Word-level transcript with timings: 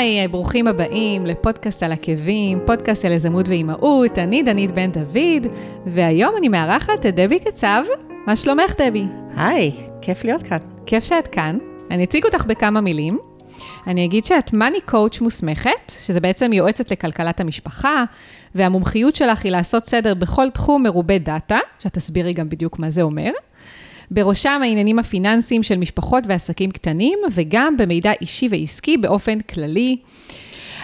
היי, 0.00 0.28
ברוכים 0.28 0.66
הבאים 0.66 1.26
לפודקאסט 1.26 1.82
על 1.82 1.92
עקבים, 1.92 2.58
פודקאסט 2.66 3.04
על 3.04 3.12
יזמות 3.12 3.48
ואימהות, 3.48 4.18
אני 4.18 4.42
דנית 4.42 4.70
בן 4.70 4.90
דוד, 4.92 5.46
והיום 5.86 6.36
אני 6.38 6.48
מארחת 6.48 7.06
את 7.06 7.14
דבי 7.14 7.38
קצב. 7.38 7.82
מה 8.26 8.36
שלומך, 8.36 8.74
דבי? 8.78 9.04
היי, 9.36 9.72
כיף 10.00 10.24
להיות 10.24 10.42
כאן. 10.42 10.58
כיף 10.86 11.04
שאת 11.04 11.26
כאן. 11.26 11.58
אני 11.90 12.04
אציג 12.04 12.24
אותך 12.24 12.44
בכמה 12.44 12.80
מילים. 12.80 13.18
אני 13.86 14.04
אגיד 14.04 14.24
שאת 14.24 14.52
money 14.52 14.80
coach 14.80 15.20
מוסמכת, 15.20 15.92
שזה 16.04 16.20
בעצם 16.20 16.52
יועצת 16.52 16.90
לכלכלת 16.90 17.40
המשפחה, 17.40 18.04
והמומחיות 18.54 19.16
שלך 19.16 19.44
היא 19.44 19.52
לעשות 19.52 19.86
סדר 19.86 20.14
בכל 20.14 20.50
תחום 20.50 20.82
מרובה 20.82 21.18
data, 21.18 21.58
שאת 21.78 21.94
תסבירי 21.94 22.32
גם 22.32 22.48
בדיוק 22.48 22.78
מה 22.78 22.90
זה 22.90 23.02
אומר. 23.02 23.30
בראשם 24.10 24.60
העניינים 24.62 24.98
הפיננסיים 24.98 25.62
של 25.62 25.76
משפחות 25.76 26.24
ועסקים 26.26 26.70
קטנים, 26.70 27.18
וגם 27.32 27.76
במידע 27.76 28.12
אישי 28.20 28.48
ועסקי 28.50 28.96
באופן 28.96 29.40
כללי. 29.40 29.96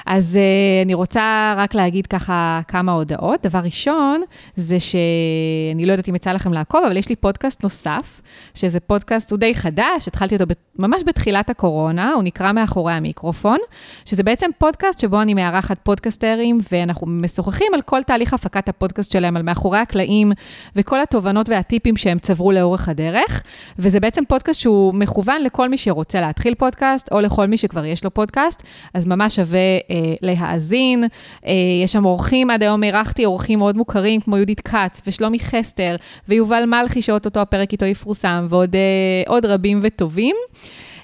אז 0.07 0.39
אה, 0.39 0.85
אני 0.85 0.95
רוצה 0.95 1.55
רק 1.57 1.75
להגיד 1.75 2.07
ככה 2.07 2.61
כמה 2.69 2.93
הודעות. 2.93 3.43
דבר 3.43 3.59
ראשון, 3.59 4.23
זה 4.57 4.81
שאני 4.81 5.87
לא 5.87 5.93
יודעת 5.93 6.09
אם 6.09 6.15
יצא 6.15 6.33
לכם 6.33 6.53
לעקוב, 6.53 6.85
אבל 6.87 6.97
יש 6.97 7.09
לי 7.09 7.17
פודקאסט 7.17 7.63
נוסף, 7.63 8.21
שזה 8.55 8.81
פודקאסט, 8.81 9.31
הוא 9.31 9.39
די 9.39 9.55
חדש, 9.55 10.09
התחלתי 10.09 10.35
אותו 10.35 10.55
ממש 10.79 11.03
בתחילת 11.07 11.51
הקורונה, 11.51 12.13
הוא 12.13 12.23
נקרא 12.23 12.53
מאחורי 12.53 12.93
המיקרופון, 12.93 13.59
שזה 14.05 14.23
בעצם 14.23 14.51
פודקאסט 14.59 15.01
שבו 15.01 15.23
אני 15.23 15.35
מארחת 15.35 15.79
פודקסטרים, 15.83 16.59
ואנחנו 16.73 17.07
משוחחים 17.07 17.75
על 17.75 17.83
כל 17.83 18.03
תהליך 18.03 18.35
הפקת 18.35 18.69
הפודקאסט 18.69 19.13
שלהם, 19.13 19.37
על 19.37 19.43
מאחורי 19.43 19.79
הקלעים, 19.79 20.33
וכל 20.77 21.01
התובנות 21.01 21.49
והטיפים 21.49 21.97
שהם 21.97 22.19
צברו 22.19 22.53
לאורך 22.53 22.89
הדרך. 22.89 23.43
וזה 23.79 24.01
בעצם 24.01 24.23
פודקאסט 24.29 24.61
שהוא 24.61 24.95
מכוון 24.95 25.43
לכל 25.43 25.69
מי 25.69 25.79
שרוצה 25.79 26.21
להתחיל 26.21 26.55
פודקאסט, 26.55 27.13
או 27.13 27.21
לכל 27.21 27.47
מי 27.47 27.57
שכבר 27.57 27.85
יש 27.85 28.05
לו 28.05 28.15
פודקאסט, 28.15 28.63
אז 28.95 29.07
ממש 29.07 29.37
שווה 29.37 29.61
אה, 29.61 29.96
להאזין. 30.23 31.05
אה, 31.47 31.53
יש 31.85 31.93
שם 31.93 32.05
אורחים, 32.05 32.51
עד 32.51 32.63
היום 32.63 32.85
אירחתי 32.85 33.25
אורחים 33.25 33.59
מאוד 33.59 33.77
מוכרים, 33.77 34.21
כמו 34.21 34.37
יהודית 34.37 34.61
כץ 34.61 35.03
ושלומי 35.07 35.41
לסטר, 35.41 35.97
ויובל 36.29 36.65
מלכי, 36.67 37.03
שאו-טו-טו 37.03 37.41
הפרק 37.41 37.73
איתו 37.73 37.87
יפורסם, 37.87 38.47
ועוד 38.51 38.77
אה, 38.77 39.51
רבים 39.53 39.81
וטובים. 39.83 40.37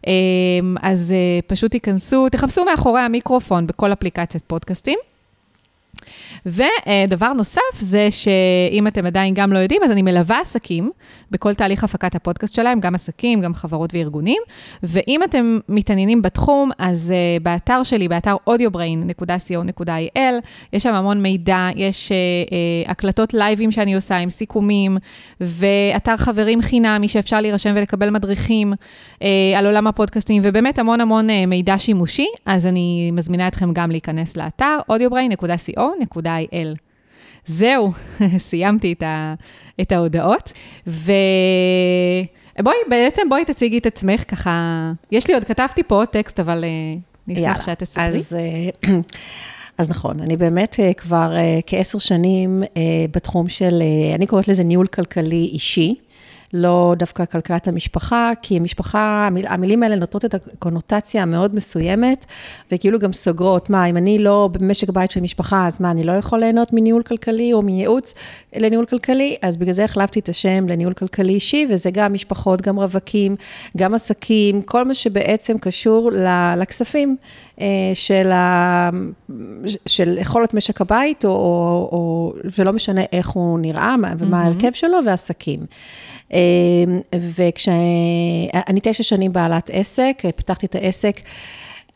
אה, 0.07 0.13
אז 0.83 1.13
אה, 1.13 1.41
פשוט 1.47 1.71
תיכנסו, 1.71 2.29
תחפשו 2.29 2.65
מאחורי 2.65 3.01
המיקרופון 3.01 3.67
בכל 3.67 3.93
אפליקציית 3.93 4.45
פודקאסטים. 4.47 4.99
ודבר 6.47 7.33
נוסף 7.33 7.61
זה 7.79 8.09
שאם 8.11 8.87
אתם 8.87 9.07
עדיין 9.07 9.35
גם 9.35 9.53
לא 9.53 9.59
יודעים, 9.59 9.83
אז 9.85 9.91
אני 9.91 10.03
מלווה 10.03 10.41
עסקים 10.41 10.91
בכל 11.31 11.55
תהליך 11.55 11.85
הפקת 11.85 12.15
הפודקאסט 12.15 12.55
שלהם, 12.55 12.81
גם 12.81 12.95
עסקים, 12.95 13.41
גם 13.41 13.55
חברות 13.55 13.95
וארגונים. 13.95 14.43
ואם 14.83 15.21
אתם 15.25 15.59
מתעניינים 15.69 16.23
בתחום, 16.23 16.71
אז 16.79 17.13
uh, 17.13 17.43
באתר 17.43 17.83
שלי, 17.83 18.09
באתר 18.09 18.37
audiobrain.co.il, 18.51 20.19
יש 20.73 20.83
שם 20.83 20.95
המון 20.95 21.23
מידע, 21.23 21.69
יש 21.77 22.09
uh, 22.09 22.13
uh, 22.51 22.91
הקלטות 22.91 23.35
לייבים 23.35 23.71
שאני 23.71 23.95
עושה 23.95 24.17
עם 24.17 24.31
סיכומים, 24.31 24.99
ואתר 25.41 26.17
חברים 26.17 26.63
חינמי 26.63 27.09
שאפשר 27.09 27.41
להירשם 27.41 27.73
ולקבל 27.77 28.11
מדריכים 28.11 28.73
על 29.57 29.67
עולם 29.67 29.87
הפודקאסטים, 29.87 30.43
ובאמת 30.45 30.79
המון 30.79 31.01
המון 31.01 31.27
מידע 31.47 31.79
שימושי, 31.79 32.27
אז 32.47 32.67
אני 32.67 33.11
מזמינה 33.13 33.49
אתכם 33.49 33.73
גם 33.73 33.91
להיכנס 33.91 34.37
לאתר 34.37 34.79
audiobrain.co.il. 34.91 36.32
co.il. 36.41 36.77
זהו, 37.47 37.93
סיימתי 38.39 38.93
את, 38.93 39.03
ה, 39.03 39.35
את 39.81 39.93
ההודעות. 39.93 40.53
ובואי, 40.87 42.77
בעצם 42.91 43.23
בואי 43.29 43.45
תציגי 43.45 43.79
את 43.79 43.87
עצמך 43.87 44.25
ככה, 44.29 44.93
יש 45.13 45.29
לי 45.29 45.35
עוד, 45.35 45.45
כתבתי 45.45 45.83
פה 45.83 45.95
עוד 45.95 46.09
טקסט, 46.09 46.41
אבל 46.41 46.65
uh, 46.65 47.01
נשמח 47.29 47.67
שאת 47.67 47.79
תספרי. 47.79 48.05
אז, 48.05 48.37
uh, 48.83 48.89
אז 49.79 49.91
נכון, 49.91 50.21
אני 50.21 50.37
באמת 50.37 50.75
uh, 50.75 50.95
כבר 50.95 51.35
כעשר 51.67 51.99
שנים 51.99 52.63
בתחום 53.11 53.49
של, 53.49 53.83
אני 54.15 54.27
קוראת 54.27 54.49
לזה 54.49 54.65
ניהול 54.65 54.87
כלכלי 54.87 55.51
אישי. 55.53 55.95
לא 56.53 56.95
דווקא 56.99 57.25
כלכלת 57.25 57.69
המשפחה, 57.69 58.33
כי 58.43 58.57
המשפחה, 58.57 59.27
המיל, 59.27 59.47
המילים 59.47 59.83
האלה 59.83 59.97
נותנות 59.97 60.25
את 60.25 60.35
הקונוטציה 60.35 61.23
המאוד 61.23 61.55
מסוימת, 61.55 62.27
וכאילו 62.73 62.99
גם 62.99 63.13
סוגרות, 63.13 63.71
מה, 63.71 63.87
אם 63.87 63.97
אני 63.97 64.19
לא 64.19 64.49
במשק 64.53 64.91
בית 64.91 65.11
של 65.11 65.21
משפחה, 65.21 65.67
אז 65.67 65.81
מה, 65.81 65.91
אני 65.91 66.05
לא 66.05 66.13
יכול 66.13 66.39
ליהנות 66.39 66.73
מניהול 66.73 67.03
כלכלי 67.03 67.53
או 67.53 67.63
מייעוץ 67.63 68.15
לניהול 68.57 68.87
כלכלי? 68.87 69.37
אז 69.43 69.57
בגלל 69.57 69.75
זה 69.75 69.85
החלפתי 69.85 70.21
את 70.21 70.29
השם 70.29 70.69
לניהול 70.69 70.93
כלכלי 70.93 71.33
אישי, 71.33 71.67
וזה 71.71 71.91
גם 71.91 72.13
משפחות, 72.13 72.63
גם 72.63 72.77
רווקים, 72.77 73.37
גם 73.77 73.95
עסקים, 73.95 74.63
כל 74.63 74.85
מה 74.85 74.95
שבעצם 74.95 75.59
קשור 75.59 76.11
לכספים 76.57 77.17
אה, 77.61 77.67
של, 77.95 78.33
ה... 78.33 78.91
של 79.87 80.19
יכולת 80.19 80.55
משק 80.55 80.81
הבית, 80.81 81.25
או, 81.25 81.31
או, 81.31 81.89
או, 81.93 82.35
ולא 82.59 82.73
משנה 82.73 83.01
איך 83.13 83.29
הוא 83.29 83.59
נראה 83.59 83.95
ומה 84.19 84.43
mm-hmm. 84.43 84.45
ההרכב 84.45 84.73
שלו, 84.73 84.99
ועסקים. 85.07 85.61
אמ, 86.33 87.01
וכשאני 87.15 88.81
תשע 88.83 89.03
שנים 89.03 89.33
בעלת 89.33 89.71
עסק, 89.73 90.23
פתחתי 90.37 90.67
את 90.67 90.75
העסק. 90.75 91.21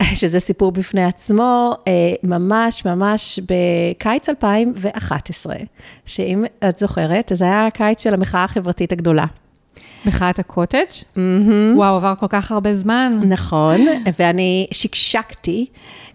שזה 0.15 0.41
סיפור 0.41 0.73
בפני 0.73 1.05
עצמו, 1.05 1.73
אה, 1.89 2.15
ממש 2.23 2.85
ממש 2.85 3.41
בקיץ 3.41 4.29
2011, 4.29 5.57
שאם 6.07 6.45
את 6.69 6.79
זוכרת, 6.79 7.33
אז 7.33 7.43
היה 7.43 7.67
הקיץ 7.67 8.03
של 8.03 8.15
המחאה 8.15 8.45
החברתית 8.45 8.93
הגדולה. 8.93 9.27
מחאת 10.07 10.39
הקוטג'? 10.39 10.79
Mm-hmm. 10.89 11.19
וואו, 11.77 11.97
עבר 11.97 12.15
כל 12.21 12.27
כך 12.29 12.53
הרבה 12.53 12.75
זמן. 12.75 13.11
נכון, 13.29 13.87
ואני 14.19 14.67
שקשקתי, 14.71 15.67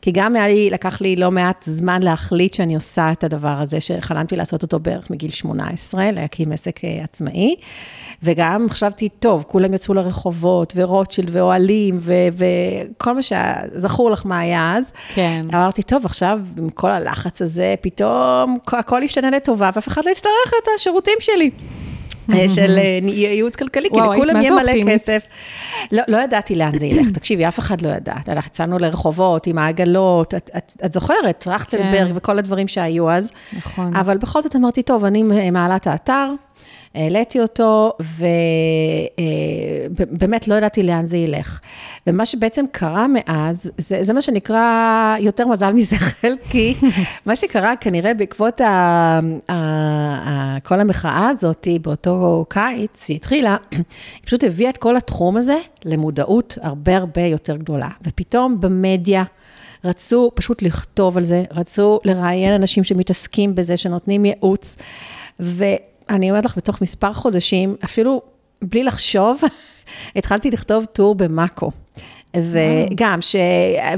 כי 0.02 0.12
גם 0.12 0.36
היה 0.36 0.48
לי, 0.48 0.70
לקח 0.70 1.02
לי 1.02 1.16
לא 1.16 1.32
מעט 1.32 1.64
זמן 1.64 2.04
להחליט 2.04 2.54
שאני 2.54 2.76
עושה 2.76 3.12
את 3.12 3.24
הדבר 3.24 3.58
הזה, 3.62 3.82
שחלמתי 3.82 4.36
לעשות 4.36 4.64
אותו 4.64 4.80
בערך 4.80 5.10
מגיל 5.10 5.32
18, 5.32 6.12
להקים 6.12 6.52
עסק 6.52 6.86
אה, 6.86 7.04
עצמאי, 7.04 7.56
וגם 8.24 8.68
חשבתי, 8.70 9.10
טוב, 9.10 9.44
כולם 9.48 9.74
יצאו 9.74 9.94
לרחובות, 9.94 10.74
ורוטשילד, 10.76 11.30
ואוהלים, 11.32 12.00
וכל 12.34 13.14
מה 13.16 13.22
שזכור 13.22 14.12
לך 14.12 14.26
מה 14.26 14.40
היה 14.40 14.76
אז. 14.78 14.92
כן. 15.14 15.46
אמרתי, 15.54 15.84
טוב, 15.84 16.06
עכשיו, 16.06 16.40
עם 16.58 16.70
כל 16.70 16.90
הלחץ 16.92 17.42
הזה, 17.42 17.76
פתאום 17.82 18.58
הכל 18.68 19.02
ישתנה 19.04 19.30
לטובה, 19.30 19.70
ואף 19.76 19.88
אחד 19.88 20.06
לא 20.06 20.12
יצטרך 20.12 20.54
את 20.64 20.68
השירותים 20.76 21.18
שלי. 21.20 21.52
אה, 22.30 22.50
של 22.50 22.78
אה, 22.78 23.00
ייעוץ 23.12 23.56
כלכלי, 23.56 23.90
כי 23.90 24.00
לכולם 24.00 24.42
יהיה 24.42 24.52
מלא 24.52 24.74
כסף. 24.88 25.24
לא, 25.92 26.04
לא 26.08 26.18
ידעתי 26.18 26.56
לאן 26.56 26.78
זה 26.78 26.86
ילך, 26.86 27.12
תקשיבי, 27.12 27.48
אף 27.48 27.60
אחד 27.60 27.82
לא 27.82 27.90
ידע. 27.90 28.14
אנחנו 28.28 28.50
יצאנו 28.50 28.78
לרחובות 28.78 29.48
עם 29.48 29.58
העגלות, 29.58 30.34
את, 30.34 30.50
את, 30.58 30.74
את 30.86 30.94
זוכרת, 30.94 31.38
טרכטנברג 31.38 32.08
כן. 32.08 32.12
וכל 32.16 32.40
הדברים 32.40 32.68
שהיו 32.68 33.12
אז. 33.12 33.32
נכון. 33.58 33.96
אבל 33.96 34.18
בכל 34.18 34.42
זאת 34.42 34.56
אמרתי, 34.56 34.82
טוב, 34.82 35.06
אני 35.06 35.24
מעלה 35.52 35.76
את 35.76 35.88
האתר, 35.88 36.34
העליתי 36.96 37.42
אותו, 37.42 37.94
ובאמת 39.90 40.44
אה, 40.44 40.48
לא 40.48 40.56
ידעתי 40.56 40.84
לאן 40.84 41.06
זה 41.06 41.18
ילך. 41.18 41.60
ומה 42.08 42.26
שבעצם 42.26 42.66
קרה 42.72 43.06
מאז, 43.08 43.72
זה, 43.78 43.98
זה 44.04 44.14
מה 44.14 44.22
שנקרא 44.22 45.16
יותר 45.20 45.48
מזל 45.48 45.74
משכל, 45.74 46.34
כי 46.52 46.76
מה 47.26 47.36
שקרה 47.36 47.76
כנראה 47.76 48.14
בעקבות 48.14 48.62
ה, 48.62 48.68
ה, 49.50 49.54
ה, 49.54 50.58
כל 50.64 50.80
המחאה 50.80 51.30
הזאת 51.30 51.68
באותו 51.82 52.46
קיץ 52.50 53.08
שהתחילה, 53.08 53.58
היא 53.72 53.84
פשוט 54.26 54.44
הביאה 54.44 54.70
את 54.70 54.78
כל 54.78 54.98
התחום 54.98 55.38
הזה 55.38 55.58
למודעות 55.86 56.58
הרבה 56.62 56.98
הרבה 56.98 57.22
יותר 57.22 57.58
גדולה. 57.58 57.90
ופתאום 58.02 58.62
במדיה, 58.62 59.24
רצו 59.86 60.32
פשוט 60.36 60.62
לכתוב 60.62 61.18
על 61.18 61.24
זה, 61.24 61.44
רצו 61.52 62.00
לראיין 62.06 62.54
אנשים 62.54 62.84
שמתעסקים 62.84 63.56
בזה, 63.56 63.78
שנותנים 63.78 64.26
ייעוץ. 64.26 64.76
ו... 65.40 65.64
אני 66.12 66.30
אומרת 66.30 66.46
לך, 66.46 66.58
בתוך 66.58 66.82
מספר 66.82 67.14
חודשים, 67.14 67.76
אפילו 67.86 68.22
בלי 68.62 68.84
לחשוב, 68.84 69.42
התחלתי 70.16 70.52
לכתוב 70.52 70.86
טור 70.86 71.16
במאקו. 71.16 71.72
וגם 72.38 73.22
ש... 73.22 73.36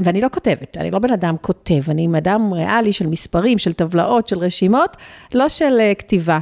ואני 0.04 0.20
לא 0.20 0.28
כותבת, 0.32 0.76
אני 0.76 0.90
לא 0.90 0.98
בן 0.98 1.12
אדם 1.12 1.36
כותב, 1.40 1.80
אני 1.88 2.08
אדם 2.18 2.52
ריאלי 2.52 2.92
של 2.92 3.06
מספרים, 3.06 3.58
של 3.58 3.72
טבלאות, 3.72 4.28
של 4.28 4.38
רשימות, 4.38 4.96
לא 5.34 5.48
של 5.48 5.78
uh, 5.78 5.98
כתיבה. 5.98 6.38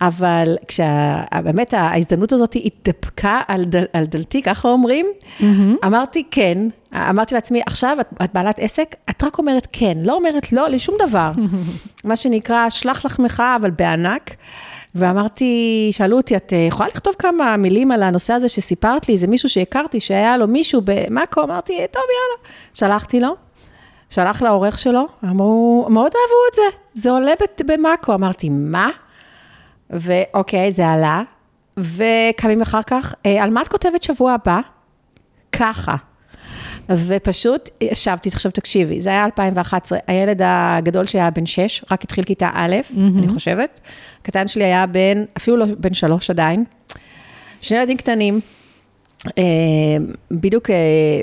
אבל 0.00 0.56
כשבאמת 0.68 1.74
ההזדמנות 1.74 2.32
הזאת 2.32 2.56
התדפקה 2.64 3.40
על, 3.48 3.64
דל, 3.64 3.84
על 3.92 4.04
דלתי, 4.04 4.42
ככה 4.42 4.68
אומרים, 4.68 5.06
mm-hmm. 5.06 5.44
אמרתי 5.86 6.24
כן, 6.30 6.58
אמרתי 6.94 7.34
לעצמי, 7.34 7.60
עכשיו 7.66 7.96
את, 8.00 8.08
את 8.24 8.30
בעלת 8.34 8.58
עסק, 8.58 8.94
את 9.10 9.24
רק 9.24 9.38
אומרת 9.38 9.68
כן, 9.72 9.98
לא 10.02 10.14
אומרת 10.14 10.52
לא 10.52 10.68
לשום 10.68 10.94
דבר. 11.08 11.32
מה 12.04 12.16
שנקרא, 12.16 12.70
שלח 12.70 13.20
מחאה, 13.20 13.56
אבל 13.56 13.70
בענק. 13.70 14.36
ואמרתי, 14.96 15.88
שאלו 15.92 16.16
אותי, 16.16 16.36
את 16.36 16.52
אה, 16.52 16.58
יכולה 16.58 16.88
לכתוב 16.88 17.14
כמה 17.18 17.56
מילים 17.56 17.90
על 17.90 18.02
הנושא 18.02 18.32
הזה 18.32 18.48
שסיפרת 18.48 19.08
לי? 19.08 19.16
זה 19.16 19.26
מישהו 19.26 19.48
שהכרתי, 19.48 20.00
שהיה 20.00 20.36
לו 20.36 20.46
מישהו 20.46 20.80
במאקו, 20.84 21.42
אמרתי, 21.42 21.72
טוב, 21.90 22.02
יאללה. 22.02 22.54
שלחתי 22.74 23.20
לו, 23.20 23.36
שלח 24.10 24.42
לעורך 24.42 24.78
שלו, 24.78 25.06
אמרו, 25.24 25.86
מאוד 25.90 26.12
אהבו 26.14 26.40
את 26.50 26.54
זה, 26.54 26.78
זה 26.94 27.10
עולה 27.10 27.32
במאקו. 27.66 28.14
אמרתי, 28.14 28.48
מה? 28.48 28.90
ואוקיי, 29.90 30.72
זה 30.72 30.88
עלה, 30.88 31.22
וכמה 31.76 32.52
ימים 32.52 32.62
אחר 32.62 32.82
כך, 32.82 33.14
אה, 33.26 33.42
על 33.44 33.50
מה 33.50 33.62
את 33.62 33.68
כותבת 33.68 34.02
שבוע 34.02 34.32
הבא? 34.32 34.60
ככה. 35.52 35.96
ופשוט 36.90 37.68
ישבתי, 37.80 38.28
עכשיו 38.28 38.52
תקשיבי, 38.52 39.00
זה 39.00 39.10
היה 39.10 39.24
2011, 39.24 39.98
הילד 40.06 40.40
הגדול 40.44 41.06
שלי 41.06 41.20
היה 41.20 41.30
בן 41.30 41.46
6, 41.46 41.84
רק 41.90 42.04
התחיל 42.04 42.24
כיתה 42.24 42.50
א', 42.54 42.76
mm-hmm. 42.90 43.18
אני 43.18 43.28
חושבת. 43.28 43.80
הקטן 44.22 44.48
שלי 44.48 44.64
היה 44.64 44.86
בן, 44.86 45.24
אפילו 45.36 45.56
לא 45.56 45.66
בן 45.78 45.94
3 45.94 46.30
עדיין. 46.30 46.64
שני 47.60 47.78
ילדים 47.78 47.96
קטנים, 47.96 48.40
אה, 49.38 49.42
בדיוק, 50.30 50.70
אה, 50.70 50.76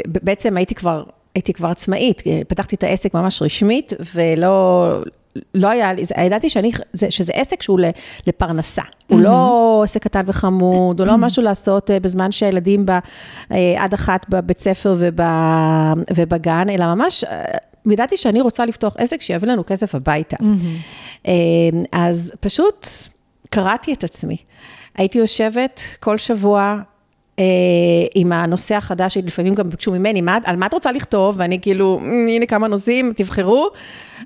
בעצם 0.08 0.58
הייתי 0.58 0.76
כבר, 0.76 1.04
הייתי 1.36 1.54
כבר 1.54 1.68
עצמאית, 1.68 2.22
פתחתי 2.48 2.76
את 2.76 2.84
העסק 2.84 3.14
ממש 3.14 3.42
רשמית, 3.42 3.94
ולא... 4.16 4.90
לא 5.54 5.70
היה 5.70 5.94
לי, 5.94 6.04
ידעתי 6.26 6.50
שאני, 6.50 6.72
שזה 7.10 7.34
עסק 7.36 7.62
שהוא 7.62 7.80
לפרנסה. 8.28 8.82
הוא 9.08 9.20
לא 9.20 9.82
עסק 9.84 10.04
קטן 10.04 10.22
וחמוד, 10.26 11.00
הוא 11.00 11.08
לא 11.08 11.18
משהו 11.18 11.44
לעשות 11.44 11.92
אה, 11.92 12.00
בזמן 12.00 12.32
שהילדים 12.32 12.86
עד 13.78 13.94
אחת 13.94 14.26
בבית 14.30 14.60
ספר 14.60 14.96
ובגן, 16.16 16.70
אלא 16.70 16.96
ממש... 16.96 17.26
ידעתי 17.92 18.18
שאני 18.18 18.42
רוצה 18.42 18.66
לפתוח 18.66 18.94
עסק 18.98 19.22
שיביא 19.22 19.50
לנו 19.50 19.64
כסף 19.66 19.96
הביתה. 19.96 20.38
אז 21.92 22.34
פשוט 22.40 22.88
קראתי 23.50 23.94
את 23.94 24.04
עצמי. 24.04 24.38
הייתי 24.96 25.18
יושבת 25.18 25.82
כל 26.00 26.18
שבוע 26.18 26.62
אה, 26.62 26.93
עם 28.16 28.32
הנושא 28.32 28.76
החדש, 28.76 29.14
שלפעמים 29.14 29.56
גם 29.56 29.70
ביקשו 29.70 29.92
ממני, 29.92 30.22
מה, 30.22 30.38
על 30.44 30.56
מה 30.56 30.66
את 30.66 30.74
רוצה 30.74 30.92
לכתוב? 30.92 31.36
ואני 31.38 31.62
כאילו, 31.62 32.00
הנה 32.30 32.46
כמה 32.46 32.68
נושאים, 32.68 33.14
תבחרו. 33.16 33.70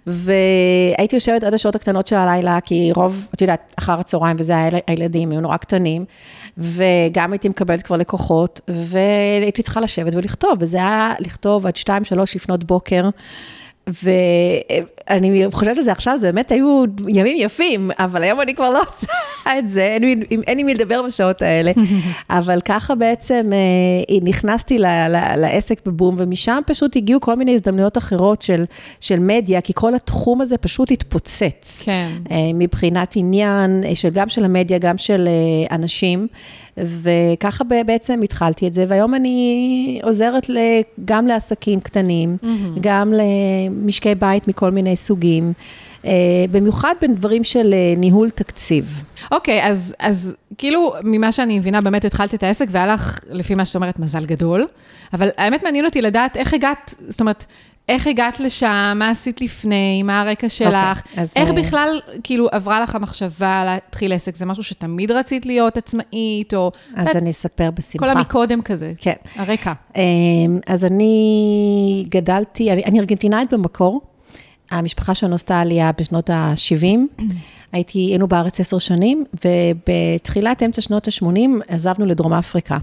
והייתי 0.07 1.15
יושבת 1.15 1.43
עד 1.43 1.53
השעות 1.53 1.75
הקטנות 1.75 2.07
של 2.07 2.15
הלילה, 2.15 2.59
כי 2.61 2.91
רוב, 2.95 3.27
את 3.33 3.41
יודעת, 3.41 3.73
אחר 3.79 3.99
הצהריים, 3.99 4.35
וזה 4.39 4.53
היה 4.53 4.69
הילדים, 4.87 5.31
היו 5.31 5.41
נורא 5.41 5.57
קטנים, 5.57 6.05
וגם 6.57 7.31
הייתי 7.31 7.49
מקבלת 7.49 7.81
כבר 7.81 7.97
לקוחות, 7.97 8.61
והייתי 8.67 9.61
צריכה 9.61 9.81
לשבת 9.81 10.15
ולכתוב, 10.15 10.53
וזה 10.59 10.77
היה 10.77 11.13
לכתוב 11.19 11.67
עד 11.67 11.75
שתיים, 11.75 12.03
שלוש 12.03 12.35
לפנות 12.35 12.63
בוקר. 12.63 13.09
ואני 13.87 15.45
חושבת 15.51 15.77
על 15.77 15.83
זה 15.83 15.91
עכשיו, 15.91 16.17
זה 16.17 16.31
באמת 16.31 16.51
היו 16.51 16.83
ימים 17.07 17.37
יפים, 17.37 17.91
אבל 17.99 18.23
היום 18.23 18.41
אני 18.41 18.55
כבר 18.55 18.69
לא 18.69 18.81
עושה 18.81 19.13
את 19.59 19.69
זה, 19.69 19.83
אין, 19.83 20.23
אין 20.47 20.57
לי 20.57 20.63
מי 20.63 20.73
לדבר 20.73 21.01
בשעות 21.01 21.41
האלה. 21.41 21.71
אבל 22.29 22.61
ככה 22.65 22.95
בעצם 22.95 23.49
אה, 23.53 24.17
נכנסתי 24.21 24.77
ל, 24.77 24.85
ל, 24.85 25.35
לעסק 25.35 25.85
בבום, 25.85 26.15
ומשם 26.17 26.59
פשוט 26.65 26.95
הגיעו 26.95 27.21
כל 27.21 27.35
מיני 27.35 27.53
הזדמנויות 27.53 27.97
אחרות 27.97 28.41
של, 28.41 28.65
של 28.99 29.19
מדיה, 29.19 29.61
כי 29.61 29.73
כל 29.75 29.95
התחום 29.95 30.41
הזה 30.41 30.57
פשוט 30.57 30.91
התפוצץ. 30.91 31.81
כן. 31.83 32.09
אה, 32.31 32.35
מבחינת 32.53 33.13
עניין, 33.15 33.83
אה, 33.85 33.95
של, 33.95 34.09
גם 34.09 34.29
של 34.29 34.43
המדיה, 34.45 34.77
גם 34.77 34.97
של 34.97 35.29
אנשים. 35.71 36.27
וככה 36.77 37.63
בעצם 37.63 38.21
התחלתי 38.23 38.67
את 38.67 38.73
זה, 38.73 38.85
והיום 38.87 39.15
אני 39.15 39.99
עוזרת 40.03 40.49
גם 41.05 41.27
לעסקים 41.27 41.79
קטנים, 41.79 42.37
mm-hmm. 42.41 42.79
גם 42.81 43.13
למשקי 43.13 44.15
בית 44.15 44.47
מכל 44.47 44.71
מיני 44.71 44.95
סוגים. 44.95 45.53
Uh, 46.03 46.07
במיוחד 46.51 46.93
בין 47.01 47.15
דברים 47.15 47.43
של 47.43 47.73
uh, 47.73 47.99
ניהול 47.99 48.29
תקציב. 48.29 49.03
אוקיי, 49.31 49.63
okay, 49.63 49.65
אז, 49.65 49.95
אז 49.99 50.33
כאילו, 50.57 50.93
ממה 51.03 51.31
שאני 51.31 51.59
מבינה, 51.59 51.81
באמת 51.81 52.05
התחלת 52.05 52.33
את 52.33 52.43
העסק, 52.43 52.65
והיה 52.71 52.87
לך, 52.87 53.19
לפי 53.29 53.55
מה 53.55 53.65
שאת 53.65 53.75
אומרת, 53.75 53.99
מזל 53.99 54.25
גדול, 54.25 54.67
אבל 55.13 55.29
האמת 55.37 55.63
מעניין 55.63 55.85
אותי 55.85 56.01
לדעת 56.01 56.37
איך 56.37 56.53
הגעת, 56.53 56.95
זאת 57.07 57.19
אומרת, 57.19 57.45
איך 57.87 58.07
הגעת 58.07 58.39
לשם, 58.39 58.93
מה 58.95 59.09
עשית 59.09 59.41
לפני, 59.41 60.03
מה 60.03 60.21
הרקע 60.21 60.49
שלך, 60.49 61.01
okay, 61.05 61.21
אז 61.21 61.33
איך 61.35 61.49
uh... 61.49 61.53
בכלל, 61.53 61.99
כאילו, 62.23 62.47
עברה 62.51 62.81
לך 62.81 62.95
המחשבה 62.95 63.63
להתחיל 63.65 64.13
עסק? 64.13 64.35
זה 64.35 64.45
משהו 64.45 64.63
שתמיד 64.63 65.11
רצית 65.11 65.45
להיות 65.45 65.77
עצמאית, 65.77 66.53
או... 66.53 66.71
אז 66.95 67.07
את... 67.07 67.15
אני 67.15 67.31
אספר 67.31 67.71
בשמחה. 67.71 68.05
כל 68.05 68.09
המקודם 68.09 68.61
כזה, 68.61 68.91
כן. 68.97 69.13
הרקע. 69.35 69.73
אמ, 69.95 70.01
אז 70.67 70.85
אני 70.85 72.05
גדלתי, 72.09 72.71
אני, 72.71 72.83
אני 72.83 72.99
ארגנטינאית 72.99 73.53
במקור. 73.53 74.01
המשפחה 74.71 75.15
שלנו 75.15 75.35
עשתה 75.35 75.59
עלייה 75.59 75.91
בשנות 75.99 76.29
ה-70. 76.29 77.23
הייתי, 77.71 77.99
היינו 77.99 78.27
בארץ 78.27 78.59
עשר 78.59 78.79
שנים, 78.79 79.25
ובתחילת 79.45 80.63
אמצע 80.63 80.81
שנות 80.81 81.07
ה-80 81.07 81.49
עזבנו 81.67 82.05
לדרום 82.05 82.33
אפריקה. 82.33 82.77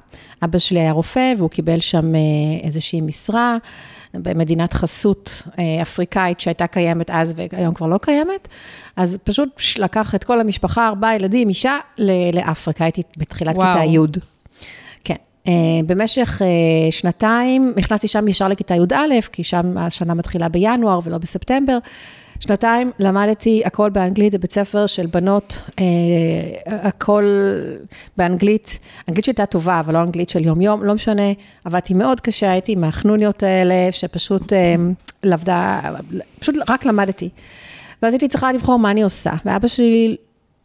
אבא 0.45 0.59
שלי 0.59 0.81
היה 0.81 0.93
רופא, 0.93 1.33
והוא 1.39 1.51
קיבל 1.51 1.81
שם 1.81 2.15
אה, 2.15 2.21
איזושהי 2.63 3.01
משרה. 3.01 3.57
במדינת 4.15 4.73
חסות 4.73 5.43
אה, 5.59 5.83
אפריקאית 5.83 6.41
שהייתה 6.41 6.67
קיימת 6.67 7.11
אז 7.11 7.35
והיום 7.37 7.75
כבר 7.75 7.87
לא 7.87 7.99
קיימת, 7.99 8.49
אז 8.97 9.19
פשוט 9.25 9.49
לקח 9.79 10.15
את 10.15 10.25
כל 10.25 10.41
המשפחה, 10.41 10.89
ארבעה 10.89 11.17
ילדים, 11.17 11.49
אישה, 11.49 11.79
לאפריקה, 12.33 12.85
הייתי 12.85 13.03
בתחילת 13.17 13.57
וואו. 13.57 13.73
כיתה 13.73 13.85
י'. 13.85 14.34
אה, 15.49 15.53
במשך 15.87 16.43
אה, 16.43 16.93
שנתיים 16.93 17.73
נכנסתי 17.77 18.09
שם 18.09 18.29
ישר 18.29 18.49
לכיתה 18.49 18.75
י"א, 18.75 19.21
כי 19.33 19.45
שם 19.45 19.79
השנה 19.79 20.15
מתחילה 20.15 20.49
בינואר 20.49 21.01
ולא 21.05 21.19
בספטמבר. 21.19 21.79
שנתיים 22.41 22.91
למדתי 22.99 23.63
הכל 23.65 23.91
באנגלית 23.91 24.35
בבית 24.35 24.53
ספר 24.53 24.87
של 24.87 25.07
בנות, 25.07 25.63
אה, 25.79 25.85
הכל 26.67 27.25
באנגלית, 28.17 28.79
אנגלית 29.09 29.25
שהייתה 29.25 29.47
טובה, 29.47 29.81
אבל 29.81 29.95
לא 29.95 30.03
אנגלית 30.03 30.29
של 30.29 30.45
יום-יום, 30.45 30.83
לא 30.83 30.95
משנה, 30.95 31.33
עבדתי 31.65 31.95
מאוד 31.95 32.21
קשה, 32.21 32.51
הייתי 32.51 32.75
מהחנוניות 32.75 33.43
האלה, 33.43 33.75
שפשוט 33.91 34.53
אה, 34.53 34.75
לבדה, 35.23 35.81
פשוט 36.39 36.55
רק 36.69 36.87
למדתי. 36.87 37.29
ואז 38.03 38.13
הייתי 38.13 38.29
צריכה 38.29 38.53
לבחור 38.53 38.79
מה 38.79 38.91
אני 38.91 39.03
עושה, 39.03 39.33
ואבא 39.45 39.69
שלי 39.69 40.17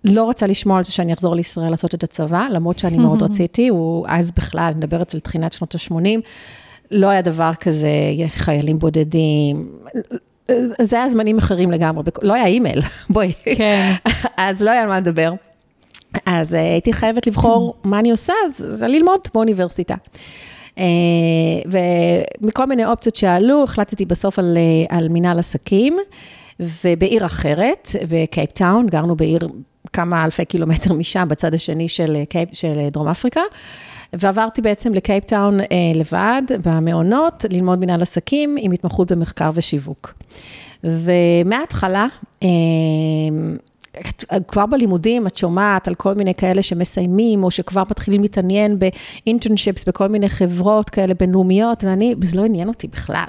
לא 0.04 0.30
רצה 0.30 0.48
לשמוע 0.48 0.78
על 0.78 0.84
זה 0.84 0.92
שאני 0.92 1.14
אחזור 1.14 1.36
לישראל 1.36 1.70
לעשות 1.70 1.96
את 1.96 2.04
הצבא, 2.04 2.48
למרות 2.52 2.80
שאני 2.80 2.98
מאוד 2.98 3.24
רציתי, 3.30 3.68
הוא 3.68 4.06
אז 4.08 4.32
בכלל, 4.32 4.64
אני 4.64 4.76
מדברת 4.76 5.14
על 5.14 5.20
תחילת 5.20 5.54
שנות 5.54 5.76
ה-80, 5.76 6.20
לא 6.92 7.08
היה 7.08 7.22
דבר 7.22 7.52
כזה, 7.60 7.90
חיילים 8.28 8.80
בודדים, 8.80 9.72
זה 10.82 10.98
היה 10.98 11.10
זמנים 11.10 11.38
אחרים 11.38 11.72
לגמרי, 11.72 12.04
לא 12.22 12.34
היה 12.34 12.46
אימייל, 12.46 12.82
בואי. 13.10 13.34
כן. 13.44 13.94
אז 14.38 14.62
לא 14.62 14.72
היה 14.72 14.82
על 14.82 14.88
מה 14.88 15.00
לדבר. 15.00 15.34
אז 16.26 16.56
אה, 16.56 16.62
הייתי 16.62 16.94
חייבת 16.94 17.28
לבחור 17.28 17.76
מה 17.84 18.00
אני 18.00 18.12
עושה, 18.12 18.34
אז 18.46 18.66
זה 18.68 18.88
ללמוד 18.88 19.20
באוניברסיטה. 19.34 19.96
אה, 20.78 20.84
ומכל 22.42 22.66
מיני 22.66 22.86
אופציות 22.86 23.16
שעלו, 23.16 23.64
החלטתי 23.64 24.06
בסוף 24.06 24.40
על, 24.40 24.58
אה, 24.58 24.98
על 24.98 25.08
מנהל 25.10 25.40
עסקים, 25.40 25.98
ובעיר 26.60 27.26
אחרת, 27.26 27.90
בקייפטאון, 28.10 28.88
גרנו 28.88 29.16
בעיר 29.16 29.50
כמה 29.94 30.26
אלפי 30.26 30.46
קילומטר 30.46 30.94
משם, 30.94 31.28
בצד 31.28 31.54
השני 31.54 31.90
של, 31.90 32.18
קייפ, 32.30 32.50
של 32.54 32.88
דרום 32.92 33.08
אפריקה. 33.08 33.42
ועברתי 34.14 34.62
בעצם 34.62 34.94
לקייפטאון 34.94 35.60
אה, 35.60 35.66
לבד, 35.96 36.42
במעונות, 36.66 37.46
ללמוד 37.50 37.80
מנהל 37.80 38.02
עסקים 38.02 38.56
עם 38.60 38.72
התמחות 38.72 39.12
במחקר 39.12 39.52
ושיווק. 39.54 40.14
ומההתחלה, 40.84 42.08
אה, 42.44 42.48
כבר 44.48 44.66
בלימודים 44.66 45.28
את 45.28 45.38
שומעת 45.38 45.88
על 45.88 45.96
כל 45.96 46.14
מיני 46.14 46.36
כאלה 46.36 46.64
שמסיימים, 46.64 47.44
או 47.44 47.52
שכבר 47.52 47.84
מתחילים 47.90 48.22
להתעניין 48.22 48.80
באינטרנשיפס 48.80 49.86
בכל 49.86 50.08
מיני 50.08 50.30
חברות 50.30 50.90
כאלה 50.90 51.14
בינלאומיות, 51.14 51.84
ואני, 51.84 52.16
זה 52.22 52.38
לא 52.38 52.46
עניין 52.46 52.68
אותי 52.68 52.88
בכלל. 52.88 53.28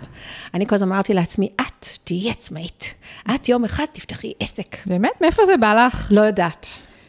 אני 0.54 0.66
כל 0.66 0.74
הזמן 0.74 0.92
אמרתי 0.92 1.14
לעצמי, 1.14 1.48
את 1.60 1.86
תהיי 2.04 2.30
עצמאית. 2.30 2.94
את 3.34 3.48
יום 3.48 3.64
אחד 3.64 3.84
תפתחי 3.92 4.32
עסק. 4.40 4.76
באמת? 4.86 5.20
מאיפה 5.20 5.46
זה 5.46 5.56
בא 5.56 5.86
לך? 5.86 6.08
לא 6.10 6.20
יודעת. 6.20 6.66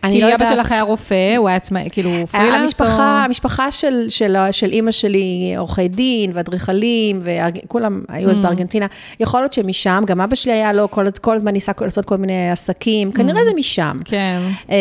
כי 0.10 0.22
לא 0.22 0.36
אבא 0.36 0.46
שלך 0.46 0.72
היה 0.72 0.82
רופא, 0.82 1.36
הוא 1.38 1.48
היה 1.48 1.58
עצמאי, 1.58 1.90
כאילו 1.92 2.10
פרילנס 2.32 2.56
המשפחה, 2.56 3.20
או... 3.20 3.26
המשפחה 3.26 3.72
של, 3.72 4.06
של, 4.10 4.38
של 4.52 4.72
אימא 4.72 4.92
שלי, 4.92 5.54
עורכי 5.58 5.88
דין 5.88 6.32
ואדריכלים, 6.34 7.22
וכולם 7.24 8.02
היו 8.10 8.30
אז 8.30 8.40
mm. 8.40 8.42
בארגנטינה. 8.42 8.86
יכול 9.20 9.40
להיות 9.40 9.54
שמשם, 9.54 10.04
גם 10.08 10.22
אבא 10.22 10.36
שלי 10.36 10.52
היה 10.52 10.74
לו 10.74 10.92
כל, 10.92 11.06
כל 11.22 11.36
הזמן 11.36 11.52
ניסה 11.52 11.72
לעשות 11.82 12.06
כל 12.06 12.18
מיני 12.18 12.52
עסקים, 12.52 13.10
mm. 13.10 13.16
כנראה 13.16 13.44
זה 13.44 13.52
משם. 13.56 13.98
כן. 14.06 14.40
אמ, 14.70 14.76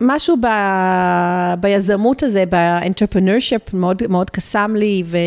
משהו 0.00 0.36
ב, 0.40 0.46
ביזמות 1.60 2.22
הזה, 2.22 2.44
ב-entrepreneurship, 2.48 3.76
מאוד, 3.76 4.02
מאוד 4.08 4.30
קסם 4.30 4.74
לי, 4.76 5.02
ו... 5.06 5.18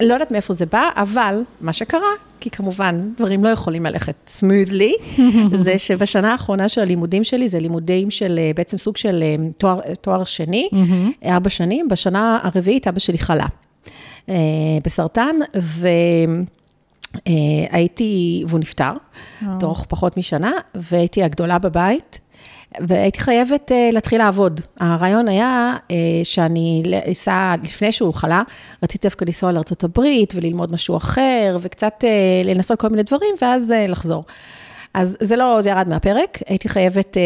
לא 0.00 0.12
יודעת 0.14 0.30
מאיפה 0.30 0.52
זה 0.52 0.66
בא, 0.66 0.88
אבל 0.96 1.42
מה 1.60 1.72
שקרה, 1.72 2.08
כי 2.40 2.50
כמובן 2.50 3.10
דברים 3.16 3.44
לא 3.44 3.48
יכולים 3.48 3.86
ללכת 3.86 4.14
סמודלי, 4.26 4.94
זה 5.54 5.78
שבשנה 5.78 6.32
האחרונה 6.32 6.68
של 6.68 6.80
הלימודים 6.80 7.24
שלי, 7.24 7.48
זה 7.48 7.60
לימודים 7.60 8.10
של 8.10 8.38
אה, 8.38 8.50
בעצם 8.56 8.78
סוג 8.78 8.96
של 8.96 9.22
אה, 9.22 9.36
תואר, 9.58 9.80
תואר 10.00 10.24
שני, 10.24 10.68
ארבע 11.24 11.50
שנים, 11.50 11.88
בשנה 11.88 12.38
הרביעית 12.42 12.88
אבא 12.88 12.98
שלי 12.98 13.18
חלה 13.18 13.46
אה, 14.28 14.34
בסרטן, 14.84 15.36
ו... 15.58 15.88
הייתי, 17.70 18.44
והוא 18.48 18.60
נפטר, 18.60 18.92
תוך 19.60 19.86
פחות 19.88 20.16
משנה, 20.16 20.52
והייתי 20.74 21.22
הגדולה 21.22 21.58
בבית, 21.58 22.20
והייתי 22.80 23.20
חייבת 23.20 23.70
uh, 23.70 23.94
להתחיל 23.94 24.18
לעבוד. 24.18 24.60
הרעיון 24.80 25.28
היה 25.28 25.76
uh, 25.88 25.92
שאני 26.24 26.82
אסע, 27.12 27.54
לפני 27.62 27.92
שהוא 27.92 28.14
חלה, 28.14 28.42
רציתי 28.82 29.08
דווקא 29.08 29.24
לנסוע 29.24 29.52
לארה"ב 29.52 30.00
וללמוד 30.34 30.72
משהו 30.72 30.96
אחר, 30.96 31.58
וקצת 31.60 32.04
uh, 32.04 32.46
לנסות 32.46 32.80
כל 32.80 32.88
מיני 32.88 33.02
דברים, 33.02 33.34
ואז 33.42 33.70
uh, 33.70 33.90
לחזור. 33.90 34.24
אז 34.94 35.16
זה 35.20 35.36
לא, 35.36 35.60
זה 35.60 35.70
ירד 35.70 35.88
מהפרק, 35.88 36.38
הייתי 36.46 36.68
חייבת 36.68 37.16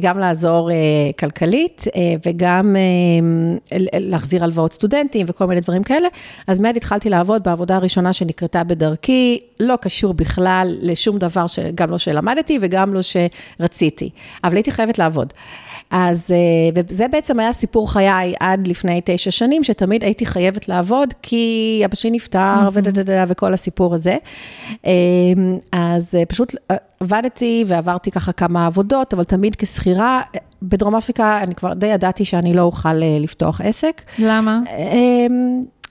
גם 0.00 0.18
לעזור 0.18 0.70
כלכלית 1.18 1.84
וגם 2.26 2.76
להחזיר 3.92 4.44
הלוואות 4.44 4.72
סטודנטים 4.72 5.26
וכל 5.28 5.46
מיני 5.46 5.60
דברים 5.60 5.82
כאלה, 5.82 6.08
אז 6.46 6.60
מיד 6.60 6.76
התחלתי 6.76 7.10
לעבוד 7.10 7.42
בעבודה 7.42 7.76
הראשונה 7.76 8.12
שנקרתה 8.12 8.64
בדרכי, 8.64 9.40
לא 9.60 9.76
קשור 9.80 10.14
בכלל 10.14 10.76
לשום 10.80 11.18
דבר, 11.18 11.44
גם 11.74 11.90
לא 11.90 11.98
שלמדתי 11.98 12.58
וגם 12.60 12.94
לא 12.94 13.00
שרציתי, 13.02 14.10
אבל 14.44 14.54
הייתי 14.54 14.72
חייבת 14.72 14.98
לעבוד. 14.98 15.32
אז, 15.90 16.30
אה, 16.32 16.82
וזה 16.88 17.08
בעצם 17.08 17.40
היה 17.40 17.52
סיפור 17.52 17.92
חיי 17.92 18.34
עד 18.40 18.68
לפני 18.68 19.00
תשע 19.04 19.30
שנים, 19.30 19.64
שתמיד 19.64 20.04
הייתי 20.04 20.26
חייבת 20.26 20.68
לעבוד, 20.68 21.14
כי 21.22 21.82
אבא 21.84 21.94
שלי 21.94 22.10
נפטר, 22.10 22.68
ודדדה, 22.72 23.24
וכל 23.28 23.54
הסיפור 23.54 23.94
הזה. 23.94 24.16
אה, 24.86 24.92
אז 25.72 26.14
אה, 26.14 26.26
פשוט 26.26 26.54
עבדתי 27.00 27.64
ועברתי 27.66 28.10
ככה 28.10 28.32
כמה 28.32 28.66
עבודות, 28.66 29.14
אבל 29.14 29.24
תמיד 29.24 29.56
כשכירה, 29.56 30.22
בדרום 30.62 30.94
אפריקה 30.94 31.40
אני 31.42 31.54
כבר 31.54 31.74
די 31.74 31.86
ידעתי 31.86 32.24
שאני 32.24 32.54
לא 32.54 32.62
אוכל 32.62 32.94
לפתוח 33.20 33.60
עסק. 33.60 34.02
למה? 34.18 34.60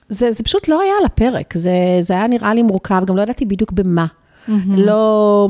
זה, 0.08 0.32
זה 0.32 0.44
פשוט 0.44 0.68
לא 0.68 0.80
היה 0.80 0.92
על 1.00 1.04
הפרק, 1.04 1.54
זה, 1.56 1.70
זה 2.00 2.14
היה 2.14 2.26
נראה 2.26 2.54
לי 2.54 2.62
מורכב, 2.62 3.02
גם 3.06 3.16
לא 3.16 3.22
ידעתי 3.22 3.44
בדיוק 3.44 3.72
במה. 3.72 4.06
Mm-hmm. 4.06 4.50
לא, 4.68 5.48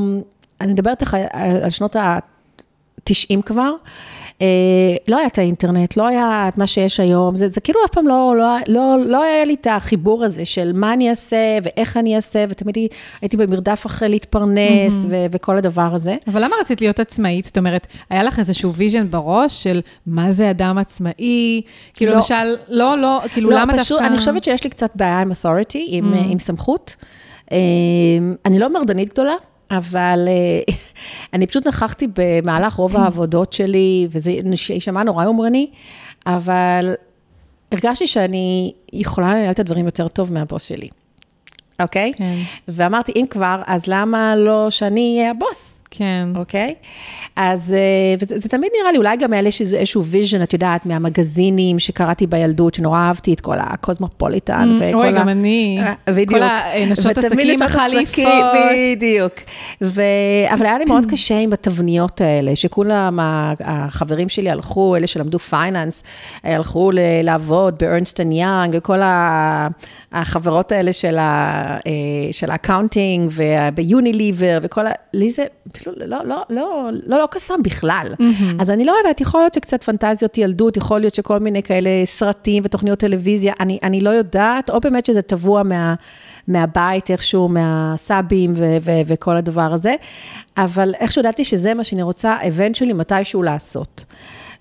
אני 0.61 0.73
מדברת 0.73 1.03
על, 1.33 1.61
על 1.63 1.71
שנות 1.71 1.97
ה-90 1.97 3.43
כבר. 3.47 3.71
אה, 4.43 4.47
לא 5.09 5.19
היה 5.19 5.27
את 5.27 5.39
האינטרנט, 5.39 5.97
לא 5.97 6.07
היה 6.07 6.49
את 6.49 6.59
מה 6.59 6.67
שיש 6.67 7.01
היום, 7.01 7.37
זה, 7.37 7.49
זה 7.49 7.61
כאילו 7.61 7.81
אף 7.85 7.91
פעם 7.91 8.09
לא, 8.09 8.35
לא, 8.39 8.57
לא, 8.69 8.97
לא 9.07 9.23
היה 9.23 9.45
לי 9.45 9.55
את 9.55 9.67
החיבור 9.71 10.25
הזה 10.25 10.45
של 10.45 10.73
מה 10.75 10.93
אני 10.93 11.11
אעשה 11.11 11.59
ואיך 11.63 11.97
אני 11.97 12.17
אעשה, 12.17 12.45
ותמיד 12.49 12.79
הייתי 13.21 13.37
במרדף 13.37 13.87
אחרי 13.87 14.09
להתפרנס 14.09 14.93
mm-hmm. 14.93 15.07
ו, 15.09 15.27
וכל 15.33 15.59
הדבר 15.59 15.95
הזה. 15.95 16.17
אבל 16.27 16.45
למה 16.45 16.57
רצית 16.61 16.81
להיות 16.81 17.01
עצמאית? 17.01 17.45
זאת 17.45 17.59
אומרת, 17.59 17.87
היה 18.11 18.23
לך 18.23 18.39
איזשהו 18.39 18.75
vision 18.75 19.11
בראש 19.11 19.63
של 19.63 19.81
מה 20.07 20.33
זה 20.33 20.51
אדם 20.51 20.79
עצמאי? 20.79 21.63
כאילו, 21.95 22.11
לא, 22.11 22.17
למשל, 22.17 22.57
לא, 22.69 22.99
לא, 22.99 23.21
כאילו, 23.33 23.51
לא, 23.51 23.61
למה 23.61 23.73
פשוט, 23.73 23.99
דווקא... 23.99 24.07
אני 24.07 24.19
חושבת 24.19 24.45
שיש 24.45 24.65
לי 24.65 24.71
קצת 24.71 24.91
בעיה 24.95 25.21
עם 25.21 25.33
authority, 25.33 25.79
עם, 25.87 26.15
mm-hmm. 26.15 26.19
עם 26.31 26.39
סמכות. 26.39 26.97
אה, 27.53 27.59
אני 28.45 28.59
לא 28.59 28.73
מרדנית 28.73 29.09
גדולה. 29.09 29.35
אבל 29.71 30.25
אה, 30.29 30.75
אני 31.35 31.47
פשוט 31.47 31.67
נכחתי 31.67 32.07
במהלך 32.17 32.75
רוב 32.75 32.97
העבודות 32.97 33.53
שלי, 33.53 34.09
וזה 34.11 34.33
יישמע 34.71 35.03
נורא 35.03 35.25
יומרני, 35.25 35.71
אבל 36.27 36.95
הרגשתי 37.73 38.07
שאני 38.07 38.73
יכולה 38.93 39.35
לנהל 39.35 39.51
את 39.51 39.59
הדברים 39.59 39.87
יותר 39.87 40.09
טוב 40.09 40.33
מהבוס 40.33 40.63
שלי, 40.63 40.89
אוקיי? 41.83 42.13
כן. 42.17 42.35
ואמרתי, 42.69 43.13
אם 43.17 43.25
כבר, 43.31 43.63
אז 43.67 43.87
למה 43.87 44.37
לא 44.37 44.71
שאני 44.71 45.17
אהיה 45.19 45.31
הבוס? 45.31 45.81
כן. 45.97 46.29
אוקיי? 46.37 46.75
אז 47.37 47.75
אה, 47.75 48.27
זה 48.37 48.49
תמיד 48.49 48.71
נראה 48.81 48.93
לי, 48.93 48.99
אולי 48.99 49.17
גם 49.17 49.33
היה 49.33 49.43
לי 49.43 49.51
איזשהו 49.61 50.05
vision, 50.05 50.43
את 50.43 50.53
יודעת, 50.53 50.87
מהמגזינים 50.87 51.79
שקראתי 51.79 52.27
בילדות, 52.27 52.75
שנורא 52.75 52.99
אהבתי 52.99 53.33
את 53.33 53.41
כל 53.41 53.57
הקוסמופוליטן. 53.59 54.79
Mm, 54.81 54.95
אוי, 54.95 55.13
גם 55.13 55.29
אני. 55.29 55.79
אה, 55.81 55.95
בדיוק. 56.07 56.31
כל 56.31 56.43
הנשות 56.43 57.19
עסקים 57.19 57.63
החליפות. 57.63 58.25
בדיוק. 58.97 59.33
ו... 59.83 60.03
אבל 60.55 60.67
היה 60.67 60.79
לי 60.79 60.85
מאוד 60.85 61.07
קשה 61.11 61.39
עם 61.39 61.53
התבניות 61.53 62.21
האלה, 62.21 62.57
שכולם, 62.57 63.19
החברים 63.61 64.29
שלי 64.29 64.51
הלכו, 64.51 64.97
אלה 64.97 65.07
שלמדו 65.07 65.39
finance, 65.39 66.03
הלכו 66.45 66.91
לעבוד 67.23 67.75
ב 67.79 67.86
Ernst & 67.86 68.33
Young, 68.33 68.75
וכל 68.79 68.99
החברות 70.13 70.73
האלה 70.73 70.93
של 72.33 72.51
ה 72.51 72.58
accounting, 72.58 73.31
וב 73.35 73.57
Unilever, 73.57 74.59
וכל 74.63 74.87
ה... 74.87 74.91
לי 75.13 75.31
זה... 75.31 75.45
לא, 75.87 75.93
לא, 76.07 76.25
לא, 76.25 76.45
לא, 76.51 76.91
לא 77.07 77.29
קסם 77.31 77.63
בכלל. 77.63 78.07
Mm-hmm. 78.13 78.63
אז 78.63 78.71
אני 78.71 78.85
לא 78.85 78.93
יודעת, 78.99 79.21
יכול 79.21 79.41
להיות 79.41 79.55
שקצת 79.55 79.85
פנטזיות 79.85 80.39
ילדות, 80.39 80.77
יכול 80.77 81.01
להיות 81.01 81.15
שכל 81.15 81.39
מיני 81.39 81.63
כאלה 81.63 81.91
סרטים 82.05 82.63
ותוכניות 82.67 82.99
טלוויזיה, 82.99 83.53
אני, 83.61 83.79
אני 83.83 84.01
לא 84.01 84.11
יודעת, 84.11 84.71
או 84.71 84.81
באמת 84.81 85.07
שזה 85.07 85.23
טבוע 85.23 85.63
מה, 85.63 85.95
מהבית 86.49 87.11
איכשהו, 87.11 87.49
מהסאבים 87.49 88.53
ו- 88.57 88.77
ו- 88.83 89.01
וכל 89.07 89.37
הדבר 89.37 89.73
הזה, 89.73 89.95
אבל 90.57 90.95
איכשהו 91.01 91.21
ידעתי 91.21 91.45
שזה 91.45 91.75
מה 91.75 91.85
שאני 91.85 92.03
רוצה, 92.03 92.37
eventually 92.41 92.95
מתישהו 92.95 93.43
לעשות. 93.43 94.05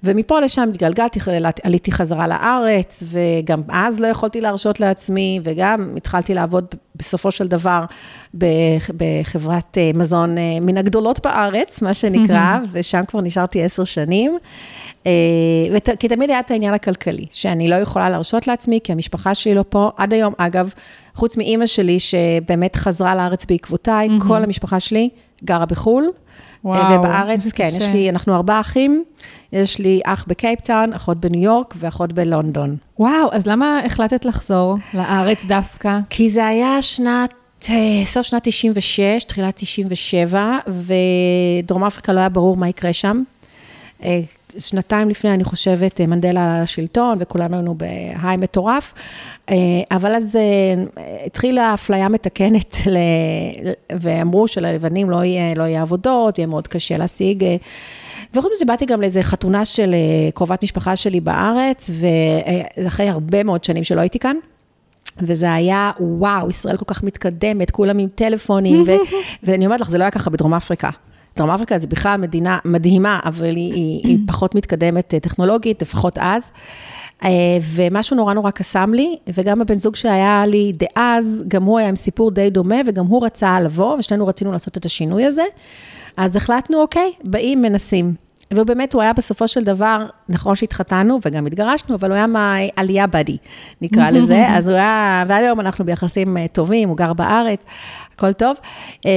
ומפה 0.03 0.39
לשם 0.39 0.69
התגלגלתי, 0.69 1.19
עליתי 1.63 1.91
חזרה 1.91 2.27
לארץ, 2.27 3.03
וגם 3.11 3.61
אז 3.69 3.99
לא 3.99 4.07
יכולתי 4.07 4.41
להרשות 4.41 4.79
לעצמי, 4.79 5.39
וגם 5.43 5.93
התחלתי 5.97 6.33
לעבוד 6.33 6.65
בסופו 6.95 7.31
של 7.31 7.47
דבר 7.47 7.85
בחברת 8.33 9.77
אה, 9.77 9.91
מזון 9.93 10.37
אה, 10.37 10.57
מן 10.61 10.77
הגדולות 10.77 11.19
בארץ, 11.23 11.81
מה 11.81 11.93
שנקרא, 11.93 12.57
ושם 12.71 13.03
כבר 13.07 13.21
נשארתי 13.21 13.63
עשר 13.63 13.83
שנים. 13.83 14.37
אה, 15.05 15.11
כי 15.99 16.07
תמיד 16.07 16.29
היה 16.29 16.39
את 16.39 16.51
העניין 16.51 16.73
הכלכלי, 16.73 17.25
שאני 17.31 17.67
לא 17.67 17.75
יכולה 17.75 18.09
להרשות 18.09 18.47
לעצמי, 18.47 18.79
כי 18.83 18.91
המשפחה 18.91 19.35
שלי 19.35 19.55
לא 19.55 19.65
פה. 19.69 19.91
עד 19.97 20.13
היום, 20.13 20.33
אגב, 20.37 20.73
חוץ 21.15 21.37
מאימא 21.37 21.65
שלי, 21.65 21.99
שבאמת 21.99 22.75
חזרה 22.75 23.15
לארץ 23.15 23.45
בעקבותיי, 23.45 24.09
כל 24.27 24.43
המשפחה 24.43 24.79
שלי 24.79 25.09
גרה 25.43 25.65
בחו"ל. 25.65 26.11
וואו, 26.63 26.99
ובארץ, 26.99 27.51
כן, 27.51 27.63
קשה. 27.67 27.77
יש 27.77 27.87
לי, 27.87 28.09
אנחנו 28.09 28.35
ארבעה 28.35 28.59
אחים, 28.59 29.03
יש 29.53 29.79
לי 29.79 30.01
אח 30.05 30.25
בקייפטאון, 30.27 30.93
אחות 30.93 31.17
בניו 31.17 31.43
יורק 31.43 31.73
ואחות 31.77 32.13
בלונדון. 32.13 32.75
וואו, 32.99 33.29
אז 33.31 33.47
למה 33.47 33.79
החלטת 33.85 34.25
לחזור 34.25 34.77
לארץ 34.93 35.45
דווקא? 35.45 35.99
כי 36.09 36.29
זה 36.29 36.47
היה 36.47 36.81
שנת... 36.81 37.33
אה, 37.69 38.05
סוף 38.05 38.25
שנת 38.25 38.43
96, 38.43 39.23
תחילת 39.23 39.53
97, 39.55 40.57
ודרום 41.63 41.83
אפריקה 41.83 42.13
לא 42.13 42.19
היה 42.19 42.29
ברור 42.29 42.57
מה 42.57 42.69
יקרה 42.69 42.93
שם. 42.93 43.23
שנתיים 44.57 45.09
לפני, 45.09 45.33
אני 45.33 45.43
חושבת, 45.43 46.01
אה, 46.01 46.07
מנדלה 46.07 46.55
עלה 46.55 46.63
לשלטון, 46.63 47.17
וכולנו 47.21 47.55
היינו 47.55 47.75
ב 47.75 47.88
high 47.88 48.37
מטורף, 48.37 48.93
אה, 49.49 49.55
אבל 49.91 50.15
אז 50.15 50.35
אה, 50.35 50.83
התחילה 51.25 51.73
אפליה 51.73 52.09
מתקנת, 52.09 52.77
ואמרו 53.99 54.47
שללבנים 54.47 55.09
לא 55.09 55.23
יהיה, 55.23 55.55
לא 55.55 55.63
יהיה 55.63 55.81
עבודות, 55.81 56.37
יהיה 56.37 56.47
מאוד 56.47 56.67
קשה 56.67 56.97
להשיג. 56.97 57.45
וחוץ 58.33 58.51
מזה, 58.55 58.65
באתי 58.65 58.85
גם 58.85 59.01
לאיזה 59.01 59.23
חתונה 59.23 59.65
של 59.65 59.95
קרובת 60.33 60.63
משפחה 60.63 60.95
שלי 60.95 61.19
בארץ, 61.19 61.89
ואחרי 62.77 63.09
הרבה 63.09 63.43
מאוד 63.43 63.63
שנים 63.63 63.83
שלא 63.83 64.01
הייתי 64.01 64.19
כאן. 64.19 64.35
וזה 65.17 65.53
היה, 65.53 65.91
וואו, 65.99 66.49
ישראל 66.49 66.77
כל 66.77 66.85
כך 66.87 67.03
מתקדמת, 67.03 67.71
כולם 67.71 67.99
עם 67.99 68.07
טלפונים, 68.15 68.83
ו- 68.87 69.15
ואני 69.43 69.65
אומרת 69.65 69.81
לך, 69.81 69.89
זה 69.89 69.97
לא 69.97 70.03
היה 70.03 70.11
ככה 70.11 70.29
בדרום 70.29 70.53
אפריקה. 70.53 70.89
דרום 71.37 71.49
אפריקה 71.49 71.77
זה 71.77 71.87
בכלל 71.87 72.17
מדינה 72.17 72.59
מדהימה, 72.65 73.19
אבל 73.25 73.45
היא, 73.55 73.73
היא, 73.73 74.01
היא 74.07 74.17
פחות 74.27 74.55
מתקדמת 74.55 75.13
אה, 75.13 75.19
טכנולוגית, 75.19 75.81
לפחות 75.81 76.17
אז. 76.17 76.51
אה, 77.23 77.29
ומשהו 77.61 78.17
נורא 78.17 78.33
נורא 78.33 78.51
קסם 78.51 78.93
לי, 78.93 79.17
וגם 79.33 79.61
הבן 79.61 79.79
זוג 79.79 79.95
שהיה 79.95 80.45
לי 80.45 80.73
דאז, 80.75 81.43
גם 81.47 81.63
הוא 81.63 81.79
היה 81.79 81.89
עם 81.89 81.95
סיפור 81.95 82.31
די 82.31 82.49
דומה, 82.49 82.75
וגם 82.87 83.05
הוא 83.05 83.25
רצה 83.25 83.59
לבוא, 83.59 83.97
ושנינו 83.99 84.27
רצינו 84.27 84.51
לעשות 84.51 84.77
את 84.77 84.85
השינוי 84.85 85.25
הזה. 85.25 85.43
אז 86.17 86.35
החלטנו, 86.35 86.81
אוקיי, 86.81 87.11
באים, 87.23 87.61
מנסים. 87.61 88.13
ובאמת, 88.53 88.93
הוא 88.93 89.01
היה 89.01 89.13
בסופו 89.13 89.47
של 89.47 89.63
דבר, 89.63 90.05
נכון 90.29 90.55
שהתחתנו 90.55 91.19
וגם 91.25 91.45
התגרשנו, 91.45 91.95
אבל 91.95 92.09
הוא 92.09 92.15
היה 92.15 92.27
מהעלייה 92.27 93.07
בדי, 93.07 93.37
נקרא 93.81 94.09
לזה. 94.09 94.45
אז 94.57 94.67
הוא 94.67 94.75
היה, 94.75 95.23
ועד 95.27 95.43
היום 95.43 95.59
אנחנו 95.59 95.85
ביחסים 95.85 96.37
אה, 96.37 96.45
טובים, 96.51 96.89
הוא 96.89 96.97
גר 96.97 97.13
בארץ, 97.13 97.59
הכל 98.15 98.33
טוב. 98.33 98.57
אה, 99.05 99.11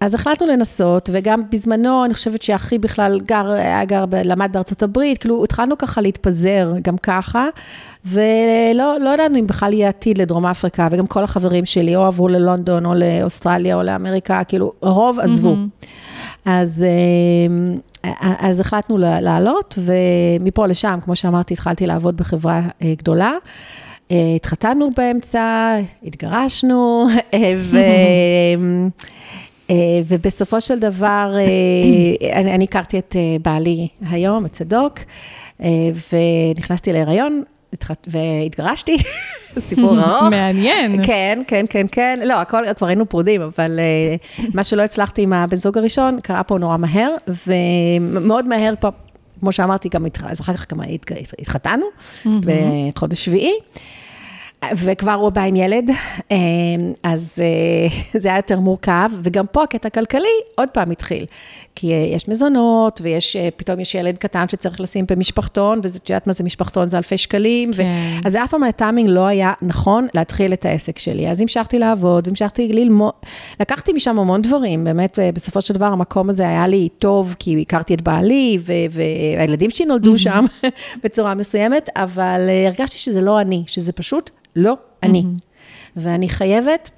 אז 0.00 0.14
החלטנו 0.14 0.46
לנסות, 0.46 1.10
וגם 1.12 1.42
בזמנו, 1.50 2.04
אני 2.04 2.14
חושבת 2.14 2.42
שאחי 2.42 2.78
בכלל 2.78 3.20
גר, 3.26 3.50
היה 3.50 3.84
גר, 3.84 4.04
למד 4.24 4.50
בארצות 4.52 4.82
הברית, 4.82 5.18
כאילו 5.18 5.44
התחלנו 5.44 5.78
ככה 5.78 6.00
להתפזר 6.00 6.72
גם 6.82 6.96
ככה, 6.96 7.48
ולא 8.04 8.96
לא 9.00 9.10
ידענו 9.14 9.38
אם 9.38 9.46
בכלל 9.46 9.72
יהיה 9.72 9.88
עתיד 9.88 10.18
לדרום 10.18 10.46
אפריקה, 10.46 10.88
וגם 10.90 11.06
כל 11.06 11.24
החברים 11.24 11.64
שלי 11.64 11.96
או 11.96 12.04
עברו 12.04 12.28
ללונדון, 12.28 12.86
או 12.86 12.94
לאוסטרליה, 12.94 13.76
או 13.76 13.82
לאמריקה, 13.82 14.44
כאילו, 14.44 14.72
רוב 14.80 15.20
עזבו. 15.20 15.56
אז... 16.44 16.84
אה, 16.84 17.84
אז 18.38 18.60
החלטנו 18.60 18.98
לעלות, 18.98 19.78
ומפה 19.78 20.66
לשם, 20.66 20.98
כמו 21.02 21.16
שאמרתי, 21.16 21.54
התחלתי 21.54 21.86
לעבוד 21.86 22.16
בחברה 22.16 22.60
אה, 22.82 22.94
גדולה. 22.98 23.32
אה, 24.10 24.16
התחתנו 24.36 24.90
באמצע, 24.96 25.76
התגרשנו, 26.02 27.08
ו... 27.56 27.76
ובסופו 30.08 30.60
של 30.60 30.78
דבר, 30.78 31.36
אני, 32.32 32.54
אני 32.54 32.64
הכרתי 32.64 32.98
את 32.98 33.16
בעלי 33.42 33.88
היום, 34.10 34.46
את 34.46 34.52
צדוק, 34.52 34.98
ונכנסתי 36.56 36.92
להיריון, 36.92 37.42
והתגרשתי, 38.06 38.96
סיפור 39.68 39.98
ארוך. 40.00 40.22
מעניין. 40.30 41.02
כן, 41.02 41.38
כן, 41.46 41.66
כן, 41.70 41.86
כן. 41.92 42.20
לא, 42.24 42.34
הכל, 42.34 42.64
כבר 42.76 42.86
היינו 42.86 43.08
פרודים, 43.08 43.40
אבל 43.42 43.80
uh, 44.38 44.42
מה 44.54 44.64
שלא 44.64 44.82
הצלחתי 44.82 45.22
עם 45.22 45.32
הבן 45.32 45.56
זוג 45.56 45.78
הראשון, 45.78 46.20
קרה 46.20 46.42
פה 46.42 46.58
נורא 46.58 46.76
מהר, 46.76 47.10
ומאוד 47.46 48.48
מהר 48.48 48.74
פה, 48.80 48.88
כמו 49.44 49.52
שאמרתי, 49.52 49.88
גם, 49.88 50.06
אז 50.26 50.40
אחר 50.40 50.56
כך 50.56 50.72
גם 50.72 50.80
התחתנו, 51.38 51.86
בחודש 52.40 53.24
שביעי. 53.24 53.58
וכבר 54.76 55.12
הוא 55.12 55.30
בא 55.30 55.42
עם 55.42 55.56
ילד, 55.56 55.90
אה, 56.32 56.36
אז 57.02 57.34
אה, 57.40 57.88
זה 58.20 58.28
היה 58.28 58.38
יותר 58.38 58.60
מורכב, 58.60 59.10
וגם 59.22 59.46
פה 59.46 59.62
הקטע 59.62 59.86
הכלכלי 59.88 60.28
עוד 60.54 60.68
פעם 60.68 60.90
התחיל. 60.90 61.24
כי 61.74 61.92
אה, 61.92 61.96
יש 61.96 62.28
מזונות, 62.28 63.00
ויש, 63.02 63.36
פתאום 63.56 63.80
יש 63.80 63.94
ילד 63.94 64.18
קטן 64.18 64.48
שצריך 64.48 64.80
לשים 64.80 65.04
במשפחתון, 65.10 65.80
ואת 65.82 66.10
יודעת 66.10 66.26
מה 66.26 66.32
זה 66.32 66.44
משפחתון, 66.44 66.90
זה 66.90 66.96
אלפי 66.96 67.18
שקלים. 67.18 67.72
כן. 67.72 67.82
ו... 68.22 68.26
אז 68.26 68.36
אף 68.36 68.50
פעם 68.50 68.62
הטיימינג 68.62 69.08
לא 69.08 69.26
היה 69.26 69.52
נכון 69.62 70.06
להתחיל 70.14 70.52
את 70.52 70.64
העסק 70.64 70.98
שלי. 70.98 71.30
אז 71.30 71.40
המשכתי 71.40 71.78
לעבוד, 71.78 72.28
המשכתי 72.28 72.72
ללמוד, 72.72 73.12
לקחתי 73.60 73.92
משם 73.92 74.18
המון 74.18 74.42
דברים, 74.42 74.84
באמת, 74.84 75.18
בסופו 75.34 75.60
של 75.60 75.74
דבר 75.74 75.86
המקום 75.86 76.30
הזה 76.30 76.48
היה 76.48 76.66
לי 76.66 76.88
טוב, 76.98 77.36
כי 77.38 77.62
הכרתי 77.62 77.94
את 77.94 78.02
בעלי, 78.02 78.58
והילדים 78.90 79.70
שלי 79.70 79.86
נולדו 79.86 80.18
שם 80.18 80.44
בצורה 81.04 81.34
מסוימת, 81.34 81.88
אבל 81.96 82.40
הרגשתי 82.66 82.98
שזה 82.98 83.20
לא 83.20 83.40
אני, 83.40 83.62
שזה 83.66 83.92
פשוט 83.92 84.30
לא 84.56 84.76
אני. 85.02 85.24
ואני 85.96 86.28
חייבת 86.28 86.90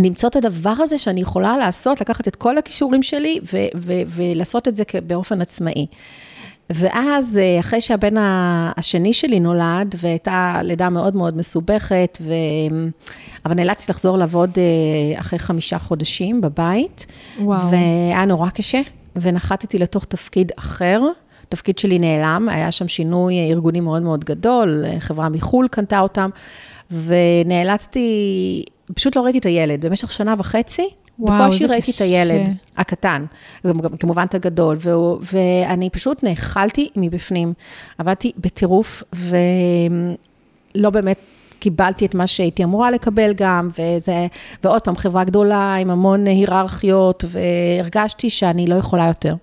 למצוא 0.00 0.28
את 0.28 0.36
הדבר 0.36 0.74
הזה 0.78 0.98
שאני 0.98 1.20
יכולה 1.20 1.56
לעשות, 1.56 2.00
לקחת 2.00 2.28
את 2.28 2.36
כל 2.36 2.58
הכישורים 2.58 3.02
שלי 3.02 3.40
ו- 3.52 3.56
ו- 3.76 4.02
ולעשות 4.06 4.68
את 4.68 4.76
זה 4.76 4.84
באופן 5.06 5.40
עצמאי. 5.40 5.86
ואז, 6.70 7.38
אה, 7.38 7.60
אחרי 7.60 7.80
שהבן 7.80 8.14
השני 8.76 9.12
שלי 9.12 9.40
נולד, 9.40 9.94
והייתה 9.98 10.60
לידה 10.62 10.88
מאוד 10.88 11.16
מאוד 11.16 11.36
מסובכת, 11.36 12.18
ו... 12.20 12.34
אבל 13.44 13.54
נאלצתי 13.54 13.92
לחזור 13.92 14.18
לעבוד 14.18 14.50
אה, 14.58 15.20
אחרי 15.20 15.38
חמישה 15.38 15.78
חודשים 15.78 16.40
בבית. 16.40 17.06
וואו. 17.40 17.70
והיה 17.70 18.24
נורא 18.24 18.50
קשה, 18.50 18.80
ונחתתי 19.16 19.78
לתוך 19.78 20.04
תפקיד 20.04 20.52
אחר. 20.58 21.02
התפקיד 21.48 21.78
שלי 21.78 21.98
נעלם, 21.98 22.48
היה 22.48 22.72
שם 22.72 22.88
שינוי 22.88 23.34
ארגוני 23.50 23.80
מאוד 23.80 24.02
מאוד 24.02 24.24
גדול, 24.24 24.84
חברה 24.98 25.28
מחו"ל 25.28 25.68
קנתה 25.68 26.00
אותם, 26.00 26.30
ונאלצתי, 26.90 28.64
פשוט 28.94 29.16
לא 29.16 29.22
ראיתי 29.22 29.38
את 29.38 29.46
הילד. 29.46 29.86
במשך 29.86 30.12
שנה 30.12 30.34
וחצי, 30.38 30.88
וואו, 31.18 31.44
בקושי 31.44 31.66
ראיתי 31.66 31.92
קשה. 31.92 32.04
את 32.04 32.10
הילד 32.10 32.48
הקטן, 32.76 33.24
כמובן 34.00 34.24
את 34.24 34.34
הגדול, 34.34 34.76
והוא, 34.80 35.18
ואני 35.32 35.90
פשוט 35.90 36.22
נאכלתי 36.22 36.88
מבפנים. 36.96 37.52
עבדתי 37.98 38.32
בטירוף, 38.38 39.02
ולא 39.12 40.90
באמת 40.90 41.18
קיבלתי 41.58 42.06
את 42.06 42.14
מה 42.14 42.26
שהייתי 42.26 42.64
אמורה 42.64 42.90
לקבל 42.90 43.34
גם, 43.36 43.70
וזה, 43.78 44.26
ועוד 44.64 44.82
פעם, 44.82 44.96
חברה 44.96 45.24
גדולה 45.24 45.74
עם 45.74 45.90
המון 45.90 46.26
היררכיות, 46.26 47.24
והרגשתי 47.28 48.30
שאני 48.30 48.66
לא 48.66 48.74
יכולה 48.74 49.06
יותר. 49.06 49.34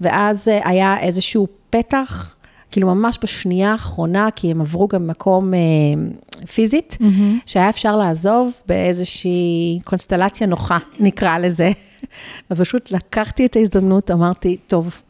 ואז 0.00 0.48
אה, 0.48 0.68
היה 0.68 1.00
איזשהו 1.00 1.46
פתח, 1.70 2.33
כאילו 2.74 2.94
ממש 2.94 3.18
בשנייה 3.22 3.72
האחרונה, 3.72 4.28
כי 4.36 4.50
הם 4.50 4.60
עברו 4.60 4.88
גם 4.88 5.06
מקום 5.06 5.54
אה, 5.54 5.58
פיזית, 6.46 6.96
mm-hmm. 7.00 7.42
שהיה 7.46 7.68
אפשר 7.68 7.96
לעזוב 7.96 8.60
באיזושהי 8.66 9.80
קונסטלציה 9.84 10.46
נוחה, 10.46 10.78
נקרא 11.00 11.38
לזה. 11.38 11.70
ופשוט 12.50 12.90
לקחתי 12.90 13.46
את 13.46 13.56
ההזדמנות, 13.56 14.10
אמרתי, 14.10 14.56
טוב, 14.66 15.00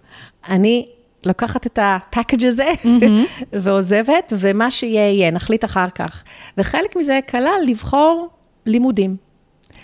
אני 0.49 0.87
לוקחת 1.27 1.67
את 1.67 1.79
הפאקג' 1.83 2.45
הזה 2.45 2.73
mm-hmm. 2.83 3.45
ועוזבת, 3.63 4.33
ומה 4.39 4.71
שיהיה 4.71 5.11
יהיה, 5.11 5.31
נחליט 5.31 5.65
אחר 5.65 5.89
כך. 5.95 6.25
וחלק 6.59 6.97
מזה 6.97 7.21
כלל 7.31 7.61
לבחור 7.67 8.29
לימודים. 8.67 9.17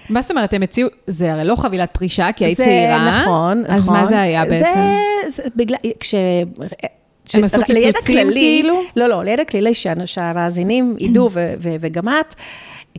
מה 0.09 0.23
זאת 0.23 0.31
אומרת, 0.31 0.55
הם 0.55 0.63
הציעו, 0.63 0.89
זה 1.07 1.33
הרי 1.33 1.45
לא 1.45 1.57
חבילת 1.57 1.91
פרישה, 1.93 2.33
כי 2.33 2.45
היית 2.45 2.59
צעירה. 2.59 2.99
זה 3.05 3.23
נכון, 3.23 3.61
נכון. 3.61 3.75
אז 3.75 3.89
מה 3.89 4.07
זה 4.07 4.21
היה 4.21 4.45
בעצם? 4.45 4.81
זה, 4.81 5.43
זה 5.43 5.43
בגלל, 5.57 5.77
כש... 6.01 6.15
הם 7.35 7.45
עשו 7.45 7.63
קיצוצים 7.65 8.31
כאילו? 8.33 8.83
לא, 8.97 9.07
לא, 9.07 9.25
לידע 9.25 9.45
כללי 9.45 9.75
שהמאזינים 10.05 10.97
ידעו, 10.99 11.29
וגם 11.61 12.09
את, 12.09 12.35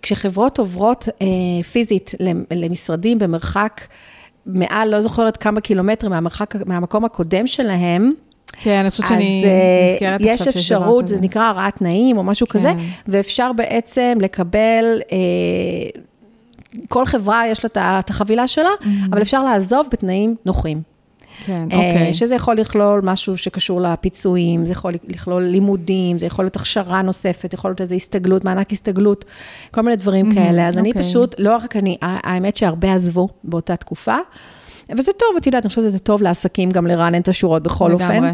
כשחברות 0.01 0.59
עוברות 0.59 1.07
אה, 1.21 1.63
פיזית 1.63 2.11
למשרדים 2.51 3.19
במרחק 3.19 3.81
מעל, 4.45 4.89
לא 4.89 5.01
זוכרת 5.01 5.37
כמה 5.37 5.61
קילומטרים 5.61 6.11
מהמרחק, 6.11 6.55
מהמקום 6.65 7.05
הקודם 7.05 7.47
שלהם, 7.47 8.11
כן, 8.57 8.79
אני 8.79 8.89
חושבת 8.89 9.07
שאני 9.07 9.43
אה, 9.45 9.93
נזכרת 9.93 10.21
עכשיו 10.21 10.27
שיש 10.27 10.41
דבר 10.41 10.49
כזה. 10.49 10.49
יש 10.49 10.57
אפשרות, 10.57 11.07
זה 11.07 11.15
נקרא 11.21 11.43
הרעת 11.43 11.75
תנאים 11.75 12.17
או 12.17 12.23
משהו 12.23 12.47
כן. 12.47 12.53
כזה, 12.53 12.71
ואפשר 13.07 13.53
בעצם 13.53 14.17
לקבל... 14.21 15.01
אה, 15.11 16.01
כל 16.89 17.05
חברה 17.05 17.47
יש 17.47 17.65
לה 17.65 17.99
את 17.99 18.09
החבילה 18.09 18.47
שלה, 18.47 18.69
mm-hmm. 18.81 18.87
אבל 19.11 19.21
אפשר 19.21 19.43
לעזוב 19.43 19.87
בתנאים 19.91 20.35
נוחים. 20.45 20.81
כן, 21.45 21.67
אה, 21.71 21.77
אוקיי. 21.77 22.13
שזה 22.13 22.35
יכול 22.35 22.55
לכלול 22.55 23.01
משהו 23.03 23.37
שקשור 23.37 23.81
לפיצויים, 23.81 24.65
זה 24.65 24.73
יכול 24.73 24.93
לכלול 25.07 25.43
לימודים, 25.43 26.19
זה 26.19 26.25
יכול 26.25 26.45
להיות 26.45 26.55
הכשרה 26.55 27.01
נוספת, 27.01 27.53
יכול 27.53 27.71
להיות 27.71 27.81
איזו 27.81 27.95
הסתגלות, 27.95 28.45
מענק 28.45 28.73
הסתגלות, 28.73 29.25
כל 29.71 29.81
מיני 29.81 29.95
דברים 29.95 30.31
mm-hmm, 30.31 30.35
כאלה. 30.35 30.67
אז 30.67 30.77
אוקיי. 30.77 30.91
אני 30.91 31.01
פשוט, 31.03 31.35
לא 31.37 31.57
רק 31.57 31.75
אני, 31.75 31.97
האמת 32.01 32.55
שהרבה 32.55 32.93
עזבו 32.93 33.29
באותה 33.43 33.75
תקופה, 33.75 34.15
וזה 34.97 35.11
טוב, 35.13 35.29
את 35.37 35.45
יודעת, 35.45 35.63
אני 35.63 35.69
חושבת 35.69 35.83
שזה 35.83 35.99
טוב 35.99 36.21
לעסקים 36.21 36.71
גם 36.71 36.87
לרענן 36.87 37.21
את 37.21 37.27
השורות 37.27 37.63
בכל 37.63 37.91
אופן. 37.91 38.11
לגמרי. 38.13 38.31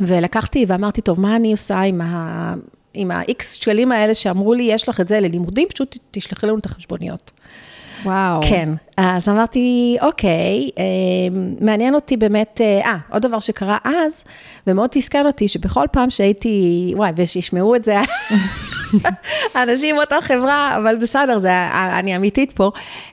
ולקחתי 0.00 0.64
ואמרתי, 0.68 1.00
טוב, 1.00 1.20
מה 1.20 1.36
אני 1.36 1.52
עושה 1.52 1.80
עם 1.80 2.00
ה... 2.00 2.54
עם 2.94 3.10
ה-X 3.10 3.42
שקלים 3.42 3.92
האלה 3.92 4.14
שאמרו 4.14 4.54
לי, 4.54 4.62
יש 4.62 4.88
לך 4.88 5.00
את 5.00 5.08
זה 5.08 5.20
ללימודים, 5.20 5.68
פשוט 5.68 5.98
תשלחי 6.10 6.46
לנו 6.46 6.58
את 6.58 6.66
החשבוניות. 6.66 7.32
וואו. 8.04 8.40
כן. 8.48 8.68
אז 8.96 9.28
אמרתי, 9.28 9.96
אוקיי, 10.00 10.70
אה, 10.78 10.84
מעניין 11.60 11.94
אותי 11.94 12.16
באמת, 12.16 12.60
אה, 12.60 12.80
אה, 12.86 12.96
עוד 13.10 13.22
דבר 13.22 13.38
שקרה 13.38 13.78
אז, 13.84 14.24
ומאוד 14.66 14.88
תסכן 14.92 15.26
אותי, 15.26 15.48
שבכל 15.48 15.84
פעם 15.92 16.10
שהייתי, 16.10 16.92
וואי, 16.96 17.10
ושישמעו 17.16 17.76
את 17.76 17.84
זה, 17.84 18.00
אנשים 19.62 19.96
מאותה 19.96 20.16
חברה, 20.20 20.76
אבל 20.76 20.96
בסדר, 20.96 21.38
זה, 21.38 21.52
אני 21.98 22.16
אמיתית 22.16 22.52
פה. 22.52 22.70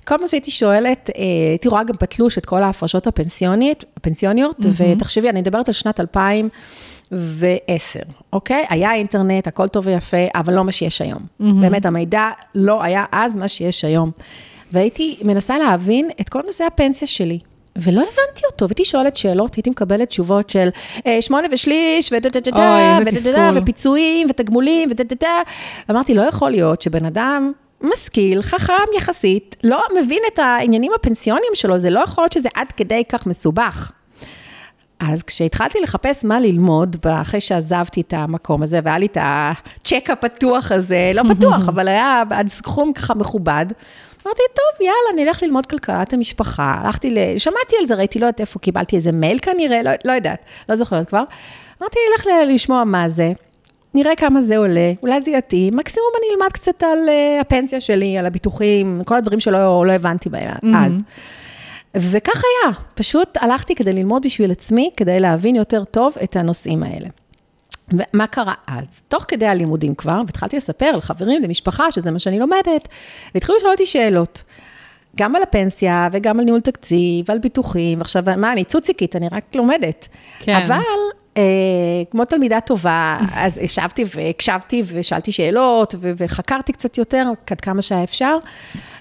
כל 0.08 0.17
מה 0.17 0.28
שהייתי 0.28 0.52
שואלת, 0.52 1.10
אה, 1.17 1.24
הייתי 1.50 1.67
רואה 1.67 1.84
גם 1.84 1.95
בתלוש 2.02 2.38
את 2.38 2.45
כל 2.45 2.63
ההפרשות 2.63 3.08
הפנסיוניות, 3.08 3.86
הפנסיוניות, 3.98 4.60
mm-hmm. 4.60 4.84
ותחשבי, 4.95 5.30
אני 5.30 5.41
מדברת 5.41 5.67
על 5.67 5.74
שנת 5.74 6.00
2000. 6.00 6.50
ועשר, 7.12 8.00
אוקיי? 8.34 8.65
היה 8.69 8.93
אינטרנט, 8.93 9.48
הכל 9.48 9.67
טוב 9.67 9.88
ויפה, 9.88 10.17
אבל 10.36 10.54
לא 10.54 10.63
מה 10.63 10.71
שיש 10.71 11.02
היום. 11.02 11.19
Mm-hmm. 11.19 11.45
באמת, 11.62 11.86
המידע 11.86 12.30
לא 12.56 12.84
היה 12.84 13.06
אז 13.12 13.38
מה 13.38 13.48
שיש 13.48 13.86
היום. 13.86 14.12
והייתי 14.76 15.18
מנסה 15.22 15.58
להבין 15.58 16.10
את 16.22 16.30
כל 16.30 16.42
נושא 16.46 16.64
הפנסיה 16.64 17.08
שלי. 17.08 17.40
ולא 17.76 18.02
הבנתי 18.02 18.46
אותו, 18.52 18.68
והייתי 18.68 18.86
שואלת 18.86 19.18
שאלות, 19.18 19.56
הייתי 19.56 19.70
מקבלת 19.70 20.10
תשובות 20.10 20.50
של 20.50 20.70
אה, 21.08 21.22
שמונה 21.22 21.48
ושליש, 21.52 22.10
ודדדדה, 22.12 22.98
ודדדה, 23.02 23.52
ופיצויים, 23.56 24.28
ותגמולים, 24.30 24.90
ודדדה. 24.92 25.42
אמרתי, 25.92 26.14
לא 26.14 26.22
יכול 26.22 26.52
להיות 26.52 26.82
שבן 26.82 27.06
אדם 27.06 27.52
משכיל, 27.82 28.42
חכם 28.42 28.74
יחסית, 28.98 29.56
לא 29.64 29.84
מבין 30.04 30.20
את 30.34 30.40
העניינים 30.40 30.92
הפנסיוניים 30.96 31.52
שלו, 31.54 31.78
זה 31.78 31.90
לא 31.90 32.00
יכול 32.00 32.24
להיות 32.24 32.34
שזה 32.34 32.50
עד 32.56 32.72
כדי 32.72 33.04
כך 33.10 33.26
מסובך. 33.26 33.92
אז 35.00 35.24
כשהתחלתי 35.24 35.80
לחפש 35.84 36.26
מה 36.26 36.40
ללמוד, 36.40 36.98
אחרי 37.06 37.42
שעזבתי 37.42 38.02
את 38.02 38.14
המקום 38.14 38.64
הזה, 38.64 38.80
והיה 38.84 38.98
לי 38.98 39.06
את 39.06 39.18
הצ'ק 39.22 40.10
הפתוח 40.10 40.72
הזה, 40.72 41.12
לא 41.14 41.24
פתוח, 41.36 41.70
אבל 41.70 41.88
היה 41.88 42.24
עד 42.30 42.48
סכום 42.48 42.94
ככה 42.94 43.14
מכובד, 43.14 43.66
אמרתי, 44.26 44.42
טוב, 44.54 44.88
יאללה, 44.88 45.26
נלך 45.26 45.44
ללמוד 45.44 45.66
כלכלת 45.66 46.14
המשפחה. 46.14 46.82
הלכתי 46.84 47.10
ל... 47.10 47.18
שמעתי 47.38 47.76
על 47.80 47.86
זה, 47.86 47.96
ראיתי, 47.96 48.20
לא 48.20 48.26
יודעת 48.26 48.42
איפה, 48.42 48.60
קיבלתי 48.60 48.96
איזה 48.96 49.12
מייל 49.12 49.40
כנראה, 49.40 49.84
לא, 49.84 49.92
לא 50.06 50.12
יודעת, 50.12 50.40
לא 50.70 50.76
זוכרת 50.76 51.08
כבר. 51.08 51.24
אמרתי, 51.82 52.00
נלך 52.12 52.28
ל... 52.28 52.54
לשמוע 52.54 52.84
מה 52.84 53.08
זה, 53.08 53.32
נראה 53.94 54.16
כמה 54.16 54.42
זה 54.42 54.58
עולה, 54.58 54.94
אולי 55.02 55.24
זה 55.24 55.32
יתאים, 55.32 55.76
מקסימום 55.76 56.10
אני 56.20 56.36
אלמד 56.36 56.52
קצת 56.52 56.84
על 56.84 57.00
uh, 57.08 57.42
הפנסיה 57.42 57.82
שלי, 57.82 58.18
על 58.18 58.26
הביטוחים, 58.26 59.02
כל 59.06 59.18
הדברים 59.18 59.40
שלא 59.40 59.86
לא 59.86 59.92
הבנתי 59.92 60.30
בהם 60.30 60.50
mm-hmm. 60.50 60.78
אז. 60.86 61.02
וכך 61.96 62.42
היה, 62.44 62.74
פשוט 62.94 63.38
הלכתי 63.42 63.76
כדי 63.76 63.94
ללמוד 63.94 64.22
בשביל 64.24 64.52
עצמי, 64.52 64.90
כדי 64.98 65.20
להבין 65.20 65.56
יותר 65.56 65.84
טוב 65.84 66.16
את 66.24 66.36
הנושאים 66.36 66.84
האלה. 66.84 67.08
ומה 67.91 68.28
קרה 68.28 68.54
אז? 68.67 69.04
תוך 69.08 69.26
כדי 69.28 69.45
הלימודים 69.45 69.95
כבר, 69.95 70.21
והתחלתי 70.26 70.58
לספר 70.58 70.91
לחברים, 70.91 71.43
למשפחה, 71.43 71.91
שזה 71.91 72.12
מה 72.12 72.19
שאני 72.19 72.39
לומדת, 72.39 72.88
והתחילו 73.34 73.58
לשאול 73.58 73.71
אותי 73.71 73.86
שאלות. 73.86 74.43
גם 75.15 75.36
על 75.36 75.43
הפנסיה, 75.43 76.10
וגם 76.12 76.39
על 76.39 76.45
ניהול 76.45 76.60
תקציב, 76.60 77.26
ועל 77.30 77.39
ביטוחים, 77.39 77.98
ועכשיו, 77.98 78.24
מה, 78.38 78.52
אני 78.52 78.63
צוציקית, 78.63 79.15
אני 79.15 79.28
רק 79.32 79.56
לומדת. 79.56 80.08
כן. 80.39 80.56
אבל, 80.56 80.82
אה, 81.38 81.43
כמו 82.12 82.26
תלמידה 82.26 82.60
טובה, 82.60 83.19
אז 83.36 83.58
ישבתי 83.58 84.06
והקשבתי, 84.15 84.84
ושאלתי 84.86 85.32
שאלות, 85.32 85.95
ו- 86.00 86.12
וחקרתי 86.17 86.74
קצת 86.74 86.98
יותר, 86.98 87.28
עד 87.52 87.62
כמה 87.62 87.82
שהיה 87.82 88.04
אפשר, 88.04 88.38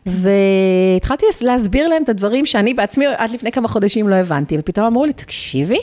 והתחלתי 0.06 1.26
להסביר 1.40 1.88
להם 1.88 2.02
את 2.02 2.08
הדברים 2.08 2.46
שאני 2.46 2.74
בעצמי 2.74 3.06
עד 3.16 3.30
לפני 3.30 3.52
כמה 3.52 3.68
חודשים 3.68 4.08
לא 4.08 4.14
הבנתי, 4.14 4.56
ופתאום 4.58 4.86
אמרו 4.86 5.04
לי, 5.04 5.12
תקשיבי, 5.12 5.80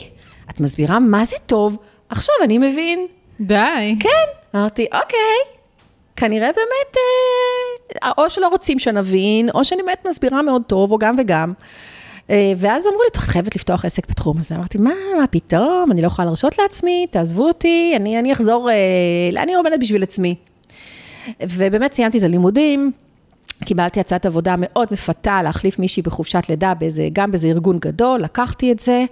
את 0.50 0.60
מסבירה 0.60 0.98
מה 0.98 1.24
זה 1.24 1.36
טוב, 1.46 1.76
עכשיו 2.12 2.34
אני 2.44 2.58
מבין. 2.58 3.06
די. 3.40 3.94
כן. 4.00 4.58
אמרתי, 4.58 4.82
אוקיי, 4.82 5.58
כנראה 6.16 6.46
באמת, 6.46 6.96
אה, 8.02 8.10
או 8.18 8.30
שלא 8.30 8.48
רוצים 8.48 8.78
שנבין, 8.78 9.50
או 9.54 9.64
שאני 9.64 9.82
באמת 9.82 10.06
מסבירה 10.08 10.42
מאוד 10.42 10.62
טוב, 10.66 10.92
או 10.92 10.98
גם 10.98 11.14
וגם. 11.18 11.52
אה, 12.30 12.52
ואז 12.56 12.86
אמרו 12.86 13.02
לי, 13.02 13.08
את 13.12 13.16
חייבת 13.16 13.56
לפתוח 13.56 13.84
עסק 13.84 14.10
בתחום 14.10 14.38
הזה. 14.38 14.54
אמרתי, 14.54 14.78
מה, 14.78 14.92
מה 15.18 15.26
פתאום, 15.26 15.88
אני 15.92 16.02
לא 16.02 16.06
יכולה 16.06 16.26
להרשות 16.26 16.58
לעצמי, 16.58 17.06
תעזבו 17.10 17.48
אותי, 17.48 17.92
אני, 17.96 18.18
אני 18.18 18.32
אחזור, 18.32 18.70
אה, 18.70 19.42
אני 19.42 19.54
עומדת 19.54 19.80
בשביל 19.80 20.02
עצמי. 20.02 20.34
ובאמת 21.42 21.92
סיימתי 21.92 22.18
את 22.18 22.22
הלימודים. 22.22 22.92
קיבלתי 23.64 24.00
הצעת 24.00 24.26
עבודה 24.26 24.54
מאוד 24.58 24.88
מפתה 24.90 25.42
להחליף 25.42 25.78
מישהי 25.78 26.02
בחופשת 26.02 26.42
לידה, 26.48 26.74
באיזה, 26.74 27.08
גם 27.12 27.30
באיזה 27.30 27.48
ארגון 27.48 27.78
גדול, 27.78 28.20
לקחתי 28.20 28.72
את 28.72 28.78
זה. 28.78 29.04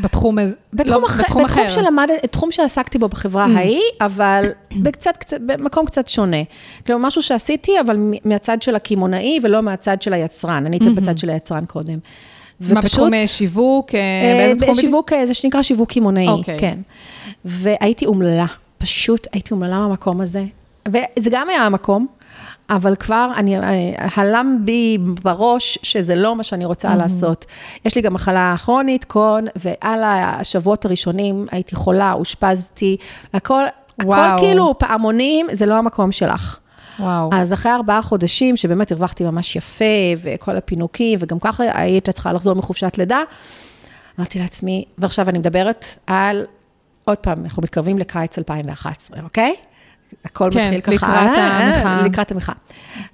בתחום, 0.00 0.38
איזה- 0.38 0.56
בתחום, 0.72 1.02
לא, 1.02 1.06
אחר, 1.06 1.22
בתחום 1.22 1.44
בתחום 1.44 1.60
אחר. 1.64 1.68
שלמד, 1.68 2.08
תחום 2.30 2.52
שעסקתי 2.52 2.98
בו 2.98 3.08
בחברה 3.08 3.44
ההיא, 3.44 3.80
אבל 4.00 4.44
בקצת, 4.76 5.16
קצת, 5.16 5.40
במקום 5.40 5.86
קצת 5.86 6.08
שונה. 6.08 6.36
כלומר, 6.86 7.06
משהו 7.06 7.22
שעשיתי, 7.22 7.80
אבל 7.80 7.96
מהצד 8.24 8.62
של 8.62 8.74
הקמעונאי 8.76 9.38
ולא 9.42 9.62
מהצד 9.62 10.02
של 10.02 10.12
היצרן. 10.12 10.66
אני 10.66 10.76
הייתי 10.76 10.90
בצד 10.90 11.18
של 11.18 11.30
היצרן 11.30 11.64
קודם. 11.66 11.98
מה, 12.60 12.80
בתחום 12.80 13.14
אה, 13.14 13.26
שיווק? 13.26 13.94
אה, 13.94 14.00
באיזה 14.38 14.60
תחום? 14.60 14.74
שיווק, 14.74 15.12
אה, 15.12 15.26
זה 15.26 15.34
שנקרא 15.34 15.62
שיווק 15.62 15.92
קמעונאי, 15.92 16.28
אוקיי. 16.28 16.58
כן. 16.58 16.78
והייתי 17.44 18.06
אומללה, 18.06 18.46
פשוט 18.78 19.26
הייתי 19.32 19.54
אומללה 19.54 19.78
מהמקום 19.78 20.20
הזה. 20.20 20.44
וזה 20.88 21.30
גם 21.32 21.48
היה 21.48 21.62
המקום, 21.62 22.06
אבל 22.70 22.96
כבר 22.96 23.30
אני, 23.36 23.58
אה, 23.58 23.62
הלם 24.14 24.58
בי 24.64 24.98
בראש 25.22 25.78
שזה 25.82 26.14
לא 26.14 26.36
מה 26.36 26.42
שאני 26.42 26.64
רוצה 26.64 26.96
לעשות. 26.96 27.44
יש 27.84 27.96
לי 27.96 28.02
גם 28.02 28.14
מחלה 28.14 28.54
כרונית, 28.64 29.04
קון, 29.04 29.44
ועל 29.56 30.02
השבועות 30.04 30.84
הראשונים 30.84 31.46
הייתי 31.50 31.76
חולה, 31.76 32.12
אושפזתי, 32.12 32.96
הכל, 33.34 33.62
הכל 33.98 34.08
וואו. 34.08 34.38
כאילו 34.38 34.78
פעמונים, 34.78 35.46
זה 35.52 35.66
לא 35.66 35.74
המקום 35.74 36.12
שלך. 36.12 36.58
וואו. 36.98 37.30
אז 37.32 37.52
אחרי 37.52 37.72
ארבעה 37.72 38.02
חודשים, 38.02 38.56
שבאמת 38.56 38.92
הרווחתי 38.92 39.24
ממש 39.24 39.56
יפה, 39.56 39.84
וכל 40.22 40.56
הפינוקים, 40.56 41.18
וגם 41.22 41.38
ככה 41.38 41.64
היית 41.74 42.10
צריכה 42.10 42.32
לחזור 42.32 42.54
מחופשת 42.54 42.98
לידה, 42.98 43.20
אמרתי 44.18 44.38
לעצמי, 44.38 44.84
ועכשיו 44.98 45.28
אני 45.28 45.38
מדברת 45.38 45.86
על, 46.06 46.44
עוד 47.04 47.18
פעם, 47.18 47.44
אנחנו 47.44 47.62
מתקרבים 47.62 47.98
לקיץ 47.98 48.38
2011, 48.38 49.20
אוקיי? 49.22 49.54
הכל 50.24 50.48
כן, 50.52 50.74
מתחיל 50.74 50.98
ככה, 50.98 51.24
לקראת 51.24 51.38
אה, 51.38 51.76
המחאה. 51.76 52.02
לקראת 52.02 52.32
המחאה. 52.32 52.54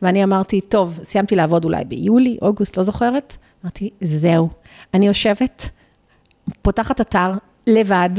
ואני 0.03 0.25
אמרתי, 0.25 0.61
טוב, 0.61 1.01
סיימתי 1.03 1.37
לעבוד 1.37 1.65
אולי 1.65 1.85
ביולי, 1.85 2.38
אוגוסט, 2.43 2.77
לא 2.77 2.83
זוכרת. 2.83 3.37
אמרתי, 3.65 3.91
זהו, 4.01 4.49
אני 4.95 5.07
יושבת, 5.07 5.71
פותחת 6.62 7.01
אתר 7.01 7.33
לבד, 7.67 8.11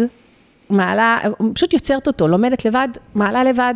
מעלה, 0.70 1.20
פשוט 1.54 1.74
יוצרת 1.74 2.08
אותו, 2.08 2.28
לומדת 2.28 2.66
לבד, 2.66 2.88
מעלה 3.16 3.44
לבד, 3.44 3.76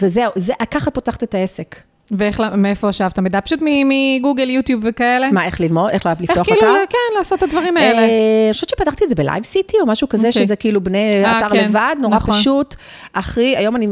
וזהו, 0.00 0.32
זה, 0.36 0.52
ככה 0.70 0.90
פותחת 0.90 1.22
את 1.22 1.34
העסק. 1.34 1.76
ואיך, 2.10 2.40
ל- 2.40 2.56
מאיפה 2.56 2.88
השאבת 2.88 3.18
מידע? 3.18 3.40
פשוט 3.40 3.60
מגוגל, 3.62 4.50
יוטיוב 4.50 4.82
וכאלה? 4.84 5.32
מה, 5.32 5.44
איך 5.44 5.60
ללמוד, 5.60 5.90
איך 5.90 6.06
לפתוח 6.06 6.36
איך 6.36 6.40
אתר? 6.40 6.54
כאילו, 6.60 6.72
כן, 6.90 7.18
לעשות 7.18 7.38
את 7.38 7.42
הדברים 7.42 7.76
האלה. 7.76 7.98
אה, 7.98 8.04
אני 8.46 8.52
חושבת 8.52 8.68
שפתחתי 8.68 9.04
את 9.04 9.08
זה 9.08 9.14
ב 9.14 9.44
LiveCity 9.44 9.76
או 9.80 9.86
משהו 9.86 10.08
כזה, 10.08 10.28
אוקיי. 10.28 10.44
שזה 10.44 10.56
כאילו 10.56 10.80
בני 10.84 11.10
אה, 11.24 11.38
אתר 11.38 11.48
כן, 11.48 11.64
לבד, 11.64 11.96
נורא 12.00 12.16
נכון. 12.16 12.34
פשוט. 12.34 12.74
אחי, 13.12 13.56
היום 13.56 13.76
אני, 13.76 13.86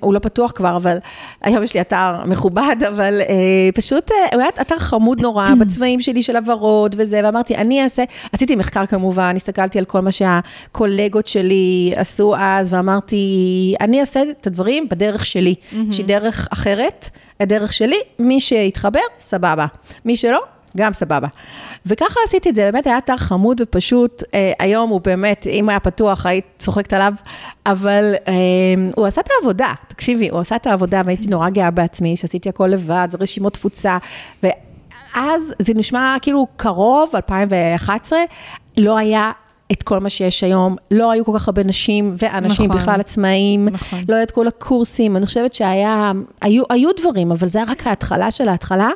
הוא 0.00 0.14
לא 0.14 0.18
פתוח 0.18 0.52
כבר, 0.52 0.76
אבל 0.76 0.98
היום 1.42 1.62
יש 1.62 1.74
לי 1.74 1.80
אתר 1.80 2.24
מכובד, 2.26 2.76
אבל 2.88 3.20
אה, 3.20 3.34
פשוט, 3.74 4.10
הוא 4.32 4.40
היה 4.40 4.50
אתר 4.60 4.78
חמוד 4.78 5.20
נורא, 5.20 5.48
בצבעים 5.60 6.00
שלי 6.00 6.22
של 6.22 6.36
הוורוד 6.36 6.94
וזה, 6.98 7.20
ואמרתי, 7.24 7.56
אני 7.56 7.82
אעשה, 7.82 8.02
עשיתי 8.32 8.56
מחקר 8.56 8.86
כמובן, 8.86 9.32
הסתכלתי 9.36 9.78
על 9.78 9.84
כל 9.84 10.00
מה 10.00 10.10
שהקולגות 10.12 11.26
שלי 11.26 11.92
עשו 11.96 12.34
אז, 12.38 12.72
ואמרתי, 12.72 13.74
אני 13.80 14.00
אעשה 14.00 14.22
את 14.40 14.46
הדברים 14.46 14.86
בדרך 14.90 15.26
שלי, 15.26 15.54
שהיא 15.92 16.06
דרך 16.06 16.48
אחרת, 16.52 17.10
הדרך 17.40 17.72
שלי, 17.72 18.00
מי 18.18 18.40
שיתחבר, 18.40 19.00
סבבה. 19.18 19.66
מי 20.04 20.16
שלא, 20.16 20.40
גם 20.76 20.92
סבבה. 20.92 21.28
וככה 21.86 22.20
עשיתי 22.26 22.50
את 22.50 22.54
זה, 22.54 22.62
באמת 22.62 22.86
היה 22.86 22.98
אתר 22.98 23.16
חמוד 23.16 23.60
ופשוט, 23.60 24.22
אה, 24.34 24.52
היום 24.58 24.90
הוא 24.90 25.00
באמת, 25.00 25.46
אם 25.46 25.68
היה 25.68 25.80
פתוח, 25.80 26.26
היית 26.26 26.44
צוחקת 26.58 26.92
עליו, 26.92 27.12
אבל 27.66 28.14
אה, 28.28 28.34
הוא 28.96 29.06
עשה 29.06 29.20
את 29.20 29.28
העבודה, 29.36 29.72
תקשיבי, 29.88 30.28
הוא 30.28 30.40
עשה 30.40 30.56
את 30.56 30.66
העבודה 30.66 31.02
והייתי 31.04 31.26
נורא 31.26 31.50
גאה 31.50 31.70
בעצמי, 31.70 32.16
שעשיתי 32.16 32.48
הכל 32.48 32.66
לבד, 32.66 33.08
ורשימות 33.12 33.52
תפוצה, 33.54 33.98
ואז 34.42 35.54
זה 35.58 35.72
נשמע 35.76 36.16
כאילו 36.22 36.46
קרוב, 36.56 37.10
2011, 37.14 38.18
לא 38.76 38.98
היה... 38.98 39.32
את 39.72 39.82
כל 39.82 39.98
מה 39.98 40.10
שיש 40.10 40.44
היום, 40.44 40.76
לא 40.90 41.10
היו 41.10 41.24
כל 41.24 41.32
כך 41.34 41.48
הרבה 41.48 41.62
נשים 41.62 42.14
ואנשים 42.18 42.66
נכון. 42.66 42.80
בכלל 42.80 43.00
עצמאיים, 43.00 43.68
נכון. 43.68 44.04
לא 44.08 44.14
היה 44.14 44.22
את 44.22 44.30
כל 44.30 44.48
הקורסים, 44.48 45.16
אני 45.16 45.26
חושבת 45.26 45.54
שהיה, 45.54 46.12
היו, 46.42 46.62
היו 46.70 46.90
דברים, 46.96 47.32
אבל 47.32 47.48
זה 47.48 47.58
היה 47.58 47.70
רק 47.70 47.86
ההתחלה 47.86 48.30
של 48.30 48.48
ההתחלה. 48.48 48.90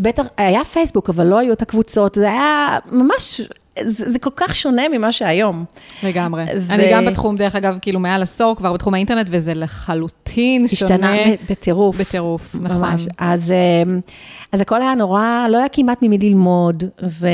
בטח, 0.00 0.26
היה 0.36 0.64
פייסבוק, 0.64 1.08
אבל 1.08 1.26
לא 1.26 1.38
היו 1.38 1.52
את 1.52 1.62
הקבוצות, 1.62 2.14
זה 2.14 2.30
היה 2.30 2.78
ממש, 2.86 3.40
זה, 3.84 4.10
זה 4.10 4.18
כל 4.18 4.30
כך 4.36 4.54
שונה 4.54 4.82
ממה 4.88 5.12
שהיום. 5.12 5.64
לגמרי. 6.02 6.44
ו- 6.60 6.72
אני 6.72 6.92
גם 6.92 7.04
בתחום, 7.04 7.36
דרך 7.36 7.54
אגב, 7.54 7.78
כאילו 7.82 8.00
מעל 8.00 8.22
עשור 8.22 8.56
כבר 8.56 8.72
בתחום 8.72 8.94
האינטרנט, 8.94 9.26
וזה 9.30 9.54
לחלוטין 9.54 10.68
שונה. 10.68 11.12
השתנה 11.12 11.34
בטירוף. 11.50 11.96
בטירוף, 11.96 12.54
נכון. 12.60 12.76
ממש. 12.78 13.06
אז, 13.18 13.52
אמ, 13.52 14.00
אז 14.52 14.60
הכל 14.60 14.82
היה 14.82 14.94
נורא, 14.94 15.46
לא 15.50 15.58
היה 15.58 15.68
כמעט 15.68 15.98
ממי 16.02 16.18
ללמוד, 16.18 16.84
ו... 17.02 17.28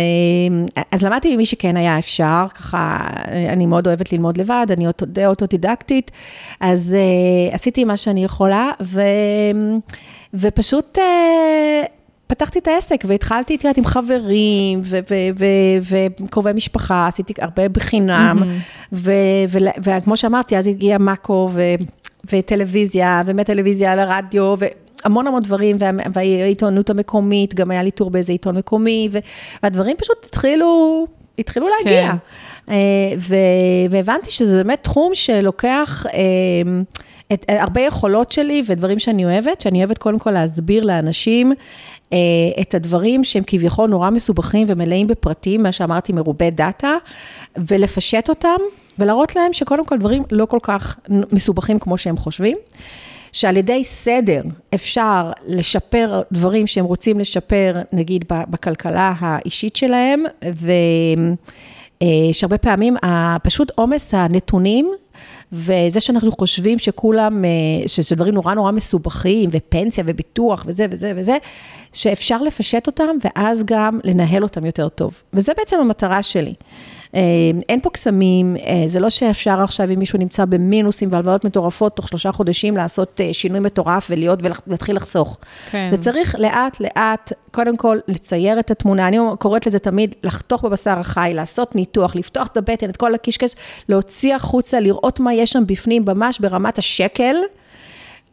אז 0.92 1.04
למדתי 1.04 1.34
ממי 1.34 1.46
שכן 1.46 1.76
היה 1.76 1.98
אפשר, 1.98 2.46
ככה, 2.54 3.06
אני 3.48 3.66
מאוד 3.66 3.86
אוהבת 3.86 4.12
ללמוד 4.12 4.36
לבד, 4.36 4.66
אני 4.70 4.86
די 5.02 5.26
אוטודידקטית, 5.26 6.10
אז 6.60 6.96
uh, 7.50 7.54
עשיתי 7.54 7.84
מה 7.84 7.96
שאני 7.96 8.24
יכולה, 8.24 8.70
ו... 8.82 9.00
ופשוט... 10.34 10.98
פתחתי 12.34 12.58
את 12.58 12.68
העסק 12.68 13.04
והתחלתי, 13.06 13.54
את 13.54 13.64
יודעת, 13.64 13.78
עם 13.78 13.84
חברים 13.84 14.82
וקרובי 16.20 16.52
משפחה, 16.52 17.06
עשיתי 17.06 17.32
הרבה 17.40 17.68
בחינם, 17.68 18.42
וכמו 19.84 20.16
שאמרתי, 20.16 20.56
אז 20.56 20.66
הגיע 20.66 20.98
מאקו 20.98 21.50
וטלוויזיה, 22.32 23.22
ומטלוויזיה 23.26 23.96
לרדיו, 23.96 24.54
והמון 24.58 25.26
המון 25.26 25.42
דברים, 25.42 25.76
וה- 25.78 25.90
והעיתונות 26.12 26.90
המקומית, 26.90 27.54
גם 27.54 27.70
היה 27.70 27.82
לי 27.82 27.90
טור 27.90 28.10
באיזה 28.10 28.32
עיתון 28.32 28.56
מקומי, 28.56 29.08
והדברים 29.62 29.96
פשוט 29.96 30.16
התחילו, 30.26 31.06
התחילו 31.38 31.66
להגיע. 31.68 32.10
כן. 32.10 32.16
אה, 32.70 33.14
ו- 33.18 33.90
והבנתי 33.90 34.30
שזה 34.30 34.56
באמת 34.56 34.82
תחום 34.82 35.14
שלוקח... 35.14 36.06
אה, 36.06 36.20
את, 37.32 37.44
הרבה 37.48 37.80
יכולות 37.80 38.32
שלי 38.32 38.62
ודברים 38.66 38.98
שאני 38.98 39.24
אוהבת, 39.24 39.60
שאני 39.60 39.78
אוהבת 39.78 39.98
קודם 39.98 40.18
כל 40.18 40.30
להסביר 40.30 40.84
לאנשים 40.84 41.52
אה, 41.52 41.56
את 42.60 42.74
הדברים 42.74 43.24
שהם 43.24 43.42
כביכול 43.46 43.90
נורא 43.90 44.10
מסובכים 44.10 44.66
ומלאים 44.70 45.06
בפרטים, 45.06 45.62
מה 45.62 45.72
שאמרתי, 45.72 46.12
מרובי 46.12 46.50
דאטה, 46.50 46.96
ולפשט 47.56 48.28
אותם, 48.28 48.56
ולהראות 48.98 49.36
להם 49.36 49.52
שקודם 49.52 49.84
כל 49.84 49.98
דברים 49.98 50.22
לא 50.30 50.46
כל 50.46 50.58
כך 50.62 50.98
מסובכים 51.32 51.78
כמו 51.78 51.98
שהם 51.98 52.16
חושבים. 52.16 52.56
שעל 53.32 53.56
ידי 53.56 53.84
סדר 53.84 54.42
אפשר 54.74 55.32
לשפר 55.46 56.22
דברים 56.32 56.66
שהם 56.66 56.84
רוצים 56.84 57.20
לשפר, 57.20 57.76
נגיד 57.92 58.24
בכלכלה 58.28 59.12
האישית 59.18 59.76
שלהם, 59.76 60.24
ושהרבה 62.02 62.58
פעמים 62.58 62.96
פשוט 63.42 63.72
עומס 63.74 64.14
הנתונים, 64.14 64.92
וזה 65.54 66.00
שאנחנו 66.00 66.32
חושבים 66.32 66.78
שכולם, 66.78 67.44
שזה 67.86 68.16
דברים 68.16 68.34
נורא 68.34 68.54
נורא 68.54 68.72
מסובכים, 68.72 69.50
ופנסיה 69.52 70.04
וביטוח 70.06 70.64
וזה 70.66 70.86
וזה 70.90 71.12
וזה, 71.16 71.36
שאפשר 71.92 72.42
לפשט 72.42 72.86
אותם 72.86 73.16
ואז 73.24 73.64
גם 73.64 74.00
לנהל 74.04 74.42
אותם 74.42 74.66
יותר 74.66 74.88
טוב. 74.88 75.22
וזה 75.32 75.52
בעצם 75.56 75.80
המטרה 75.80 76.22
שלי. 76.22 76.54
אין 77.68 77.80
פה 77.80 77.90
קסמים, 77.90 78.56
זה 78.86 79.00
לא 79.00 79.10
שאפשר 79.10 79.60
עכשיו, 79.62 79.90
אם 79.90 79.98
מישהו 79.98 80.18
נמצא 80.18 80.44
במינוסים 80.44 81.08
והלוואות 81.12 81.44
מטורפות, 81.44 81.96
תוך 81.96 82.08
שלושה 82.08 82.32
חודשים 82.32 82.76
לעשות 82.76 83.20
שינוי 83.32 83.60
מטורף 83.60 84.06
ולהיות 84.10 84.38
ולהתחיל 84.42 84.96
לחסוך. 84.96 85.38
כן. 85.70 85.90
וצריך 85.92 86.36
לאט 86.38 86.80
לאט, 86.80 87.32
קודם 87.50 87.76
כל, 87.76 87.98
לצייר 88.08 88.58
את 88.58 88.70
התמונה, 88.70 89.08
אני 89.08 89.18
קוראת 89.38 89.66
לזה 89.66 89.78
תמיד, 89.78 90.14
לחתוך 90.22 90.64
בבשר 90.64 90.98
החי, 90.98 91.30
לעשות 91.34 91.74
ניתוח, 91.74 92.16
לפתוח 92.16 92.46
את 92.46 92.56
הבטן, 92.56 92.90
את 92.90 92.96
כל 92.96 93.14
הקישקס, 93.14 93.56
להוציא 93.88 94.34
החוצה, 94.34 94.80
לראות 94.80 95.20
מה 95.20 95.34
יש 95.34 95.52
שם 95.52 95.66
בפנים, 95.66 96.04
ממש 96.06 96.38
ברמת 96.40 96.78
השקל. 96.78 97.36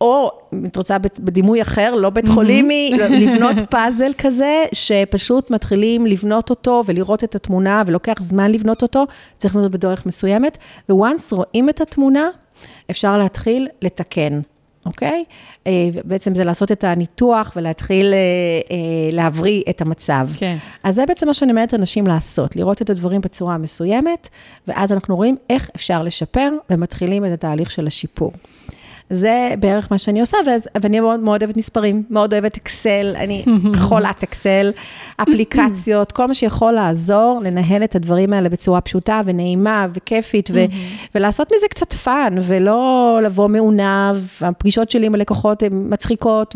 או, 0.02 0.32
אם 0.54 0.66
את 0.66 0.76
רוצה 0.76 0.98
בדימוי 1.00 1.62
אחר, 1.62 1.96
לא 1.96 2.10
בית 2.10 2.28
חולימי, 2.28 2.92
לבנות 3.10 3.56
פאזל 3.70 4.12
כזה, 4.18 4.66
שפשוט 4.74 5.52
מתחילים 5.52 6.06
לבנות 6.06 6.50
אותו 6.50 6.84
ולראות 6.86 7.24
את 7.24 7.36
התמונה, 7.36 7.84
ולוקח 7.86 8.16
זמן 8.20 8.52
לבנות 8.52 8.82
אותו, 8.82 9.06
צריך 9.38 9.56
לבנות 9.56 9.72
בדרך 9.72 10.06
מסוימת, 10.06 10.58
וואנס 10.90 11.34
רואים 11.34 11.70
את 11.70 11.82
התמונה, 11.82 12.30
אפשר 12.92 13.18
להתחיל 13.18 13.68
לתקן, 13.82 14.42
אוקיי? 14.86 15.24
בעצם 16.06 16.36
זה 16.36 16.44
לעשות 16.44 16.72
את 16.72 16.84
הניתוח 16.84 17.54
ולהתחיל 17.56 18.14
להבריא 19.12 19.64
את 19.70 19.82
המצב. 19.82 20.28
כן. 20.38 20.58
אז 20.84 20.96
זה 20.96 21.06
בעצם 21.06 21.28
מה 21.28 21.34
שאני 21.34 21.52
אומרת 21.52 21.74
לאנשים 21.74 22.08
לעשות, 22.08 22.56
לראות 22.56 22.82
את 22.82 22.90
הדברים 22.90 23.22
בצורה 23.22 23.58
מסוימת, 23.58 24.30
ואז 24.68 24.92
אנחנו 24.92 25.16
רואים 25.16 25.36
איך 25.50 25.70
אפשר 25.76 26.04
לשפר, 26.04 26.50
ומתחילים 26.70 27.26
את 27.26 27.32
התהליך 27.32 27.72
של 27.72 27.88
השיפור. 27.88 28.32
זה 29.12 29.54
בערך 29.60 29.88
מה 29.92 29.98
שאני 29.98 30.20
עושה, 30.20 30.38
ואז, 30.46 30.68
ואני 30.82 31.00
מאוד, 31.00 31.20
מאוד 31.20 31.44
אוהבת 31.44 31.58
מספרים, 31.58 32.04
מאוד 32.10 32.34
אוהבת 32.34 32.58
Excel, 32.58 33.14
אני 33.16 33.46
חולת 33.88 34.24
Excel, 34.24 34.72
אפליקציות, 35.18 36.12
כל 36.12 36.26
מה 36.26 36.34
שיכול 36.34 36.72
לעזור 36.72 37.42
לנהל 37.44 37.84
את 37.84 37.96
הדברים 37.96 38.34
האלה 38.34 38.50
בצורה 38.50 38.82
פשוטה 38.82 39.22
ונעימה 39.26 39.88
וכיפית, 39.94 40.50
ו, 40.54 40.66
ולעשות 41.16 41.52
מזה 41.56 41.68
קצת 41.68 41.94
fun, 41.94 42.36
ולא 42.42 43.20
לבוא 43.24 43.48
מעונב, 43.48 44.18
הפגישות 44.42 44.92
שלי 44.92 45.06
עם 45.06 45.16
הלקוחות 45.16 45.64
הן 45.64 45.88
מצחיקות 45.90 46.56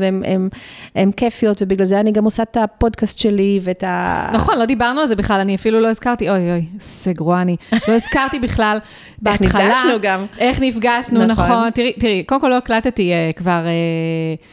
והן 0.95 1.11
כיפיות, 1.11 1.61
ובגלל 1.61 1.85
זה 1.85 1.99
אני 1.99 2.11
גם 2.11 2.23
עושה 2.23 2.43
את 2.43 2.57
הפודקאסט 2.57 3.17
שלי 3.17 3.59
ואת 3.63 3.83
ה... 3.83 4.29
נכון, 4.33 4.57
לא 4.57 4.65
דיברנו 4.65 5.01
על 5.01 5.07
זה 5.07 5.15
בכלל, 5.15 5.39
אני 5.39 5.55
אפילו 5.55 5.79
לא 5.79 5.87
הזכרתי, 5.87 6.29
אוי 6.29 6.51
אוי, 6.51 6.65
איזה 6.79 7.13
גרועה 7.13 7.41
אני. 7.41 7.55
לא 7.87 7.93
הזכרתי 7.93 8.39
בכלל 8.39 8.77
בהתחלה. 9.21 9.63
איך 9.65 9.75
נפגשנו 9.75 10.01
גם. 10.01 10.25
איך 10.39 10.59
נפגשנו, 10.61 11.25
נכון. 11.25 11.45
נכון. 11.45 11.69
תראי, 11.69 11.93
תראי, 11.99 12.23
קודם 12.23 12.41
כל 12.41 12.44
לא 12.49 12.58
הקלטתי 12.58 13.12
uh, 13.13 13.34
כבר... 13.38 13.65
Uh, 13.65 14.45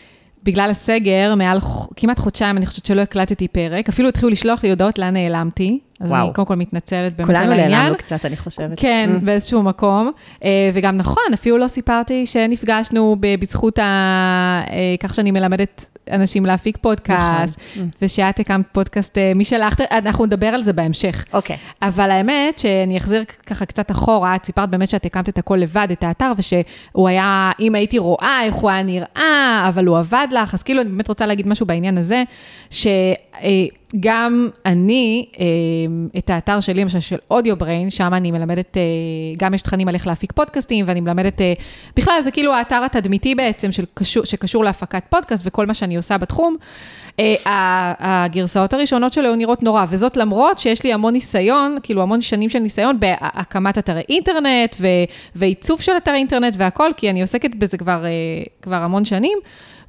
בגלל 0.44 0.70
הסגר, 0.70 1.34
מעל 1.34 1.58
כמעט 1.96 2.18
חודשיים, 2.18 2.56
אני 2.56 2.66
חושבת 2.66 2.86
שלא 2.86 3.00
הקלטתי 3.00 3.48
פרק. 3.48 3.88
אפילו 3.88 4.08
התחילו 4.08 4.30
לשלוח 4.30 4.64
לי 4.64 4.70
הודעות 4.70 4.98
לאן 4.98 5.12
נעלמתי. 5.12 5.78
אז 6.02 6.10
וואו. 6.10 6.26
אני 6.26 6.34
קודם 6.34 6.46
כל 6.46 6.56
מתנצלת 6.56 7.16
באמת 7.16 7.30
על 7.30 7.36
העניין. 7.36 7.56
כולנו 7.58 7.70
נעלמנו 7.70 7.96
קצת, 7.96 8.24
אני 8.24 8.36
חושבת. 8.36 8.80
כן, 8.80 9.10
mm. 9.16 9.24
באיזשהו 9.24 9.62
מקום. 9.62 10.12
אה, 10.44 10.70
וגם 10.74 10.96
נכון, 10.96 11.22
אפילו 11.34 11.58
לא 11.58 11.68
סיפרתי 11.68 12.26
שנפגשנו 12.26 13.16
בזכות 13.20 13.78
ה... 13.78 13.82
אה, 14.70 14.94
כך 15.00 15.14
שאני 15.14 15.30
מלמדת 15.30 15.86
אנשים 16.10 16.46
להפיק 16.46 16.76
פודקאסט, 16.76 17.58
נכון. 17.58 17.88
Mm. 17.92 17.96
ושאת 18.02 18.40
הקמת 18.40 18.66
פודקאסט 18.72 19.18
אה, 19.18 19.34
מי 19.34 19.44
שלחת, 19.44 19.80
אנחנו 19.80 20.26
נדבר 20.26 20.46
על 20.46 20.62
זה 20.62 20.72
בהמשך. 20.72 21.24
אוקיי. 21.32 21.56
אבל 21.82 22.10
האמת 22.10 22.58
שאני 22.58 22.96
אחזיר 22.96 23.24
ככה 23.46 23.64
קצת 23.64 23.90
אחורה, 23.90 24.36
את 24.36 24.44
סיפרת 24.44 24.70
באמת 24.70 24.90
שאת 24.90 25.06
הקמת 25.06 25.28
את 25.28 25.38
הכל 25.38 25.56
לבד, 25.56 25.88
את 25.92 26.04
האתר, 26.04 26.32
ושהוא 26.36 27.08
היה, 27.08 27.50
אם 27.60 27.74
הייתי 27.74 27.98
רואה 27.98 28.40
איך 28.44 28.54
הוא 28.54 28.70
היה 28.70 28.82
נראה, 28.82 29.64
אבל 29.68 29.86
הוא 29.86 29.98
עבד 29.98 30.26
לך, 30.30 30.54
אז 30.54 30.62
כאילו 30.62 30.80
אני 30.80 30.90
באמת 30.90 31.08
רוצה 31.08 31.26
להגיד 31.26 31.48
משהו 31.48 31.66
בעניין 31.66 31.98
הזה, 31.98 32.22
ש... 32.70 32.86
גם 34.00 34.48
אני, 34.66 35.26
אה, 35.40 35.44
את 36.18 36.30
האתר 36.30 36.60
שלי, 36.60 36.80
למשל 36.80 37.00
של 37.00 37.16
אודיו 37.30 37.56
בריין, 37.56 37.90
שם 37.90 38.14
אני 38.14 38.30
מלמדת, 38.30 38.76
אה, 38.76 38.82
גם 39.38 39.54
יש 39.54 39.62
תכנים 39.62 39.88
על 39.88 39.94
איך 39.94 40.06
להפיק 40.06 40.32
פודקאסטים, 40.32 40.84
ואני 40.88 41.00
מלמדת, 41.00 41.40
אה, 41.40 41.52
בכלל 41.96 42.22
זה 42.22 42.30
כאילו 42.30 42.54
האתר 42.54 42.82
התדמיתי 42.84 43.34
בעצם, 43.34 43.72
של 43.72 43.84
קשור, 43.94 44.24
שקשור 44.24 44.64
להפקת 44.64 45.04
פודקאסט 45.08 45.42
וכל 45.46 45.66
מה 45.66 45.74
שאני 45.74 45.96
עושה 45.96 46.18
בתחום. 46.18 46.56
הגרסאות 47.94 48.72
הראשונות 48.72 49.12
שלו 49.12 49.36
נראות 49.36 49.62
נורא, 49.62 49.84
וזאת 49.88 50.16
למרות 50.16 50.58
שיש 50.58 50.84
לי 50.84 50.92
המון 50.92 51.12
ניסיון, 51.12 51.76
כאילו 51.82 52.02
המון 52.02 52.20
שנים 52.20 52.50
של 52.50 52.58
ניסיון 52.58 53.00
בהקמת 53.00 53.78
אתרי 53.78 54.02
אינטרנט 54.08 54.76
ועיצוב 55.34 55.80
של 55.80 55.92
אתרי 55.96 56.14
אינטרנט 56.14 56.54
והכל, 56.56 56.90
כי 56.96 57.10
אני 57.10 57.20
עוסקת 57.20 57.54
בזה 57.54 57.78
כבר, 57.78 58.04
כבר 58.62 58.76
המון 58.76 59.04
שנים. 59.04 59.38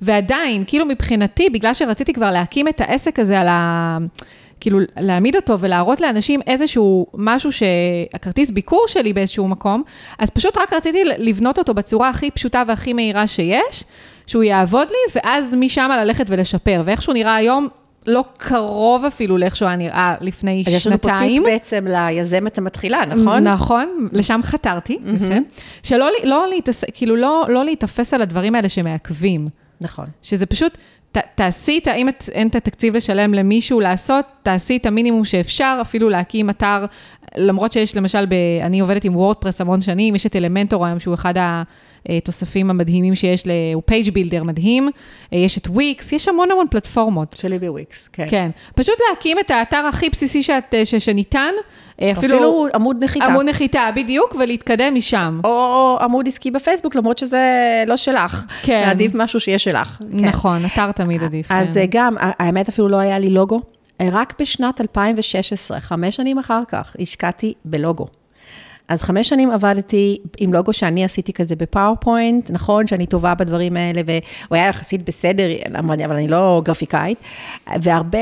ועדיין, 0.03 0.63
כאילו 0.67 0.85
מבחינתי, 0.85 1.49
בגלל 1.49 1.73
שרציתי 1.73 2.13
כבר 2.13 2.31
להקים 2.31 2.67
את 2.67 2.81
העסק 2.81 3.19
הזה 3.19 3.39
על 3.39 3.47
ה... 3.47 3.97
כאילו, 4.59 4.79
להעמיד 4.99 5.35
אותו 5.35 5.59
ולהראות 5.59 6.01
לאנשים 6.01 6.41
איזשהו 6.47 7.07
משהו 7.13 7.51
שהכרטיס 7.51 8.51
ביקור 8.51 8.85
שלי 8.87 9.13
באיזשהו 9.13 9.47
מקום, 9.47 9.83
אז 10.19 10.29
פשוט 10.29 10.57
רק 10.57 10.73
רציתי 10.73 11.03
לבנות 11.03 11.59
אותו 11.59 11.73
בצורה 11.73 12.09
הכי 12.09 12.31
פשוטה 12.31 12.63
והכי 12.67 12.93
מהירה 12.93 13.27
שיש, 13.27 13.83
שהוא 14.27 14.43
יעבוד 14.43 14.87
לי, 14.89 15.21
ואז 15.21 15.55
משם 15.59 15.89
ללכת 15.97 16.25
ולשפר. 16.29 16.81
ואיך 16.85 17.01
שהוא 17.01 17.13
נראה 17.13 17.35
היום, 17.35 17.67
לא 18.07 18.23
קרוב 18.37 19.05
אפילו 19.05 19.37
לאיך 19.37 19.55
שהוא 19.55 19.67
היה 19.67 19.75
נראה 19.75 20.15
לפני 20.21 20.63
שנתיים. 20.63 20.77
יש 20.77 20.87
לנו 20.87 20.97
פה 21.01 21.09
טיפ 21.19 21.43
בעצם 21.43 21.87
ליזמת 21.89 22.57
המתחילה, 22.57 23.05
נכון? 23.05 23.47
נכון, 23.47 24.07
לשם 24.11 24.39
חתרתי, 24.43 24.97
יפה. 25.15 25.35
שלא 25.83 26.09
לא 26.23 26.47
להתעס... 26.49 26.83
כאילו, 26.93 27.15
לא, 27.15 27.45
לא 27.49 27.65
להתאפס 27.65 28.13
על 28.13 28.21
הדברים 28.21 28.55
האלה 28.55 28.69
שמעכבים. 28.69 29.47
נכון. 29.83 30.05
שזה 30.21 30.45
פשוט, 30.45 30.77
ת, 31.11 31.17
תעשי 31.35 31.79
את, 31.83 31.87
אם 31.87 32.09
את, 32.09 32.23
אין 32.31 32.47
את 32.47 32.55
התקציב 32.55 32.95
לשלם 32.95 33.33
למישהו 33.33 33.79
לעשות, 33.79 34.25
תעשי 34.43 34.77
את 34.77 34.85
המינימום 34.85 35.25
שאפשר, 35.25 35.77
אפילו 35.81 36.09
להקים 36.09 36.49
אתר, 36.49 36.85
למרות 37.37 37.71
שיש 37.71 37.97
למשל, 37.97 38.25
ב, 38.25 38.33
אני 38.61 38.79
עובדת 38.79 39.03
עם 39.03 39.15
WordPress 39.15 39.61
המון 39.61 39.81
שנים, 39.81 40.15
יש 40.15 40.25
את 40.25 40.35
Elementor 40.35 40.85
היום, 40.85 40.99
שהוא 40.99 41.13
אחד 41.13 41.37
ה... 41.37 41.63
התוספים 42.09 42.69
המדהימים 42.69 43.15
שיש, 43.15 43.43
הוא 43.73 43.83
page 43.85 44.13
builder 44.13 44.43
מדהים, 44.43 44.89
אה, 45.33 45.37
יש 45.37 45.57
את 45.57 45.67
וויקס, 45.67 46.11
יש 46.11 46.27
המון 46.27 46.51
המון 46.51 46.65
פלטפורמות. 46.69 47.35
שלי 47.39 47.59
בוויקס, 47.59 48.07
כן. 48.07 48.25
כן. 48.29 48.49
פשוט 48.75 48.95
להקים 49.09 49.39
את 49.39 49.51
האתר 49.51 49.85
הכי 49.89 50.09
בסיסי 50.09 50.43
שאת, 50.43 50.75
ש, 50.83 50.95
שניתן, 50.95 51.51
אה, 52.01 52.11
אפילו, 52.11 52.35
אפילו 52.35 52.67
עמוד 52.75 53.03
נחיתה. 53.03 53.25
עמוד 53.25 53.45
נחיתה, 53.45 53.89
בדיוק, 53.95 54.35
ולהתקדם 54.39 54.95
משם. 54.95 55.39
או 55.43 55.97
עמוד 56.01 56.27
עסקי 56.27 56.51
בפייסבוק, 56.51 56.95
למרות 56.95 57.17
שזה 57.17 57.83
לא 57.87 57.97
שלך. 57.97 58.45
כן. 58.63 58.83
עדיף 58.85 59.11
משהו 59.15 59.39
שיהיה 59.39 59.59
שלך. 59.59 60.01
כן. 60.11 60.17
נכון, 60.17 60.65
אתר 60.65 60.91
תמיד 60.91 61.23
עדיף. 61.23 61.47
אז 61.49 61.73
כן. 61.73 61.85
גם, 61.89 62.15
האמת 62.19 62.69
אפילו 62.69 62.87
לא 62.87 62.97
היה 62.97 63.19
לי 63.19 63.29
לוגו. 63.29 63.61
רק 64.11 64.33
בשנת 64.39 64.81
2016, 64.81 65.79
חמש 65.79 66.15
שנים 66.15 66.37
אחר 66.37 66.61
כך, 66.67 66.95
השקעתי 66.99 67.53
בלוגו. 67.65 68.07
אז 68.87 69.01
חמש 69.01 69.29
שנים 69.29 69.51
עבדתי 69.51 70.17
עם 70.37 70.53
לוגו 70.53 70.73
שאני 70.73 71.05
עשיתי 71.05 71.33
כזה 71.33 71.55
בפאורפוינט, 71.55 72.51
נכון? 72.51 72.87
שאני 72.87 73.05
טובה 73.05 73.35
בדברים 73.35 73.77
האלה, 73.77 74.01
והוא 74.05 74.55
היה 74.55 74.67
יחסית 74.67 75.05
בסדר, 75.05 75.49
אבל 75.79 76.15
אני 76.15 76.27
לא 76.27 76.61
גרפיקאית, 76.65 77.17
והרבה, 77.81 78.19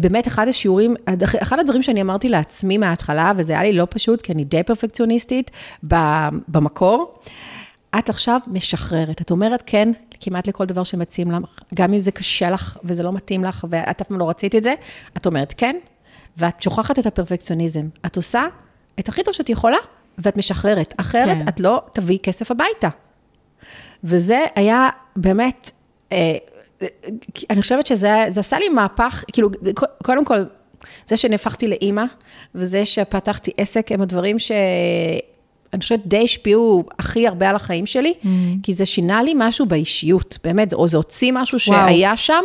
באמת 0.00 0.26
אחד 0.26 0.48
השיעורים, 0.48 0.94
אחד 1.42 1.58
הדברים 1.58 1.82
שאני 1.82 2.02
אמרתי 2.02 2.28
לעצמי 2.28 2.78
מההתחלה, 2.78 3.32
וזה 3.36 3.52
היה 3.52 3.62
לי 3.62 3.72
לא 3.72 3.86
פשוט, 3.90 4.22
כי 4.22 4.32
אני 4.32 4.44
די 4.44 4.62
פרפקציוניסטית 4.62 5.50
במקור, 6.48 7.14
את 7.98 8.08
עכשיו 8.08 8.40
משחררת, 8.46 9.20
את 9.20 9.30
אומרת 9.30 9.62
כן 9.66 9.92
כמעט 10.20 10.48
לכל 10.48 10.64
דבר 10.64 10.84
שמציעים 10.84 11.30
לך, 11.30 11.60
גם 11.74 11.94
אם 11.94 11.98
זה 11.98 12.10
קשה 12.10 12.50
לך 12.50 12.78
וזה 12.84 13.02
לא 13.02 13.12
מתאים 13.12 13.44
לך, 13.44 13.66
ואת 13.70 14.00
אף 14.00 14.08
פעם 14.08 14.18
לא 14.18 14.28
רצית 14.28 14.54
את 14.54 14.62
זה, 14.62 14.74
את 15.16 15.26
אומרת 15.26 15.54
כן, 15.56 15.76
ואת 16.36 16.62
שוכחת 16.62 16.98
את 16.98 17.06
הפרפקציוניזם. 17.06 17.88
את 18.06 18.16
עושה 18.16 18.44
את 18.98 19.08
הכי 19.08 19.22
טוב 19.22 19.34
שאת 19.34 19.48
יכולה, 19.48 19.76
ואת 20.18 20.36
משחררת. 20.36 20.94
אחרת, 20.96 21.38
כן. 21.38 21.48
את 21.48 21.60
לא 21.60 21.82
תביאי 21.92 22.18
כסף 22.22 22.50
הביתה. 22.50 22.88
וזה 24.04 24.44
היה 24.54 24.88
באמת, 25.16 25.70
אה, 26.12 26.36
אני 27.50 27.62
חושבת 27.62 27.86
שזה 27.86 28.22
עשה 28.22 28.58
לי 28.58 28.68
מהפך, 28.68 29.24
כאילו, 29.32 29.50
קודם 30.04 30.24
כל, 30.24 30.38
זה 31.06 31.16
שנהפכתי 31.16 31.68
לאימא, 31.68 32.04
וזה 32.54 32.84
שפתחתי 32.84 33.50
עסק, 33.56 33.92
הם 33.92 34.02
הדברים 34.02 34.38
ש... 34.38 34.52
אני 35.72 35.80
חושבת 35.80 36.00
די 36.06 36.24
השפיעו 36.24 36.84
הכי 36.98 37.28
הרבה 37.28 37.50
על 37.50 37.56
החיים 37.56 37.86
שלי, 37.86 38.14
mm. 38.22 38.26
כי 38.62 38.72
זה 38.72 38.86
שינה 38.86 39.22
לי 39.22 39.32
משהו 39.36 39.66
באישיות, 39.66 40.38
באמת, 40.44 40.74
או 40.74 40.88
זה 40.88 40.96
הוציא 40.96 41.32
משהו 41.34 41.58
וואו. 41.68 41.88
שהיה 41.88 42.16
שם, 42.16 42.44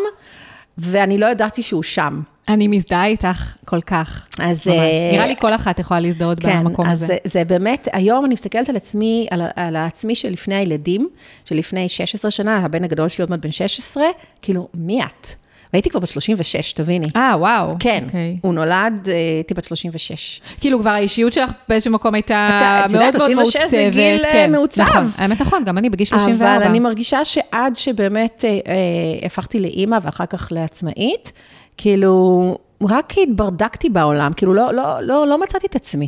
ואני 0.79 1.17
לא 1.17 1.25
ידעתי 1.25 1.61
שהוא 1.61 1.83
שם. 1.83 2.21
אני 2.47 2.67
מזדהה 2.67 3.05
איתך 3.05 3.55
כל 3.65 3.81
כך, 3.81 4.27
אז... 4.39 4.67
ממש. 4.67 4.77
Uh, 4.77 5.13
נראה 5.13 5.27
לי 5.27 5.35
כל 5.39 5.53
אחת 5.53 5.79
יכולה 5.79 5.99
להזדהות 5.99 6.39
כן, 6.39 6.63
במקום 6.63 6.89
הזה. 6.89 7.07
כן, 7.07 7.13
אז 7.25 7.31
זה 7.31 7.43
באמת, 7.43 7.87
היום 7.93 8.25
אני 8.25 8.33
מסתכלת 8.33 8.69
על 8.69 8.75
עצמי, 8.75 9.27
על, 9.31 9.41
על 9.55 9.75
העצמי 9.75 10.15
שלפני 10.15 10.55
הילדים, 10.55 11.09
שלפני 11.45 11.89
16 11.89 12.31
שנה, 12.31 12.57
הבן 12.57 12.83
הגדול 12.83 13.07
שלי 13.07 13.21
עוד 13.21 13.29
מעט 13.29 13.39
בן 13.39 13.51
16, 13.51 14.03
כאילו, 14.41 14.67
מי 14.73 15.03
את? 15.03 15.27
והייתי 15.73 15.89
כבר 15.89 15.99
בת 15.99 16.07
36, 16.07 16.73
תביני. 16.73 17.07
אה, 17.15 17.35
וואו. 17.37 17.75
כן, 17.79 18.03
okay. 18.03 18.07
אוקיי. 18.07 18.37
הוא 18.41 18.53
נולד, 18.53 19.09
אה, 19.09 19.13
הייתי 19.13 19.53
בת 19.53 19.63
36. 19.63 20.41
כאילו, 20.59 20.79
כבר 20.79 20.89
האישיות 20.89 21.33
שלך 21.33 21.51
באיזשהו 21.69 21.93
מקום 21.93 22.13
הייתה 22.13 22.49
מאוד 22.91 22.91
מאוד 22.91 23.11
מעוצבת. 23.11 23.21
36 23.21 23.69
זה 23.69 23.89
גיל 23.91 24.21
אה, 24.25 24.31
כן, 24.31 24.51
מעוצב. 24.51 24.81
נכון, 24.81 25.09
האמת 25.17 25.41
נכון, 25.41 25.63
גם 25.63 25.77
אני 25.77 25.89
בגיל 25.89 26.05
34. 26.05 26.55
אבל 26.55 26.63
אני 26.63 26.79
מרגישה 26.79 27.25
שעד 27.25 27.75
שבאמת 27.75 28.45
אה, 28.47 28.49
אה, 28.49 29.25
הפכתי 29.25 29.59
לאימא 29.59 29.97
ואחר 30.03 30.25
כך 30.25 30.47
לעצמאית, 30.51 31.31
כאילו, 31.77 32.57
רק 32.89 33.13
התברדקתי 33.17 33.89
בעולם, 33.89 34.33
כאילו 34.33 34.53
לא, 34.53 34.73
לא, 34.73 35.01
לא, 35.01 35.27
לא 35.27 35.41
מצאתי 35.41 35.67
את 35.67 35.75
עצמי. 35.75 36.07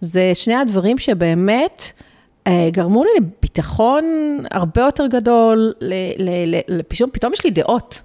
זה 0.00 0.30
שני 0.34 0.54
הדברים 0.54 0.98
שבאמת 0.98 1.92
אה, 2.46 2.68
גרמו 2.70 3.04
לי 3.04 3.10
לביטחון 3.16 4.04
הרבה 4.50 4.82
יותר 4.82 5.06
גדול, 5.06 5.72
ל, 5.80 5.94
ל, 6.18 6.56
ל, 6.68 6.82
פתאום, 6.88 7.10
פתאום 7.12 7.32
יש 7.32 7.44
לי 7.44 7.50
דעות. 7.50 8.02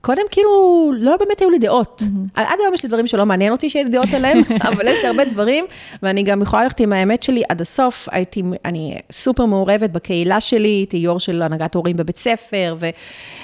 קודם 0.00 0.22
כאילו, 0.30 0.92
לא 0.96 1.16
באמת 1.16 1.40
היו 1.40 1.50
לי 1.50 1.58
דעות. 1.58 2.02
Mm-hmm. 2.02 2.40
עד 2.40 2.58
היום 2.60 2.74
יש 2.74 2.82
לי 2.82 2.88
דברים 2.88 3.06
שלא 3.06 3.26
מעניין 3.26 3.52
אותי 3.52 3.70
שיהיה 3.70 3.84
לי 3.84 3.90
דעות 3.90 4.14
עליהם, 4.14 4.38
אבל 4.68 4.88
יש 4.88 4.98
לי 4.98 5.06
הרבה 5.06 5.24
דברים, 5.24 5.64
ואני 6.02 6.22
גם 6.22 6.42
יכולה 6.42 6.62
ללכת 6.62 6.80
עם 6.80 6.92
האמת 6.92 7.22
שלי 7.22 7.42
עד 7.48 7.60
הסוף. 7.60 8.08
הייתי, 8.12 8.42
אני 8.64 8.98
סופר 9.12 9.46
מעורבת 9.46 9.90
בקהילה 9.90 10.40
שלי, 10.40 10.68
הייתי 10.68 10.96
יו"ר 10.96 11.18
של 11.18 11.42
הנהגת 11.42 11.74
הורים 11.74 11.96
בבית 11.96 12.18
ספר, 12.18 12.76
ו, 12.78 12.88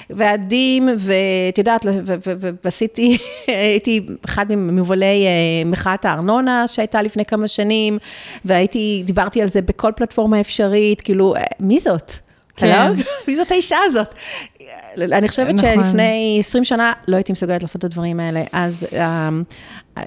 ועדים, 0.09 0.89
ואת 0.97 1.57
יודעת, 1.57 1.85
ועשיתי, 2.63 3.17
הייתי 3.47 4.01
אחד 4.25 4.45
ממובילי 4.49 5.25
אה, 5.25 5.65
מחאת 5.65 6.05
הארנונה 6.05 6.67
שהייתה 6.67 7.01
לפני 7.01 7.25
כמה 7.25 7.47
שנים, 7.47 7.97
והייתי, 8.45 9.01
דיברתי 9.05 9.41
על 9.41 9.47
זה 9.47 9.61
בכל 9.61 9.91
פלטפורמה 9.95 10.39
אפשרית, 10.39 11.01
כאילו, 11.01 11.35
אה, 11.35 11.43
מי 11.59 11.79
זאת? 11.79 12.11
כן. 12.57 12.91
מי 13.27 13.35
זאת 13.35 13.51
האישה 13.51 13.77
הזאת? 13.85 14.15
אני 15.01 15.27
חושבת 15.27 15.53
נכון. 15.53 15.83
שלפני 15.83 16.37
20 16.39 16.63
שנה 16.63 16.93
לא 17.07 17.15
הייתי 17.15 17.31
מסוגלת 17.31 17.61
לעשות 17.61 17.79
את 17.79 17.83
הדברים 17.83 18.19
האלה. 18.19 18.43
אז 18.51 18.87
אמ, 18.93 19.43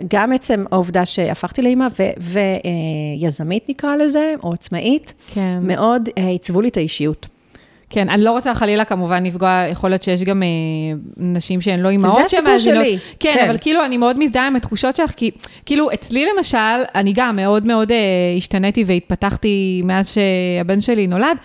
גם 0.08 0.32
עצם 0.32 0.64
העובדה 0.72 1.06
שהפכתי 1.06 1.62
לאימא 1.62 1.86
ויזמית 3.20 3.68
נקרא 3.68 3.96
לזה, 3.96 4.34
או 4.42 4.52
עצמאית, 4.52 5.14
כן. 5.34 5.58
מאוד 5.62 6.08
עיצבו 6.16 6.60
לי 6.60 6.68
את 6.68 6.76
האישיות. 6.76 7.28
כן, 7.90 8.08
אני 8.08 8.24
לא 8.24 8.30
רוצה 8.30 8.54
חלילה 8.54 8.84
כמובן 8.84 9.26
לפגוע, 9.26 9.64
יכול 9.70 9.90
להיות 9.90 10.02
שיש 10.02 10.22
גם 10.22 10.42
אה, 10.42 10.48
נשים 11.16 11.60
שהן 11.60 11.80
לא 11.80 11.88
אימהות 11.88 12.16
זה 12.16 12.24
הסיפור 12.24 12.58
שלי. 12.58 12.98
כן, 13.20 13.32
כן. 13.34 13.44
אבל 13.48 13.56
כאילו, 13.60 13.84
אני 13.84 13.96
מאוד 13.96 14.18
מזדהה 14.18 14.46
עם 14.46 14.56
התחושות 14.56 14.96
שלך, 14.96 15.10
כי 15.10 15.30
כאילו, 15.66 15.92
אצלי 15.94 16.26
למשל, 16.36 16.58
אני 16.94 17.12
גם 17.14 17.36
מאוד 17.36 17.66
מאוד 17.66 17.92
אה, 17.92 17.96
השתניתי 18.36 18.84
והתפתחתי 18.86 19.82
מאז 19.84 20.14
שהבן 20.14 20.80
שלי 20.80 21.06
נולד. 21.06 21.36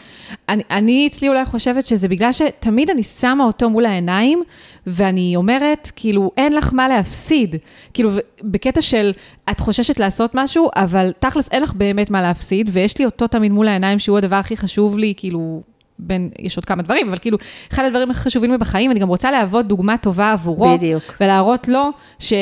אני, 0.49 0.63
אני 0.71 1.07
אצלי 1.11 1.29
אולי 1.29 1.45
חושבת 1.45 1.85
שזה 1.85 2.07
בגלל 2.07 2.31
שתמיד 2.31 2.89
אני 2.89 3.03
שמה 3.03 3.43
אותו 3.43 3.69
מול 3.69 3.85
העיניים, 3.85 4.43
ואני 4.87 5.35
אומרת, 5.35 5.91
כאילו, 5.95 6.31
אין 6.37 6.53
לך 6.53 6.73
מה 6.73 6.87
להפסיד. 6.87 7.55
כאילו, 7.93 8.09
בקטע 8.41 8.81
של, 8.81 9.11
את 9.51 9.59
חוששת 9.59 9.99
לעשות 9.99 10.31
משהו, 10.33 10.69
אבל 10.75 11.11
תכלס 11.19 11.49
אין 11.51 11.63
לך 11.63 11.73
באמת 11.73 12.11
מה 12.11 12.21
להפסיד, 12.21 12.69
ויש 12.73 12.97
לי 12.97 13.05
אותו 13.05 13.27
תמיד 13.27 13.51
מול 13.51 13.67
העיניים, 13.67 13.99
שהוא 13.99 14.17
הדבר 14.17 14.35
הכי 14.35 14.57
חשוב 14.57 14.97
לי, 14.97 15.13
כאילו, 15.17 15.61
בין, 15.99 16.29
יש 16.39 16.57
עוד 16.57 16.65
כמה 16.65 16.83
דברים, 16.83 17.07
אבל 17.07 17.17
כאילו, 17.17 17.37
אחד 17.71 17.83
הדברים 17.85 18.11
הכי 18.11 18.19
חשובים 18.19 18.51
לי 18.51 18.57
בחיים, 18.57 18.91
אני 18.91 18.99
גם 18.99 19.07
רוצה 19.07 19.31
להוות 19.31 19.67
דוגמה 19.67 19.97
טובה 19.97 20.31
עבורו. 20.31 20.77
בדיוק. 20.77 21.03
ולהראות 21.21 21.67
לו 21.67 21.89
ש, 22.19 22.33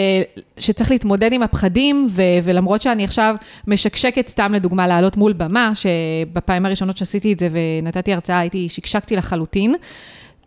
שצריך 0.58 0.92
להתמודד 0.92 1.34
עם 1.34 1.44
הפחדים, 1.44 2.08
ו, 2.10 2.22
ולמרות 2.44 2.82
שאני 2.82 3.04
עכשיו 3.04 3.36
משקשקת 3.68 4.28
סתם 4.28 4.54
לדוגמה 4.54 4.88
לעלות 4.88 5.18
מול 5.18 5.34
במה, 5.34 5.72
שבפעמים 5.76 6.66
הראשונות 6.66 6.98
שעשיתי 6.98 7.34
את 7.34 7.40
זה 7.40 7.48
ונתתי 7.52 8.14
הרצאה, 8.14 8.40
הייתי, 8.40 8.70
שקשקתי 8.70 9.16
לחלוטין, 9.16 9.76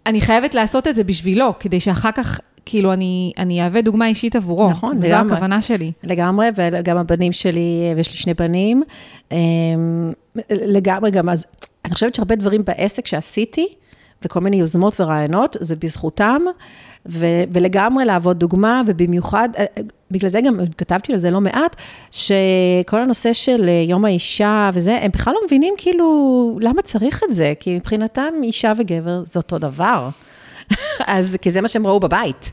אני 0.06 0.20
חייבת 0.20 0.54
לעשות 0.54 0.88
את 0.88 0.94
זה 0.94 1.04
בשבילו, 1.04 1.54
כדי 1.60 1.80
שאחר 1.80 2.12
כך, 2.12 2.40
כאילו, 2.66 2.92
אני, 2.92 3.32
אני 3.38 3.62
אהווה 3.62 3.82
דוגמה 3.82 4.06
אישית 4.06 4.36
עבורו. 4.36 4.70
נכון, 4.70 4.98
וזו 4.98 5.06
לגמרי. 5.14 5.32
הכוונה 5.32 5.62
שלי. 5.62 5.92
לגמרי, 6.04 6.48
וגם 6.56 6.98
הבנים 6.98 7.32
שלי, 7.32 7.92
ויש 7.96 8.10
לי 8.10 8.16
שני 8.16 8.34
בנים, 8.34 8.82
אמ, 9.32 10.12
לגמרי 10.50 11.10
גם, 11.10 11.28
אז 11.28 11.46
אני 11.86 11.94
חושבת 11.94 12.14
שהרבה 12.14 12.36
דברים 12.36 12.64
בעסק 12.64 13.06
שעשיתי, 13.06 13.68
וכל 14.24 14.40
מיני 14.40 14.56
יוזמות 14.56 15.00
ורעיונות, 15.00 15.56
זה 15.60 15.76
בזכותם, 15.76 16.42
ו- 17.06 17.44
ולגמרי 17.52 18.04
להוות 18.04 18.38
דוגמה, 18.38 18.82
ובמיוחד, 18.86 19.48
אה, 19.58 19.64
אה, 19.76 19.82
בגלל 20.10 20.30
זה 20.30 20.40
גם 20.40 20.60
כתבתי 20.78 21.12
על 21.14 21.20
זה 21.20 21.30
לא 21.30 21.40
מעט, 21.40 21.76
שכל 22.10 23.00
הנושא 23.00 23.32
של 23.32 23.64
אה, 23.68 23.84
יום 23.88 24.04
האישה 24.04 24.70
וזה, 24.74 24.98
הם 25.02 25.10
בכלל 25.10 25.34
לא 25.34 25.40
מבינים 25.46 25.74
כאילו, 25.76 26.58
למה 26.62 26.82
צריך 26.82 27.22
את 27.28 27.34
זה? 27.34 27.52
כי 27.60 27.76
מבחינתם 27.76 28.34
אישה 28.42 28.72
וגבר 28.78 29.22
זה 29.26 29.38
אותו 29.38 29.58
דבר. 29.58 30.08
אז, 31.06 31.36
כי 31.42 31.50
זה 31.50 31.60
מה 31.60 31.68
שהם 31.68 31.86
ראו 31.86 32.00
בבית. 32.00 32.52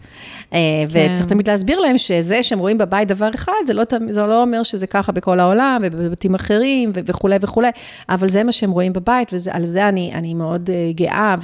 אה, 0.53 0.59
וצריך 0.89 1.27
תמיד 1.27 1.49
להסביר 1.49 1.79
להם 1.79 1.97
שזה 1.97 2.43
שהם 2.43 2.59
רואים 2.59 2.77
בבית 2.77 3.07
דבר 3.07 3.29
אחד, 3.35 3.53
זה 3.67 3.73
לא, 3.73 3.83
זה 4.09 4.21
לא 4.21 4.41
אומר 4.41 4.63
שזה 4.63 4.87
ככה 4.87 5.11
בכל 5.11 5.39
העולם 5.39 5.81
ובבתים 5.83 6.35
אחרים 6.35 6.91
ו- 6.95 6.99
וכולי 7.05 7.35
וכולי, 7.41 7.69
אבל 8.09 8.29
זה 8.29 8.43
מה 8.43 8.51
שהם 8.51 8.71
רואים 8.71 8.93
בבית, 8.93 9.33
ועל 9.33 9.65
זה 9.65 9.89
אני, 9.89 10.11
אני 10.13 10.33
מאוד 10.33 10.69
אה, 10.69 10.91
גאה, 10.95 11.35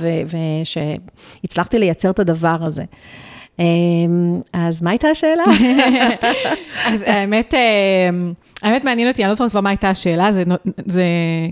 ושהצלחתי 1.41 1.79
לייצר 1.79 2.09
את 2.09 2.19
הדבר 2.19 2.57
הזה. 2.61 2.83
אה, 3.59 3.65
אז 4.53 4.81
מה 4.81 4.89
הייתה 4.89 5.07
השאלה? 5.07 5.43
אז 6.87 7.03
האמת, 7.07 7.53
אה, 7.53 8.09
האמת 8.61 8.83
מעניין 8.83 9.07
אותי, 9.07 9.23
אני 9.23 9.29
לא 9.29 9.35
זוכרת 9.35 9.51
כבר 9.51 9.61
מה 9.61 9.69
הייתה 9.69 9.89
השאלה, 9.89 10.31
זה, 10.31 10.43
זה 10.85 11.03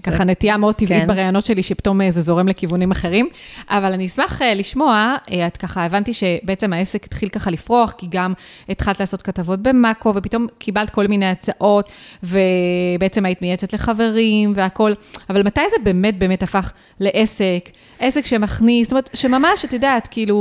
ככה 0.03 0.23
נטייה 0.23 0.57
מאוד 0.57 0.75
טבעית 0.75 1.01
כן. 1.01 1.07
בראיונות 1.07 1.45
שלי, 1.45 1.63
שפתאום 1.63 2.01
אה, 2.01 2.11
זה 2.11 2.21
זורם 2.21 2.47
לכיוונים 2.47 2.91
אחרים, 2.91 3.29
אבל 3.69 3.93
אני 3.93 4.05
אשמח 4.05 4.41
אה, 4.41 4.53
לשמוע, 4.53 5.15
אה, 5.31 5.47
את 5.47 5.57
ככה, 5.57 5.85
הבנתי 5.85 6.13
שבעצם 6.13 6.73
העסק 6.73 7.05
התחיל 7.05 7.29
ככה 7.29 7.51
לפרוח, 7.51 7.93
כי 7.97 8.07
גם 8.09 8.33
התחלת 8.69 8.99
לעשות 8.99 9.21
כתבות 9.21 9.61
במאקו, 9.61 10.13
ופתאום 10.15 10.47
קיבלת 10.57 10.89
כל 10.89 11.07
מיני 11.07 11.25
הצעות, 11.25 11.91
ובעצם 12.23 13.25
היית 13.25 13.41
מייעצת 13.41 13.73
לחברים 13.73 14.53
והכול, 14.55 14.95
אבל 15.29 15.43
מתי 15.43 15.61
זה 15.69 15.77
באמת 15.83 16.19
באמת 16.19 16.43
הפך 16.43 16.71
לעסק, 16.99 17.69
עסק 17.99 18.25
שמכניס, 18.25 18.87
זאת 18.87 18.91
אומרת, 18.91 19.09
שממש, 19.13 19.65
את 19.65 19.73
יודעת, 19.73 20.07
כאילו, 20.11 20.37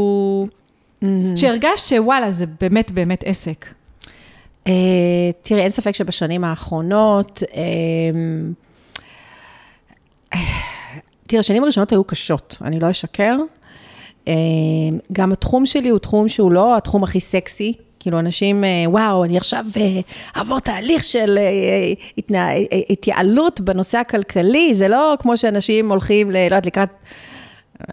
שהרגשת 1.36 1.88
שוואלה, 1.88 2.32
זה 2.32 2.44
באמת 2.60 2.90
באמת 2.90 3.24
עסק. 3.26 3.66
אה, 4.66 4.72
תראי, 5.42 5.60
אין 5.60 5.68
ספק 5.68 5.94
שבשנים 5.94 6.44
האחרונות, 6.44 7.42
אה, 7.56 7.60
תראה, 11.26 11.40
השנים 11.40 11.62
הראשונות 11.62 11.92
היו 11.92 12.04
קשות, 12.04 12.56
אני 12.64 12.80
לא 12.80 12.90
אשקר. 12.90 13.36
אה, 14.28 14.34
גם 15.12 15.32
התחום 15.32 15.66
שלי 15.66 15.88
הוא 15.88 15.98
תחום 15.98 16.28
שהוא 16.28 16.52
לא 16.52 16.76
התחום 16.76 17.04
הכי 17.04 17.20
סקסי. 17.20 17.72
כאילו, 18.00 18.18
אנשים, 18.18 18.64
וואו, 18.86 19.24
אני 19.24 19.36
עכשיו 19.36 19.64
אעבור 20.36 20.60
תהליך 20.60 21.04
של 21.04 21.38
התייעלות 22.90 23.60
בנושא 23.60 23.98
הכלכלי, 23.98 24.74
זה 24.74 24.88
לא 24.88 25.14
כמו 25.18 25.36
שאנשים 25.36 25.90
הולכים, 25.90 26.30
לא 26.30 26.38
יודעת, 26.38 26.66
לקראת... 26.66 26.88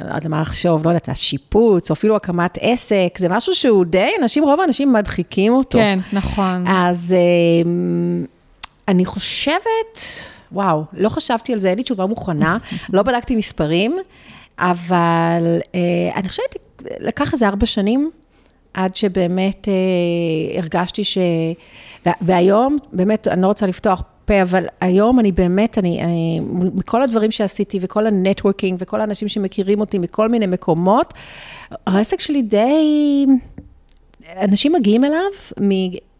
לא 0.02 0.06
יודעת 0.08 0.26
למה 0.26 0.42
לחשוב, 0.42 0.84
לא 0.86 0.90
יודעת, 0.90 1.10
השיפוץ, 1.10 1.90
או 1.90 1.94
אפילו 1.94 2.16
הקמת 2.16 2.58
עסק, 2.62 3.16
זה 3.18 3.30
משהו 3.30 3.56
שהוא 3.56 3.86
די, 3.86 4.10
אנשים, 4.22 4.44
רוב 4.44 4.60
האנשים 4.60 4.94
מדחיקים 4.94 5.54
אותו. 5.54 5.78
כן, 5.78 6.00
נכון. 6.14 6.66
אז 6.68 7.16
אמ, 7.66 8.26
אני 8.88 9.06
חושבת, 9.06 10.00
וואו, 10.52 10.84
לא 10.94 11.10
חשבתי 11.10 11.54
על 11.54 11.60
זה, 11.60 11.70
אין 11.70 11.78
לי 11.78 11.84
תשובה 11.84 12.06
מוכנה, 12.06 12.58
לא 12.94 13.04
בדקתי 13.04 13.36
מספרים, 13.36 13.98
אבל 14.60 15.60
אה, 15.76 15.80
אני 16.16 16.30
חושבת, 16.30 16.56
לקח 17.00 17.34
איזה 17.34 17.48
ארבע 17.48 17.66
שנים, 17.66 18.12
עד 18.74 18.96
שבאמת 18.96 19.68
אה, 19.68 19.74
הרגשתי 20.60 21.04
ש... 21.04 21.18
וה- 22.06 22.12
והיום, 22.22 22.78
באמת, 22.94 23.28
אני 23.28 23.42
לא 23.42 23.48
רוצה 23.48 23.66
לפתוח 23.66 24.02
פה, 24.26 24.42
אבל 24.42 24.66
היום 24.82 25.20
אני 25.20 25.32
באמת, 25.32 25.78
אני, 25.78 26.04
אני, 26.04 26.40
מכל 26.76 27.04
הדברים 27.04 27.32
שעשיתי, 27.32 27.80
וכל 27.82 28.08
הנטוורקינג, 28.08 28.78
וכל 28.82 29.02
האנשים 29.02 29.28
שמכירים 29.28 29.80
אותי 29.80 29.98
מכל 29.98 30.30
מיני 30.30 30.48
מקומות, 30.48 31.14
העסק 31.88 32.20
שלי 32.20 32.42
די... 32.42 33.26
אנשים 34.42 34.74
מגיעים 34.74 35.06
אליו, 35.06 35.22
מ, 35.62 35.70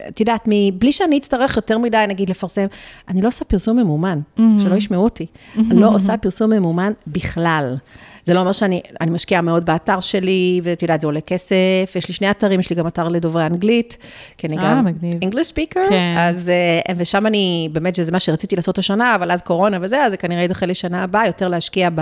את 0.08 0.20
יודעת, 0.20 0.48
מ, 0.48 0.80
בלי 0.80 0.92
שאני 0.92 1.18
אצטרך 1.18 1.58
יותר 1.58 1.78
מדי, 1.78 2.06
נגיד, 2.08 2.30
לפרסם, 2.30 2.66
אני 3.10 3.22
לא 3.22 3.28
עושה 3.28 3.46
פרסום 3.46 3.78
ממומן, 3.78 4.20
שלא 4.60 4.76
ישמעו 4.76 5.04
אותי. 5.04 5.26
אני 5.56 5.80
לא 5.80 5.96
עושה 5.96 6.18
פרסום 6.18 6.54
ממומן 6.54 6.92
בכלל. 7.08 7.76
זה 8.24 8.34
לא 8.34 8.40
אומר 8.40 8.52
שאני 8.52 8.82
אני 9.02 9.12
משקיעה 9.12 9.42
מאוד 9.42 9.66
באתר 9.66 10.00
שלי, 10.00 10.62
ואת 10.64 10.82
יודעת, 10.82 11.02
זה 11.02 11.08
עולה 11.08 11.22
כסף, 11.22 11.94
יש 11.96 12.08
לי 12.08 12.14
שני 12.14 12.32
אתרים, 12.32 12.60
יש 12.60 12.70
לי 12.70 12.76
גם 12.76 12.88
אתר 12.88 13.08
לדוברי 13.08 13.46
אנגלית, 13.46 13.98
כי 14.38 14.48
אני 14.48 14.58
אה, 14.58 14.64
גם 14.64 14.86
מגניב. 14.86 15.24
English 15.24 15.52
speaker, 15.54 15.90
כן. 15.90 16.16
אז, 16.18 16.50
אה, 16.50 16.94
ושם 16.98 17.28
אני, 17.28 17.70
באמת 17.72 17.96
שזה 17.96 18.12
מה 18.12 18.20
שרציתי 18.20 18.56
לעשות 18.56 18.78
השנה, 18.78 19.16
אבל 19.16 19.32
אז 19.32 19.42
קורונה 19.42 19.78
וזה, 19.82 20.04
אז 20.06 20.12
זה 20.12 20.18
כנראה 20.18 20.42
יידחה 20.42 20.66
לשנה 20.66 21.04
הבאה, 21.04 21.28
יותר 21.28 21.48
להשקיע 21.48 21.90
ב, 21.96 22.02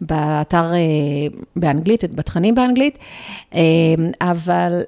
באתר 0.00 0.72
אה, 0.74 0.78
באנגלית, 1.56 2.14
בתכנים 2.14 2.54
באנגלית, 2.54 2.98
אבל... 4.20 4.82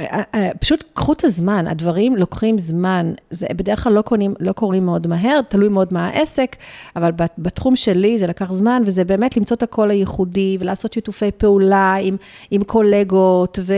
אה, 0.00 0.22
אה, 0.34 0.50
פשוט 0.60 0.84
קחו 0.94 1.12
את 1.12 1.24
הזמן, 1.24 1.66
הדברים 1.66 2.16
לוקחים 2.16 2.58
זמן, 2.58 3.12
זה 3.30 3.46
בדרך 3.56 3.84
כלל 3.84 3.92
לא, 3.92 4.02
קונים, 4.02 4.34
לא 4.40 4.52
קורים 4.52 4.86
מאוד 4.86 5.06
מהר, 5.06 5.40
תלוי 5.48 5.68
מאוד 5.68 5.88
מה 5.90 6.06
העסק, 6.08 6.56
אבל 6.96 7.12
בת- 7.12 7.34
בתחום 7.38 7.76
שלי 7.76 8.18
זה 8.18 8.26
לקח 8.26 8.52
זמן, 8.52 8.82
וזה 8.86 9.04
באמת 9.04 9.36
למצוא 9.36 9.56
את 9.56 9.62
הקול 9.62 9.90
הייחודי, 9.90 10.56
ולעשות 10.60 10.92
שיתופי 10.92 11.30
פעולה 11.30 11.94
עם, 11.94 12.16
עם 12.50 12.64
קולגות, 12.64 13.58
ו... 13.62 13.74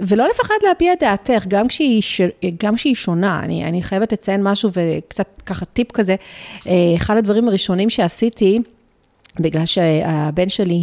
ולא 0.00 0.28
לפחד 0.28 0.54
להביע 0.62 0.92
את 0.92 0.98
דעתך, 1.00 1.44
גם 1.48 1.68
כשהיא, 1.68 2.02
ש... 2.02 2.20
גם 2.62 2.76
כשהיא 2.76 2.94
שונה. 2.94 3.40
אני, 3.44 3.64
אני 3.64 3.82
חייבת 3.82 4.12
לציין 4.12 4.42
משהו 4.42 4.70
וקצת 4.72 5.26
ככה 5.46 5.64
טיפ 5.64 5.92
כזה. 5.92 6.16
אה, 6.66 6.72
אחד 6.96 7.16
הדברים 7.16 7.48
הראשונים 7.48 7.90
שעשיתי, 7.90 8.58
בגלל 9.40 9.66
שהבן 9.66 10.48
שלי, 10.48 10.80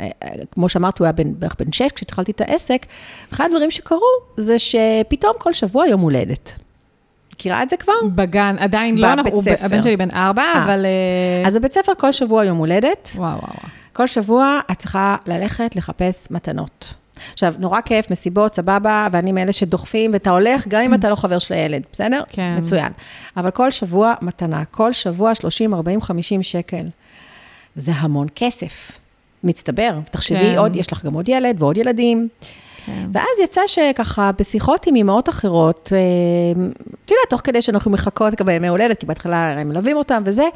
אה, 0.00 0.06
אה, 0.22 0.28
כמו 0.50 0.68
שאמרת, 0.68 0.98
הוא 0.98 1.04
היה 1.04 1.12
בן, 1.12 1.34
בערך 1.38 1.56
בן 1.58 1.72
שש 1.72 1.92
כשהתחלתי 1.94 2.32
את 2.32 2.40
העסק, 2.40 2.86
אחד 3.32 3.44
הדברים 3.50 3.70
שקרו 3.70 4.08
זה 4.36 4.58
שפתאום 4.58 5.32
כל 5.38 5.52
שבוע 5.52 5.86
יום 5.86 6.00
הולדת. 6.00 6.58
מכירה 7.34 7.62
את 7.62 7.70
זה 7.70 7.76
כבר? 7.76 7.92
בגן, 8.14 8.56
עדיין 8.58 8.98
לא, 8.98 9.12
אנחנו- 9.12 9.30
הוא-. 9.30 9.42
הבן 9.60 9.82
שלי 9.82 9.96
בן 9.96 10.10
ארבע, 10.10 10.42
אה. 10.42 10.64
אבל... 10.64 10.86
אז 11.46 11.56
בבית 11.56 11.72
ספר 11.72 11.92
כל 11.98 12.12
שבוע 12.12 12.44
יום 12.44 12.58
הולדת, 12.58 13.10
וואו, 13.16 13.38
וואו. 13.38 13.52
כל 13.92 14.06
שבוע 14.06 14.60
את 14.72 14.78
צריכה 14.78 15.16
ללכת 15.26 15.76
לחפש 15.76 16.28
מתנות. 16.30 16.94
עכשיו, 17.32 17.54
נורא 17.58 17.80
כיף, 17.80 18.10
מסיבות, 18.10 18.54
סבבה, 18.54 19.08
ואני 19.12 19.32
מאלה 19.32 19.52
שדוחפים, 19.52 20.10
ואתה 20.12 20.30
הולך, 20.30 20.68
גם 20.68 20.82
אם 20.82 20.94
אתה 20.94 21.10
לא 21.10 21.14
חבר 21.14 21.38
של 21.38 21.54
הילד, 21.54 21.82
בסדר? 21.92 22.22
כן. 22.28 22.54
מצוין. 22.58 22.92
אבל 23.36 23.50
כל 23.50 23.70
שבוע 23.70 24.14
מתנה, 24.22 24.64
כל 24.64 24.92
שבוע 24.92 25.34
30, 25.34 25.74
40, 25.74 26.00
50 26.00 26.42
שקל. 26.42 26.86
זה 27.76 27.92
המון 27.92 28.26
כסף. 28.34 28.98
מצטבר. 29.44 29.98
תחשבי 30.10 30.38
כן. 30.38 30.58
עוד, 30.58 30.76
יש 30.76 30.92
לך 30.92 31.04
גם 31.04 31.14
עוד 31.14 31.28
ילד 31.28 31.62
ועוד 31.62 31.76
ילדים. 31.76 32.28
כן. 32.86 33.06
ואז 33.12 33.38
יצא 33.44 33.60
שככה, 33.66 34.30
בשיחות 34.38 34.86
עם 34.86 34.96
אמהות 34.96 35.28
אחרות, 35.28 35.92
אה, 35.92 36.62
את 37.04 37.10
יודעת, 37.10 37.30
תוך 37.30 37.40
כדי 37.44 37.62
שאנחנו 37.62 37.90
מחכות 37.90 38.34
גם 38.34 38.46
בימי 38.46 38.68
הולדת, 38.68 39.00
כי 39.00 39.06
בהתחלה 39.06 39.50
הם 39.50 39.68
מלווים 39.68 39.96
אותם 39.96 40.22
וזה, 40.26 40.48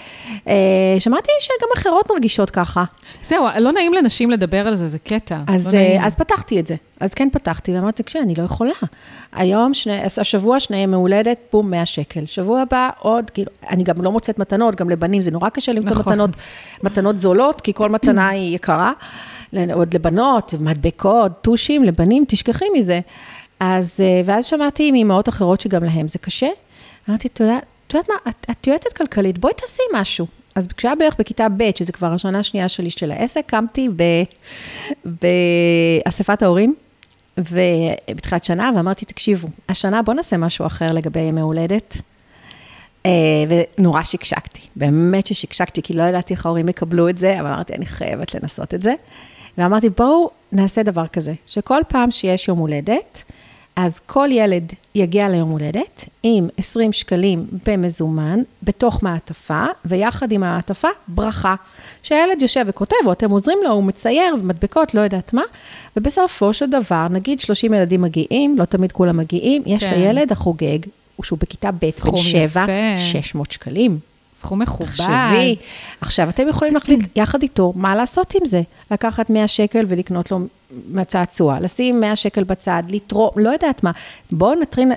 אה, 0.49 0.55
שמעתי 0.99 1.31
שגם 1.41 1.69
אחרות 1.77 2.11
מרגישות 2.11 2.51
ככה. 2.51 2.85
זהו, 3.25 3.47
לא 3.59 3.73
נעים 3.73 3.93
לנשים 3.93 4.31
לדבר 4.31 4.67
על 4.67 4.77
זה, 4.77 4.89
זה 4.89 4.99
קטע. 4.99 5.39
אז, 5.47 5.67
לא 5.67 5.73
נעים. 5.73 6.01
אה, 6.01 6.07
אז 6.07 6.17
פתחתי 6.17 6.61
את 6.61 6.67
זה. 6.67 6.75
אז 7.01 7.15
כן 7.15 7.29
פתחתי 7.33 7.75
ואמרתי, 7.75 8.03
תקשיבי, 8.03 8.25
אני 8.25 8.35
לא 8.35 8.43
יכולה. 8.43 8.73
היום, 9.33 9.75
שני, 9.75 10.01
השבוע 10.21 10.61
שני 10.61 10.77
ימי 10.77 10.97
הולדת, 10.97 11.39
בום, 11.53 11.71
100 11.71 11.87
שקל. 11.87 12.27
שבוע 12.27 12.61
הבא 12.61 12.91
עוד, 12.99 13.31
כאילו, 13.31 13.51
אני 13.71 13.83
גם 13.83 14.03
לא 14.03 14.13
מוצאת 14.13 14.39
מתנות, 14.39 14.75
גם 14.75 14.91
לבנים 14.91 15.23
זה 15.23 15.31
נורא 15.31 15.49
קשה 15.49 15.73
למצוא 15.73 15.97
נכון. 15.97 16.13
מתנות, 16.13 16.31
מתנות 16.83 17.17
זולות, 17.17 17.61
כי 17.61 17.73
כל 17.75 17.91
מתנה 17.91 18.29
היא 18.29 18.55
יקרה. 18.55 18.93
עוד 19.73 19.95
לבנות, 19.95 20.55
מדבקות, 20.61 21.33
טושים, 21.41 21.85
לבנים, 21.85 22.16
תשכחי 22.29 22.65
מזה. 22.75 23.01
אז, 23.61 24.01
אה, 24.01 24.21
ואז 24.25 24.45
שמעתי 24.45 24.93
מאמהות 24.93 25.29
אחרות 25.29 25.61
שגם 25.61 25.85
להם 25.85 26.09
זה 26.09 26.19
קשה. 26.19 26.49
אמרתי, 27.09 27.29
את 27.29 27.41
יודעת 27.41 28.09
מה, 28.09 28.15
את, 28.29 28.47
את 28.51 28.67
יועצת 28.67 28.93
כלכלית, 28.93 29.39
בואי 29.39 29.53
תעשי 29.55 29.83
משהו. 29.95 30.27
אז 30.55 30.67
כשהיה 30.77 30.95
בערך 30.95 31.17
בכיתה 31.19 31.47
ב', 31.57 31.71
שזה 31.79 31.93
כבר 31.93 32.13
השנה 32.13 32.39
השנייה 32.39 32.69
שלי 32.69 32.91
של 32.91 33.11
העסק, 33.11 33.43
קמתי 33.47 33.89
באספת 35.05 36.43
ההורים, 36.43 36.75
ובתחילת 37.39 38.45
שנה, 38.45 38.71
ואמרתי, 38.77 39.05
תקשיבו, 39.05 39.49
השנה 39.69 40.03
בואו 40.03 40.17
נעשה 40.17 40.37
משהו 40.37 40.67
אחר 40.67 40.87
לגבי 40.87 41.21
ימי 41.21 41.41
הולדת. 41.41 41.97
אה, 43.07 43.11
ונורא 43.79 44.03
שקשקתי, 44.03 44.61
באמת 44.77 45.27
ששקשקתי, 45.27 45.83
כי 45.83 45.93
לא 45.93 46.03
ידעתי 46.03 46.35
איך 46.35 46.47
ההורים 46.47 46.69
יקבלו 46.69 47.09
את 47.09 47.19
זה, 47.19 47.41
אבל 47.41 47.49
אמרתי, 47.49 47.75
אני 47.75 47.87
חייבת 47.87 48.35
לנסות 48.35 48.75
את 48.75 48.83
זה. 48.83 48.93
ואמרתי, 49.59 49.91
בואו 49.91 50.31
נעשה 50.53 50.83
דבר 50.83 51.07
כזה, 51.07 51.33
שכל 51.47 51.81
פעם 51.89 52.11
שיש 52.11 52.49
יום 52.49 52.59
הולדת, 52.59 53.25
אז 53.77 53.99
כל 53.99 54.29
ילד 54.33 54.73
יגיע 54.95 55.29
ליום 55.29 55.51
הולדת 55.51 56.05
עם 56.23 56.49
20 56.57 56.93
שקלים 56.93 57.47
במזומן, 57.67 58.43
בתוך 58.63 59.03
מעטפה, 59.03 59.65
ויחד 59.85 60.33
עם 60.33 60.43
המעטפה, 60.43 60.89
ברכה. 61.09 61.55
שהילד 62.03 62.43
יושב 62.43 62.65
וכותב, 62.67 62.97
או 63.07 63.13
אתם 63.13 63.31
עוזרים 63.31 63.59
לו, 63.65 63.71
הוא 63.71 63.85
מצייר, 63.85 64.37
מדבקות, 64.43 64.95
לא 64.95 65.01
יודעת 65.01 65.33
מה, 65.33 65.43
ובסופו 65.97 66.53
של 66.53 66.71
דבר, 66.71 67.07
נגיד 67.11 67.41
30 67.41 67.75
ילדים 67.75 68.03
מגיעים, 68.03 68.59
לא 68.59 68.65
תמיד 68.65 68.93
כולם 68.93 69.17
מגיעים, 69.17 69.63
יש 69.67 69.85
כן. 69.85 69.95
לילד 69.95 70.33
החוגג, 70.33 70.79
שהוא 71.23 71.39
בכיתה 71.39 71.71
ב', 71.73 71.79
בן 71.81 72.17
7, 72.17 72.63
יפה. 72.63 72.99
600 72.99 73.51
שקלים. 73.51 73.99
סכום 74.41 74.63
מכובד. 74.63 74.91
תחשבי. 74.91 75.57
עכשיו, 76.01 76.29
אתם 76.29 76.49
יכולים 76.49 76.75
להחליט 76.75 77.17
יחד 77.17 77.43
איתו 77.43 77.73
מה 77.77 77.97
לעשות 77.97 78.35
עם 78.35 78.45
זה. 78.45 78.63
לקחת 78.91 79.31
100 79.31 79.49
שקל 79.49 79.87
ולקנות 79.89 80.31
לו 80.31 80.39
מהצעצוע, 80.89 81.61
לשים 81.61 82.01
100 82.01 82.17
שקל 82.17 82.45
בצד, 82.45 82.83
לתרום, 82.89 83.31
לא 83.37 83.51
יודעת 83.51 83.83
מה. 83.85 83.91
בואו 84.31 84.55
נטרין, 84.61 84.93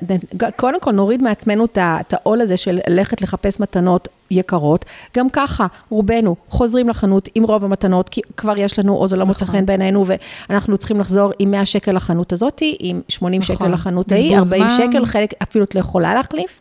קודם 0.55 0.79
כל 0.79 0.91
נוריד 0.91 1.21
מעצמנו 1.21 1.65
את 1.65 2.13
העול 2.13 2.41
הזה 2.41 2.57
של 2.57 2.79
ללכת 2.87 3.21
לחפש 3.21 3.59
מתנות 3.59 4.07
יקרות. 4.31 4.85
גם 5.17 5.29
ככה, 5.29 5.65
רובנו 5.89 6.35
חוזרים 6.49 6.89
לחנות 6.89 7.29
עם 7.35 7.43
רוב 7.43 7.65
המתנות, 7.65 8.09
כי 8.09 8.21
כבר 8.37 8.57
יש 8.57 8.79
לנו, 8.79 8.95
או 8.95 9.07
זה 9.07 9.15
לא 9.15 9.25
מוצא 9.25 9.45
נכון. 9.45 9.59
חן 9.59 9.65
בעינינו, 9.65 10.05
ואנחנו 10.49 10.77
צריכים 10.77 10.99
לחזור 10.99 11.31
עם 11.39 11.51
100 11.51 11.65
שקל 11.65 11.91
לחנות 11.91 12.33
הזאתי, 12.33 12.75
עם 12.79 13.01
80 13.09 13.41
שקל 13.41 13.53
נכון. 13.53 13.71
לחנות 13.71 14.11
ההיא, 14.11 14.37
בזבוז 14.37 14.53
40 14.53 14.69
זמן. 14.69 14.87
שקל, 14.91 15.05
חלק 15.05 15.33
אפילו 15.43 15.65
את 15.65 15.75
לא 15.75 15.79
יכולה 15.79 16.13
להחליף. 16.13 16.59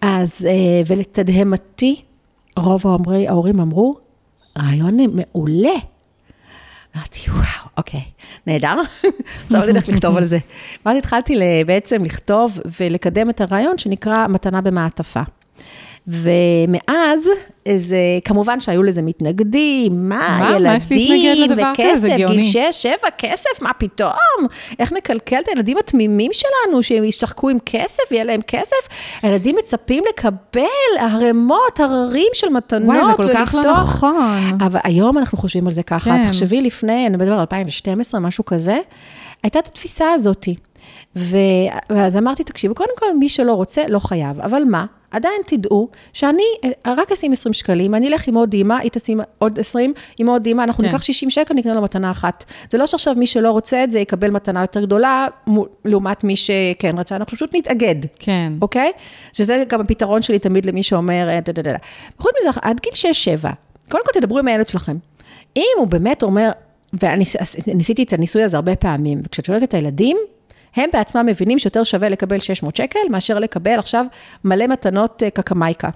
אז, 0.00 0.46
אה, 0.48 0.82
ולתדהמתי, 0.86 2.02
רוב 2.56 2.86
ההורים, 2.86 3.28
ההורים 3.28 3.60
אמרו, 3.60 3.96
רעיון 4.58 4.96
מעולה. 5.12 5.78
אמרתי, 6.96 7.30
וואו, 7.30 7.68
אוקיי, 7.76 8.02
נהדר. 8.46 8.74
עכשיו 9.44 9.62
אני 9.62 9.70
הולכת 9.70 9.88
לכתוב 9.88 10.16
על 10.16 10.24
זה. 10.24 10.38
ואז 10.86 10.96
התחלתי 10.96 11.34
בעצם 11.66 12.04
לכתוב 12.04 12.58
ולקדם 12.80 13.30
את 13.30 13.40
הרעיון 13.40 13.78
שנקרא 13.78 14.26
מתנה 14.26 14.60
במעטפה. 14.60 15.22
ומאז, 16.08 17.28
זה, 17.76 17.96
כמובן 18.24 18.60
שהיו 18.60 18.82
לזה 18.82 19.02
מתנגדים, 19.02 20.08
מה, 20.08 20.38
מה? 20.38 20.38
מה 20.38 20.56
ילדים 20.56 21.50
כזה? 21.50 21.62
וכסף, 21.72 21.96
זה 21.96 22.08
גיל 22.08 22.26
גאוני. 22.26 22.42
שש, 22.42 22.68
שבע, 22.72 23.10
כסף, 23.18 23.62
מה 23.62 23.70
פתאום? 23.78 24.46
איך 24.78 24.92
נקלקל 24.92 25.40
את 25.40 25.48
הילדים 25.48 25.78
התמימים 25.78 26.30
שלנו, 26.32 26.82
שהם 26.82 27.04
ישחקו 27.04 27.48
עם 27.48 27.58
כסף, 27.66 28.02
ויהיה 28.10 28.24
להם 28.24 28.40
כסף? 28.46 28.88
הילדים 29.22 29.56
מצפים 29.58 30.04
לקבל 30.08 30.64
ערימות, 31.00 31.80
הררים 31.80 32.30
של 32.34 32.48
מתנות, 32.48 32.96
וואי, 32.96 33.06
זה 33.06 33.12
כל 33.16 33.34
כך 33.34 33.54
לא 33.54 33.58
ולפתוח. 33.60 33.78
נכון. 33.80 34.58
אבל 34.66 34.80
היום 34.84 35.18
אנחנו 35.18 35.38
חושבים 35.38 35.66
על 35.66 35.72
זה 35.72 35.82
ככה. 35.82 36.10
כן. 36.10 36.26
תחשבי 36.26 36.60
לפני, 36.62 37.06
אני 37.06 37.16
מדבר 37.16 37.32
על 37.32 37.40
2012, 37.40 38.20
משהו 38.20 38.44
כזה, 38.44 38.78
הייתה 39.42 39.58
את 39.58 39.66
התפיסה 39.66 40.12
הזאת. 40.14 40.48
ו... 41.16 41.36
ואז 41.90 42.16
אמרתי, 42.16 42.44
תקשיבו, 42.44 42.74
קודם 42.74 42.96
כל, 42.98 43.06
מי 43.18 43.28
שלא 43.28 43.54
רוצה, 43.54 43.82
לא 43.88 43.98
חייב. 43.98 44.40
אבל 44.40 44.62
מה? 44.64 44.86
עדיין 45.10 45.40
תדעו 45.46 45.88
שאני 46.12 46.42
רק 46.86 47.12
אשים 47.12 47.32
20 47.32 47.52
שקלים, 47.52 47.94
אני 47.94 48.08
אלך 48.08 48.28
עם 48.28 48.34
עוד 48.34 48.52
אימא, 48.52 48.74
היא 48.74 48.90
תשים 48.90 49.20
עוד 49.38 49.58
20, 49.58 49.92
עם 50.18 50.28
עוד 50.28 50.46
אימא, 50.46 50.62
אנחנו 50.62 50.84
כן. 50.84 50.90
ניקח 50.90 51.02
60 51.02 51.30
שקל, 51.30 51.54
נקנה 51.54 51.74
לו 51.74 51.82
מתנה 51.82 52.10
אחת. 52.10 52.44
זה 52.70 52.78
לא 52.78 52.86
שעכשיו 52.86 53.14
מי 53.14 53.26
שלא 53.26 53.50
רוצה 53.50 53.84
את 53.84 53.92
זה 53.92 53.98
יקבל 53.98 54.30
מתנה 54.30 54.60
יותר 54.60 54.80
גדולה, 54.80 55.26
לעומת 55.84 56.24
מי 56.24 56.36
שכן 56.36 56.98
רצה, 56.98 57.16
אנחנו 57.16 57.36
פשוט 57.36 57.50
נתאגד. 57.54 57.96
כן. 58.18 58.52
אוקיי? 58.62 58.92
שזה 59.32 59.64
גם 59.68 59.80
הפתרון 59.80 60.22
שלי 60.22 60.38
תמיד 60.38 60.66
למי 60.66 60.82
שאומר, 60.82 61.28
אה, 61.28 61.40
דה 61.40 61.52
דה. 61.52 61.62
דה. 61.62 61.76
חוץ 62.18 62.32
מזה, 62.40 62.50
עד 62.62 62.80
גיל 62.80 63.12
6-7, 63.42 63.48
קודם 63.90 64.04
כל 64.04 64.20
תדברו 64.20 64.38
עם 64.38 64.48
הילד 64.48 64.68
שלכם. 64.68 64.96
אם 65.56 65.74
הוא 65.78 65.86
באמת 65.86 66.22
אומר, 66.22 66.50
ואני 67.02 67.24
ניסיתי 67.74 68.02
את 68.02 68.12
הניסוי 68.12 68.42
הזה 68.42 68.56
הרבה 68.56 68.76
פעמים, 68.76 69.20
וכשאת 69.24 69.44
שואלת 69.44 69.62
את 69.62 69.74
הילדים, 69.74 70.16
הם 70.76 70.90
בעצמם 70.92 71.26
מבינים 71.26 71.58
שיותר 71.58 71.84
שווה 71.84 72.08
לקבל 72.08 72.38
600 72.38 72.76
שקל, 72.76 72.98
מאשר 73.10 73.38
לקבל 73.38 73.78
עכשיו 73.78 74.06
מלא 74.44 74.66
מתנות 74.66 75.22
אה, 75.22 75.30
קקמייקה. 75.30 75.88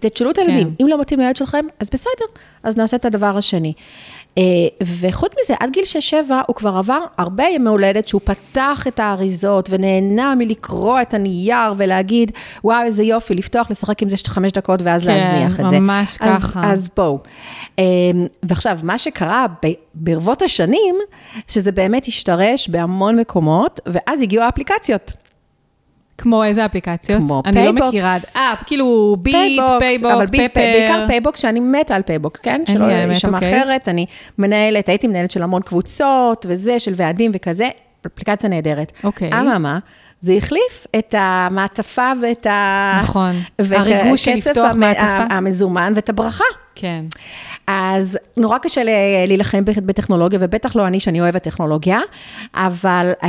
תשאלו 0.00 0.30
את 0.30 0.38
הילדים, 0.38 0.66
כן. 0.66 0.84
אם 0.84 0.88
לא 0.88 1.00
מתאים 1.00 1.20
לילד 1.20 1.36
שלכם, 1.36 1.64
אז 1.80 1.90
בסדר, 1.92 2.24
אז 2.62 2.76
נעשה 2.76 2.96
את 2.96 3.04
הדבר 3.04 3.36
השני. 3.36 3.72
אה, 4.38 4.42
וחוץ 5.00 5.32
מזה, 5.42 5.54
עד 5.60 5.70
גיל 5.70 5.84
6-7 6.10 6.32
הוא 6.46 6.56
כבר 6.56 6.76
עבר 6.76 6.98
הרבה 7.18 7.44
ימי 7.44 7.68
הולדת 7.68 8.08
שהוא 8.08 8.20
פתח 8.24 8.84
את 8.88 9.00
האריזות 9.00 9.68
ונהנה 9.70 10.34
מלקרוע 10.34 11.00
את 11.00 11.14
הנייר 11.14 11.74
ולהגיד, 11.76 12.32
וואו, 12.64 12.82
איזה 12.82 13.02
יופי, 13.02 13.34
לפתוח, 13.34 13.70
לשחק 13.70 14.02
עם 14.02 14.10
זה 14.10 14.16
חמש 14.26 14.52
דקות 14.52 14.80
ואז 14.82 15.04
כן, 15.04 15.16
להזניח 15.16 15.60
את 15.60 15.68
זה. 15.68 15.80
ממש 15.80 16.18
אז, 16.20 16.42
ככה. 16.42 16.72
אז 16.72 16.90
בואו. 16.96 17.18
אה, 17.78 17.84
ועכשיו, 18.42 18.78
מה 18.82 18.98
שקרה 18.98 19.46
ברבות 19.94 20.42
השנים, 20.42 20.94
שזה 21.48 21.72
באמת 21.72 22.06
השתרש 22.06 22.68
בהמון 22.68 23.18
מקומות, 23.18 23.80
ואז 23.86 24.22
הגיעו 24.22 24.44
האפליקציות. 24.44 25.12
כמו 26.18 26.44
איזה 26.44 26.66
אפליקציות? 26.66 27.22
כמו 27.22 27.42
אני 27.44 27.56
לא 27.56 27.62
PayBox. 27.62 27.88
מכירה. 27.88 28.16
אה, 28.36 28.54
כאילו 28.66 29.16
bit, 29.20 29.34
PayBox, 29.34 29.78
PayBox, 29.78 30.14
אבל 30.14 30.26
ביט. 30.26 30.54
בעיקר 30.54 31.04
PayBox, 31.06 31.40
שאני 31.40 31.60
מתה 31.60 31.96
על 31.96 32.02
PayBox, 32.02 32.40
כן? 32.40 32.62
שלא 32.68 32.84
האמת, 32.84 33.14
יישמע 33.14 33.38
אוקיי. 33.38 33.62
אחרת, 33.62 33.88
אני 33.88 34.06
מנהלת, 34.38 34.88
הייתי 34.88 35.06
מנהלת 35.06 35.30
של 35.30 35.42
המון 35.42 35.62
קבוצות 35.62 36.46
וזה, 36.48 36.78
של 36.78 36.92
ועדים 36.96 37.30
וכזה, 37.34 37.68
אפליקציה 38.06 38.50
נהדרת. 38.50 38.92
אוקיי. 39.04 39.30
אממה, 39.40 39.78
זה 40.20 40.32
החליף 40.32 40.86
את 40.98 41.14
המעטפה 41.18 42.12
ואת 42.22 42.46
ה... 42.46 42.98
נכון. 43.02 43.32
הריגוש 43.58 44.24
של 44.24 44.30
לפתוח 44.34 44.74
מעטפה. 44.74 45.34
המזומן 45.34 45.92
ואת 45.96 46.08
הברכה. 46.08 46.44
כן. 46.74 47.04
אז 47.66 48.18
נורא 48.36 48.58
קשה 48.58 48.82
להילחם 49.26 49.64
בטכנולוגיה, 49.64 50.38
ובטח 50.42 50.76
לא 50.76 50.86
אני, 50.86 51.00
שאני 51.00 51.20
אוהבת 51.20 51.42
טכנולוגיה, 51.42 52.00
אבל 52.54 53.12
אה, 53.22 53.28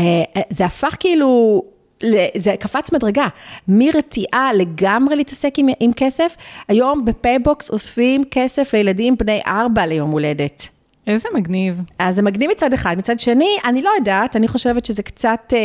זה 0.49 0.65
הפך 0.65 0.95
כאילו, 0.99 1.61
זה 2.38 2.56
קפץ 2.60 2.93
מדרגה, 2.93 3.28
מרתיעה 3.68 4.54
לגמרי 4.54 5.16
להתעסק 5.16 5.54
עם, 5.58 5.68
עם 5.80 5.91
כסף, 5.93 6.36
היום 6.68 7.06
ב 7.05 7.15
PayBox 7.15 7.69
אוספים 7.70 8.24
כסף 8.32 8.74
לילדים 8.74 9.16
בני 9.20 9.41
ארבע 9.47 9.86
ליום 9.86 10.12
הולדת. 10.12 10.70
איזה 11.08 11.30
מגניב. 11.34 11.82
אז 11.99 12.16
זה 12.16 12.22
מגניב 12.22 12.51
מצד 12.51 12.74
אחד, 12.74 12.95
מצד 12.97 13.20
שני, 13.20 13.58
אני 13.66 13.82
לא 13.82 13.89
יודעת, 13.99 14.36
אני 14.36 14.47
חושבת 14.47 14.86
שזה 14.86 15.04
קצת, 15.04 15.54
אה, 15.54 15.60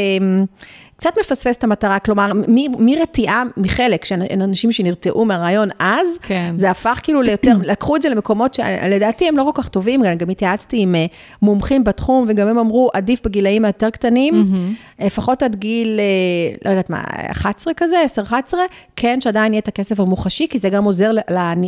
קצת 0.99 1.11
מפספס 1.21 1.57
את 1.57 1.65
המטרה, 1.65 1.99
כלומר, 1.99 2.33
מרתיעה 2.79 3.43
מחלק, 3.57 4.05
שאנשים 4.05 4.73
שנרתעו 4.73 5.25
מהרעיון 5.25 5.69
אז, 5.79 6.19
כן. 6.23 6.53
זה 6.57 6.71
הפך 6.71 7.01
כאילו 7.03 7.23
ליותר, 7.23 7.57
לקחו 7.71 7.97
את 7.97 8.03
זה 8.03 8.09
למקומות 8.09 8.55
שלדעתי 8.55 9.29
הם 9.29 9.37
לא 9.37 9.51
כל 9.55 9.63
כך 9.63 9.69
טובים, 9.69 10.03
גם, 10.17 10.31
התייעצתי 10.31 10.79
עם 10.81 10.95
אה, 10.95 11.07
מומחים 11.43 11.85
בתחום, 11.85 12.25
וגם 12.29 12.49
הם 12.49 12.59
אמרו, 12.59 12.91
עדיף 12.95 13.21
בגילאים 13.25 13.65
היותר 13.65 13.91
קטנים, 13.91 14.53
לפחות 15.01 15.43
עד 15.43 15.57
גיל, 15.57 16.01
אה, 16.01 16.57
לא 16.65 16.71
יודעת 16.71 16.91
מה, 16.91 17.03
11 17.31 17.75
כזה, 17.77 17.97
10-11, 18.31 18.55
כן, 18.97 19.21
שעדיין 19.21 19.53
יהיה 19.53 19.61
את 19.61 19.69
הכסף 19.69 20.01
המוחשי, 20.01 20.47
כי 20.51 20.59
זה 20.59 20.69
גם 20.69 20.85
עוזר 20.85 21.11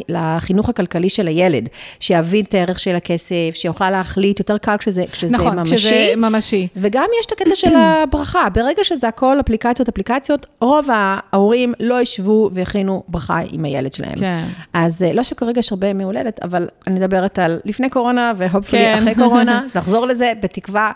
לחינוך 0.09 0.69
הכלכלי 0.69 1.09
של 1.09 1.27
הילד, 1.27 1.69
שיבין 2.01 2.45
את 2.45 2.55
הערך 2.55 2.79
של 2.79 2.97
הכסף, 2.97 3.51
שיוכל 3.53 3.91
להחליט, 3.91 4.39
יותר 4.39 4.59
קל 4.59 4.77
כשזה, 4.77 5.05
כשזה 5.13 5.37
נכון, 5.37 5.59
ממשי. 5.59 5.77
כשזה 5.77 6.13
ממשי. 6.17 6.69
וגם 6.77 7.07
יש 7.21 7.27
את 7.27 7.33
הקטע 7.33 7.55
של 7.55 7.75
הברכה, 8.03 8.49
ברגע 8.53 8.85
שזה 8.85 9.09
הכל 9.21 9.41
אפליקציות, 9.41 9.89
אפליקציות, 9.89 10.47
רוב 10.61 10.89
ההורים 10.93 11.75
לא 11.81 12.01
ישבו 12.01 12.51
ויכינו 12.53 13.03
ברכה 13.09 13.39
עם 13.51 13.65
הילד 13.65 13.95
שלהם. 13.95 14.17
כן. 14.17 14.45
אז 14.73 15.03
אה, 15.03 15.13
לא 15.13 15.23
שכרגע 15.23 15.59
יש 15.59 15.73
הרבה 15.73 15.87
ימי 15.87 16.05
הולדת, 16.05 16.43
אבל 16.43 16.69
אני 16.87 16.95
מדברת 16.95 17.39
על 17.39 17.61
לפני 17.65 17.91
קורונה, 17.91 18.33
והופפולי 18.37 18.83
כן. 18.83 18.99
אחרי 18.99 19.15
קורונה, 19.15 19.63
נחזור 19.75 20.07
לזה 20.07 20.33
בתקווה. 20.43 20.93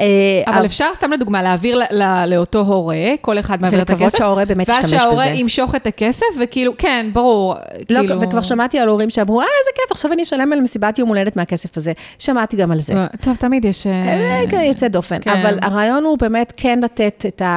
אה, 0.00 0.04
אבל 0.46 0.66
אפשר, 0.66 0.86
סתם 0.94 1.12
לדוגמה, 1.12 1.42
להעביר 1.42 1.78
ל- 1.78 2.02
ל- 2.02 2.24
לאותו 2.26 2.58
הורה, 2.58 2.96
כל 3.20 3.38
אחד 3.38 3.62
מעביר 3.62 3.82
את 3.82 3.90
הכסף. 3.90 4.00
ולקוות 4.02 4.18
שההורה 4.18 4.44
באמת 4.44 4.68
ישתמש 4.68 4.92
ואז 4.92 5.00
שההורה 5.02 5.24
בזה. 5.26 5.34
ימשוך 5.34 5.74
את 5.74 5.86
הכסף, 5.86 6.26
וכאילו, 6.40 6.72
כן, 6.78 7.06
ברור. 7.12 7.54
לא, 7.90 8.00
כאילו... 8.00 8.20
וכבר 8.20 8.42
שמעתי 8.42 8.78
על 8.78 8.88
הורים 8.88 9.10
שאמרו, 9.10 9.40
אה, 9.40 9.46
איזה 9.60 9.70
כיף, 9.74 9.92
עכשיו 9.92 10.12
אני 10.12 10.22
אשלם 10.22 10.52
על 10.52 10.60
מסיבת 10.60 10.98
יום 10.98 11.08
הולדת 11.08 11.36
מהכסף 11.36 11.76
הזה. 11.76 11.92
שמעתי 12.18 12.56
גם 12.56 12.72
על 12.72 12.80
זה. 12.80 12.94
טוב, 13.20 13.36
תמיד 13.36 13.64
יש... 13.64 13.86
אה, 13.86 13.92
אה, 13.92 14.40
כן, 14.50 14.60
יוצא 14.60 14.88
דופן. 14.88 15.18
כן. 15.20 15.30
אבל 15.30 15.58
הרעיון 15.62 16.04
הוא 16.04 16.18
באמת 16.18 16.52
כן 16.56 16.80
לתת 16.82 17.24
את 17.28 17.42
ה... 17.42 17.51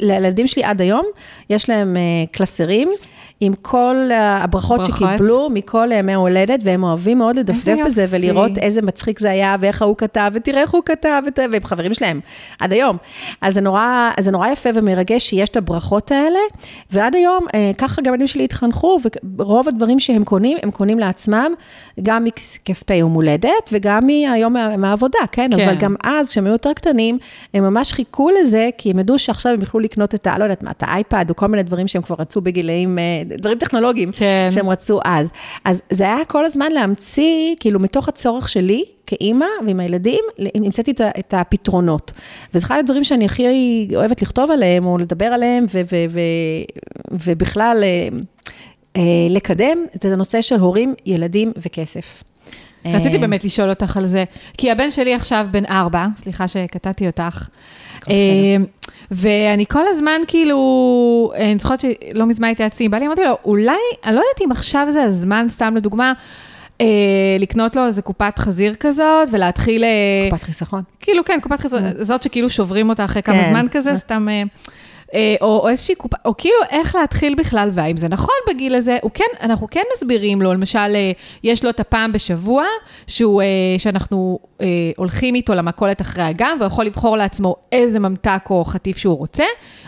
לילדים 0.00 0.46
שלי 0.46 0.64
עד 0.64 0.80
היום, 0.80 1.06
יש 1.50 1.68
להם 1.68 1.96
אה, 1.96 2.02
קלסרים. 2.32 2.90
עם 3.42 3.54
כל 3.62 3.96
הברכות 4.14 4.80
ברכות. 4.80 5.08
שקיבלו 5.08 5.48
מכל 5.50 5.88
ימי 5.94 6.12
ההולדת, 6.14 6.60
והם 6.64 6.82
אוהבים 6.82 7.18
מאוד 7.18 7.36
לדפדף 7.36 7.78
בזה. 7.84 8.06
ולראות 8.10 8.58
איזה 8.58 8.82
מצחיק 8.82 9.18
זה 9.18 9.30
היה, 9.30 9.56
ואיך 9.60 9.82
ההוא 9.82 9.96
כתב, 9.96 10.30
ותראה 10.34 10.60
איך 10.60 10.70
הוא 10.70 10.82
כתב, 10.84 11.22
ות- 11.26 11.38
והם 11.52 11.64
חברים 11.64 11.94
שלהם, 11.94 12.20
עד 12.60 12.72
היום. 12.72 12.96
אז 13.40 13.54
זה 13.54 13.60
נורא, 13.60 14.10
אז 14.16 14.24
זה 14.24 14.30
נורא 14.30 14.48
יפה 14.48 14.68
ומרגש 14.74 15.30
שיש 15.30 15.48
את 15.48 15.56
הברכות 15.56 16.10
האלה, 16.12 16.38
ועד 16.90 17.14
היום, 17.14 17.46
אה, 17.54 17.70
ככה 17.78 18.02
גם 18.02 18.12
הילדים 18.12 18.26
שלי 18.26 18.44
התחנכו, 18.44 18.98
ורוב 19.36 19.68
הדברים 19.68 19.98
שהם 20.00 20.24
קונים, 20.24 20.58
הם 20.62 20.70
קונים 20.70 20.98
לעצמם, 20.98 21.52
גם 22.02 22.24
מכספי 22.24 22.94
יום 22.94 23.12
הולדת, 23.12 23.70
וגם 23.72 24.06
מהיום 24.06 24.52
מה- 24.52 24.76
מהעבודה, 24.76 25.18
כן? 25.32 25.50
כן. 25.56 25.68
אבל 25.68 25.76
גם 25.78 25.94
אז, 26.04 26.28
כשהם 26.28 26.44
היו 26.44 26.52
יותר 26.52 26.72
קטנים, 26.72 27.18
הם 27.54 27.64
ממש 27.64 27.92
חיכו 27.92 28.30
לזה, 28.40 28.68
כי 28.78 28.90
הם 28.90 28.98
ידעו 28.98 29.18
שעכשיו 29.18 29.52
הם 29.52 29.60
יוכלו 29.60 29.80
לקנות 29.80 30.14
את 30.14 30.26
ה... 30.26 30.38
לא 30.38 30.44
יודעת 30.44 30.62
מה, 30.62 30.70
את 30.70 30.82
האייפד, 30.86 31.24
או 31.30 31.36
כל 31.36 31.46
מיני 31.46 31.62
דברים 31.62 31.88
שהם 31.88 32.02
כבר 32.02 32.16
רצו 32.18 32.40
בגילאים, 32.40 32.98
אה, 32.98 33.22
דברים 33.38 33.58
טכנולוגיים, 33.58 34.12
כן. 34.12 34.48
שהם 34.50 34.70
רצו 34.70 35.00
אז. 35.04 35.30
אז 35.64 35.82
זה 35.90 36.04
היה 36.04 36.24
כל 36.24 36.44
הזמן 36.44 36.72
להמציא, 36.72 37.54
כאילו, 37.60 37.80
מתוך 37.80 38.08
הצורך 38.08 38.48
שלי, 38.48 38.84
כאימא 39.06 39.46
ועם 39.66 39.80
הילדים, 39.80 40.24
המצאתי 40.54 40.92
את 41.18 41.34
הפתרונות. 41.34 42.12
וזה 42.54 42.66
אחד 42.66 42.78
הדברים 42.78 43.04
שאני 43.04 43.24
הכי 43.24 43.88
אוהבת 43.96 44.22
לכתוב 44.22 44.50
עליהם, 44.50 44.86
או 44.86 44.98
לדבר 44.98 45.24
עליהם, 45.24 45.66
ו- 45.74 45.80
ו- 45.92 46.04
ו- 46.10 46.20
ובכלל 47.10 47.80
אה, 47.82 48.08
אה, 48.96 49.02
לקדם, 49.30 49.78
זה 50.02 50.12
הנושא 50.12 50.40
של 50.40 50.56
הורים, 50.56 50.94
ילדים 51.06 51.52
וכסף. 51.56 52.22
רציתי 52.84 53.14
אה, 53.14 53.20
באמת 53.20 53.44
לשאול 53.44 53.70
אותך 53.70 53.96
על 53.96 54.06
זה, 54.06 54.24
כי 54.58 54.70
הבן 54.70 54.90
שלי 54.90 55.14
עכשיו 55.14 55.46
בן 55.50 55.64
ארבע, 55.66 56.06
סליחה 56.16 56.48
שקטעתי 56.48 57.06
אותך. 57.06 57.48
אה, 58.10 58.14
ואני 59.10 59.66
כל 59.66 59.84
הזמן 59.88 60.20
כאילו, 60.28 61.32
אני 61.36 61.58
זוכרת 61.58 61.80
שלא 61.80 62.26
מזמן 62.26 62.48
התייעצתי 62.48 62.84
עם 62.84 62.90
בעלי, 62.90 63.06
אמרתי 63.06 63.24
לו, 63.24 63.36
אולי, 63.44 63.72
אני 64.04 64.14
לא 64.14 64.20
יודעת 64.20 64.46
אם 64.46 64.52
עכשיו 64.52 64.86
זה 64.90 65.02
הזמן, 65.02 65.46
סתם 65.48 65.76
לדוגמה, 65.76 66.12
אה, 66.80 66.86
לקנות 67.38 67.76
לו 67.76 67.86
איזה 67.86 68.02
קופת 68.02 68.38
חזיר 68.38 68.74
כזאת, 68.74 69.28
ולהתחיל... 69.32 69.84
אה, 69.84 70.28
קופת 70.30 70.42
חיסכון. 70.42 70.82
כאילו, 71.00 71.24
כן, 71.24 71.38
קופת 71.42 71.60
חזיר, 71.60 71.80
זאת 72.00 72.22
שכאילו 72.22 72.50
שוברים 72.50 72.88
אותה 72.88 73.04
אחרי 73.04 73.22
כמה 73.22 73.42
כן. 73.42 73.50
זמן 73.50 73.66
כזה, 73.70 73.94
סתם... 73.94 74.28
אה, 75.14 75.36
או, 75.40 75.60
או 75.60 75.68
איזושהי 75.68 75.94
קופה, 75.94 76.16
או 76.24 76.36
כאילו 76.36 76.56
איך 76.70 76.94
להתחיל 76.94 77.34
בכלל, 77.34 77.68
והאם 77.72 77.96
זה 77.96 78.08
נכון 78.08 78.34
בגיל 78.48 78.74
הזה, 78.74 78.98
הוא 79.02 79.10
כן, 79.14 79.24
אנחנו 79.40 79.66
כן 79.70 79.82
מסבירים 79.94 80.42
לו, 80.42 80.52
למשל, 80.52 80.78
אה, 80.78 81.12
יש 81.44 81.64
לו 81.64 81.70
את 81.70 81.80
הפעם 81.80 82.12
בשבוע, 82.12 82.64
שהוא, 83.06 83.42
אה, 83.42 83.46
שאנחנו 83.78 84.38
הולכים 84.96 85.34
איתו 85.34 85.54
למכולת 85.54 86.00
אחרי 86.00 86.22
הגן, 86.22 86.56
והוא 86.58 86.66
יכול 86.66 86.84
לבחור 86.84 87.16
לעצמו 87.16 87.56
איזה 87.72 87.98
ממתק 87.98 88.42
או 88.50 88.64
חטיף 88.64 88.96
שהוא 88.96 89.18
רוצה, 89.18 89.44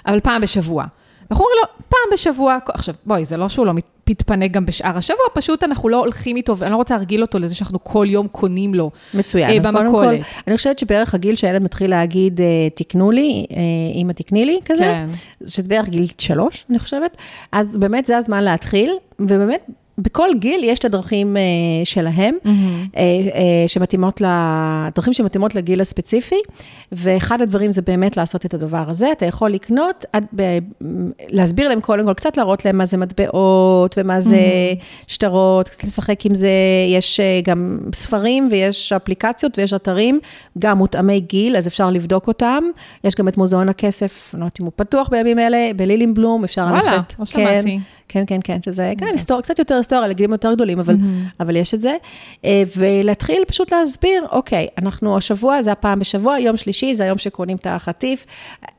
אבל 0.06 0.20
פעם 0.20 0.42
בשבוע. 0.42 0.84
אנחנו 1.32 1.44
אומרים 1.44 1.58
לו, 1.62 1.84
פעם 1.88 2.12
בשבוע, 2.12 2.58
עכשיו, 2.74 2.94
בואי, 3.06 3.24
זה 3.24 3.36
לא 3.36 3.48
שהוא 3.48 3.66
לא 3.66 3.72
מתפנק 4.08 4.50
גם 4.50 4.66
בשאר 4.66 4.96
השבוע, 4.96 5.24
פשוט 5.34 5.64
אנחנו 5.64 5.88
לא 5.88 5.98
הולכים 5.98 6.36
איתו, 6.36 6.56
ואני 6.56 6.72
לא 6.72 6.76
רוצה 6.76 6.94
להרגיל 6.94 7.22
אותו 7.22 7.38
לזה 7.38 7.54
שאנחנו 7.54 7.84
כל 7.84 8.06
יום 8.08 8.28
קונים 8.28 8.74
לו. 8.74 8.90
מצוין. 9.14 9.50
אה, 9.50 9.56
אז 9.56 9.66
קודם 9.66 9.90
כל. 9.90 10.14
אני 10.46 10.56
חושבת 10.56 10.78
שבערך 10.78 11.14
הגיל 11.14 11.34
שהילד 11.34 11.62
מתחיל 11.62 11.90
להגיד, 11.90 12.40
אה, 12.40 12.46
תקנו 12.74 13.10
לי, 13.10 13.46
אה, 13.50 13.56
אמא 13.94 14.12
תקני 14.12 14.46
לי, 14.46 14.60
כזה, 14.64 14.82
כן. 14.82 15.06
שזה 15.46 15.62
בערך 15.62 15.88
גיל 15.88 16.06
שלוש, 16.18 16.64
אני 16.70 16.78
חושבת, 16.78 17.16
אז 17.52 17.76
באמת 17.76 18.06
זה 18.06 18.16
הזמן 18.16 18.44
להתחיל, 18.44 18.92
ובאמת, 19.18 19.66
בכל 19.98 20.28
גיל 20.38 20.64
יש 20.64 20.78
את 20.78 20.84
הדרכים 20.84 21.36
אה, 21.36 21.42
שלהם, 21.84 22.34
אה, 22.46 22.50
אה, 22.96 23.64
שמתאימות, 23.66 24.20
ל- 24.20 24.88
דרכים 24.94 25.12
שמתאימות 25.12 25.54
לגיל 25.54 25.80
הספציפי, 25.80 26.40
ואחד 26.92 27.42
הדברים 27.42 27.70
זה 27.70 27.82
באמת 27.82 28.16
לעשות 28.16 28.46
את 28.46 28.54
הדבר 28.54 28.84
הזה. 28.88 29.12
אתה 29.12 29.26
יכול 29.26 29.50
לקנות, 29.50 30.04
עד 30.12 30.24
ב- 30.36 30.58
להסביר 31.28 31.68
להם 31.68 31.80
קודם 31.80 32.04
כל, 32.06 32.14
קצת 32.14 32.36
להראות 32.36 32.64
להם 32.64 32.78
מה 32.78 32.84
זה 32.84 32.96
מטבעות, 32.96 33.94
ומה 33.98 34.20
זה 34.20 34.38
שטרות, 35.06 35.68
קצת 35.68 35.84
לשחק 35.84 36.26
עם 36.26 36.34
זה, 36.34 36.50
יש 36.88 37.20
אה, 37.20 37.40
גם 37.44 37.78
ספרים 37.94 38.48
ויש 38.50 38.92
אפליקציות 38.92 39.58
ויש 39.58 39.72
אתרים, 39.72 40.20
גם 40.58 40.78
מותאמי 40.78 41.20
גיל, 41.20 41.56
אז 41.56 41.66
אפשר 41.66 41.90
לבדוק 41.90 42.28
אותם. 42.28 42.62
יש 43.04 43.14
גם 43.14 43.28
את 43.28 43.36
מוזיאון 43.36 43.68
הכסף, 43.68 44.30
אני 44.34 44.40
לא 44.40 44.44
יודעת 44.44 44.60
אם 44.60 44.64
הוא 44.64 44.72
פתוח 44.76 45.08
בימים 45.08 45.38
אלה, 45.38 45.70
בלילינבלום, 45.76 46.44
אפשר 46.44 46.62
וואלה, 46.62 46.76
ללכת. 46.96 47.14
לא 47.18 47.24
כן, 47.24 47.26
שמעתי. 47.26 47.78
כן, 48.08 48.24
כן, 48.26 48.40
כן, 48.44 48.58
שזה 48.64 48.92
כן, 48.98 49.06
היסטוריה, 49.12 49.42
קצת 49.42 49.58
יותר 49.58 49.81
היסטוריה, 49.82 50.08
לגילים 50.08 50.32
יותר 50.32 50.54
גדולים, 50.54 50.80
אבל, 50.80 50.96
אבל 51.40 51.56
יש 51.56 51.74
את 51.74 51.80
זה. 51.80 51.96
אה, 52.44 52.62
ולהתחיל 52.76 53.44
פשוט 53.46 53.72
להסביר, 53.72 54.24
אוקיי, 54.32 54.66
אנחנו 54.78 55.16
השבוע, 55.16 55.62
זה 55.62 55.72
הפעם 55.72 55.98
בשבוע, 55.98 56.38
יום 56.38 56.56
שלישי, 56.56 56.94
זה 56.94 57.04
היום 57.04 57.18
שקונים 57.18 57.56
את 57.56 57.66
החטיף, 57.70 58.26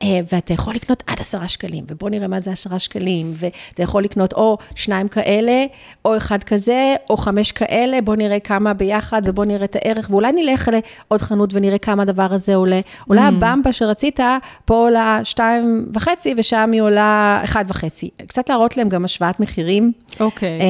אה, 0.02 0.20
ואתה 0.32 0.52
יכול 0.52 0.74
לקנות 0.74 1.02
עד 1.06 1.20
עשרה 1.20 1.48
שקלים, 1.48 1.84
ובוא 1.90 2.10
נראה 2.10 2.28
מה 2.28 2.40
זה 2.40 2.50
עשרה 2.50 2.78
שקלים, 2.78 3.32
ואתה 3.36 3.82
יכול 3.82 4.02
לקנות 4.02 4.32
או 4.32 4.58
שניים 4.74 5.08
כאלה, 5.08 5.64
או 6.04 6.16
אחד 6.16 6.44
כזה, 6.44 6.94
או 7.10 7.16
חמש 7.16 7.52
כאלה, 7.52 8.00
בוא 8.00 8.16
נראה 8.16 8.40
כמה 8.40 8.74
ביחד, 8.74 9.22
ובוא 9.24 9.44
נראה 9.44 9.64
את 9.64 9.76
הערך, 9.76 10.06
ואולי 10.10 10.32
נלך 10.32 10.70
לעוד 11.08 11.22
חנות 11.22 11.50
ונראה 11.54 11.78
כמה 11.78 12.02
הדבר 12.02 12.32
הזה 12.32 12.54
עולה. 12.54 12.80
אולי 13.08 13.20
הבמבה 13.20 13.72
שרצית, 13.72 14.20
פה 14.64 14.74
עולה 14.74 15.20
שתיים 15.24 15.86
וחצי, 15.94 16.34
ושם 16.36 16.70
היא 16.72 16.82
עולה 16.82 17.40
אחד 17.44 17.64
וחצי. 17.68 18.10
קצת 18.26 18.48
להראות 18.48 18.76
להם 18.76 18.88
גם 18.88 19.04
השוואת 19.04 19.40
מחירים. 19.40 19.92
אוקיי. 20.20 20.60
אמ, 20.60 20.66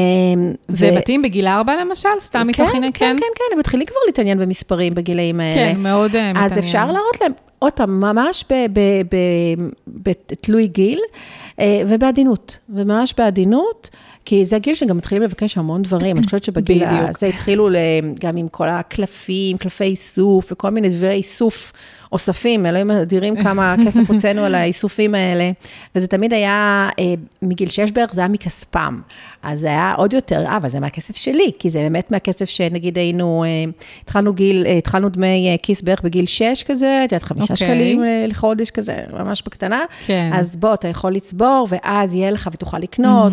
זה 0.69 0.91
ו- 0.93 0.97
מתאים 0.97 1.23
בגיל 1.23 1.47
ארבע 1.47 1.73
למשל? 1.81 2.09
סתם 2.21 2.47
מתוך 2.47 2.71
כן, 2.71 2.77
עניין? 2.77 2.93
כן, 2.93 3.17
כן, 3.21 3.27
כן, 3.35 3.45
הם 3.53 3.59
מתחילים 3.59 3.87
כבר 3.87 3.99
להתעניין 4.07 4.39
במספרים 4.39 4.95
בגילאים 4.95 5.41
האלה. 5.41 5.55
כן, 5.55 5.81
מאוד 5.81 6.17
אה, 6.17 6.31
מתעניין. 6.31 6.45
אז 6.45 6.59
אפשר 6.59 6.87
להראות 6.87 7.21
להם, 7.21 7.33
עוד 7.59 7.73
פעם, 7.73 8.01
ממש 8.01 8.45
בתלוי 9.87 10.67
גיל, 10.67 11.01
אה, 11.61 11.83
ובעדינות, 11.89 12.59
וממש 12.69 13.15
בעדינות, 13.19 13.91
כי 14.25 14.45
זה 14.45 14.57
הגיל 14.57 14.75
שגם 14.75 14.97
מתחילים 14.97 15.23
לבקש 15.23 15.59
המון 15.59 15.83
דברים. 15.83 16.17
אני 16.17 16.25
חושבת 16.25 16.45
שבגיל. 16.45 16.85
הזה 16.85 17.27
התחילו 17.27 17.69
גם 18.21 18.37
עם 18.37 18.49
כל 18.49 18.69
הקלפים, 18.69 19.57
קלפי 19.57 19.85
איסוף, 19.85 20.53
וכל 20.53 20.71
מיני 20.71 20.89
דברי 20.89 21.13
איסוף 21.13 21.73
אוספים, 22.15 22.67
אלוהים 22.67 22.91
אדירים 22.91 23.37
כמה 23.43 23.75
כסף 23.87 24.11
הוצאנו 24.11 24.45
על 24.45 24.55
האיסופים 24.55 25.15
האלה, 25.15 25.51
וזה 25.95 26.07
תמיד 26.07 26.33
היה, 26.33 26.89
אה, 26.99 27.15
מגיל 27.43 27.69
שש 27.69 27.91
בערך, 27.91 28.15
זה 28.15 28.21
היה 28.21 28.29
מכספם. 28.29 29.01
אז 29.43 29.61
זה 29.61 29.67
היה 29.67 29.95
עוד 29.97 30.13
יותר, 30.13 30.47
אה, 30.47 30.57
אבל 30.57 30.69
זה 30.69 30.81
מהכסף 30.81 31.17
שלי, 31.17 31.51
כי 31.59 31.71
זה 31.71 31.79
באמת 31.79 32.11
מהכסף 32.11 32.45
שנגיד 32.45 32.99
היינו, 32.99 33.45
אה, 33.45 33.71
התחלנו 34.03 34.33
גיל, 34.33 34.67
אה, 34.67 34.79
התחלנו 34.79 35.09
דמי 35.09 35.49
אה, 35.51 35.57
כיס 35.63 35.83
בערך 35.83 36.03
בגיל 36.03 36.27
שש 36.27 36.63
כזה, 36.67 37.03
את 37.05 37.13
יודעת, 37.13 37.23
חמישה 37.23 37.55
אוקיי. 37.55 37.69
שקלים 37.69 38.05
אה, 38.05 38.27
לחודש 38.29 38.71
כזה, 38.71 38.97
ממש 39.13 39.43
בקטנה. 39.47 39.83
כן. 40.07 40.31
אז 40.35 40.57
בוא, 40.57 40.75
אתה 40.75 40.89
יכול 40.89 41.13
לצבור, 41.13 41.69
ואז 41.71 42.15
יהיה 42.15 42.31
לך 42.31 42.49
ותוכל 42.53 42.79
לקנות. 42.79 43.33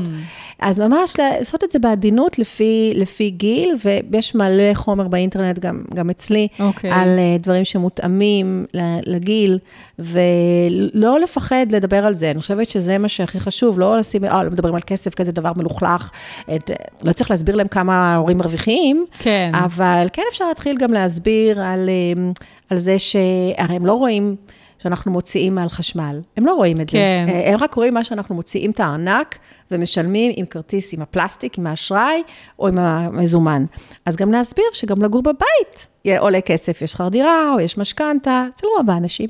אז 0.62 0.80
ממש 0.80 1.14
לעשות 1.20 1.64
את 1.64 1.72
זה 1.72 1.80
בעדינות 1.80 2.40
לפי, 2.40 2.94
לפי 2.96 3.30
גיל, 3.30 3.76
ויש 4.12 4.36
מלא 4.36 4.74
חומר 4.74 5.08
באינטרנט, 5.08 5.60
גם, 5.60 5.82
גם 5.94 6.10
אצלי, 6.10 6.48
אוקיי. 6.60 6.92
על 6.92 7.20
אה, 7.20 7.38
דברים 7.40 7.66
שמותאמים 7.66 8.66
לגיל, 9.05 9.59
ולא 9.99 11.19
לפחד 11.19 11.65
לדבר 11.69 12.05
על 12.05 12.13
זה. 12.13 12.32
אני 12.32 12.39
חושבת 12.39 12.69
שזה 12.69 12.97
מה 12.97 13.09
שהכי 13.09 13.39
חשוב, 13.39 13.80
לא 13.80 13.97
לשים, 13.97 14.26
אה, 14.26 14.43
לא 14.43 14.49
מדברים 14.49 14.76
על 14.76 14.82
כסף, 14.88 15.13
כזה 15.13 15.32
דבר 15.32 15.51
מלוכלך. 15.55 16.11
את, 16.55 16.72
לא 17.03 17.13
צריך 17.13 17.32
להסביר 17.32 17.55
להם 17.55 17.67
כמה 17.67 18.13
ההורים 18.13 18.38
מרוויחים, 18.38 19.05
כן. 19.19 19.51
אבל 19.53 20.07
כן 20.13 20.24
אפשר 20.30 20.47
להתחיל 20.47 20.78
גם 20.78 20.93
להסביר 20.93 21.61
על, 21.61 21.89
אה, 21.89 22.32
על 22.69 22.78
זה 22.78 22.99
שהרי 22.99 23.76
הם 23.76 23.86
לא 23.86 23.93
רואים 23.93 24.36
שאנחנו 24.84 25.12
מוציאים 25.12 25.58
על 25.58 25.70
חשמל, 25.70 26.22
הם 26.38 26.46
לא 26.46 26.54
רואים 26.54 26.82
את 26.82 26.90
זה. 26.90 26.98
כן. 26.98 27.26
אה, 27.30 27.52
הם 27.52 27.58
רק 27.60 27.74
רואים 27.74 27.94
מה 27.94 28.04
שאנחנו 28.04 28.36
מוציאים 28.36 28.72
את 28.72 28.80
הארנק 28.80 29.38
ומשלמים 29.72 30.32
עם 30.36 30.46
כרטיס, 30.46 30.94
עם 30.94 31.02
הפלסטיק, 31.02 31.58
עם 31.58 31.68
האשראי 31.68 32.24
או 32.60 32.68
עם 32.68 32.78
המזומן. 32.78 33.66
אז 34.06 34.16
גם 34.16 34.32
להסביר 34.32 34.66
שגם 34.74 35.02
לגור 35.02 35.22
בבית 35.22 35.88
עולה 36.20 36.42
כסף, 36.42 36.82
יש 36.82 36.92
שכר 36.92 37.10
דירה 37.10 37.54
או 37.54 37.60
יש 37.60 37.78
משכנתה, 37.78 38.46
אצל 38.56 38.68
רוב 38.78 38.90
האנשים. 38.90 39.30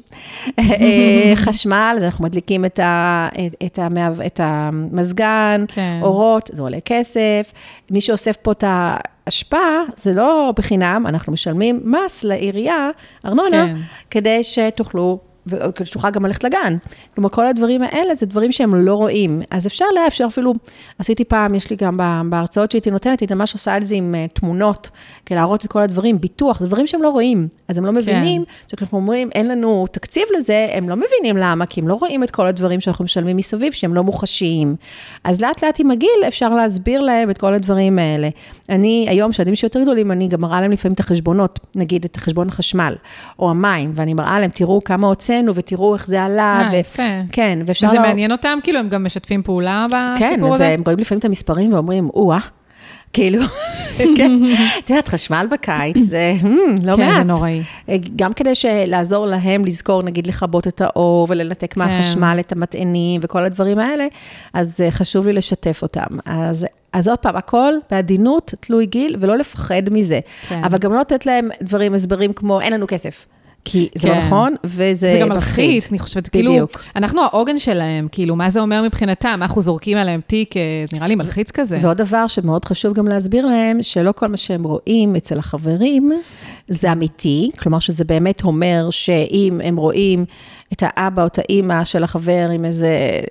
אה, 0.59 1.33
חשמל, 1.45 1.93
אז 1.97 2.03
אנחנו 2.03 2.23
מדליקים 2.23 2.65
את, 2.65 2.79
ה, 2.79 3.27
את, 3.33 3.55
את, 3.65 3.79
המעב, 3.79 4.21
את 4.21 4.39
המזגן, 4.43 5.65
כן. 5.67 5.99
אורות, 6.01 6.49
זה 6.53 6.61
עולה 6.61 6.79
כסף. 6.85 7.51
מי 7.91 8.01
שאוסף 8.01 8.37
פה 8.37 8.51
את 8.51 8.63
האשפה, 8.67 9.57
זה 9.97 10.13
לא 10.13 10.53
בחינם, 10.55 11.05
אנחנו 11.07 11.33
משלמים 11.33 11.81
מס 11.83 12.23
לעירייה, 12.23 12.89
ארנונה, 13.25 13.67
כן. 13.67 13.75
כדי 14.09 14.43
שתוכלו 14.43 15.19
וכדי 15.47 15.85
שתוכל 15.85 16.09
גם 16.09 16.25
ללכת 16.25 16.43
לגן. 16.43 16.77
כלומר, 17.15 17.29
כל 17.29 17.47
הדברים 17.47 17.81
האלה 17.83 18.15
זה 18.15 18.25
דברים 18.25 18.51
שהם 18.51 18.75
לא 18.75 18.95
רואים. 18.95 19.41
אז 19.51 19.67
אפשר 19.67 19.85
לה, 19.95 20.07
אפשר 20.07 20.25
אפילו, 20.27 20.53
עשיתי 20.99 21.23
פעם, 21.23 21.55
יש 21.55 21.69
לי 21.69 21.75
גם 21.75 21.97
בהרצאות 22.29 22.71
שהייתי 22.71 22.91
נותנת, 22.91 23.19
הייתי 23.19 23.35
ממש 23.35 23.53
עושה 23.53 23.77
את 23.77 23.87
זה 23.87 23.95
עם 23.95 24.15
uh, 24.15 24.33
תמונות, 24.39 24.89
כדי 25.25 25.35
להראות 25.37 25.65
את 25.65 25.71
כל 25.71 25.81
הדברים, 25.81 26.21
ביטוח, 26.21 26.61
דברים 26.61 26.87
שהם 26.87 27.01
לא 27.01 27.09
רואים. 27.09 27.47
אז 27.67 27.77
הם 27.77 27.85
לא 27.85 27.91
מבינים, 27.91 28.45
כן. 28.45 28.75
כשאנחנו 28.75 28.97
אומרים, 28.97 29.29
אין 29.35 29.47
לנו 29.47 29.85
תקציב 29.91 30.23
לזה, 30.37 30.67
הם 30.73 30.89
לא 30.89 30.95
מבינים 30.95 31.37
למה, 31.37 31.65
כי 31.65 31.81
הם 31.81 31.87
לא 31.87 31.93
רואים 31.93 32.23
את 32.23 32.31
כל 32.31 32.47
הדברים 32.47 32.79
שאנחנו 32.79 33.05
משלמים 33.05 33.37
מסביב, 33.37 33.73
שהם 33.73 33.93
לא 33.93 34.03
מוחשיים. 34.03 34.75
אז 35.23 35.41
לאט 35.41 35.63
לאט 35.63 35.79
עם 35.79 35.91
הגיל 35.91 36.09
אפשר 36.27 36.49
להסביר 36.49 37.01
להם 37.01 37.29
את 37.29 37.37
כל 37.37 37.53
הדברים 37.53 37.99
האלה. 37.99 38.29
אני, 38.69 39.05
היום, 39.09 39.31
שהילדים 39.31 39.55
שיותר 39.55 39.81
גדולים, 39.81 40.11
אני 40.11 40.27
גם 40.27 40.41
מראה 40.41 40.61
להם 40.61 40.71
לפעמים 40.71 40.93
את 40.93 40.99
החשבונות, 40.99 41.59
נגיד 41.75 42.05
את 42.05 42.17
חשבון 42.17 42.49
החשמל, 42.49 42.95
או 43.39 43.49
המים, 43.49 43.91
ואני 43.95 44.13
מראה 44.13 44.39
להם, 44.39 44.49
תראו 44.53 44.83
כמה 44.83 45.07
הוצאנו 45.31 45.55
ותראו 45.55 45.93
איך 45.93 46.07
זה 46.07 46.23
עלה. 46.23 46.69
אה, 46.71 46.77
יפה. 46.77 47.03
כן, 47.31 47.59
ואפשר... 47.65 47.87
וזה 47.87 47.95
לא... 47.97 48.01
מעניין 48.01 48.31
אותם? 48.31 48.59
כאילו, 48.63 48.79
הם 48.79 48.89
גם 48.89 49.03
משתפים 49.03 49.43
פעולה 49.43 49.85
בסיפור 49.87 50.15
כן, 50.17 50.43
הזה? 50.43 50.63
כן, 50.63 50.69
והם 50.69 50.81
רואים 50.85 50.99
לפעמים 50.99 51.19
את 51.19 51.25
המספרים 51.25 51.73
ואומרים, 51.73 52.09
או-אה. 52.09 52.39
כאילו, 53.13 53.43
כן, 54.17 54.31
את 54.79 54.89
יודעת, 54.89 55.07
חשמל 55.07 55.47
בקיץ 55.51 55.97
זה 55.99 56.33
hmm, 56.41 56.45
לא 56.83 56.97
מעט. 56.97 57.09
כן, 57.09 57.15
זה 57.15 57.23
נוראי. 57.23 57.63
גם 58.15 58.33
כדי 58.33 58.51
לעזור 58.87 59.25
להם 59.25 59.65
לזכור, 59.65 60.03
נגיד, 60.03 60.27
לכבות 60.27 60.67
את 60.67 60.81
האור 60.81 61.27
ולנתק 61.29 61.77
מהחשמל 61.77 62.37
את 62.39 62.51
המטענים 62.51 63.21
וכל 63.23 63.43
הדברים 63.43 63.79
האלה, 63.79 64.07
אז 64.53 64.81
אה, 64.81 64.91
חשוב 64.91 65.27
לי 65.27 65.33
לשתף 65.33 65.79
אותם. 65.81 66.17
אז 66.25 66.67
אז 66.93 67.07
עוד 67.07 67.19
פעם, 67.19 67.35
הכל 67.35 67.73
בעדינות, 67.91 68.53
תלוי 68.59 68.85
גיל, 68.85 69.15
ולא 69.19 69.37
לפחד 69.37 69.83
מזה. 69.91 70.19
כן. 70.47 70.63
אבל 70.63 70.77
גם 70.77 70.93
לא 70.93 70.99
לתת 70.99 71.25
להם 71.25 71.49
דברים, 71.61 71.93
הסברים 71.93 72.33
כמו, 72.33 72.61
אין 72.61 72.73
לנו 72.73 72.85
כסף. 72.87 73.25
כי 73.65 73.89
זה 73.95 74.07
לא 74.07 74.13
כן. 74.13 74.19
לא 74.19 74.25
נכון, 74.25 74.55
וזה 74.63 75.11
זה 75.11 75.19
גם 75.21 75.29
מלחיץ, 75.29 75.89
אני 75.89 75.99
חושבת, 75.99 76.27
כאילו, 76.27 76.67
אנחנו 76.95 77.21
העוגן 77.21 77.57
שלהם, 77.57 78.07
כאילו, 78.11 78.35
מה 78.35 78.49
זה 78.49 78.59
אומר 78.61 78.83
מבחינתם? 78.83 79.39
אנחנו 79.41 79.61
זורקים 79.61 79.97
עליהם 79.97 80.21
תיק, 80.27 80.57
אה, 80.57 80.61
נראה 80.93 81.07
לי 81.07 81.15
מלחיץ 81.15 81.51
כזה. 81.51 81.79
ועוד 81.81 81.97
דבר 81.97 82.27
שמאוד 82.27 82.65
חשוב 82.65 82.93
גם 82.93 83.07
להסביר 83.07 83.45
להם, 83.45 83.83
שלא 83.83 84.11
כל 84.11 84.27
מה 84.27 84.37
שהם 84.37 84.63
רואים 84.63 85.15
אצל 85.15 85.39
החברים, 85.39 86.09
זה 86.67 86.91
אמיתי, 86.91 87.51
כלומר 87.59 87.79
שזה 87.79 88.05
באמת 88.05 88.43
אומר 88.43 88.89
שאם 88.89 89.61
הם 89.63 89.75
רואים 89.75 90.25
את 90.73 90.83
האבא 90.85 91.21
או 91.21 91.27
את 91.27 91.39
האימא 91.39 91.83
של 91.83 92.03
החבר 92.03 92.49
עם 92.53 92.65
איזה 92.65 93.21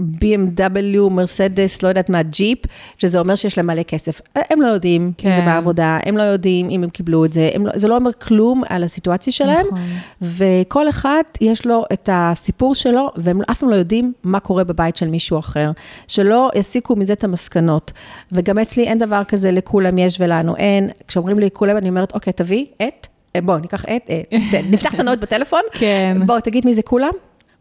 BMW, 0.00 1.10
מרסדס, 1.10 1.82
לא 1.82 1.88
יודעת 1.88 2.10
מה, 2.10 2.22
ג'יפ, 2.22 2.58
שזה 2.98 3.18
אומר 3.18 3.34
שיש 3.34 3.58
להם 3.58 3.66
מלא 3.66 3.82
כסף. 3.82 4.20
הם 4.34 4.60
לא 4.60 4.66
יודעים 4.66 5.12
כן. 5.18 5.28
אם 5.28 5.34
זה 5.34 5.40
כן. 5.40 5.46
בעבודה, 5.46 5.98
הם 6.06 6.16
לא 6.16 6.22
יודעים 6.22 6.70
אם 6.70 6.82
הם 6.82 6.90
קיבלו 6.90 7.24
את 7.24 7.32
זה, 7.32 7.50
לא, 7.58 7.70
זה 7.74 7.88
לא 7.88 7.96
אומר 7.96 8.12
כלום 8.12 8.62
על 8.68 8.84
הסיטואציה 8.84 9.32
שלהם, 9.32 9.66
נכון. 9.66 9.80
וכל 10.22 10.88
אחד 10.88 11.22
יש 11.40 11.66
לו 11.66 11.84
את 11.92 12.08
הסיפור 12.12 12.74
שלו, 12.74 13.10
והם 13.16 13.40
אף 13.50 13.58
פעם 13.58 13.70
לא 13.70 13.76
יודעים 13.76 14.12
מה 14.22 14.40
קורה 14.40 14.64
בבית 14.64 14.96
של 14.96 15.08
מישהו 15.08 15.38
אחר, 15.38 15.70
שלא 16.08 16.50
יסיקו 16.54 16.96
מזה 16.96 17.12
את 17.12 17.24
המסקנות. 17.24 17.92
וגם 18.32 18.58
אצלי 18.58 18.84
אין 18.84 18.98
דבר 18.98 19.24
כזה 19.24 19.50
לכולם 19.50 19.98
יש 19.98 20.20
ולנו 20.20 20.56
אין. 20.56 20.90
כשאומרים 21.08 21.38
לי 21.38 21.48
כולם, 21.52 21.76
אני 21.76 21.88
אומרת, 21.88 22.14
אוקיי, 22.14 22.32
תביא 22.32 22.66
את. 22.82 23.06
אה, 23.36 23.40
בוא, 23.40 23.58
ניקח 23.58 23.84
את, 23.84 24.10
אה, 24.10 24.22
נפתח 24.70 24.94
את 24.94 25.00
הנוט 25.00 25.18
בטלפון. 25.18 25.60
כן. 25.72 26.18
בוא, 26.26 26.40
תגיד 26.40 26.66
מי 26.66 26.74
זה 26.74 26.82
כולם. 26.82 27.12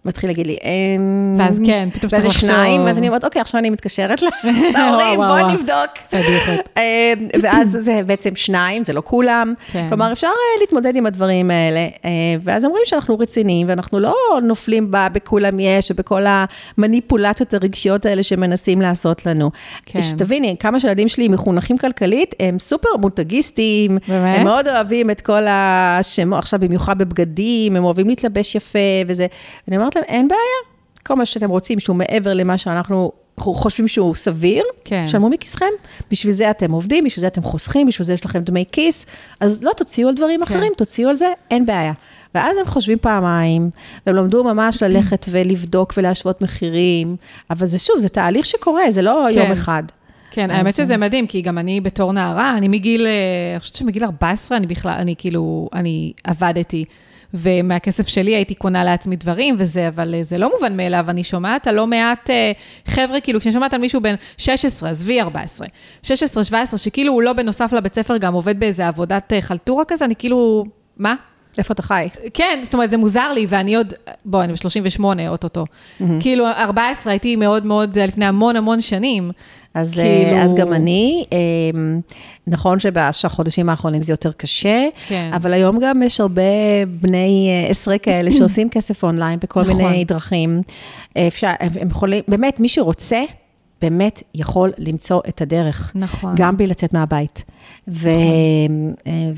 מתחיל 0.05 0.29
להגיד 0.29 0.47
לי, 0.47 0.57
אמ... 0.63 1.35
ואז 1.39 1.61
כן, 1.65 1.89
פתאום 1.93 2.09
צריך 2.09 2.25
לחשוב. 2.25 2.49
ואז 2.49 2.57
שניים, 2.57 2.87
אז 2.87 2.97
אני 2.97 3.07
אומרת, 3.07 3.23
אוקיי, 3.23 3.41
עכשיו 3.41 3.59
אני 3.59 3.69
מתקשרת 3.69 4.21
להורים, 4.77 5.15
בואו 5.15 5.51
נבדוק. 5.51 6.13
אמ, 6.77 6.81
ואז 7.41 7.77
זה 7.81 8.01
בעצם 8.05 8.35
שניים, 8.35 8.83
זה 8.83 8.93
לא 8.93 9.01
כולם. 9.05 9.53
כן. 9.71 9.85
כלומר, 9.89 10.11
אפשר 10.11 10.27
אה, 10.27 10.61
להתמודד 10.61 10.95
עם 10.95 11.05
הדברים 11.05 11.51
האלה. 11.51 11.79
אה, 11.79 12.09
ואז 12.43 12.65
אומרים 12.65 12.83
שאנחנו 12.85 13.19
רציניים, 13.19 13.67
ואנחנו 13.69 13.99
לא 13.99 14.15
נופלים 14.43 14.87
בכולם 14.91 15.59
יש, 15.59 15.91
ובכל 15.91 16.23
המניפולציות 16.27 17.53
הרגשיות 17.53 18.05
האלה 18.05 18.23
שמנסים 18.23 18.81
לעשות 18.81 19.25
לנו. 19.25 19.51
כן. 19.85 20.01
שתביני, 20.01 20.55
כמה 20.59 20.79
שהילדים 20.79 21.07
שלי 21.07 21.27
מחונכים 21.27 21.77
כלכלית, 21.77 22.35
הם 22.39 22.59
סופר 22.59 22.89
מותגיסטים, 23.01 23.97
הם 24.07 24.43
מאוד 24.43 24.67
אוהבים 24.67 25.09
את 25.09 25.21
כל 25.21 25.43
השמות, 25.49 26.39
עכשיו 26.39 26.59
במיוחד 26.59 26.97
בבגדים, 26.97 27.75
הם 27.75 27.83
אוהבים 27.83 28.09
להתלבש 28.09 28.55
יפה 28.55 28.79
וזה. 29.07 29.27
אני 29.67 29.77
אומרת 29.77 29.88
להם, 29.95 30.05
אין 30.07 30.27
בעיה, 30.27 30.75
כל 31.03 31.13
מה 31.13 31.25
שאתם 31.25 31.49
רוצים 31.49 31.79
שהוא 31.79 31.95
מעבר 31.95 32.33
למה 32.33 32.57
שאנחנו 32.57 33.11
חושבים 33.39 33.87
שהוא 33.87 34.15
סביר, 34.15 34.63
כן. 34.85 35.07
שלמו 35.07 35.29
מכיסכם. 35.29 35.65
בשביל 36.11 36.33
זה 36.33 36.49
אתם 36.49 36.71
עובדים, 36.71 37.03
בשביל 37.03 37.21
זה 37.21 37.27
אתם 37.27 37.43
חוסכים, 37.43 37.87
בשביל 37.87 38.05
זה 38.05 38.13
יש 38.13 38.25
לכם 38.25 38.39
דמי 38.39 38.65
כיס, 38.71 39.05
אז 39.39 39.63
לא 39.63 39.71
תוציאו 39.77 40.09
על 40.09 40.15
דברים 40.15 40.45
כן. 40.45 40.55
אחרים, 40.55 40.73
תוציאו 40.77 41.09
על 41.09 41.15
זה, 41.15 41.27
אין 41.51 41.65
בעיה. 41.65 41.93
ואז 42.35 42.57
הם 42.57 42.65
חושבים 42.65 42.97
פעמיים, 43.01 43.69
והם 44.05 44.15
למדו 44.15 44.43
ממש 44.43 44.77
ללכת 44.83 45.25
ולבדוק 45.29 45.93
ולהשוות 45.97 46.41
מחירים, 46.41 47.15
אבל 47.49 47.65
זה 47.65 47.79
שוב, 47.79 47.99
זה 47.99 48.09
תהליך 48.09 48.45
שקורה, 48.45 48.91
זה 48.91 49.01
לא 49.01 49.27
כן. 49.31 49.37
יום 49.37 49.51
אחד. 49.51 49.83
כן, 50.31 50.51
האמת 50.51 50.75
שזה 50.75 50.97
מדהים, 50.97 51.27
כי 51.27 51.41
גם 51.41 51.57
אני 51.57 51.81
בתור 51.81 52.11
נערה, 52.11 52.57
אני 52.57 52.67
מגיל, 52.67 53.05
אה, 53.05 53.11
אני 53.53 53.59
חושבת 53.59 53.75
שמגיל 53.75 54.03
14, 54.03 54.57
אני 54.57 54.67
בכלל, 54.67 54.93
אני 54.97 55.15
כאילו, 55.17 55.69
אני 55.73 56.13
עבדתי. 56.23 56.85
ומהכסף 57.33 58.07
שלי 58.07 58.35
הייתי 58.35 58.55
קונה 58.55 58.83
לעצמי 58.83 59.15
דברים 59.15 59.55
וזה, 59.59 59.87
אבל 59.87 60.15
אה, 60.15 60.23
זה 60.23 60.37
לא 60.37 60.51
מובן 60.55 60.77
מאליו, 60.77 61.05
אני 61.09 61.23
שומעת 61.23 61.67
על 61.67 61.75
לא 61.75 61.87
מעט 61.87 62.29
אה, 62.29 62.51
חבר'ה, 62.85 63.21
כאילו, 63.21 63.39
כשאני 63.39 63.53
שומעת 63.53 63.73
על 63.73 63.81
מישהו 63.81 64.01
בן 64.01 64.15
16, 64.37 64.89
עזבי 64.89 65.21
14, 65.21 65.67
16, 66.03 66.43
17, 66.43 66.77
שכאילו 66.77 67.13
הוא 67.13 67.21
לא 67.21 67.33
בנוסף 67.33 67.73
לבית 67.73 67.95
ספר 67.95 68.17
גם 68.17 68.33
עובד 68.33 68.59
באיזה 68.59 68.87
עבודת 68.87 69.33
אה, 69.33 69.41
חלטורה 69.41 69.83
כזה, 69.87 70.05
אני 70.05 70.15
כאילו, 70.15 70.65
מה? 70.97 71.15
איפה 71.57 71.73
אתה 71.73 71.81
חי? 71.81 72.07
כן, 72.33 72.59
זאת 72.63 72.73
אומרת, 72.73 72.89
זה 72.89 72.97
מוזר 72.97 73.33
לי, 73.33 73.45
ואני 73.49 73.75
עוד, 73.75 73.93
בוא, 74.25 74.43
אני 74.43 74.53
ב-38, 74.53 75.03
אוטוטו. 75.27 75.65
Mm-hmm. 75.65 76.03
כאילו, 76.19 76.47
14 76.47 77.13
הייתי 77.13 77.35
מאוד 77.35 77.65
מאוד, 77.65 77.99
לפני 77.99 78.25
המון 78.25 78.55
המון 78.55 78.81
שנים. 78.81 79.31
אז, 79.73 79.93
כאילו... 79.93 80.37
אז 80.37 80.53
גם 80.53 80.73
אני, 80.73 81.25
אמ, 81.31 81.99
נכון 82.47 82.79
שבחודשים 82.79 83.69
האחרונים 83.69 84.03
זה 84.03 84.13
יותר 84.13 84.31
קשה, 84.31 84.85
כן. 85.07 85.31
אבל 85.33 85.53
היום 85.53 85.79
גם 85.81 86.03
יש 86.03 86.19
הרבה 86.19 86.41
בני 87.01 87.49
אה, 87.49 87.69
עשרה 87.69 87.97
כאלה 87.97 88.31
שעושים 88.31 88.69
כסף 88.75 89.03
אונליין 89.03 89.39
בכל 89.39 89.61
נכון. 89.61 89.75
מיני 89.75 90.05
דרכים. 90.05 90.61
אפשר, 91.27 91.51
הם 91.59 91.89
יכולים, 91.89 92.23
באמת, 92.27 92.59
מי 92.59 92.69
שרוצה, 92.69 93.21
באמת 93.81 94.23
יכול 94.35 94.71
למצוא 94.77 95.21
את 95.29 95.41
הדרך. 95.41 95.91
נכון. 95.95 96.33
גם 96.37 96.57
בלי 96.57 96.67
לצאת 96.67 96.93
מהבית. 96.93 97.43
ו, 97.87 98.09
נכון. 98.09 99.33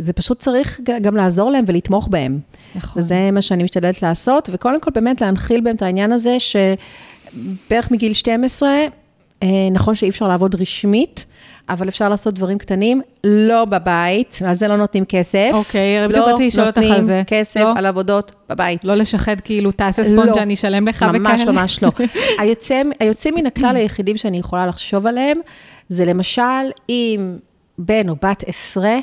וזה 0.00 0.12
פשוט 0.12 0.38
צריך 0.38 0.80
גם 1.00 1.16
לעזור 1.16 1.50
להם 1.50 1.64
ולתמוך 1.68 2.08
בהם. 2.08 2.38
נכון. 2.74 3.02
וזה 3.02 3.30
מה 3.32 3.42
שאני 3.42 3.62
משתדלת 3.62 4.02
לעשות, 4.02 4.50
וקודם 4.52 4.80
כל 4.80 4.90
באמת 4.94 5.20
להנחיל 5.20 5.60
בהם 5.60 5.76
את 5.76 5.82
העניין 5.82 6.12
הזה, 6.12 6.36
שבערך 6.38 7.90
מגיל 7.90 8.12
12, 8.12 8.68
אה, 9.42 9.48
נכון 9.72 9.94
שאי 9.94 10.08
אפשר 10.08 10.28
לעבוד 10.28 10.54
רשמית, 10.54 11.26
אבל 11.68 11.88
אפשר 11.88 12.08
לעשות 12.08 12.34
דברים 12.34 12.58
קטנים, 12.58 13.02
לא 13.24 13.64
בבית, 13.64 14.38
על 14.46 14.54
זה 14.54 14.68
לא 14.68 14.76
נותנים 14.76 15.04
כסף. 15.04 15.50
אוקיי, 15.52 16.04
okay, 16.04 16.08
בדיוק 16.08 16.28
רציתי 16.28 16.46
לשאול 16.46 16.66
אותך 16.66 16.78
על 16.78 16.84
זה. 16.84 16.92
לא 16.92 17.00
נותנים 17.00 17.24
כסף 17.24 17.60
לא. 17.60 17.72
על 17.76 17.86
עבודות 17.86 18.32
בבית. 18.48 18.84
לא 18.84 18.94
לשחד 18.94 19.40
כאילו, 19.40 19.70
תעשה 19.70 20.04
ספונג'ה, 20.04 20.32
לא. 20.36 20.42
אני 20.42 20.54
אשלם 20.54 20.88
לך 20.88 20.96
וכאלה. 20.96 21.18
ממש 21.18 21.42
ממש 21.42 21.82
לא. 21.82 21.90
היוצא, 22.40 22.82
היוצא 23.00 23.30
מן 23.30 23.46
הכלל 23.46 23.76
היחידים 23.76 24.16
שאני 24.16 24.38
יכולה 24.38 24.66
לחשוב 24.66 25.06
עליהם, 25.06 25.38
זה 25.88 26.04
למשל 26.04 26.42
אם 26.88 27.36
בן 27.78 28.08
או 28.08 28.14
בת 28.22 28.44
עשרה, 28.46 28.96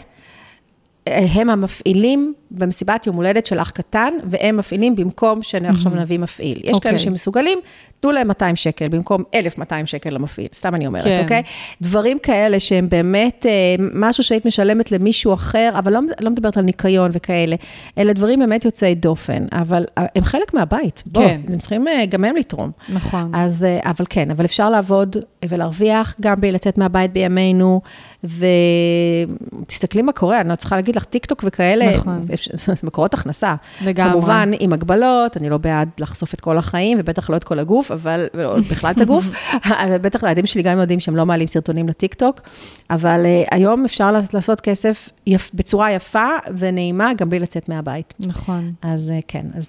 הם 1.08 1.50
המפעילים 1.50 2.34
במסיבת 2.52 3.08
יום 3.08 3.16
הולדת 3.16 3.46
של 3.46 3.60
אח 3.62 3.70
קטן, 3.70 4.14
והם 4.24 4.58
מפעילים 4.58 4.96
במקום 4.96 5.44
שאני 5.44 5.68
עכשיו 5.68 5.92
נביא 5.96 6.20
מפעיל. 6.20 6.58
יש 6.58 6.64
okay. 6.64 6.64
כאלה 6.64 6.76
אוקיי. 6.76 6.98
שמסוגלים, 6.98 7.60
תנו 8.00 8.12
להם 8.12 8.28
200 8.28 8.56
שקל 8.56 8.88
במקום 8.88 9.24
1,200 9.34 9.86
שקל 9.86 10.10
למפעיל, 10.10 10.48
סתם 10.54 10.76
אני 10.76 10.88
אומרת, 10.88 11.04
כן. 11.04 11.20
אוקיי? 11.24 11.44
דברים 11.82 12.20
כאלה 12.20 12.60
שהם 12.60 12.90
באמת 12.90 13.46
אה, 13.46 13.52
משהו 13.94 14.24
שהיית 14.24 14.46
משלמת 14.46 14.92
למישהו 14.92 15.34
אחר, 15.34 15.72
אבל 15.80 15.94
לא, 15.94 16.00
לא 16.22 16.30
מדברת 16.30 16.58
על 16.58 16.64
ניקיון 16.64 17.12
וכאלה, 17.14 17.56
אלה 17.98 18.14
דברים 18.14 18.40
באמת 18.40 18.66
יוצאי 18.66 18.96
דופן, 18.96 19.46
אבל 19.52 19.86
אה, 19.98 20.06
הם 20.16 20.24
חלק 20.24 20.54
מהבית, 20.54 21.04
בוא, 21.08 21.24
כן. 21.24 21.42
הם 21.54 21.60
צריכים 21.60 21.88
אה, 21.88 22.06
גם 22.06 22.24
הם 22.24 22.36
לתרום. 22.36 22.72
נכון. 22.90 23.32
אז, 23.36 23.66
אבל 23.86 24.06
כן, 24.10 24.32
אבל 24.32 24.46
אפשר 24.46 24.70
לעבוד 24.70 25.18
ולהרוויח 25.50 26.16
גם 26.22 26.42
בלי 26.42 26.52
לצאת 26.52 26.78
מהבית 26.78 27.14
בימינו, 27.14 27.82
ותסתכלי 28.24 30.02
מה 30.02 30.12
קורה, 30.12 30.42
אני 30.42 30.50
לא 30.50 30.56
צריכה 30.56 30.76
להגיד 30.76 30.96
לך, 30.96 31.04
טיק 31.04 31.26
טוק 31.26 31.44
וכאלה, 31.48 31.96
נכון. 31.96 32.22
מקורות 32.84 33.14
הכנסה. 33.14 33.56
לגמרי. 33.86 34.12
כמובן, 34.12 34.52
עם 34.60 34.74
הגבלות, 34.74 35.38
אני 35.38 35.50
לא 35.50 35.58
בעד 35.58 35.90
לחשוף 36.00 36.34
את 36.34 36.42
כל 36.42 36.58
החיים, 36.58 36.98
ובטח 37.02 37.30
לא 37.30 37.36
את 37.36 37.44
כל 37.44 37.60
הגוף, 37.60 37.92
אבל, 37.92 38.28
בכלל 38.70 38.92
את 38.92 39.02
הגוף, 39.02 39.30
בטח 40.04 40.24
לילדים 40.24 40.46
שלי 40.46 40.62
גם 40.62 40.80
יודעים 40.80 41.00
שהם 41.00 41.16
לא 41.16 41.26
מעלים 41.26 41.48
סרטונים 41.48 41.90
לטיקטוק, 41.90 42.42
אבל 42.90 43.26
uh, 43.26 43.48
היום 43.52 43.86
אפשר 43.86 44.12
לעשות 44.34 44.62
כסף 44.62 45.10
יפ, 45.28 45.52
בצורה 45.54 45.92
יפה 45.92 46.28
ונעימה, 46.58 47.14
גם 47.14 47.30
בלי 47.30 47.40
לצאת 47.40 47.70
מהבית. 47.70 48.14
נכון. 48.20 48.72
אז 48.82 49.14
uh, 49.20 49.24
כן, 49.28 49.46
אז 49.58 49.68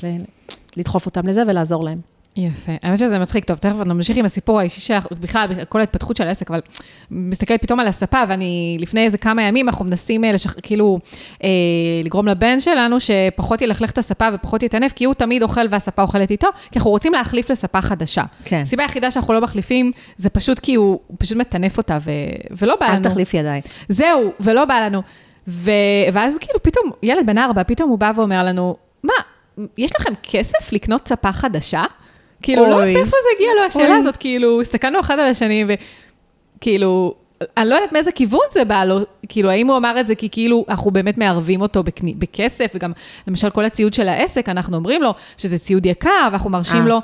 לדחוף 0.77 1.07
אותם 1.07 1.27
לזה 1.27 1.43
ולעזור 1.47 1.85
להם. 1.85 2.12
יפה. 2.37 2.73
האמת 2.83 2.99
שזה 2.99 3.19
מצחיק. 3.19 3.45
טוב, 3.45 3.59
תכף 3.59 3.75
נמשיך 3.87 4.17
עם 4.17 4.25
הסיפור 4.25 4.61
האישי 4.61 4.81
שלך, 4.81 5.07
בכלל, 5.21 5.47
כל 5.69 5.81
ההתפתחות 5.81 6.17
של 6.17 6.27
העסק, 6.27 6.51
אבל 6.51 6.61
מסתכלת 7.11 7.63
פתאום 7.63 7.81
על 7.81 7.89
הספה, 7.89 8.23
ואני, 8.29 8.77
לפני 8.81 9.05
איזה 9.05 9.19
כמה 9.19 9.43
ימים, 9.43 9.69
אנחנו 9.69 9.85
מנסים 9.85 10.25
אה, 10.25 10.33
לשח... 10.33 10.55
כאילו, 10.63 10.99
אה, 11.45 11.49
לגרום 12.05 12.29
לבן 12.29 12.61
שלנו 12.61 12.97
שפחות 13.01 13.63
ילכלך 13.63 13.91
את 13.91 13.99
הספה 13.99 14.29
ופחות 14.33 14.63
יטנף, 14.63 14.93
כי 14.93 15.05
הוא 15.05 15.15
תמיד 15.15 15.43
אוכל 15.43 15.61
והספה 15.71 16.03
אוכלת 16.03 16.31
איתו, 16.31 16.49
כי 16.71 16.79
אנחנו 16.79 16.91
רוצים 16.91 17.13
להחליף 17.13 17.51
לספה 17.51 17.83
חדשה. 17.83 18.23
כן. 18.45 18.61
הסיבה 18.63 18.83
היחידה 18.83 19.11
שאנחנו 19.11 19.35
לא 19.35 19.41
מחליפים, 19.41 19.93
זה 20.17 20.31
פשוט 20.31 20.59
כי 20.59 20.75
הוא, 20.75 21.01
הוא 21.07 21.17
פשוט 21.21 21.37
מטנף 21.37 21.79
אותה, 21.79 21.99
ו... 22.01 22.11
ולא 22.51 22.77
בא 22.81 22.87
לנו. 22.87 22.97
אל 22.97 23.03
תחליפי 23.03 23.39
עדיין. 23.39 23.63
זהו, 23.89 24.33
ולא 24.41 24.65
בא 24.65 24.75
לנו. 24.75 25.03
ו... 25.49 25.71
ואז 26.13 26.39
כאילו 26.41 26.63
פתאום, 26.63 26.91
ילד 27.03 27.27
בן 27.27 27.39
ארבע, 27.39 27.63
פתאום 27.63 27.91
הוא 27.91 27.99
בא 27.99 28.13
ואומר 28.17 28.45
לנו, 28.45 28.77
מה, 29.03 29.15
יש 29.79 29.91
לכם 30.01 30.13
כסף 30.23 30.73
לקנות 30.73 31.09
ספה 31.09 31.33
חדשה? 31.33 31.83
כאילו, 32.43 32.63
לא. 32.63 32.69
יודעת 32.69 32.85
מאיפה 32.85 33.17
זה 33.23 33.29
הגיע 33.37 33.49
לו, 33.57 33.63
השאלה. 33.63 33.97
הזאת, 33.97 34.17
כאילו, 34.17 34.61
הסתכלנו 34.61 35.01
אחד 35.01 35.19
על 35.19 35.27
השני, 35.27 35.65
וכאילו, 36.59 37.15
אני 37.57 37.69
לא 37.69 37.75
יודעת 37.75 37.93
מאיזה 37.93 38.13
כיוון 38.13 38.41
זה 38.53 38.65
בא 38.65 38.85
לו, 38.85 38.99
כאילו, 39.29 39.51
האם 39.51 39.67
הוא 39.67 39.77
אמר 39.77 40.01
את 40.01 40.07
זה 40.07 40.15
כי 40.15 40.29
כאילו 40.31 40.65
אנחנו 40.69 40.91
באמת 40.91 41.19
מערבים 41.19 41.61
אותו 41.61 41.83
בקני, 41.83 42.15
בכסף, 42.15 42.73
וגם 42.75 42.93
למשל 43.29 43.51
כל 43.51 43.65
הציוד 43.65 43.95
של 43.95 44.09
העסק, 44.09 44.49
אנחנו 44.49 44.77
אומרים 44.77 45.03
לו 45.03 45.15
שזה 45.37 45.59
ציוד 45.59 45.87
יקר, 45.87 46.29
ואנחנו 46.31 46.51
מרשים 46.51 46.83
אה, 46.83 46.89
לו, 46.89 46.99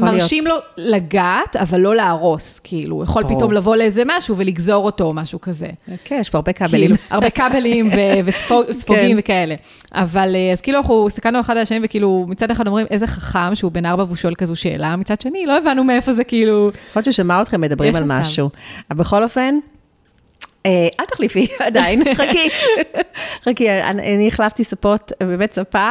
מרשים 0.00 0.46
לו 0.46 0.54
לגעת, 0.76 1.56
אבל 1.56 1.80
לא 1.80 1.96
להרוס, 1.96 2.58
כאילו, 2.58 2.96
הוא 2.96 3.04
יכול 3.04 3.22
ברור. 3.22 3.36
פתאום 3.36 3.52
לבוא 3.52 3.76
לאיזה 3.76 4.02
משהו 4.06 4.36
ולגזור 4.36 4.84
אותו 4.84 5.04
או 5.04 5.14
משהו 5.14 5.40
כזה. 5.40 5.68
כן, 6.04 6.18
יש 6.20 6.30
פה 6.30 6.38
הרבה 6.38 6.52
כבלים. 6.52 6.80
כאילו, 6.80 6.96
הרבה 7.10 7.30
כבלים 7.30 7.88
ו- 7.88 8.26
וספוגים 8.68 9.10
כן. 9.10 9.16
וכאלה. 9.18 9.54
אבל 9.92 10.34
אה, 10.34 10.52
אז 10.52 10.60
כאילו 10.60 10.78
אנחנו 10.78 11.06
הסתכלנו 11.06 11.40
אחד 11.40 11.56
על 11.56 11.62
השני, 11.62 11.80
וכאילו 11.82 12.26
מצד 12.28 12.50
אחד 12.50 12.66
אומרים, 12.66 12.86
איזה 12.90 13.06
חכם 13.06 13.54
שהוא 13.54 13.72
בן 13.72 13.86
ארבע 13.86 14.02
והוא 14.02 14.16
שואל 14.16 14.34
כזו 14.34 14.56
שאלה, 14.56 14.96
מצד 14.96 15.20
שני, 15.20 15.46
לא 15.46 15.58
הבנו 15.58 15.84
מאיפה 15.84 16.12
זה 16.12 16.24
כאילו... 16.24 16.52
יכול 16.52 17.00
להיות 17.00 17.04
שהוא 17.04 17.12
שמע 17.12 17.42
אתכם 17.42 17.60
מדברים 17.60 17.96
על 17.96 18.04
מצב. 18.04 18.20
משהו. 18.20 18.50
אבל 18.90 18.98
בכל 18.98 19.24
אופן, 19.24 19.54
אל 20.66 21.04
תחליפי 21.08 21.46
עדיין, 21.66 22.14
חכי. 22.14 22.48
חכי, 23.44 23.70
אני 23.70 24.14
אני 24.14 24.28
החלפתי 24.28 24.64
ספות, 24.64 25.12
באמת 25.20 25.52
ספה, 25.52 25.90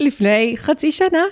לפני 0.00 0.54
חצי 0.58 0.92
שנה. 0.92 1.22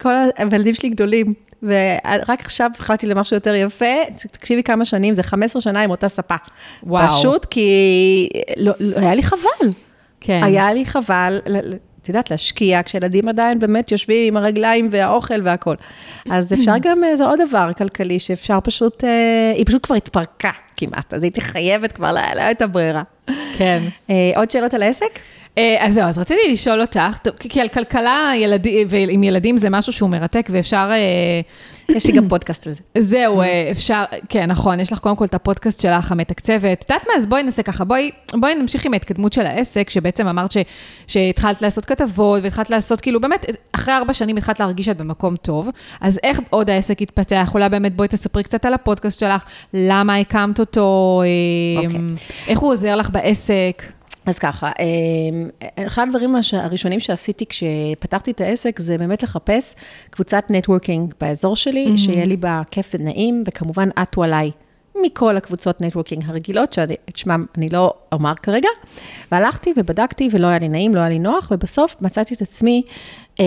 כל 0.00 0.14
הילדים 0.36 0.74
שלי 0.74 0.88
גדולים, 0.88 1.34
ורק 1.62 2.40
עכשיו 2.40 2.70
החלטתי 2.78 3.06
למשהו 3.06 3.36
יותר 3.36 3.54
יפה. 3.54 3.94
תקשיבי 4.32 4.62
כמה 4.62 4.84
שנים, 4.84 5.14
זה 5.14 5.22
15 5.22 5.60
שנה 5.60 5.82
עם 5.82 5.90
אותה 5.90 6.08
ספה. 6.08 6.34
וואו. 6.82 7.08
פשוט 7.08 7.44
כי 7.44 8.28
לא, 8.56 8.72
לא, 8.80 8.98
היה 8.98 9.14
לי 9.14 9.22
חבל. 9.22 9.70
כן. 10.20 10.40
היה 10.44 10.72
לי 10.72 10.86
חבל, 10.86 11.40
את 12.02 12.08
יודעת, 12.08 12.30
להשקיע, 12.30 12.82
כשילדים 12.84 13.28
עדיין 13.28 13.58
באמת 13.58 13.92
יושבים 13.92 14.28
עם 14.28 14.36
הרגליים 14.36 14.88
והאוכל 14.90 15.40
והכל. 15.44 15.74
אז 16.30 16.52
אפשר 16.52 16.74
גם, 16.86 17.04
אה, 17.04 17.16
זה 17.16 17.24
עוד 17.24 17.38
דבר 17.48 17.70
כלכלי, 17.78 18.20
שאפשר 18.20 18.58
פשוט, 18.64 19.04
אה, 19.04 19.52
היא 19.56 19.66
פשוט 19.66 19.86
כבר 19.86 19.94
התפרקה 19.94 20.50
כמעט, 20.76 21.14
אז 21.14 21.22
הייתי 21.22 21.40
חייבת 21.40 21.92
כבר, 21.92 22.12
לא 22.12 22.20
לא 22.34 22.40
הייתה 22.42 22.66
ברירה. 22.66 23.02
כן. 23.58 23.82
אה, 24.10 24.32
עוד 24.36 24.50
שאלות 24.50 24.74
על 24.74 24.82
העסק? 24.82 25.18
אה, 25.58 25.76
אז 25.86 25.94
זהו, 25.94 26.04
אז 26.04 26.18
רציתי 26.18 26.52
לשאול 26.52 26.80
אותך, 26.80 27.28
כי 27.38 27.60
על 27.60 27.68
כלכלה 27.68 28.32
ילדי, 28.36 28.84
ועם 28.88 29.22
ילדים 29.22 29.56
זה 29.56 29.70
משהו 29.70 29.92
שהוא 29.92 30.10
מרתק, 30.10 30.48
ואפשר... 30.50 30.90
אה, 30.92 31.40
יש 31.88 32.06
לי 32.06 32.12
גם 32.12 32.28
פודקאסט 32.28 32.66
על 32.66 32.72
זה. 32.72 32.80
זהו, 32.98 33.40
אה, 33.40 33.68
אפשר, 33.70 34.04
כן, 34.28 34.50
נכון, 34.50 34.80
יש 34.80 34.92
לך 34.92 34.98
קודם 34.98 35.16
כל 35.16 35.24
את 35.24 35.34
הפודקאסט 35.34 35.80
שלך, 35.80 36.12
המתקצבת. 36.12 36.78
את 36.84 36.90
יודעת 36.90 37.06
מה, 37.08 37.14
אז 37.16 37.26
בואי 37.26 37.42
נעשה 37.42 37.62
ככה, 37.62 37.84
בואי, 37.84 38.10
בואי 38.32 38.54
נמשיך 38.54 38.86
עם 38.86 38.92
ההתקדמות 38.92 39.32
של 39.32 39.46
העסק, 39.46 39.90
שבעצם 39.90 40.26
אמרת 40.26 40.52
ש, 40.52 40.56
שהתחלת 41.06 41.62
לעשות 41.62 41.84
כתבות, 41.84 42.42
והתחלת 42.42 42.70
לעשות, 42.70 43.00
כאילו, 43.00 43.20
באמת, 43.20 43.46
אחרי 43.72 43.94
ארבע 43.94 44.12
שנים 44.12 44.36
התחלת 44.36 44.60
להרגיש 44.60 44.86
שאת 44.86 44.96
במקום 44.96 45.36
טוב, 45.36 45.70
אז 46.00 46.20
איך 46.22 46.40
עוד 46.50 46.70
העסק 46.70 47.02
התפתח? 47.02 47.50
אולי 47.54 47.68
באמת 47.68 47.96
בואי 47.96 48.08
תספרי 48.08 48.42
קצת 48.42 48.64
על 48.64 48.74
הפודקאסט 48.74 49.20
שלך, 49.20 49.44
למה 49.74 50.16
הקמת 50.16 50.60
אותו, 50.60 51.22
אה, 51.24 51.84
אוקיי. 51.84 52.00
איך 52.48 52.58
הוא 52.58 52.72
עוזר 52.72 52.96
לך 52.96 53.10
בעסק. 53.10 53.82
אז 54.26 54.38
ככה, 54.38 54.70
אה, 54.78 55.66
אחד 55.86 56.06
הדברים 56.08 56.36
הראשונים 56.52 57.00
שעשיתי 57.00 57.46
כשפתחתי 57.46 58.30
את 58.30 58.40
העסק, 58.40 58.78
זה 58.78 58.98
באמת 58.98 59.22
לחפש 59.22 59.74
קבוצת 60.10 60.44
networking 60.50 61.14
באזור 61.20 61.56
שלי, 61.56 61.86
mm-hmm. 61.86 61.98
שיהיה 61.98 62.24
לי 62.24 62.36
בה 62.36 62.62
כיף 62.70 62.94
ונעים, 62.98 63.42
וכמובן 63.46 63.88
עטו 63.96 64.22
עליי. 64.22 64.50
מכל 65.02 65.36
הקבוצות 65.36 65.80
networking 65.80 66.22
הרגילות, 66.26 66.72
שאת 66.72 67.16
שמם 67.16 67.46
אני 67.56 67.68
לא 67.68 67.94
אומר 68.12 68.34
כרגע. 68.34 68.68
והלכתי 69.32 69.72
ובדקתי, 69.76 70.28
ולא 70.32 70.46
היה 70.46 70.58
לי 70.58 70.68
נעים, 70.68 70.94
לא 70.94 71.00
היה 71.00 71.08
לי 71.08 71.18
נוח, 71.18 71.48
ובסוף 71.50 71.96
מצאתי 72.00 72.34
את 72.34 72.42
עצמי, 72.42 72.82
אה, 73.40 73.44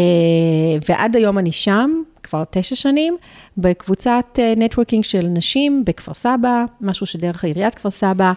ועד 0.90 1.16
היום 1.16 1.38
אני 1.38 1.52
שם, 1.52 2.02
כבר 2.30 2.44
תשע 2.50 2.76
שנים, 2.76 3.18
בקבוצת 3.58 4.40
נטוורקינג 4.58 5.04
של 5.04 5.28
נשים 5.30 5.86
בכפר 5.86 6.14
סבא, 6.14 6.64
משהו 6.82 7.06
שדרך 7.06 7.44
עיריית 7.44 7.76
כפר 7.76 7.90
סבא, 7.90 8.32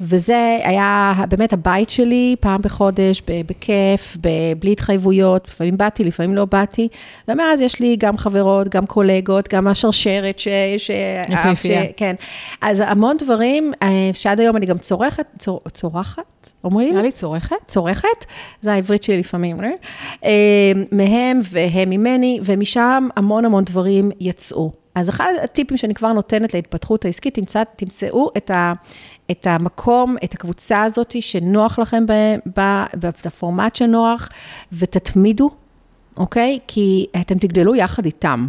וזה 0.00 0.58
היה 0.64 1.14
באמת 1.28 1.52
הבית 1.52 1.90
שלי, 1.90 2.36
פעם 2.40 2.62
בחודש, 2.62 3.22
בכיף, 3.46 4.16
בלי 4.58 4.72
התחייבויות, 4.72 5.48
לפעמים 5.48 5.76
באתי, 5.76 6.04
לפעמים 6.04 6.36
לא 6.36 6.44
באתי, 6.44 6.88
ומאז 7.28 7.60
יש 7.60 7.80
לי 7.80 7.96
גם 7.96 8.18
חברות, 8.18 8.68
גם 8.68 8.86
קולגות, 8.86 9.54
גם 9.54 9.66
השרשרת 9.66 10.38
ש... 10.38 10.48
ש... 10.78 10.90
יפהפייה. 11.28 11.84
ש- 11.84 11.86
כן. 11.96 12.14
אז 12.60 12.82
המון 12.86 13.16
דברים, 13.16 13.72
אה, 13.82 14.10
שעד 14.12 14.40
היום 14.40 14.56
אני 14.56 14.66
גם 14.66 14.78
צורכת, 14.78 15.26
צור, 15.38 15.60
צורחת, 15.72 16.50
אומרים? 16.64 16.92
נראה 16.92 17.02
לי 17.02 17.12
צורכת. 17.12 17.56
צורכת, 17.66 18.24
זה 18.60 18.72
העברית 18.72 19.02
שלי 19.02 19.18
לפעמים, 19.18 19.60
אה? 19.64 19.70
אה, 20.24 20.30
מהם 20.92 21.40
והם 21.50 21.90
ממני, 21.90 22.40
ומשם 22.42 23.08
המון 23.16 23.33
המון 23.44 23.64
דברים 23.64 24.10
יצאו. 24.20 24.72
אז 24.94 25.08
אחד 25.08 25.32
הטיפים 25.44 25.76
שאני 25.76 25.94
כבר 25.94 26.12
נותנת 26.12 26.54
להתפתחות 26.54 27.04
העסקית, 27.04 27.34
תמצא, 27.34 27.62
תמצאו 27.76 28.30
את, 28.36 28.50
ה, 28.50 28.72
את 29.30 29.46
המקום, 29.46 30.16
את 30.24 30.34
הקבוצה 30.34 30.82
הזאת 30.82 31.22
שנוח 31.22 31.78
לכם 31.78 32.04
בפורמט 33.24 33.76
שנוח, 33.76 34.28
ותתמידו, 34.72 35.50
אוקיי? 36.16 36.58
כי 36.66 37.06
אתם 37.20 37.38
תגדלו 37.38 37.74
יחד 37.74 38.04
איתם. 38.04 38.48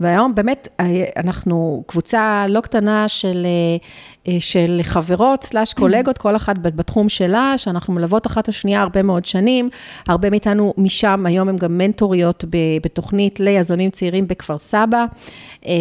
והיום 0.00 0.34
באמת 0.34 0.68
אה, 0.80 1.04
אנחנו 1.16 1.84
קבוצה 1.86 2.44
לא 2.48 2.60
קטנה 2.60 3.08
של, 3.08 3.46
אה, 3.46 4.32
אה, 4.32 4.40
של 4.40 4.80
חברות 4.82 5.44
סלאש 5.44 5.74
קולגות, 5.74 6.18
כל 6.18 6.36
אחת 6.36 6.58
בתחום 6.58 7.08
שלה, 7.08 7.54
שאנחנו 7.56 7.92
מלוות 7.92 8.26
אחת 8.26 8.48
השנייה 8.48 8.82
הרבה 8.82 9.02
מאוד 9.02 9.24
שנים. 9.24 9.70
הרבה 10.08 10.30
מאיתנו 10.30 10.74
משם, 10.76 11.26
היום 11.26 11.48
הם 11.48 11.56
גם 11.56 11.78
מנטוריות 11.78 12.44
בתוכנית 12.82 13.40
ליזמים 13.40 13.90
צעירים 13.90 14.28
בכפר 14.28 14.58
סבא, 14.58 15.04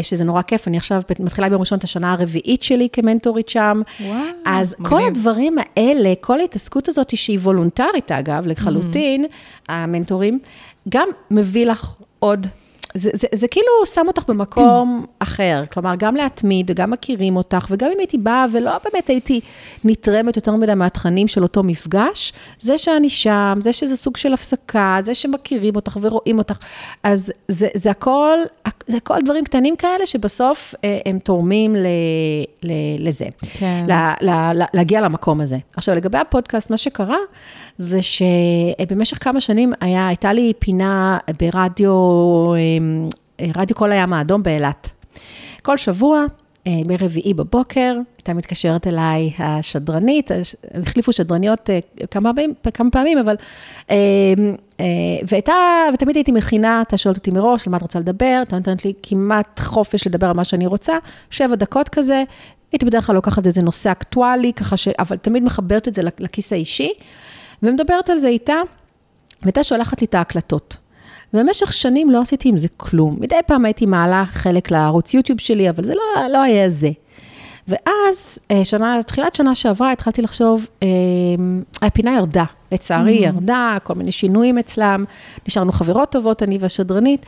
שזה 0.01 0.23
נורא 0.23 0.41
כיף. 0.41 0.67
אני 0.67 0.77
עכשיו 0.77 1.01
מתחילה 1.19 1.49
ביום 1.49 1.61
ראשון 1.61 1.77
את 1.77 1.83
השנה 1.83 2.11
הרביעית 2.11 2.63
שלי 2.63 2.87
כמנטורית 2.93 3.49
שם. 3.49 3.81
וואו, 4.01 4.19
אז 4.45 4.75
מגניב. 4.79 4.89
כל 4.89 5.05
הדברים 5.07 5.55
האלה, 5.59 6.13
כל 6.21 6.39
ההתעסקות 6.39 6.89
הזאת, 6.89 7.17
שהיא 7.17 7.39
וולונטרית 7.39 8.11
אגב, 8.11 8.47
לחלוטין, 8.47 9.25
המנטורים, 9.69 10.39
גם 10.89 11.09
מביא 11.31 11.65
לך 11.65 11.93
עוד... 12.19 12.47
זה, 12.93 13.09
זה, 13.13 13.27
זה 13.33 13.47
כאילו 13.47 13.67
שם 13.85 14.05
אותך 14.07 14.23
במקום 14.27 15.05
אחר, 15.19 15.63
כלומר, 15.71 15.93
גם 15.97 16.15
להתמיד, 16.15 16.71
גם 16.71 16.91
מכירים 16.91 17.35
אותך, 17.35 17.67
וגם 17.69 17.91
אם 17.93 17.99
הייתי 17.99 18.17
באה 18.17 18.45
ולא 18.51 18.71
באמת 18.83 19.07
הייתי 19.07 19.39
נתרמת 19.83 20.35
יותר 20.35 20.55
מדי 20.55 20.73
מהתכנים 20.73 21.27
של 21.27 21.43
אותו 21.43 21.63
מפגש, 21.63 22.33
זה 22.59 22.77
שאני 22.77 23.09
שם, 23.09 23.59
זה 23.61 23.73
שזה 23.73 23.95
סוג 23.95 24.17
של 24.17 24.33
הפסקה, 24.33 24.97
זה 25.01 25.13
שמכירים 25.13 25.75
אותך 25.75 25.97
ורואים 26.01 26.37
אותך, 26.37 26.57
אז 27.03 27.31
זה, 27.47 27.67
זה 27.73 27.91
הכל, 27.91 28.37
זה 28.87 28.97
הכל 28.97 29.17
דברים 29.25 29.43
קטנים 29.43 29.75
כאלה 29.75 30.05
שבסוף 30.05 30.75
אה, 30.83 30.99
הם 31.05 31.19
תורמים 31.19 31.75
ל, 31.75 31.85
ל, 32.63 32.71
לזה. 32.99 33.25
כן. 33.53 33.85
ל- 33.87 34.29
ל- 34.29 34.61
ל- 34.61 34.65
להגיע 34.73 35.01
למקום 35.01 35.41
הזה. 35.41 35.57
עכשיו, 35.75 35.95
לגבי 35.95 36.17
הפודקאסט, 36.17 36.69
מה 36.69 36.77
שקרה, 36.77 37.17
זה 37.77 37.99
שבמשך 38.01 39.23
כמה 39.23 39.41
שנים 39.41 39.73
היה, 39.81 40.07
הייתה 40.07 40.33
לי 40.33 40.53
פינה 40.59 41.17
ברדיו, 41.39 41.93
אמ, 42.55 43.09
רדיו 43.55 43.75
כל 43.75 43.91
הים 43.91 44.13
האדום 44.13 44.43
באילת. 44.43 44.89
כל 45.61 45.77
שבוע, 45.77 46.25
אה, 46.67 46.71
ברביעי 46.85 47.33
בבוקר, 47.33 47.95
הייתה 48.17 48.33
מתקשרת 48.33 48.87
אליי 48.87 49.31
השדרנית, 49.39 50.31
הש- 50.31 50.55
החליפו 50.81 51.13
שדרניות 51.13 51.69
אה, 51.69 51.79
כמה 52.11 52.31
כמה 52.73 52.89
פעמים 52.91 53.17
אבל... 53.17 53.35
אה, 53.91 53.95
אה, 54.79 54.85
והייתה, 55.27 55.53
ותמיד 55.93 56.15
הייתי 56.15 56.31
מכינה, 56.31 56.81
אתה 56.81 56.97
שואלת 56.97 57.17
אותי 57.17 57.31
מראש, 57.31 57.67
על 57.67 57.71
מה 57.71 57.77
את 57.77 57.81
רוצה 57.81 57.99
לדבר, 57.99 58.39
אתה 58.43 58.55
נותנת 58.55 58.85
לי 58.85 58.93
כמעט 59.03 59.59
חופש 59.59 60.07
לדבר 60.07 60.27
על 60.27 60.33
מה 60.33 60.43
שאני 60.43 60.67
רוצה, 60.67 60.93
שבע 61.29 61.55
דקות 61.55 61.89
כזה, 61.89 62.23
הייתי 62.71 62.85
בדרך 62.85 63.07
כלל 63.07 63.15
לוקחת 63.15 63.45
איזה 63.47 63.61
נושא 63.61 63.91
אקטואלי, 63.91 64.53
ככה 64.53 64.77
ש... 64.77 64.87
אבל 64.87 65.17
תמיד 65.17 65.43
מחברת 65.43 65.87
את 65.87 65.93
זה 65.93 66.01
לכיס 66.19 66.53
האישי, 66.53 66.89
ומדברת 67.63 68.09
על 68.09 68.17
זה 68.17 68.27
איתה, 68.27 68.61
והייתה 69.41 69.63
שולחת 69.63 70.01
לי 70.01 70.05
את 70.05 70.15
ההקלטות. 70.15 70.77
ובמשך 71.33 71.73
שנים 71.73 72.09
לא 72.09 72.21
עשיתי 72.21 72.49
עם 72.49 72.57
זה 72.57 72.67
כלום. 72.77 73.17
מדי 73.19 73.35
פעם 73.47 73.65
הייתי 73.65 73.85
מעלה 73.85 74.23
חלק 74.25 74.71
לערוץ 74.71 75.13
יוטיוב 75.13 75.39
שלי, 75.39 75.69
אבל 75.69 75.83
זה 75.83 75.93
לא, 75.95 76.27
לא 76.29 76.41
היה 76.41 76.69
זה. 76.69 76.89
ואז, 77.67 78.39
אה, 78.51 78.65
שנה, 78.65 79.03
תחילת 79.03 79.35
שנה 79.35 79.55
שעברה, 79.55 79.91
התחלתי 79.91 80.21
לחשוב, 80.21 80.67
אה, 80.83 80.87
הפינה 81.81 82.15
ירדה, 82.15 82.43
לצערי 82.71 83.13
היא 83.13 83.27
ירדה, 83.27 83.77
כל 83.83 83.93
מיני 83.93 84.11
שינויים 84.11 84.57
אצלם, 84.57 85.05
נשארנו 85.47 85.71
חברות 85.71 86.11
טובות, 86.11 86.43
אני 86.43 86.57
והשדרנית. 86.59 87.25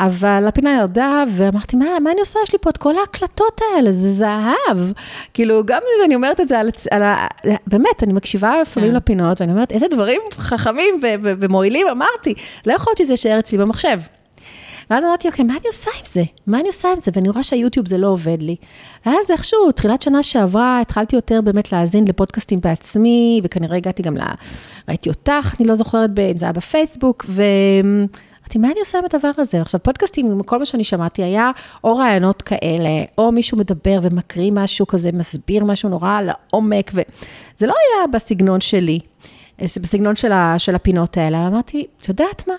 אבל 0.00 0.44
הפינה 0.48 0.78
ירדה, 0.80 1.24
ואמרתי, 1.28 1.76
מה, 1.76 1.86
מה 2.00 2.10
אני 2.10 2.20
עושה? 2.20 2.38
יש 2.44 2.52
לי 2.52 2.58
פה 2.58 2.70
את 2.70 2.76
כל 2.76 2.98
ההקלטות 2.98 3.60
האלה, 3.74 3.92
זה 3.92 4.12
זהב. 4.12 4.78
כאילו, 5.34 5.64
גם 5.64 5.80
כשאני 5.98 6.14
אומרת 6.14 6.40
את 6.40 6.48
זה 6.48 6.60
על, 6.60 6.70
על 6.90 7.02
ה... 7.02 7.26
באמת, 7.66 8.02
אני 8.02 8.12
מקשיבה 8.12 8.60
לפעמים 8.62 8.90
כן. 8.90 8.96
לפינות, 8.96 9.40
ואני 9.40 9.52
אומרת, 9.52 9.72
איזה 9.72 9.86
דברים 9.90 10.20
חכמים 10.32 10.94
ו- 11.02 11.14
ו- 11.22 11.32
ומועילים 11.38 11.86
אמרתי. 11.88 12.34
לא 12.66 12.72
יכול 12.72 12.90
להיות 12.90 12.98
שזה 12.98 13.12
יישאר 13.12 13.38
אצלי 13.38 13.58
במחשב. 13.58 14.00
ואז 14.90 15.04
אמרתי, 15.04 15.28
אוקיי, 15.28 15.44
מה 15.44 15.52
אני 15.52 15.66
עושה 15.66 15.90
עם 15.98 16.04
זה? 16.12 16.22
מה 16.46 16.60
אני 16.60 16.68
עושה 16.68 16.88
עם 16.92 17.00
זה? 17.00 17.10
ואני 17.14 17.28
רואה 17.28 17.42
שהיוטיוב 17.42 17.88
זה 17.88 17.98
לא 17.98 18.06
עובד 18.06 18.42
לי. 18.42 18.56
ואז 19.06 19.30
איכשהו, 19.30 19.72
תחילת 19.72 20.02
שנה 20.02 20.22
שעברה, 20.22 20.80
התחלתי 20.80 21.16
יותר 21.16 21.40
באמת 21.40 21.72
להאזין 21.72 22.04
לפודקאסטים 22.08 22.60
בעצמי, 22.60 23.40
וכנראה 23.44 23.76
הגעתי 23.76 24.02
גם 24.02 24.16
ל... 24.16 24.20
ראיתי 24.88 25.08
אותך, 25.08 25.54
אני 25.60 25.68
לא 25.68 25.74
זוכרת 25.74 26.10
ב- 26.14 26.20
אם 26.20 26.38
זה 26.38 26.44
היה 26.46 26.52
בפייסבוק, 26.52 27.26
ואמרתי, 28.52 28.58
מה 28.58 28.72
אני 28.72 28.80
עושה 28.80 28.98
עם 28.98 29.04
הדבר 29.04 29.30
הזה? 29.38 29.60
עכשיו, 29.60 29.82
פודקאסטים, 29.82 30.42
כל 30.42 30.58
מה 30.58 30.66
שאני 30.66 30.84
שמעתי 30.84 31.22
היה 31.22 31.50
או 31.84 31.96
רעיונות 31.96 32.42
כאלה, 32.42 33.04
או 33.18 33.32
מישהו 33.32 33.58
מדבר 33.58 33.98
ומקריא 34.02 34.50
משהו 34.54 34.86
כזה, 34.86 35.12
מסביר 35.12 35.64
משהו 35.64 35.88
נורא 35.88 36.20
לעומק, 36.20 36.90
וזה 36.94 37.66
לא 37.66 37.74
היה 37.74 38.06
בסגנון 38.06 38.60
שלי, 38.60 38.98
בסגנון 39.58 40.16
של, 40.16 40.32
ה... 40.32 40.54
של 40.58 40.74
הפינות 40.74 41.16
האלה. 41.16 41.46
אמרתי, 41.46 41.86
את 42.00 42.08
יודעת 42.08 42.48
מה? 42.48 42.54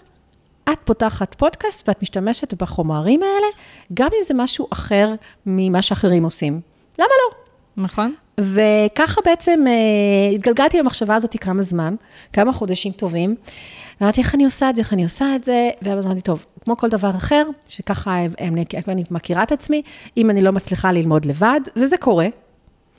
את 0.73 0.79
פותחת 0.85 1.35
פודקאסט 1.35 1.89
ואת 1.89 2.01
משתמשת 2.01 2.63
בחומרים 2.63 3.23
האלה, 3.23 3.47
גם 3.93 4.07
אם 4.17 4.23
זה 4.23 4.33
משהו 4.33 4.67
אחר 4.73 5.13
ממה 5.45 5.81
שאחרים 5.81 6.23
עושים. 6.23 6.61
למה 6.99 7.07
לא? 7.07 7.35
נכון? 7.83 8.13
וככה 8.39 9.21
בעצם 9.25 9.63
אה, 9.67 10.35
התגלגלתי 10.35 10.79
במחשבה 10.79 11.15
הזאת 11.15 11.35
כמה 11.41 11.61
זמן, 11.61 11.95
כמה 12.33 12.53
חודשים 12.53 12.91
טובים. 12.91 13.35
אמרתי, 14.03 14.21
איך 14.21 14.35
אני 14.35 14.45
עושה 14.45 14.69
את 14.69 14.75
זה, 14.75 14.81
איך 14.81 14.93
אני 14.93 15.03
עושה 15.03 15.35
את 15.35 15.43
זה, 15.43 15.69
ואז 15.81 16.05
אמרתי, 16.05 16.21
טוב, 16.21 16.45
כמו 16.61 16.77
כל 16.77 16.89
דבר 16.89 17.09
אחר, 17.09 17.43
שככה 17.67 18.17
אני, 18.39 18.65
אני 18.87 19.03
מכירה 19.11 19.43
את 19.43 19.51
עצמי, 19.51 19.81
אם 20.17 20.29
אני 20.29 20.41
לא 20.41 20.51
מצליחה 20.51 20.91
ללמוד 20.91 21.25
לבד, 21.25 21.59
וזה 21.75 21.97
קורה, 21.97 22.27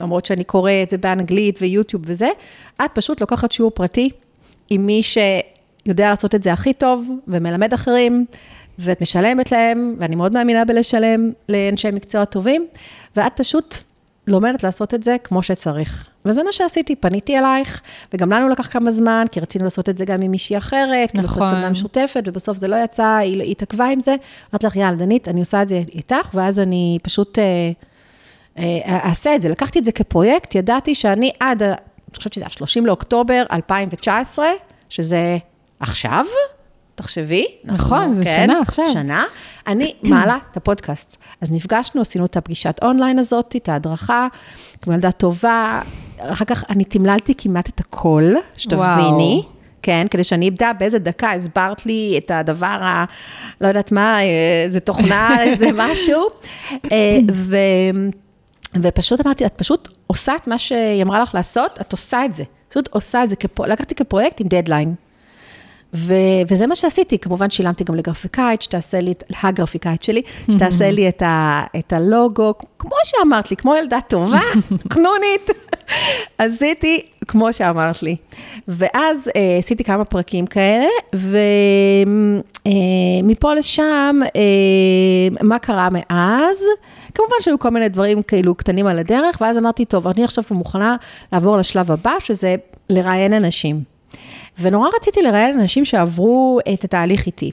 למרות 0.01 0.25
שאני 0.25 0.43
קוראת 0.43 0.93
באנגלית 0.99 1.61
ויוטיוב 1.61 2.03
וזה, 2.05 2.29
את 2.85 2.91
פשוט 2.93 3.21
לוקחת 3.21 3.51
שיעור 3.51 3.71
פרטי 3.71 4.09
עם 4.69 4.85
מי 4.85 5.03
ש... 5.03 5.17
יודע 5.85 6.09
לעשות 6.09 6.35
את 6.35 6.43
זה 6.43 6.53
הכי 6.53 6.73
טוב 6.73 7.09
ומלמד 7.27 7.73
אחרים, 7.73 8.25
ואת 8.79 9.01
משלמת 9.01 9.51
להם, 9.51 9.95
ואני 9.99 10.15
מאוד 10.15 10.31
מאמינה 10.31 10.65
בלשלם 10.65 11.31
לאנשי 11.49 11.91
מקצוע 11.91 12.25
טובים, 12.25 12.67
ואת 13.15 13.31
פשוט 13.35 13.75
לומדת 14.27 14.63
לעשות 14.63 14.93
את 14.93 15.03
זה 15.03 15.15
כמו 15.23 15.43
שצריך. 15.43 16.09
וזה 16.25 16.43
מה 16.43 16.51
שעשיתי, 16.51 16.95
פניתי 16.95 17.39
אלייך, 17.39 17.81
וגם 18.13 18.31
לנו 18.31 18.49
לקח 18.49 18.67
כמה 18.67 18.91
זמן, 18.91 19.25
כי 19.31 19.39
רצינו 19.39 19.63
לעשות 19.63 19.89
את 19.89 19.97
זה 19.97 20.05
גם 20.05 20.21
עם 20.21 20.31
מישהי 20.31 20.57
אחרת, 20.57 21.11
כאילו 21.11 21.23
נכון. 21.23 21.43
לעשות 21.43 21.57
סדנה 21.57 21.69
משותפת, 21.69 22.23
ובסוף 22.25 22.57
זה 22.57 22.67
לא 22.67 22.75
יצא, 22.75 23.15
היא 23.15 23.51
התעכבה 23.51 23.85
עם 23.85 24.01
זה. 24.01 24.15
אמרתי 24.53 24.67
לך, 24.67 24.75
יאללה, 24.75 24.97
דנית, 24.97 25.27
אני 25.27 25.39
עושה 25.39 25.61
את 25.61 25.67
זה 25.67 25.81
איתך, 25.93 26.29
ואז 26.33 26.59
אני 26.59 26.97
פשוט 27.03 27.39
אה, 27.39 27.71
אה, 28.57 29.09
אעשה 29.09 29.35
את 29.35 29.41
זה. 29.41 29.49
לקחתי 29.49 29.79
את 29.79 29.85
זה 29.85 29.91
כפרויקט, 29.91 30.55
ידעתי 30.55 30.95
שאני 30.95 31.31
עד, 31.39 31.63
אני 31.63 31.75
חושבת 32.15 32.33
שזה 32.33 32.45
ה-30 32.45 32.85
לאוקטובר 32.85 33.43
2019, 33.51 34.45
שזה 34.89 35.37
עכשיו, 35.79 36.25
תחשבי. 36.95 37.45
נכון, 37.63 37.97
אנחנו- 37.97 38.13
זה 38.13 38.23
כן, 38.23 38.35
שנה 38.35 38.59
עכשיו. 38.61 38.85
שנה. 38.93 39.23
אני 39.67 39.93
מעלה 40.03 40.37
את 40.51 40.57
הפודקאסט. 40.57 41.17
אז 41.41 41.51
נפגשנו, 41.51 42.01
עשינו 42.01 42.25
את 42.25 42.37
הפגישת 42.37 42.79
אונליין 42.81 43.19
הזאת, 43.19 43.55
את 43.55 43.69
ההדרכה, 43.69 44.27
כמו 44.81 44.93
ילדה 44.93 45.11
טובה. 45.11 45.81
אחר 46.19 46.45
כך 46.45 46.63
אני 46.69 46.83
תמללתי 46.83 47.33
כמעט 47.37 47.69
את 47.69 47.79
הכל, 47.79 48.31
שתביני. 48.57 48.81
וואו. 49.41 49.43
כן, 49.81 50.07
כדי 50.11 50.23
שאני 50.23 50.49
אדע 50.49 50.73
באיזה 50.73 50.99
דקה 50.99 51.31
הסברת 51.31 51.85
לי 51.85 52.19
את 52.25 52.31
הדבר 52.31 52.65
ה... 52.65 53.05
לא 53.61 53.67
יודעת 53.67 53.91
מה, 53.91 54.19
אה, 54.19 54.23
איזה 54.65 54.79
תוכנה, 54.79 55.29
איזה 55.43 55.67
משהו. 55.73 56.21
אה, 56.91 57.17
ו... 57.31 57.57
ופשוט 58.81 59.25
אמרתי, 59.25 59.45
את 59.45 59.53
פשוט 59.55 59.89
עושה 60.07 60.35
את 60.35 60.47
מה 60.47 60.57
שהיא 60.57 61.03
אמרה 61.03 61.19
לך 61.19 61.35
לעשות, 61.35 61.77
את 61.81 61.91
עושה 61.91 62.25
את 62.25 62.35
זה. 62.35 62.43
פשוט 62.69 62.87
עושה 62.91 63.23
את 63.23 63.29
זה, 63.29 63.35
כפו... 63.35 63.65
לקחתי 63.65 63.95
כפרויקט 63.95 64.41
עם 64.41 64.47
דדליין. 64.47 64.95
ו... 65.95 66.13
וזה 66.47 66.67
מה 66.67 66.75
שעשיתי, 66.75 67.19
כמובן 67.19 67.49
שילמתי 67.49 67.83
גם 67.83 67.95
לגרפיקאית, 67.95 68.61
שתעשה 68.61 69.01
לי, 69.01 69.13
הגרפיקאית 69.43 70.03
שלי, 70.03 70.21
שתעשה 70.51 70.91
לי 70.91 71.09
את, 71.09 71.21
ה... 71.21 71.63
את 71.79 71.93
הלוגו, 71.93 72.53
כמו 72.79 72.95
שאמרת 73.03 73.51
לי, 73.51 73.57
כמו 73.57 73.75
ילדה 73.75 73.99
טובה, 74.07 74.41
חנונית. 74.93 75.49
עשיתי 76.37 77.01
כמו 77.27 77.53
שאמרת 77.53 78.03
לי. 78.03 78.15
ואז 78.67 79.31
אה, 79.35 79.57
עשיתי 79.59 79.83
כמה 79.83 80.05
פרקים 80.05 80.45
כאלה, 80.47 80.87
ומפה 82.65 83.53
לשם, 83.53 84.19
אה, 84.35 84.41
מה 85.41 85.59
קרה 85.59 85.87
מאז? 85.91 86.63
כמובן 87.13 87.35
שהיו 87.41 87.59
כל 87.59 87.69
מיני 87.69 87.89
דברים 87.89 88.21
כאילו 88.21 88.55
קטנים 88.55 88.87
על 88.87 88.99
הדרך, 88.99 89.37
ואז 89.41 89.57
אמרתי, 89.57 89.85
טוב, 89.85 90.07
אני 90.07 90.23
עכשיו 90.23 90.43
מוכנה 90.51 90.95
לעבור 91.33 91.57
לשלב 91.57 91.91
הבא, 91.91 92.13
שזה 92.19 92.55
לראיין 92.89 93.33
אנשים. 93.33 93.94
ונורא 94.61 94.89
רציתי 94.95 95.21
לראיין 95.21 95.59
אנשים 95.59 95.85
שעברו 95.85 96.59
את 96.73 96.83
התהליך 96.83 97.25
איתי. 97.25 97.51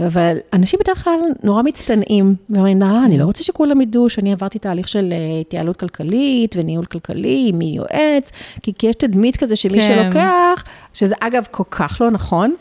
אבל 0.00 0.36
אנשים 0.52 0.78
בדרך 0.82 1.04
כלל 1.04 1.20
נורא 1.42 1.62
מצטנעים, 1.62 2.34
ואומרים, 2.50 2.82
אה, 2.82 3.04
אני 3.04 3.18
לא 3.18 3.24
רוצה 3.24 3.44
שכולם 3.44 3.80
ידעו 3.80 4.10
שאני 4.10 4.32
עברתי 4.32 4.58
תהליך 4.58 4.88
של 4.88 5.12
אה, 5.12 5.40
התייעלות 5.40 5.76
כלכלית 5.76 6.54
וניהול 6.58 6.84
כלכלי 6.84 7.52
מיועץ, 7.54 8.30
כי, 8.62 8.72
כי 8.78 8.86
יש 8.86 8.96
תדמית 8.96 9.36
כזה 9.36 9.56
שמי 9.56 9.80
כן. 9.80 9.86
שלוקח, 9.86 10.64
שזה 10.92 11.14
אגב 11.20 11.46
כל 11.50 11.64
כך 11.70 11.98
לא 12.00 12.10
נכון. 12.10 12.54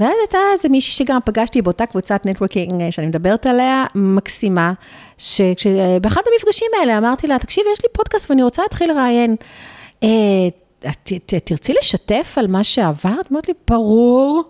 ואז 0.00 0.12
הייתה 0.22 0.38
איזה 0.52 0.68
מישהי 0.68 0.92
שגם 0.92 1.18
פגשתי 1.24 1.62
באותה 1.62 1.86
קבוצת 1.86 2.22
נטוורקינג 2.24 2.82
אה, 2.82 2.92
שאני 2.92 3.06
מדברת 3.06 3.46
עליה, 3.46 3.84
מקסימה, 3.94 4.72
שבאחד 5.18 6.20
המפגשים 6.32 6.70
האלה 6.80 6.98
אמרתי 6.98 7.26
לה, 7.26 7.38
תקשיבי, 7.38 7.68
יש 7.72 7.82
לי 7.82 7.88
פודקאסט 7.92 8.30
ואני 8.30 8.42
רוצה 8.42 8.62
להתחיל 8.62 8.92
לראיין. 8.92 9.36
אה, 10.86 10.90
את 10.90 11.12
ת- 11.26 11.34
תרצי 11.34 11.74
לשתף 11.80 12.34
על 12.38 12.46
מה 12.46 12.64
שעברת? 12.64 13.32
אמרת 13.32 13.48
לי, 13.48 13.54
ברור. 13.70 14.42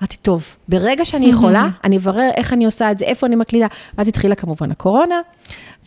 אמרתי, 0.00 0.16
טוב, 0.16 0.56
ברגע 0.68 1.04
שאני 1.04 1.26
יכולה, 1.26 1.68
אני 1.84 1.96
אברר 1.96 2.30
איך 2.36 2.52
אני 2.52 2.64
עושה 2.64 2.90
את 2.90 2.98
זה, 2.98 3.04
איפה 3.04 3.26
אני 3.26 3.36
מקליטה. 3.36 3.66
ואז 3.98 4.08
התחילה 4.08 4.34
כמובן 4.34 4.70
הקורונה, 4.70 5.20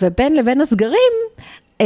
ובין 0.02 0.36
לבין 0.36 0.62
הסגרים, 0.62 1.12
אה, 1.82 1.86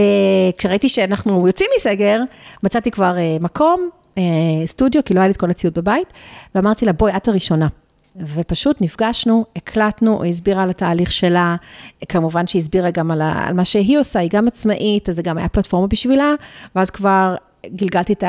כשראיתי 0.57 0.89
שאנחנו 0.89 1.47
יוצאים 1.47 1.69
מסגר, 1.77 2.19
מצאתי 2.63 2.91
כבר 2.91 3.17
אה, 3.17 3.37
מקום, 3.39 3.89
אה, 4.17 4.23
סטודיו, 4.65 5.03
כי 5.03 5.13
לא 5.13 5.19
היה 5.19 5.27
לי 5.27 5.31
את 5.31 5.37
כל 5.37 5.49
הציוד 5.49 5.73
בבית, 5.73 6.13
ואמרתי 6.55 6.85
לה, 6.85 6.93
בואי, 6.93 7.15
את 7.15 7.27
הראשונה. 7.27 7.67
ופשוט 8.35 8.77
נפגשנו, 8.81 9.45
הקלטנו, 9.55 10.23
היא 10.23 10.29
הסבירה 10.29 10.63
על 10.63 10.69
התהליך 10.69 11.11
שלה, 11.11 11.55
כמובן 12.09 12.47
שהיא 12.47 12.61
הסבירה 12.61 12.91
גם 12.91 13.11
על, 13.11 13.21
ה, 13.21 13.43
על 13.47 13.53
מה 13.53 13.65
שהיא 13.65 13.97
עושה, 13.99 14.19
היא 14.19 14.29
גם 14.33 14.47
עצמאית, 14.47 15.09
אז 15.09 15.15
זה 15.15 15.21
גם 15.21 15.37
היה 15.37 15.49
פלטפורמה 15.49 15.87
בשבילה, 15.87 16.33
ואז 16.75 16.89
כבר 16.89 17.35
גלגלתי 17.65 18.13
את 18.13 18.23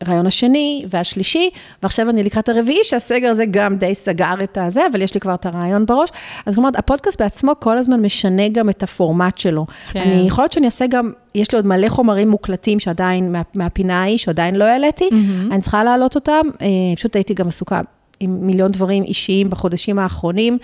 הרעיון 0.00 0.26
השני 0.26 0.84
והשלישי, 0.88 1.50
ועכשיו 1.82 2.10
אני 2.10 2.22
לקראת 2.22 2.48
הרביעי, 2.48 2.84
שהסגר 2.84 3.28
הזה 3.28 3.44
גם 3.50 3.76
די 3.76 3.94
סגר 3.94 4.34
את 4.42 4.58
הזה, 4.58 4.86
אבל 4.92 5.02
יש 5.02 5.14
לי 5.14 5.20
כבר 5.20 5.34
את 5.34 5.46
הרעיון 5.46 5.86
בראש. 5.86 6.10
אז 6.46 6.58
אומרת, 6.58 6.76
הפודקאסט 6.76 7.22
בעצמו 7.22 7.52
כל 7.58 7.78
הזמן 7.78 8.02
משנה 8.02 8.48
גם 8.48 8.70
את 8.70 8.82
הפורמט 8.82 9.38
שלו. 9.38 9.66
כן. 9.92 10.00
אני 10.00 10.26
יכול 10.26 10.42
להיות 10.42 10.52
שאני 10.52 10.66
אעשה 10.66 10.86
גם, 10.86 11.12
יש 11.34 11.52
לי 11.52 11.56
עוד 11.56 11.66
מלא 11.66 11.88
חומרים 11.88 12.30
מוקלטים 12.30 12.80
שעדיין, 12.80 13.32
מה, 13.32 13.42
מהפינה 13.54 14.00
ההיא, 14.00 14.18
שעדיין 14.18 14.54
לא 14.54 14.64
העליתי, 14.64 15.08
מהמם. 15.12 15.52
אני 15.52 15.62
צריכה 15.62 15.84
להעלות 15.84 16.14
אותם, 16.14 16.46
אה, 16.62 16.66
פשוט 16.96 17.16
הייתי 17.16 17.34
גם 17.34 17.48
עסוקה. 17.48 17.80
עם 18.20 18.46
מיליון 18.46 18.72
דברים 18.72 19.02
אישיים 19.02 19.50
בחודשים 19.50 19.98
האחרונים, 19.98 20.58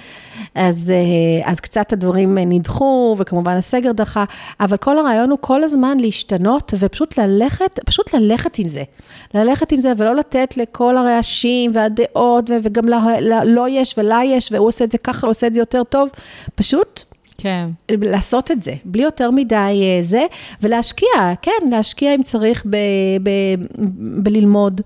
אז, 0.54 0.92
אה, 0.94 1.50
אז 1.50 1.60
קצת 1.60 1.92
הדברים 1.92 2.38
נדחו, 2.38 3.16
וכמובן 3.18 3.56
הסגר 3.56 3.92
דחה, 3.92 4.24
אבל 4.60 4.76
כל 4.76 4.98
הרעיון 4.98 5.30
הוא 5.30 5.38
כל 5.40 5.62
הזמן 5.62 6.00
להשתנות, 6.00 6.74
ופשוט 6.78 7.18
ללכת, 7.18 7.80
פשוט 7.86 8.14
ללכת 8.14 8.58
עם 8.58 8.68
זה. 8.68 8.82
ללכת 9.34 9.72
עם 9.72 9.80
זה, 9.80 9.92
ולא 9.96 10.14
לתת 10.14 10.56
לכל 10.56 10.96
הרעשים 10.96 11.70
והדעות, 11.74 12.50
וגם 12.62 12.88
לה, 12.88 13.44
לא 13.44 13.68
יש 13.68 13.98
ולה 13.98 14.20
יש, 14.24 14.52
והוא 14.52 14.68
עושה 14.68 14.84
את 14.84 14.92
זה 14.92 14.98
ככה, 14.98 15.26
הוא 15.26 15.30
עושה 15.30 15.46
את 15.46 15.54
זה 15.54 15.60
יותר 15.60 15.84
טוב, 15.84 16.08
פשוט 16.54 17.15
כן. 17.38 17.68
לעשות 17.90 18.50
את 18.50 18.62
זה, 18.62 18.74
בלי 18.84 19.02
יותר 19.02 19.30
מדי 19.30 19.56
אה, 19.56 20.02
זה, 20.02 20.26
ולהשקיע, 20.62 21.08
כן, 21.42 21.70
להשקיע 21.70 22.14
אם 22.14 22.22
צריך 22.22 22.66
ב, 22.70 22.76
ב, 23.22 23.30
בללמוד 24.22 24.80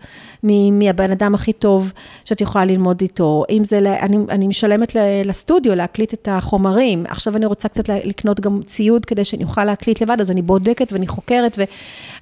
מהבן 0.73 1.11
אדם 1.11 1.35
הכי 1.35 1.53
טוב 1.53 1.93
שאת 2.25 2.41
יכולה 2.41 2.65
ללמוד 2.65 3.01
איתו. 3.01 3.45
אם 3.51 3.65
זה, 3.65 3.79
אני, 3.79 4.17
אני 4.29 4.47
משלמת 4.47 4.97
לסטודיו 5.25 5.75
להקליט 5.75 6.15
את 6.15 6.29
החומרים, 6.31 7.05
עכשיו 7.09 7.37
אני 7.37 7.47
רוצה 7.47 7.69
קצת 7.69 7.89
לקנות 7.89 8.41
גם 8.41 8.61
ציוד 8.63 9.05
כדי 9.05 9.25
שאני 9.25 9.45
אוכל 9.45 9.65
להקליט 9.65 10.03
לבד, 10.03 10.21
אז 10.21 10.31
אני 10.31 10.43
בודקת 10.43 10.93
ואני 10.93 11.07
חוקרת, 11.07 11.59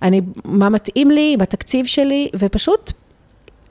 ואני, 0.03 0.21
מה 0.45 0.69
מתאים 0.69 1.11
לי, 1.11 1.37
בתקציב 1.39 1.87
שלי, 1.87 2.29
ופשוט, 2.39 2.93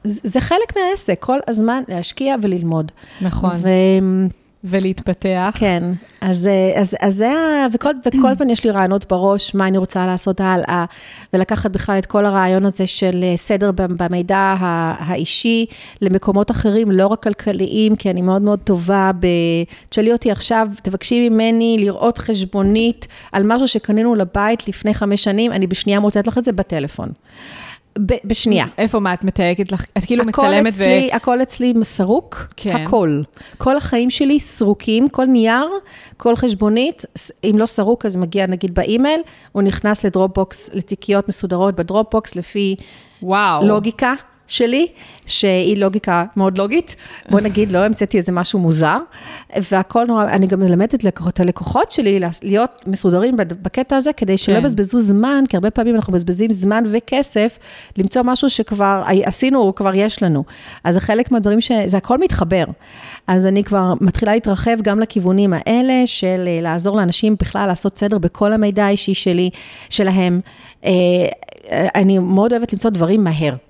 זה 0.03 0.19
זה 0.23 0.41
חלק 0.41 0.77
מהעסק, 0.77 1.17
כל 1.19 1.37
הזמן 1.47 1.83
להשקיע 1.87 2.35
וללמוד. 2.41 2.91
נכון. 3.21 3.51
ו... 3.55 3.67
ולהתפתח. 4.63 5.51
כן, 5.59 5.83
אז, 6.21 6.47
אה, 6.47 6.81
אז, 6.81 6.95
אז 7.01 7.15
זה 7.15 7.29
ה... 7.29 7.67
וכל, 7.73 7.89
וכל 8.05 8.27
הזמן 8.31 8.49
יש 8.49 8.63
לי 8.63 8.71
רעיונות 8.71 9.05
בראש, 9.09 9.55
מה 9.55 9.67
אני 9.67 9.77
רוצה 9.77 10.05
לעשות 10.05 10.41
הלאה, 10.41 10.85
ולקחת 11.33 11.71
בכלל 11.71 11.97
את 11.97 12.05
כל 12.05 12.25
הרעיון 12.25 12.65
הזה 12.65 12.87
של 12.87 13.23
אה, 13.23 13.37
סדר 13.37 13.71
במידע 13.71 14.55
האישי 14.99 15.65
למקומות 16.01 16.51
אחרים, 16.51 16.91
לא 16.91 17.07
רק 17.07 17.23
כלכליים, 17.23 17.95
כי 17.95 18.09
אני 18.09 18.21
מאוד 18.21 18.41
מאוד 18.41 18.59
טובה 18.59 19.11
ב... 19.19 19.27
תשאלי 19.89 20.11
אותי 20.11 20.31
עכשיו, 20.31 20.67
תבקשי 20.83 21.29
ממני 21.29 21.77
לראות 21.79 22.17
חשבונית 22.17 23.07
על 23.31 23.43
משהו 23.45 23.67
שקנינו 23.67 24.15
לבית 24.15 24.67
לפני 24.67 24.93
חמש 24.93 25.23
שנים, 25.23 25.51
אני 25.51 25.67
בשנייה 25.67 25.99
מוצאת 25.99 26.27
לך 26.27 26.37
את 26.37 26.45
זה 26.45 26.51
בטלפון. 26.51 27.09
ב- 28.05 28.13
בשנייה. 28.25 28.65
איפה, 28.77 28.99
מה, 28.99 29.13
את 29.13 29.23
מתייגת 29.23 29.71
לך? 29.71 29.85
את 29.97 30.05
כאילו 30.05 30.25
מצלמת 30.25 30.73
אצלי, 30.73 31.09
ו... 31.11 31.15
הכל 31.15 31.41
אצלי 31.41 31.73
סרוק, 31.83 32.53
כן. 32.57 32.75
הכל. 32.75 33.21
כל 33.57 33.77
החיים 33.77 34.09
שלי 34.09 34.39
סרוקים, 34.39 35.09
כל 35.09 35.25
נייר, 35.25 35.69
כל 36.17 36.35
חשבונית, 36.35 37.03
אם 37.43 37.55
לא 37.57 37.65
סרוק, 37.65 38.05
אז 38.05 38.17
מגיע 38.17 38.47
נגיד 38.47 38.73
באימייל, 38.73 39.21
הוא 39.51 39.63
נכנס 39.63 40.05
ל 40.05 40.12
Dropbox, 40.12 40.69
לתיקיות 40.73 41.29
מסודרות 41.29 41.75
ב 41.75 41.82
Dropbox, 41.82 42.35
לפי 42.35 42.75
וואו. 43.21 43.67
לוגיקה. 43.67 44.13
שלי, 44.47 44.87
שהיא 45.25 45.77
לוגיקה 45.77 46.25
מאוד 46.35 46.57
לוגית, 46.57 46.95
בוא 47.29 47.39
נגיד, 47.41 47.71
לא 47.71 47.77
המצאתי 47.77 48.17
איזה 48.17 48.31
משהו 48.31 48.59
מוזר, 48.59 48.97
והכל 49.71 50.05
נורא, 50.05 50.25
אני 50.25 50.47
גם 50.47 50.59
מלמדת 50.59 50.95
את 51.27 51.39
הלקוחות 51.39 51.91
שלי 51.91 52.19
להיות 52.43 52.83
מסודרים 52.87 53.35
בקטע 53.37 53.95
הזה, 53.95 54.13
כדי 54.13 54.37
שלא 54.37 54.55
כן. 54.55 54.59
יבזבזו 54.59 54.99
זמן, 54.99 55.43
כי 55.49 55.57
הרבה 55.57 55.69
פעמים 55.69 55.95
אנחנו 55.95 56.13
מבזבזים 56.13 56.53
זמן 56.53 56.83
וכסף, 56.91 57.59
למצוא 57.97 58.21
משהו 58.25 58.49
שכבר 58.49 59.03
עשינו, 59.23 59.59
או 59.59 59.75
כבר 59.75 59.95
יש 59.95 60.23
לנו. 60.23 60.43
אז 60.83 60.93
זה 60.93 61.01
חלק 61.01 61.31
מהדברים 61.31 61.61
ש... 61.61 61.71
זה 61.85 61.97
הכל 61.97 62.17
מתחבר. 62.17 62.63
אז 63.27 63.45
אני 63.45 63.63
כבר 63.63 63.93
מתחילה 64.01 64.33
להתרחב 64.33 64.81
גם 64.81 64.99
לכיוונים 64.99 65.53
האלה, 65.53 65.93
של 66.05 66.43
אה, 66.47 66.61
לעזור 66.61 66.97
לאנשים 66.97 67.35
בכלל 67.39 67.67
לעשות 67.67 67.99
סדר 67.99 68.17
בכל 68.17 68.53
המידע 68.53 68.85
האישי 68.85 69.13
שלי, 69.13 69.49
שלהם. 69.89 70.41
אה, 70.85 70.91
אה, 71.71 71.87
אני 71.95 72.19
מאוד 72.19 72.51
אוהבת 72.51 72.73
למצוא 72.73 72.91
דברים 72.91 73.23
מהר. 73.23 73.66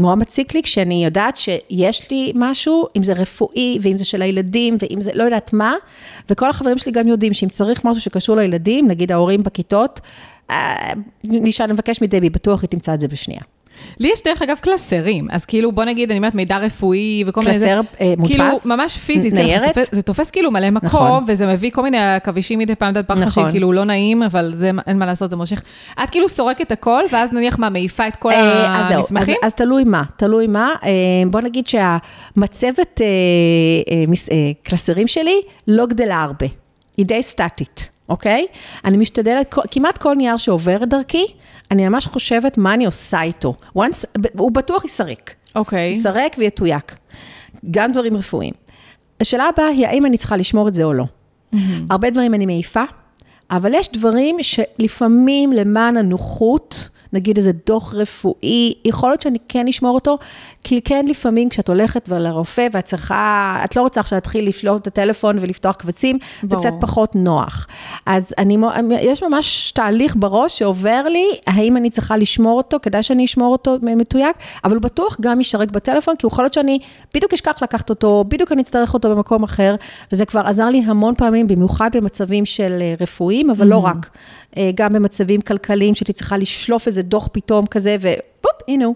נורא 0.00 0.14
מציק 0.14 0.54
לי 0.54 0.62
כשאני 0.62 1.04
יודעת 1.04 1.36
שיש 1.36 2.10
לי 2.10 2.32
משהו, 2.34 2.86
אם 2.96 3.02
זה 3.02 3.12
רפואי, 3.12 3.78
ואם 3.82 3.96
זה 3.96 4.04
של 4.04 4.22
הילדים, 4.22 4.76
ואם 4.82 5.00
זה 5.00 5.10
לא 5.14 5.24
יודעת 5.24 5.52
מה, 5.52 5.74
וכל 6.30 6.50
החברים 6.50 6.78
שלי 6.78 6.92
גם 6.92 7.08
יודעים 7.08 7.32
שאם 7.32 7.48
צריך 7.48 7.84
משהו 7.84 8.02
שקשור 8.02 8.36
לילדים, 8.36 8.88
נגיד 8.88 9.12
ההורים 9.12 9.42
בכיתות, 9.42 10.00
אה, 10.50 10.92
נשאל, 11.24 11.66
נבקש 11.66 12.02
מדבי, 12.02 12.30
בטוח 12.30 12.62
היא 12.62 12.68
תמצא 12.68 12.94
את 12.94 13.00
זה 13.00 13.08
בשנייה. 13.08 13.42
לי 13.98 14.10
יש 14.12 14.22
דרך 14.22 14.42
אגב 14.42 14.56
קלסרים, 14.60 15.28
אז 15.30 15.44
כאילו 15.44 15.72
בוא 15.72 15.84
נגיד, 15.84 16.10
אני 16.10 16.18
אומרת 16.18 16.34
מידע 16.34 16.58
רפואי 16.58 17.24
וכל 17.26 17.40
מיני... 17.40 17.52
קלסר 17.54 17.80
אה, 18.00 18.14
מודפס? 18.18 18.36
כאילו 18.36 18.44
ממש 18.64 18.96
פיזית. 18.96 19.34
ניירת? 19.34 19.74
זה, 19.74 19.82
זה 19.92 20.02
תופס 20.02 20.30
כאילו 20.30 20.50
מלא 20.50 20.70
מקום, 20.70 20.86
נכון. 20.86 21.24
וזה 21.26 21.46
מביא 21.46 21.70
כל 21.70 21.82
מיני 21.82 22.14
עכבישים 22.14 22.58
מדי 22.58 22.74
פעם, 22.74 22.92
דעת 22.92 23.06
פרחה 23.06 23.24
נכון. 23.24 23.48
שכאילו 23.48 23.72
לא 23.72 23.84
נעים, 23.84 24.22
אבל 24.22 24.52
זה, 24.54 24.70
אין 24.86 24.98
מה 24.98 25.06
לעשות, 25.06 25.30
זה 25.30 25.36
מושך. 25.36 25.62
את 26.04 26.10
כאילו 26.10 26.28
סורקת 26.28 26.72
הכל, 26.72 27.02
ואז 27.12 27.32
נניח 27.32 27.58
מה, 27.58 27.70
מעיפה 27.70 28.08
את 28.08 28.16
כל 28.16 28.32
אה, 28.32 28.66
המסמכים? 28.66 29.36
אז, 29.42 29.46
אז 29.46 29.54
תלוי 29.54 29.84
מה, 29.84 30.02
תלוי 30.16 30.46
מה. 30.46 30.74
אה, 30.84 30.90
בוא 31.30 31.40
נגיד 31.40 31.66
שהמצבת 31.66 33.00
אה, 33.00 33.06
אה, 33.92 34.04
אה, 34.32 34.50
קלסרים 34.62 35.06
שלי 35.06 35.40
לא 35.68 35.86
גדלה 35.86 36.22
הרבה, 36.22 36.46
היא 36.96 37.06
די 37.06 37.22
סטטית. 37.22 37.90
אוקיי? 38.10 38.46
אני 38.84 38.96
משתדלת, 38.96 39.54
כמעט 39.70 39.98
כל 39.98 40.14
נייר 40.14 40.36
שעובר 40.36 40.84
דרכי, 40.84 41.26
אני 41.70 41.88
ממש 41.88 42.06
חושבת 42.06 42.58
מה 42.58 42.74
אני 42.74 42.86
עושה 42.86 43.22
איתו. 43.22 43.54
once, 43.78 44.04
הוא 44.38 44.52
בטוח 44.52 44.84
ייסרק. 44.84 45.34
אוקיי. 45.54 45.88
ייסרק 45.88 46.36
ויתויק. 46.38 46.96
גם 47.70 47.92
דברים 47.92 48.16
רפואיים. 48.16 48.54
השאלה 49.20 49.44
הבאה 49.44 49.66
היא, 49.66 49.86
האם 49.86 50.06
אני 50.06 50.18
צריכה 50.18 50.36
לשמור 50.36 50.68
את 50.68 50.74
זה 50.74 50.84
או 50.84 50.92
לא. 50.92 51.04
Mm-hmm. 51.04 51.58
הרבה 51.90 52.10
דברים 52.10 52.34
אני 52.34 52.46
מעיפה, 52.46 52.82
אבל 53.50 53.74
יש 53.74 53.88
דברים 53.92 54.36
שלפעמים 54.42 55.52
למען 55.52 55.96
הנוחות, 55.96 56.88
נגיד 57.12 57.36
איזה 57.36 57.52
דוח 57.66 57.94
רפואי, 57.94 58.74
יכול 58.84 59.10
להיות 59.10 59.22
שאני 59.22 59.38
כן 59.48 59.68
אשמור 59.68 59.94
אותו, 59.94 60.18
כי 60.64 60.80
כן 60.80 61.06
לפעמים 61.08 61.48
כשאת 61.48 61.68
הולכת 61.68 62.08
לרופא 62.08 62.68
ואת 62.72 62.84
צריכה, 62.84 63.60
את 63.64 63.76
לא 63.76 63.82
רוצה 63.82 64.00
עכשיו 64.00 64.16
להתחיל 64.16 64.48
לשלוט 64.48 64.82
את 64.82 64.86
הטלפון 64.86 65.36
ולפתוח 65.40 65.76
קבצים, 65.76 66.18
ברור. 66.42 66.62
זה 66.62 66.68
קצת 66.68 66.76
פחות 66.80 67.14
נוח. 67.14 67.66
אז 68.06 68.34
אני, 68.38 68.58
יש 69.00 69.22
ממש 69.22 69.72
תהליך 69.72 70.16
בראש 70.18 70.58
שעובר 70.58 71.02
לי, 71.08 71.26
האם 71.46 71.76
אני 71.76 71.90
צריכה 71.90 72.16
לשמור 72.16 72.56
אותו, 72.56 72.76
כדאי 72.82 73.02
שאני 73.02 73.24
אשמור 73.24 73.52
אותו 73.52 73.76
מתויק, 73.82 74.36
אבל 74.64 74.74
הוא 74.74 74.82
בטוח 74.82 75.16
גם 75.20 75.38
יישרק 75.38 75.70
בטלפון, 75.70 76.16
כי 76.16 76.26
יכול 76.26 76.44
להיות 76.44 76.54
שאני 76.54 76.78
בדיוק 77.14 77.32
אשכח 77.32 77.62
לקחת 77.62 77.90
אותו, 77.90 78.24
בדיוק 78.28 78.52
אני 78.52 78.62
אצטרך 78.62 78.94
אותו 78.94 79.10
במקום 79.10 79.42
אחר, 79.42 79.74
וזה 80.12 80.24
כבר 80.24 80.40
עזר 80.46 80.66
לי 80.66 80.82
המון 80.86 81.14
פעמים, 81.14 81.46
במיוחד 81.46 81.90
במצבים 81.96 82.46
של 82.46 82.78
אה, 82.80 82.94
רפואיים, 83.00 83.50
אבל 83.50 83.66
לא 83.66 83.76
mm-hmm. 83.76 83.80
לא 83.80 83.86
רק. 83.86 84.10
אה, 84.56 84.70
גם 84.74 84.92
במצבים 84.92 85.40
כלכליים, 85.40 85.94
שהייתי 85.94 86.12
צריכה 86.12 86.36
לשלוף 86.36 86.86
איזה 86.86 87.02
דוח 87.02 87.28
פתאום 87.32 87.66
כזה, 87.66 87.96
ופופ, 88.00 88.62
הנה 88.68 88.84
הוא. 88.84 88.94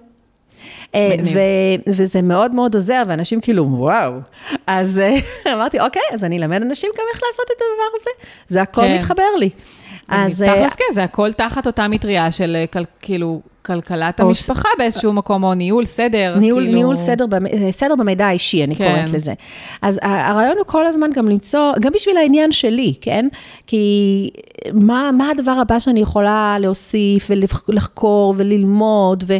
אה, 0.94 1.16
ו- 1.24 1.90
וזה 1.90 2.22
מאוד 2.22 2.54
מאוד 2.54 2.74
עוזר, 2.74 3.02
ואנשים 3.06 3.40
כאילו, 3.40 3.66
וואו. 3.70 4.12
אז 4.66 4.98
אה, 4.98 5.14
אמרתי, 5.54 5.80
אוקיי, 5.80 6.02
אז 6.12 6.24
אני 6.24 6.38
אלמד 6.38 6.62
אנשים 6.62 6.90
גם 6.98 7.04
איך 7.14 7.22
לעשות 7.22 7.46
את 7.46 7.56
הדבר 7.56 8.00
הזה. 8.00 8.10
זה 8.48 8.62
הכל 8.62 8.82
כן. 8.82 8.96
מתחבר 8.98 9.36
לי. 9.38 9.50
אז... 10.08 10.44
תכלס 10.46 10.74
כן, 10.74 10.94
זה 10.94 11.04
הכל 11.04 11.32
תחת 11.32 11.66
אותה 11.66 11.88
מטריה 11.88 12.30
של 12.30 12.56
כאילו... 13.00 13.40
כלכלת 13.66 14.20
המשפחה 14.20 14.68
ש... 14.74 14.78
באיזשהו 14.78 15.12
מקום, 15.12 15.44
או 15.44 15.54
ניהול 15.54 15.84
סדר, 15.84 16.36
ניהול, 16.38 16.62
כאילו... 16.62 16.76
ניהול 16.76 16.96
סדר, 16.96 17.24
סדר 17.70 17.96
במידע 17.96 18.26
האישי, 18.26 18.64
אני 18.64 18.76
כן. 18.76 18.94
קוראת 18.94 19.10
לזה. 19.10 19.32
אז 19.82 20.00
הרעיון 20.02 20.56
הוא 20.58 20.66
כל 20.66 20.86
הזמן 20.86 21.10
גם 21.14 21.28
למצוא, 21.28 21.72
גם 21.80 21.92
בשביל 21.94 22.16
העניין 22.16 22.52
שלי, 22.52 22.94
כן? 23.00 23.28
כי 23.66 24.30
מה, 24.72 25.10
מה 25.18 25.30
הדבר 25.30 25.50
הבא 25.50 25.78
שאני 25.78 26.00
יכולה 26.00 26.56
להוסיף 26.60 27.30
ולחקור 27.68 28.34
וללמוד, 28.36 29.24
ו, 29.26 29.36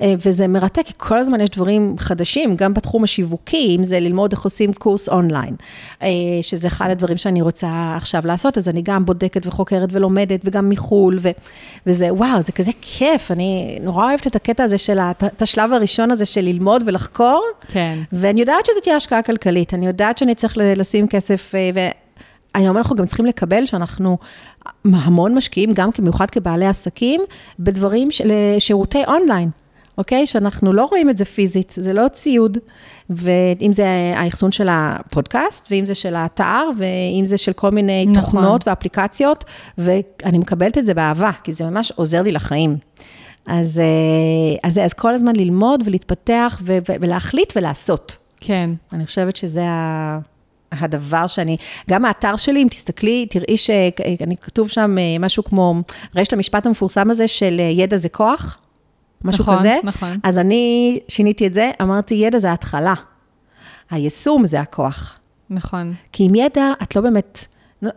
אה, 0.00 0.14
וזה 0.18 0.48
מרתק, 0.48 0.82
כי 0.86 0.92
כל 0.96 1.18
הזמן 1.18 1.40
יש 1.40 1.50
דברים 1.50 1.94
חדשים, 1.98 2.56
גם 2.56 2.74
בתחום 2.74 3.04
השיווקי, 3.04 3.76
אם 3.78 3.84
זה 3.84 4.00
ללמוד 4.00 4.32
איך 4.32 4.44
עושים 4.44 4.72
קורס 4.72 5.08
אונליין, 5.08 5.56
אה, 6.02 6.08
שזה 6.42 6.68
אחד 6.68 6.90
הדברים 6.90 7.16
שאני 7.16 7.42
רוצה 7.42 7.94
עכשיו 7.96 8.22
לעשות, 8.26 8.58
אז 8.58 8.68
אני 8.68 8.82
גם 8.82 9.04
בודקת 9.04 9.46
וחוקרת 9.46 9.88
ולומדת, 9.92 10.40
וגם 10.44 10.68
מחו"ל, 10.68 11.18
ו, 11.20 11.30
וזה, 11.86 12.14
וואו, 12.14 12.42
זה 12.42 12.52
כזה 12.52 12.72
כיף, 12.80 13.30
אני 13.30 13.63
נורא 13.80 14.04
אוהבת 14.04 14.26
את 14.26 14.36
הקטע 14.36 14.64
הזה 14.64 14.78
של, 14.78 14.98
את 15.26 15.42
השלב 15.42 15.72
הראשון 15.72 16.10
הזה 16.10 16.26
של 16.26 16.40
ללמוד 16.40 16.82
ולחקור, 16.86 17.44
כן. 17.68 17.98
ואני 18.12 18.40
יודעת 18.40 18.66
שזאת 18.66 18.82
תהיה 18.82 18.96
השקעה 18.96 19.22
כלכלית, 19.22 19.74
אני 19.74 19.86
יודעת 19.86 20.18
שאני 20.18 20.34
צריך 20.34 20.54
לשים 20.58 21.08
כסף, 21.08 21.54
אה, 21.54 21.70
ו... 21.74 21.80
היום 22.54 22.76
אנחנו 22.76 22.96
גם 22.96 23.06
צריכים 23.06 23.26
לקבל 23.26 23.66
שאנחנו 23.66 24.18
המון 24.84 25.34
משקיעים, 25.34 25.70
גם 25.74 25.90
במיוחד 25.98 26.30
כבעלי 26.30 26.66
עסקים, 26.66 27.20
בדברים 27.58 28.10
של 28.10 28.32
שירותי 28.58 29.04
אונליין. 29.04 29.50
אוקיי? 29.98 30.26
שאנחנו 30.26 30.72
לא 30.72 30.84
רואים 30.84 31.10
את 31.10 31.18
זה 31.18 31.24
פיזית, 31.24 31.74
זה 31.76 31.92
לא 31.92 32.08
ציוד, 32.08 32.58
ואם 33.10 33.72
זה 33.72 33.86
האחסון 34.16 34.52
של 34.52 34.68
הפודקאסט, 34.70 35.68
ואם 35.70 35.86
זה 35.86 35.94
של 35.94 36.14
האתר, 36.14 36.70
ואם 36.78 37.26
זה 37.26 37.36
של 37.36 37.52
כל 37.52 37.70
מיני 37.70 38.06
נכון. 38.06 38.20
תוכנות 38.20 38.68
ואפליקציות, 38.68 39.44
ואני 39.78 40.38
מקבלת 40.38 40.78
את 40.78 40.86
זה 40.86 40.94
באהבה, 40.94 41.30
כי 41.42 41.52
זה 41.52 41.64
ממש 41.64 41.92
עוזר 41.96 42.22
לי 42.22 42.32
לחיים. 42.32 42.76
אז, 43.46 43.78
אה, 43.78 44.68
אז, 44.68 44.78
אז 44.78 44.92
כל 44.92 45.14
הזמן 45.14 45.32
ללמוד 45.36 45.82
ולהתפתח 45.86 46.62
ולהחליט 47.00 47.52
ולעשות. 47.56 48.16
כן. 48.40 48.70
אני 48.92 49.06
חושבת 49.06 49.36
שזה 49.36 49.64
ה... 49.64 50.18
הדבר 50.72 51.26
שאני, 51.26 51.56
גם 51.90 52.04
האתר 52.04 52.36
שלי, 52.36 52.62
אם 52.62 52.68
תסתכלי, 52.70 53.26
תראי 53.30 53.56
שאני 53.56 54.36
כתוב 54.36 54.68
שם 54.68 54.98
אה, 54.98 55.18
משהו 55.20 55.44
כמו, 55.44 55.74
רשת 56.16 56.32
המשפט 56.32 56.66
המפורסם 56.66 57.10
הזה 57.10 57.28
של 57.28 57.56
אה, 57.60 57.64
ידע 57.64 57.96
זה 57.96 58.08
כוח, 58.08 58.58
משהו 59.24 59.42
נכון, 59.42 59.56
כזה. 59.56 59.76
נכון, 59.84 59.88
נכון. 59.88 60.18
אז 60.22 60.38
אני 60.38 60.98
שיניתי 61.08 61.46
את 61.46 61.54
זה, 61.54 61.70
אמרתי, 61.82 62.14
ידע 62.14 62.38
זה 62.38 62.50
ההתחלה, 62.50 62.94
היישום 63.90 64.46
זה 64.46 64.60
הכוח. 64.60 65.18
נכון. 65.50 65.94
כי 66.12 66.24
עם 66.24 66.34
ידע, 66.34 66.72
את 66.82 66.96
לא 66.96 67.02
באמת, 67.02 67.46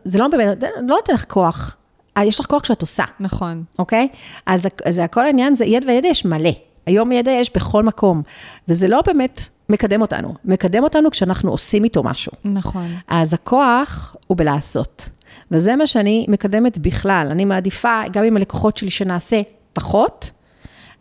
זה 0.03 0.19
לא 0.19 0.27
באמת, 0.27 0.63
לא 0.63 0.95
נותן 0.95 1.13
לך 1.13 1.25
כוח. 1.27 1.77
אה, 2.17 2.25
יש 2.25 2.39
לך 2.39 2.45
כוח 2.45 2.61
כשאת 2.61 2.81
עושה. 2.81 3.03
נכון. 3.19 3.63
אוקיי? 3.79 4.07
אז, 4.45 4.67
אז 4.85 4.99
הכל 4.99 5.25
העניין 5.25 5.55
זה, 5.55 5.65
ידע 5.65 5.87
וידע 5.87 6.07
יש 6.07 6.25
מלא. 6.25 6.49
היום 6.85 7.11
ידע 7.11 7.31
יש 7.31 7.51
בכל 7.55 7.83
מקום, 7.83 8.21
וזה 8.67 8.87
לא 8.87 9.01
באמת 9.05 9.45
מקדם 9.69 10.01
אותנו. 10.01 10.33
מקדם 10.45 10.83
אותנו 10.83 11.11
כשאנחנו 11.11 11.51
עושים 11.51 11.83
איתו 11.83 12.03
משהו. 12.03 12.31
נכון. 12.45 12.87
אז 13.07 13.33
הכוח 13.33 14.15
הוא 14.27 14.37
בלעשות. 14.37 15.09
וזה 15.51 15.75
מה 15.75 15.87
שאני 15.87 16.25
מקדמת 16.29 16.77
בכלל. 16.77 17.27
אני 17.31 17.45
מעדיפה, 17.45 18.01
גם 18.11 18.23
עם 18.23 18.37
הלקוחות 18.37 18.77
שלי, 18.77 18.89
שנעשה 18.89 19.41
פחות, 19.73 20.31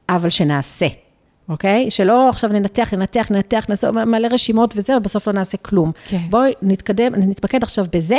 אבל 0.09 0.29
שנעשה, 0.29 0.87
אוקיי? 1.49 1.91
שלא 1.91 2.29
עכשיו 2.29 2.51
ננתח, 2.53 2.95
ננתח, 2.95 3.27
ננתח, 3.31 3.67
נעשה 3.69 3.91
מלא 3.91 4.29
רשימות 4.31 4.75
וזה, 4.77 4.97
ובסוף 4.97 5.27
לא 5.27 5.33
נעשה 5.33 5.57
כלום. 5.57 5.93
כן. 6.09 6.21
בואי 6.31 6.53
נתקדם, 6.63 7.15
נתמקד 7.15 7.63
עכשיו 7.63 7.87
בזה, 7.93 8.19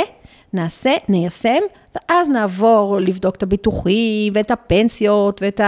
נעשה, 0.52 0.90
ניישם, 1.08 1.60
ואז 1.94 2.28
נעבור 2.28 2.98
לבדוק 3.00 3.36
את 3.36 3.42
הביטוחים, 3.42 4.32
ואת 4.36 4.50
הפנסיות, 4.50 5.42
ואת 5.42 5.60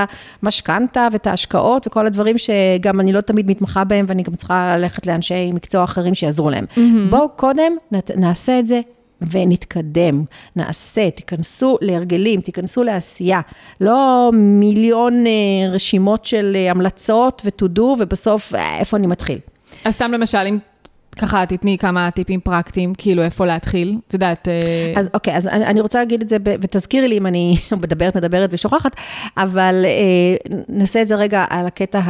המשכנתה, 0.43 1.09
ואת 1.13 1.27
ההשקעות, 1.27 1.87
וכל 1.87 2.07
הדברים 2.07 2.37
שגם 2.39 3.01
אני 3.01 3.13
לא 3.13 3.21
תמיד 3.21 3.51
מתמחה 3.51 3.85
בהם, 3.85 4.05
ואני 4.09 4.23
גם 4.23 4.35
צריכה 4.35 4.77
ללכת 4.77 5.07
לאנשי 5.07 5.53
מקצוע 5.53 5.85
אחרים 5.85 6.15
שיעזרו 6.15 6.51
להם. 6.51 6.65
Mm-hmm. 6.71 7.11
בואו 7.11 7.29
קודם 7.29 7.73
נעשה 8.17 8.59
את 8.59 8.67
זה 8.67 8.81
ונתקדם, 9.31 10.25
נעשה, 10.57 11.11
תיכנסו 11.11 11.79
להרגלים, 11.81 12.41
תיכנסו 12.41 12.83
לעשייה. 12.83 13.41
לא 13.81 14.31
מיליון 14.35 15.27
אה, 15.27 15.33
רשימות 15.71 16.25
של 16.25 16.53
אה, 16.57 16.71
המלצות 16.71 17.43
ו-to 17.45 17.79
do, 17.79 17.83
ובסוף, 17.83 18.55
אה, 18.55 18.79
איפה 18.79 18.97
אני 18.97 19.07
מתחיל? 19.07 19.39
אז 19.85 19.95
סתם 19.95 20.13
למשל, 20.13 20.39
אם 20.39 20.59
ככה, 21.21 21.47
תתני 21.47 21.79
כמה 21.79 22.11
טיפים 22.11 22.41
פרקטיים, 22.41 22.95
כאילו 22.99 23.23
איפה 23.23 23.47
להתחיל, 23.47 23.99
את 24.09 24.15
יודעת... 24.15 24.49
אה, 24.49 24.93
אז 24.97 25.11
אוקיי, 25.15 25.37
אז 25.37 25.49
אני, 25.49 25.67
אני 25.67 25.81
רוצה 25.81 25.99
להגיד 25.99 26.23
את 26.23 26.29
זה, 26.29 26.37
ותזכירי 26.45 27.09
לי 27.09 27.19
אם 27.19 27.27
אני 27.27 27.57
מדברת, 27.83 28.17
מדברת 28.17 28.51
ושוכחת, 28.53 28.97
אבל 29.37 29.85
אה, 29.85 30.53
נעשה 30.69 31.03
את 31.03 31.09
זה 31.09 31.15
רגע 31.15 31.45
על 31.51 31.67
הקטע 31.67 32.01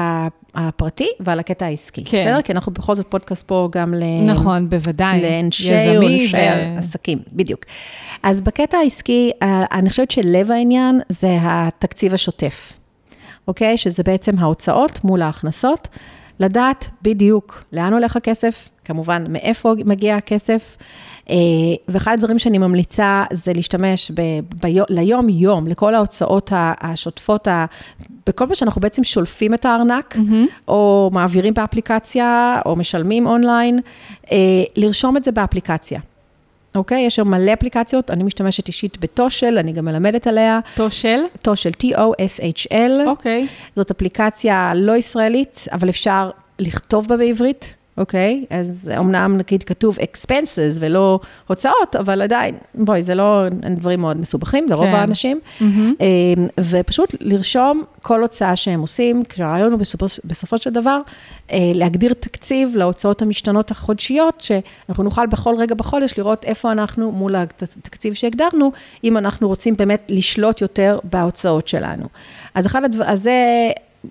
הפרטי 0.54 1.08
ועל 1.20 1.38
הקטע 1.40 1.66
העסקי. 1.66 2.04
כן. 2.04 2.18
בסדר? 2.18 2.42
כי 2.42 2.52
אנחנו 2.52 2.72
בכל 2.72 2.94
זאת 2.94 3.06
פודקאסט 3.06 3.46
פה 3.46 3.68
גם 3.72 3.94
ל... 3.94 4.04
נכון, 4.26 4.68
בוודאי. 4.68 5.22
לאנשי 5.22 5.72
ולאנשי 5.72 6.36
ו... 6.36 6.78
עסקים, 6.78 7.18
בדיוק. 7.32 7.64
אז 8.22 8.42
בקטע 8.42 8.78
העסקי, 8.78 9.30
אה, 9.42 9.64
אני 9.72 9.90
חושבת 9.90 10.10
שלב 10.10 10.50
העניין 10.50 11.00
זה 11.08 11.38
התקציב 11.42 12.14
השוטף, 12.14 12.72
אוקיי? 13.48 13.76
שזה 13.76 14.02
בעצם 14.02 14.38
ההוצאות 14.38 15.04
מול 15.04 15.22
ההכנסות. 15.22 15.88
לדעת 16.40 16.88
בדיוק 17.02 17.64
לאן 17.72 17.92
הולך 17.92 18.16
הכסף, 18.16 18.68
כמובן 18.84 19.24
מאיפה 19.28 19.74
מגיע 19.84 20.16
הכסף, 20.16 20.76
אה, 21.30 21.36
ואחד 21.88 22.12
הדברים 22.12 22.38
שאני 22.38 22.58
ממליצה 22.58 23.24
זה 23.32 23.52
להשתמש 23.52 24.10
ב, 24.10 24.22
ביום, 24.60 24.86
ליום-יום, 24.88 25.66
לכל 25.66 25.94
ההוצאות 25.94 26.52
השוטפות, 26.54 27.48
בכל 28.26 28.46
מה 28.46 28.54
שאנחנו 28.54 28.80
בעצם 28.80 29.04
שולפים 29.04 29.54
את 29.54 29.64
הארנק, 29.64 30.16
mm-hmm. 30.16 30.68
או 30.68 31.10
מעבירים 31.12 31.54
באפליקציה, 31.54 32.60
או 32.66 32.76
משלמים 32.76 33.26
אונליין, 33.26 33.80
אה, 34.32 34.36
לרשום 34.76 35.16
את 35.16 35.24
זה 35.24 35.32
באפליקציה. 35.32 36.00
אוקיי? 36.74 37.06
יש 37.06 37.16
שם 37.16 37.28
מלא 37.28 37.52
אפליקציות, 37.52 38.10
אני 38.10 38.24
משתמשת 38.24 38.68
אישית 38.68 38.98
בטושל, 38.98 39.58
אני 39.58 39.72
גם 39.72 39.84
מלמדת 39.84 40.26
עליה. 40.26 40.60
טושל? 40.74 41.20
טושל, 41.42 41.70
T-O-S-H-L. 41.70 43.06
אוקיי. 43.06 43.46
זאת 43.76 43.90
אפליקציה 43.90 44.72
לא 44.74 44.96
ישראלית, 44.96 45.64
אבל 45.72 45.88
אפשר 45.88 46.30
לכתוב 46.58 47.08
בה 47.08 47.16
בעברית. 47.16 47.74
אוקיי? 47.98 48.44
Okay, 48.48 48.54
אז 48.54 48.92
אמנם 48.98 49.36
נגיד 49.36 49.62
כתוב 49.62 49.98
expenses 49.98 50.78
ולא 50.80 51.20
הוצאות, 51.46 51.96
אבל 51.98 52.22
עדיין, 52.22 52.54
בואי, 52.74 53.02
זה 53.02 53.14
לא 53.14 53.44
דברים 53.76 54.00
מאוד 54.00 54.16
מסובכים 54.16 54.68
לרוב 54.68 54.86
כן. 54.86 54.94
האנשים. 54.94 55.40
Mm-hmm. 55.60 55.64
ופשוט 56.60 57.14
לרשום 57.20 57.84
כל 58.02 58.22
הוצאה 58.22 58.56
שהם 58.56 58.80
עושים, 58.80 59.24
כי 59.24 59.42
הרעיון 59.42 59.72
הוא 59.72 59.80
בסופו, 59.80 60.06
בסופו 60.24 60.58
של 60.58 60.70
דבר 60.70 61.00
אה, 61.52 61.58
להגדיר 61.74 62.12
תקציב 62.12 62.76
להוצאות 62.76 63.22
המשתנות 63.22 63.70
החודשיות, 63.70 64.40
שאנחנו 64.40 65.04
נוכל 65.04 65.26
בכל 65.26 65.54
רגע 65.58 65.74
בחודש 65.74 66.18
לראות 66.18 66.44
איפה 66.44 66.72
אנחנו 66.72 67.12
מול 67.12 67.36
התקציב 67.36 68.14
שהגדרנו, 68.14 68.72
אם 69.04 69.16
אנחנו 69.16 69.48
רוצים 69.48 69.76
באמת 69.76 70.06
לשלוט 70.08 70.60
יותר 70.60 70.98
בהוצאות 71.04 71.68
שלנו. 71.68 72.06
אז 72.54 72.66
אחד 72.66 72.84
הדברים, 72.84 73.10
אז 73.10 73.22
זה... 73.22 73.32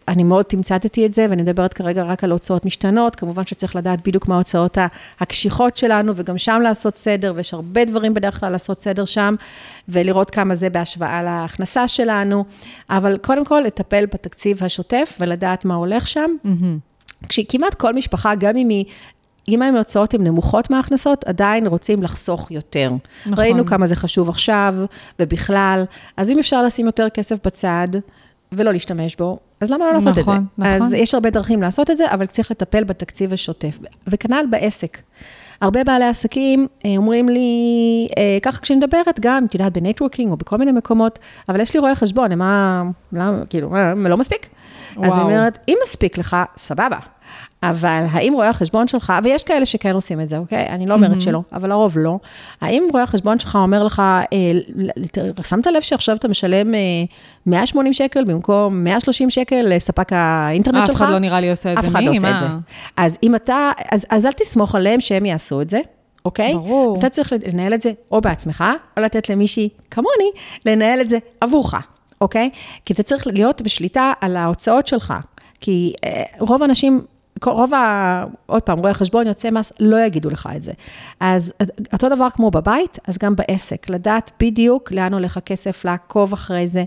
אני 0.08 0.24
מאוד 0.24 0.46
תמצתתי 0.46 1.06
את 1.06 1.14
זה, 1.14 1.26
ואני 1.30 1.42
מדברת 1.42 1.74
כרגע 1.74 2.04
רק 2.04 2.24
על 2.24 2.32
הוצאות 2.32 2.66
משתנות, 2.66 3.16
כמובן 3.16 3.46
שצריך 3.46 3.76
לדעת 3.76 4.08
בדיוק 4.08 4.28
מה 4.28 4.36
ההוצאות 4.36 4.78
הקשיחות 5.20 5.78
שלנו, 5.78 6.14
וגם 6.16 6.38
שם 6.38 6.62
לעשות 6.64 6.98
סדר, 6.98 7.34
ויש 7.36 7.54
הרבה 7.54 7.86
דברים 7.86 8.14
בדרך 8.14 8.40
כלל 8.40 8.50
לעשות 8.50 8.82
סדר 8.82 9.06
שם, 9.06 9.36
ולראות 9.90 10.32
כמה 10.32 10.56
זה 10.56 10.70
בהשוואה 10.70 11.24
להכנסה 11.24 11.88
שלנו, 11.88 12.46
אבל 12.90 13.18
קודם 13.18 13.46
כל, 13.46 13.60
לטפל 13.60 14.06
בתקציב 14.06 14.64
השוטף 14.64 15.18
ולדעת 15.20 15.66
מה 15.66 15.76
הולך 15.76 16.08
שם. 16.08 16.32
Mm-hmm. 16.46 17.28
כשכמעט 17.30 17.76
כל 17.76 17.94
משפחה, 17.94 18.36
גם 18.36 18.58
אם 18.58 18.70
היא 18.70 18.86
אם 19.48 19.62
ההוצאות 19.62 20.14
הן 20.14 20.24
נמוכות 20.24 20.70
מההכנסות, 20.72 21.24
עדיין 21.24 21.68
רוצים 21.68 22.04
לחסוך 22.04 22.52
יותר. 22.52 22.92
נכון. 23.26 23.40
ראינו 23.40 23.66
כמה 23.66 23.88
זה 23.88 23.96
חשוב 23.96 24.30
עכשיו, 24.30 24.76
ובכלל, 25.20 25.84
אז 26.18 26.30
אם 26.30 26.40
אפשר 26.40 26.64
לשים 26.64 26.86
יותר 26.86 27.10
כסף 27.10 27.46
בצד, 27.46 27.88
ולא 28.52 28.74
להשתמש 28.74 29.16
בו, 29.16 29.40
אז 29.62 29.72
למה 29.72 29.86
לא 29.86 29.94
לעשות 29.94 30.18
נכון, 30.18 30.20
את 30.20 30.26
זה? 30.26 30.32
נכון. 30.32 30.76
נכון. 30.76 30.88
אז 30.88 30.94
יש 30.94 31.14
הרבה 31.14 31.30
דרכים 31.30 31.62
לעשות 31.62 31.92
את 31.92 31.98
זה, 31.98 32.12
אבל 32.14 32.26
צריך 32.26 32.52
לטפל 32.52 32.84
בתקציב 32.84 33.34
השוטף. 33.34 33.80
וכנ"ל 34.08 34.46
בעסק. 34.50 34.98
הרבה 35.62 35.84
בעלי 35.84 36.06
עסקים 36.06 36.68
אה, 36.86 36.94
אומרים 36.98 37.30
לי, 37.30 38.08
אה, 38.18 38.38
ככה 38.42 38.62
כשאני 38.62 38.80
מדברת 38.80 39.20
גם, 39.20 39.46
את 39.46 39.54
יודעת, 39.54 39.74
בנטוורקינג 39.74 40.32
או 40.32 40.38
בכל 40.38 40.58
מיני 40.58 40.72
מקומות, 40.72 41.20
אבל 41.50 41.60
יש 41.60 41.74
לי 41.74 41.80
רואה 41.80 41.96
חשבון, 41.96 42.38
מה, 42.38 42.84
למה, 43.14 43.46
כאילו, 43.50 43.70
מה, 43.70 43.94
לא 43.94 44.18
מספיק? 44.18 44.50
וואו. 44.96 45.12
אז 45.12 45.18
היא 45.18 45.24
אומרת, 45.24 45.60
אם 45.68 45.78
מספיק 45.84 46.18
לך, 46.18 46.38
סבבה. 46.58 46.98
אבל 47.64 48.04
האם 48.12 48.34
רואה 48.34 48.50
החשבון 48.50 48.88
שלך, 48.88 49.14
ויש 49.24 49.44
כאלה 49.44 49.66
שכן 49.66 49.94
עושים 49.94 50.22
את 50.22 50.30
זה, 50.30 50.38
אוקיי? 50.38 50.68
אני 50.70 50.86
לא 50.86 50.94
אומרת 50.94 51.18
mm-hmm. 51.18 51.24
שלא, 51.24 51.42
אבל 51.54 51.70
לרוב 51.70 51.98
לא. 51.98 52.20
האם 52.62 52.88
רואה 52.92 53.04
החשבון 53.04 53.40
שלך 53.40 53.56
אומר 53.56 53.84
לך, 53.84 54.02
אה, 54.34 54.52
שמת 55.44 55.68
לב 55.68 55.82
שעכשיו 55.82 56.16
אתה 56.16 56.28
משלם 56.28 56.76
אה, 56.76 56.80
180 57.46 57.94
שקל 57.94 58.24
במקום 58.24 58.84
130 58.84 59.30
שקל 59.30 59.62
לספק 59.62 60.14
האינטרנט 60.14 60.86
שלך? 60.86 60.96
אף 60.96 61.02
אחד 61.02 61.12
לא 61.12 61.20
נראה 61.20 61.40
לי 61.40 61.50
עושה 61.50 61.74
את 61.74 61.82
זה. 61.82 61.88
אף 61.88 61.92
אחד 61.92 62.04
לא 62.04 62.12
עושה 62.12 62.32
את 62.32 62.40
זה. 62.40 62.46
אז 62.98 63.18
אם 63.24 63.36
אתה, 63.36 63.72
אז, 63.92 64.06
אז 64.10 64.26
אל 64.26 64.32
תסמוך 64.32 64.76
עליהם 64.76 65.02
שהם 65.02 65.26
יעשו 65.26 65.62
את 65.62 65.70
זה. 65.70 65.80
אוקיי? 66.26 66.54
ברור. 66.54 67.00
אתה 67.00 67.10
צריך 67.10 67.34
לנהל 67.54 67.74
את 67.74 67.82
זה 67.82 67.92
או 68.12 68.22
בעצמך, 68.22 68.64
או 68.98 69.02
לתת 69.02 69.30
למישהי 69.30 69.70
כמוני 69.92 70.32
לנהל 70.66 71.02
את 71.02 71.10
זה 71.10 71.18
עבורך, 71.42 71.76
אוקיי? 72.22 72.50
כי 72.86 72.94
אתה 72.94 73.04
צריך 73.04 73.28
להיות 73.28 73.62
בשליטה 73.62 74.12
על 74.22 74.38
ההוצאות 74.38 74.88
שלך. 74.88 75.14
כי 75.62 75.94
אה, 76.04 76.24
רוב 76.40 76.62
האנשים 76.62 77.02
רוב 77.46 77.74
ה... 77.74 78.24
עוד 78.46 78.62
פעם, 78.62 78.80
רואי 78.80 78.94
חשבון, 78.94 79.28
יוצא 79.28 79.50
מס, 79.50 79.72
לא 79.80 79.98
יגידו 80.00 80.30
לך 80.30 80.50
את 80.56 80.64
זה. 80.64 80.72
אז 81.20 81.54
אותו 81.94 82.10
דבר 82.10 82.28
כמו 82.30 82.52
בבית, 82.52 83.00
אז 83.08 83.18
גם 83.18 83.36
בעסק, 83.36 83.90
לדעת 83.90 84.32
בדיוק 84.40 84.92
לאן 84.92 85.14
הולך 85.14 85.38
הכסף, 85.38 85.86
לעקוב 85.86 86.34
אחרי 86.34 86.68
זה. 86.68 86.84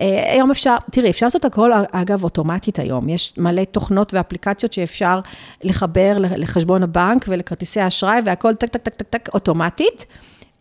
אה, 0.00 0.32
היום 0.32 0.50
אפשר, 0.50 0.76
תראי, 0.90 1.10
אפשר 1.10 1.26
לעשות 1.26 1.44
הכל, 1.44 1.70
אגב, 1.92 2.24
אוטומטית 2.24 2.78
היום. 2.78 3.08
יש 3.08 3.34
מלא 3.38 3.64
תוכנות 3.64 4.14
ואפליקציות 4.14 4.72
שאפשר 4.72 5.20
לחבר 5.62 6.16
לחשבון 6.18 6.82
הבנק 6.82 7.24
ולכרטיסי 7.28 7.80
האשראי, 7.80 8.20
והכל 8.24 8.54
טק, 8.54 8.68
טק, 8.68 8.82
טק, 8.82 8.94
טק, 8.94 9.06
טק, 9.10 9.34
אוטומטית. 9.34 10.06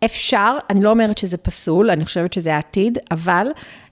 אפשר, 0.06 0.58
אני 0.70 0.84
לא 0.84 0.90
אומרת 0.90 1.18
שזה 1.18 1.38
פסול, 1.38 1.90
אני 1.90 2.06
חושבת 2.06 2.34
שזה 2.34 2.56
העתיד, 2.56 2.98
אבל 3.12 3.48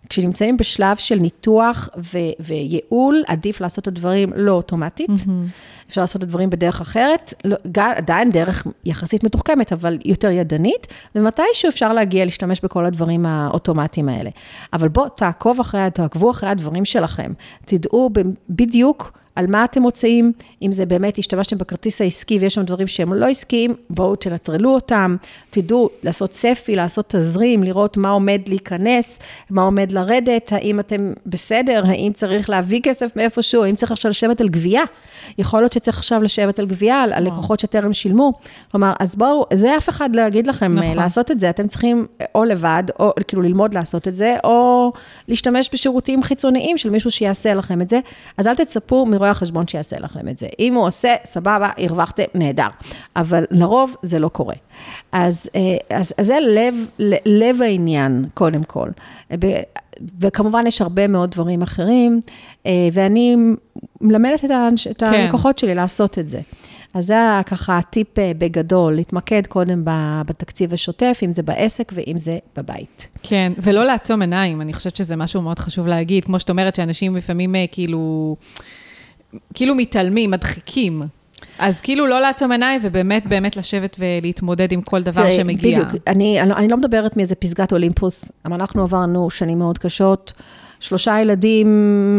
כשנמצאים 0.09 0.57
בשלב 0.57 0.97
של 0.97 1.15
ניתוח 1.15 1.89
ו- 1.97 2.17
וייעול, 2.39 3.23
עדיף 3.27 3.61
לעשות 3.61 3.79
את 3.79 3.87
הדברים 3.87 4.31
לא 4.35 4.51
אוטומטית. 4.51 5.09
Mm-hmm. 5.09 5.89
אפשר 5.89 6.01
לעשות 6.01 6.23
את 6.23 6.27
הדברים 6.27 6.49
בדרך 6.49 6.81
אחרת, 6.81 7.33
לא, 7.45 7.55
עדיין 7.77 8.31
דרך 8.31 8.67
יחסית 8.85 9.23
מתוחכמת, 9.23 9.73
אבל 9.73 9.97
יותר 10.05 10.31
ידנית, 10.31 10.87
ומתישהו 11.15 11.69
אפשר 11.69 11.93
להגיע 11.93 12.25
להשתמש 12.25 12.61
בכל 12.61 12.85
הדברים 12.85 13.25
האוטומטיים 13.25 14.09
האלה. 14.09 14.29
אבל 14.73 14.87
בואו, 14.87 15.09
תעקוב 15.09 15.59
אחרי, 15.59 15.87
תעקבו 15.93 16.31
אחרי 16.31 16.49
הדברים 16.49 16.85
שלכם. 16.85 17.31
תדעו 17.65 18.09
בדיוק 18.49 19.11
על 19.39 19.47
מה 19.47 19.65
אתם 19.65 19.81
מוצאים, 19.81 20.31
אם 20.61 20.71
זה 20.71 20.85
באמת 20.85 21.17
השתמשתם 21.17 21.57
בכרטיס 21.57 22.01
העסקי 22.01 22.39
ויש 22.39 22.53
שם 22.53 22.61
דברים 22.61 22.87
שהם 22.87 23.13
לא 23.13 23.25
עסקיים, 23.25 23.75
בואו 23.89 24.15
תנטרלו 24.15 24.73
אותם, 24.73 25.15
תדעו 25.49 25.89
לעשות 26.03 26.29
צפי, 26.29 26.75
לעשות 26.75 27.05
תזרים, 27.07 27.63
לראות 27.63 27.97
מה 27.97 28.09
עומד 28.09 28.41
להיכנס, 28.47 29.19
מה 29.49 29.61
עומד 29.61 29.91
לרדת, 29.91 30.51
האם 30.53 30.79
אתם 30.79 31.13
בסדר, 31.25 31.83
האם 31.87 32.11
צריך 32.13 32.49
להביא 32.49 32.79
כסף 32.83 33.15
מאיפשהו, 33.15 33.63
האם 33.63 33.75
צריך 33.75 33.91
עכשיו 33.91 34.11
לשבת 34.11 34.41
על 34.41 34.49
גבייה. 34.49 34.83
יכול 35.37 35.61
להיות 35.61 35.73
שצריך 35.73 35.97
עכשיו 35.97 36.23
לשבת 36.23 36.59
על 36.59 36.65
גבייה, 36.65 37.03
על, 37.03 37.13
על 37.13 37.23
לקוחות 37.23 37.59
שטרם 37.59 37.93
שילמו. 37.93 38.33
כלומר, 38.71 38.93
אז 38.99 39.15
בואו, 39.15 39.45
זה 39.53 39.77
אף 39.77 39.89
אחד 39.89 40.15
לא 40.15 40.21
יגיד 40.21 40.47
לכם 40.47 40.75
נכון. 40.75 40.97
לעשות 40.97 41.31
את 41.31 41.39
זה, 41.39 41.49
אתם 41.49 41.67
צריכים 41.67 42.07
או 42.35 42.43
לבד, 42.43 42.83
או 42.99 43.13
כאילו 43.27 43.41
ללמוד 43.41 43.73
לעשות 43.73 44.07
את 44.07 44.15
זה, 44.15 44.35
או 44.43 44.91
להשתמש 45.27 45.69
בשירותים 45.73 46.23
חיצוניים 46.23 46.77
של 46.77 46.89
מישהו 46.89 47.11
שיעשה 47.11 47.53
לכם 47.53 47.81
את 47.81 47.89
זה. 47.89 47.99
אז 48.37 48.47
אל 48.47 48.55
תצפו 48.55 49.05
מרואה 49.05 49.28
רואה 49.29 49.37
החשבון 49.37 49.67
שיעשה 49.67 49.99
לכם 49.99 50.27
את 50.27 50.39
זה. 50.39 50.47
אם 50.59 50.73
הוא 50.73 50.87
עושה, 50.87 51.15
סבבה, 51.25 51.69
הרווחתם, 51.77 52.23
נהדר. 52.35 52.67
אבל 53.15 53.45
לרוב 53.51 53.95
זה 54.01 54.19
לא 54.19 54.27
קורה. 54.27 54.55
אז, 55.11 55.49
אה, 55.55 55.97
אז, 55.97 56.13
אז 56.17 56.25
זה 56.27 56.37
לב, 56.41 56.75
לב 57.25 57.61
העניין, 57.61 58.25
קודם 58.33 58.63
כל. 58.63 58.89
וכמובן 60.19 60.67
יש 60.67 60.81
הרבה 60.81 61.07
מאוד 61.07 61.31
דברים 61.31 61.61
אחרים, 61.61 62.19
אה, 62.65 62.89
ואני 62.93 63.35
מלמדת 64.01 64.45
את 64.91 64.97
כן. 64.97 65.05
הלקוחות 65.05 65.59
שלי 65.59 65.75
לעשות 65.75 66.19
את 66.19 66.29
זה. 66.29 66.39
אז 66.93 67.05
זה 67.05 67.13
היה 67.13 67.41
ככה 67.45 67.77
הטיפ 67.77 68.19
אה, 68.19 68.31
בגדול, 68.37 68.95
להתמקד 68.95 69.47
קודם 69.47 69.81
בתקציב 70.25 70.73
השוטף, 70.73 71.19
אם 71.25 71.33
זה 71.33 71.43
בעסק 71.43 71.91
ואם 71.95 72.17
זה 72.17 72.37
בבית. 72.57 73.07
כן, 73.23 73.53
ולא 73.57 73.85
לעצום 73.85 74.21
עיניים, 74.21 74.61
אני 74.61 74.73
חושבת 74.73 74.95
שזה 74.95 75.15
משהו 75.15 75.41
מאוד 75.41 75.59
חשוב 75.59 75.87
להגיד. 75.87 76.25
כמו 76.25 76.39
שאת 76.39 76.49
אומרת, 76.49 76.75
שאנשים 76.75 77.15
לפעמים 77.15 77.55
כאילו... 77.71 78.35
כאילו 79.53 79.75
מתעלמים, 79.75 80.31
מדחיקים. 80.31 81.01
אז 81.59 81.81
כאילו 81.81 82.07
לא 82.07 82.19
לעצום 82.21 82.51
עיניים, 82.51 82.79
ובאמת 82.83 83.27
באמת 83.27 83.57
לשבת 83.57 83.97
ולהתמודד 83.99 84.71
עם 84.71 84.81
כל 84.81 85.01
דבר 85.01 85.31
שמגיע. 85.31 85.71
בדיוק, 85.71 86.01
אני, 86.07 86.41
אני, 86.41 86.67
לא 86.67 86.77
מדברת 86.77 87.17
מאיזה 87.17 87.35
פסגת 87.35 87.73
אולימפוס, 87.73 88.31
אבל 88.45 88.53
אנחנו 88.53 88.81
עברנו 88.81 89.29
שנים 89.29 89.59
מאוד 89.59 89.77
קשות. 89.77 90.33
שלושה 90.79 91.19
ילדים, 91.21 91.69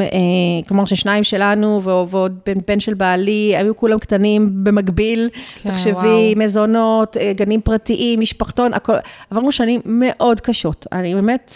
אה, 0.03 0.69
כלומר 0.69 0.85
ששניים 0.85 1.25
שלנו 1.25 1.83
ועוד 1.83 2.39
בן, 2.47 2.59
בן 2.69 2.81
של 2.81 2.95
בעלי, 2.95 3.57
היו 3.57 3.77
כולם 3.77 3.99
קטנים 3.99 4.65
במקביל, 4.65 5.29
כן, 5.55 5.71
תחשבי, 5.71 5.93
וואו. 5.93 6.33
מזונות, 6.37 7.17
אה, 7.17 7.33
גנים 7.33 7.61
פרטיים, 7.61 8.21
משפחתון, 8.21 8.75
הכל, 8.75 8.95
עברנו 9.31 9.53
שנים 9.53 9.81
מאוד 9.85 10.41
קשות. 10.41 10.87
אני 10.93 11.15
באמת 11.15 11.55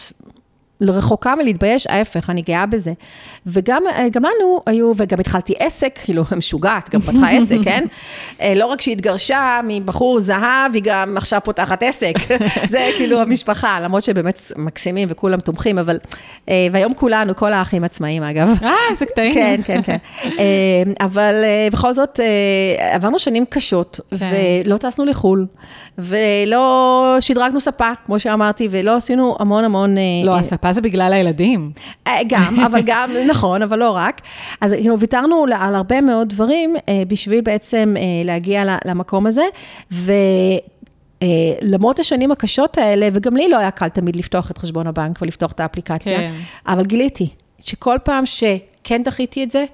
רחוקה 0.81 1.35
מלהתבייש, 1.35 1.87
ההפך, 1.87 2.31
אני 2.31 2.43
גאה 2.43 2.67
בזה. 2.67 2.93
וגם 3.47 3.83
אה, 3.97 4.09
גם 4.09 4.23
לנו 4.23 4.61
היו, 4.67 4.93
וגם 4.97 5.21
התחלתי 5.21 5.55
עסק, 5.59 5.99
כאילו, 6.05 6.25
משוגעת, 6.37 6.91
גם 6.91 7.01
פתחה 7.01 7.31
עסק, 7.31 7.57
כן? 7.65 7.85
אה, 8.41 8.53
לא 8.57 8.67
רק 8.67 8.81
שהיא 8.81 8.93
התגרשה 8.93 9.61
מבחור 9.65 10.21
זהב, 10.21 10.75
היא 10.75 10.83
גם 10.85 11.17
עכשיו 11.17 11.41
פותחת 11.45 11.83
עסק. 11.83 12.15
זה 12.73 12.91
כאילו 12.97 13.21
המשפחה, 13.21 13.81
למרות 13.81 14.05
שבאמת 14.05 14.41
מקסימים 14.57 15.09
וכולם 15.11 15.41
תומכים, 15.41 15.79
אבל... 15.79 15.99
אה, 16.49 16.67
והיום 16.73 16.95
כולנו, 16.95 17.37
כל 17.37 17.53
האחים 17.53 17.85
עצמאים, 17.85 18.23
אגב. 18.23 18.49
אה, 18.63 18.75
איזה 18.91 19.07
קטעים. 19.07 19.33
כן, 19.35 19.61
כן, 19.65 19.81
כן. 19.83 19.97
אבל 21.01 21.35
בכל 21.73 21.93
זאת, 21.93 22.21
עברנו 22.93 23.19
שנים 23.19 23.45
קשות, 23.49 24.01
כן. 24.19 24.31
ולא 24.65 24.77
טסנו 24.77 25.05
לחו"ל, 25.05 25.47
ולא 25.99 27.17
שדרגנו 27.21 27.61
ספה, 27.61 27.91
כמו 28.07 28.19
שאמרתי, 28.19 28.69
ולא 28.71 28.97
עשינו 28.97 29.37
המון 29.39 29.65
המון... 29.65 29.95
לא, 30.25 30.37
אה, 30.37 30.43
הספה 30.65 30.73
זה 30.73 30.81
בגלל 30.81 31.13
הילדים. 31.13 31.73
אה, 32.07 32.21
גם, 32.29 32.61
אבל 32.67 32.81
גם, 32.85 33.11
נכון, 33.31 33.63
אבל 33.63 33.79
לא 33.79 33.91
רק. 33.91 34.21
אז 34.61 34.73
כאילו, 34.73 34.99
ויתרנו 34.99 35.45
על 35.59 35.75
הרבה 35.75 36.01
מאוד 36.01 36.29
דברים 36.29 36.77
אה, 36.89 37.03
בשביל 37.09 37.41
בעצם 37.41 37.95
אה, 37.97 38.03
להגיע 38.25 38.77
למקום 38.85 39.27
הזה, 39.27 39.45
ו... 39.93 40.13
למרות 41.63 42.01
השנים 42.01 42.33
הקשות 42.33 42.79
האלה, 42.79 43.09
וגם 43.13 43.37
לי 43.37 43.49
לא 43.49 43.59
היה 43.59 43.71
קל 43.71 43.89
תמיד 43.89 44.17
לפתוח 44.17 44.51
את 44.51 44.59
חשבון 44.59 44.87
הבנק 44.87 45.23
ולפתוח 45.23 45.53
את 45.53 45.61
האפליקציה, 45.61 46.19
כן. 46.19 46.33
אבל 46.67 46.85
גיליתי 46.85 47.29
שכל 47.59 47.97
פעם 48.05 48.27
שכן 48.27 49.03
דחיתי 49.03 49.45
את 49.45 49.51
זה, 49.51 49.65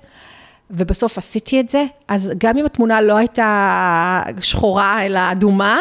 ובסוף 0.71 1.19
עשיתי 1.19 1.61
את 1.61 1.69
זה, 1.69 1.85
אז 2.09 2.33
גם 2.39 2.59
אם 2.59 2.67
התמונה 2.67 3.01
לא 3.01 3.17
הייתה 3.17 4.23
שחורה, 4.41 5.07
אלא 5.07 5.21
אדומה, 5.33 5.79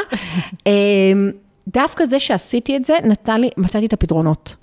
דווקא 1.68 2.06
זה 2.06 2.20
שעשיתי 2.20 2.78
את 2.78 2.86
זה, 2.86 2.94
נתן 3.04 3.42
לי, 3.42 3.50
מצאתי 3.58 3.86
את 3.86 3.94
הפתרונות. 3.94 4.56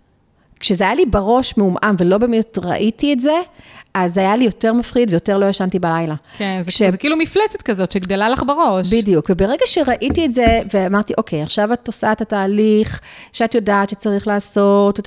כשזה 0.60 0.84
היה 0.84 0.94
לי 0.94 1.06
בראש 1.06 1.56
מעומעם 1.56 1.94
ולא 1.98 2.18
באמת 2.18 2.58
ראיתי 2.64 3.12
את 3.12 3.20
זה, 3.20 3.32
אז 3.94 4.14
זה 4.14 4.20
היה 4.20 4.36
לי 4.36 4.44
יותר 4.44 4.72
מפחיד 4.72 5.10
ויותר 5.10 5.38
לא 5.38 5.46
ישנתי 5.46 5.78
בלילה. 5.78 6.14
כן, 6.38 6.58
זה, 6.62 6.70
כש- 6.70 6.82
זה 6.82 6.96
כאילו 6.96 7.16
מפלצת 7.16 7.62
כזאת 7.62 7.92
שגדלה 7.92 8.28
לך 8.28 8.42
בראש. 8.46 8.92
בדיוק, 8.94 9.26
וברגע 9.30 9.64
שראיתי 9.66 10.24
את 10.26 10.32
זה, 10.34 10.46
ואמרתי, 10.74 11.12
אוקיי, 11.18 11.42
עכשיו 11.42 11.72
את 11.72 11.86
עושה 11.86 12.12
את 12.12 12.20
התהליך 12.20 13.00
שאת 13.32 13.54
יודעת 13.54 13.90
שצריך 13.90 14.26
לעשות, 14.26 15.00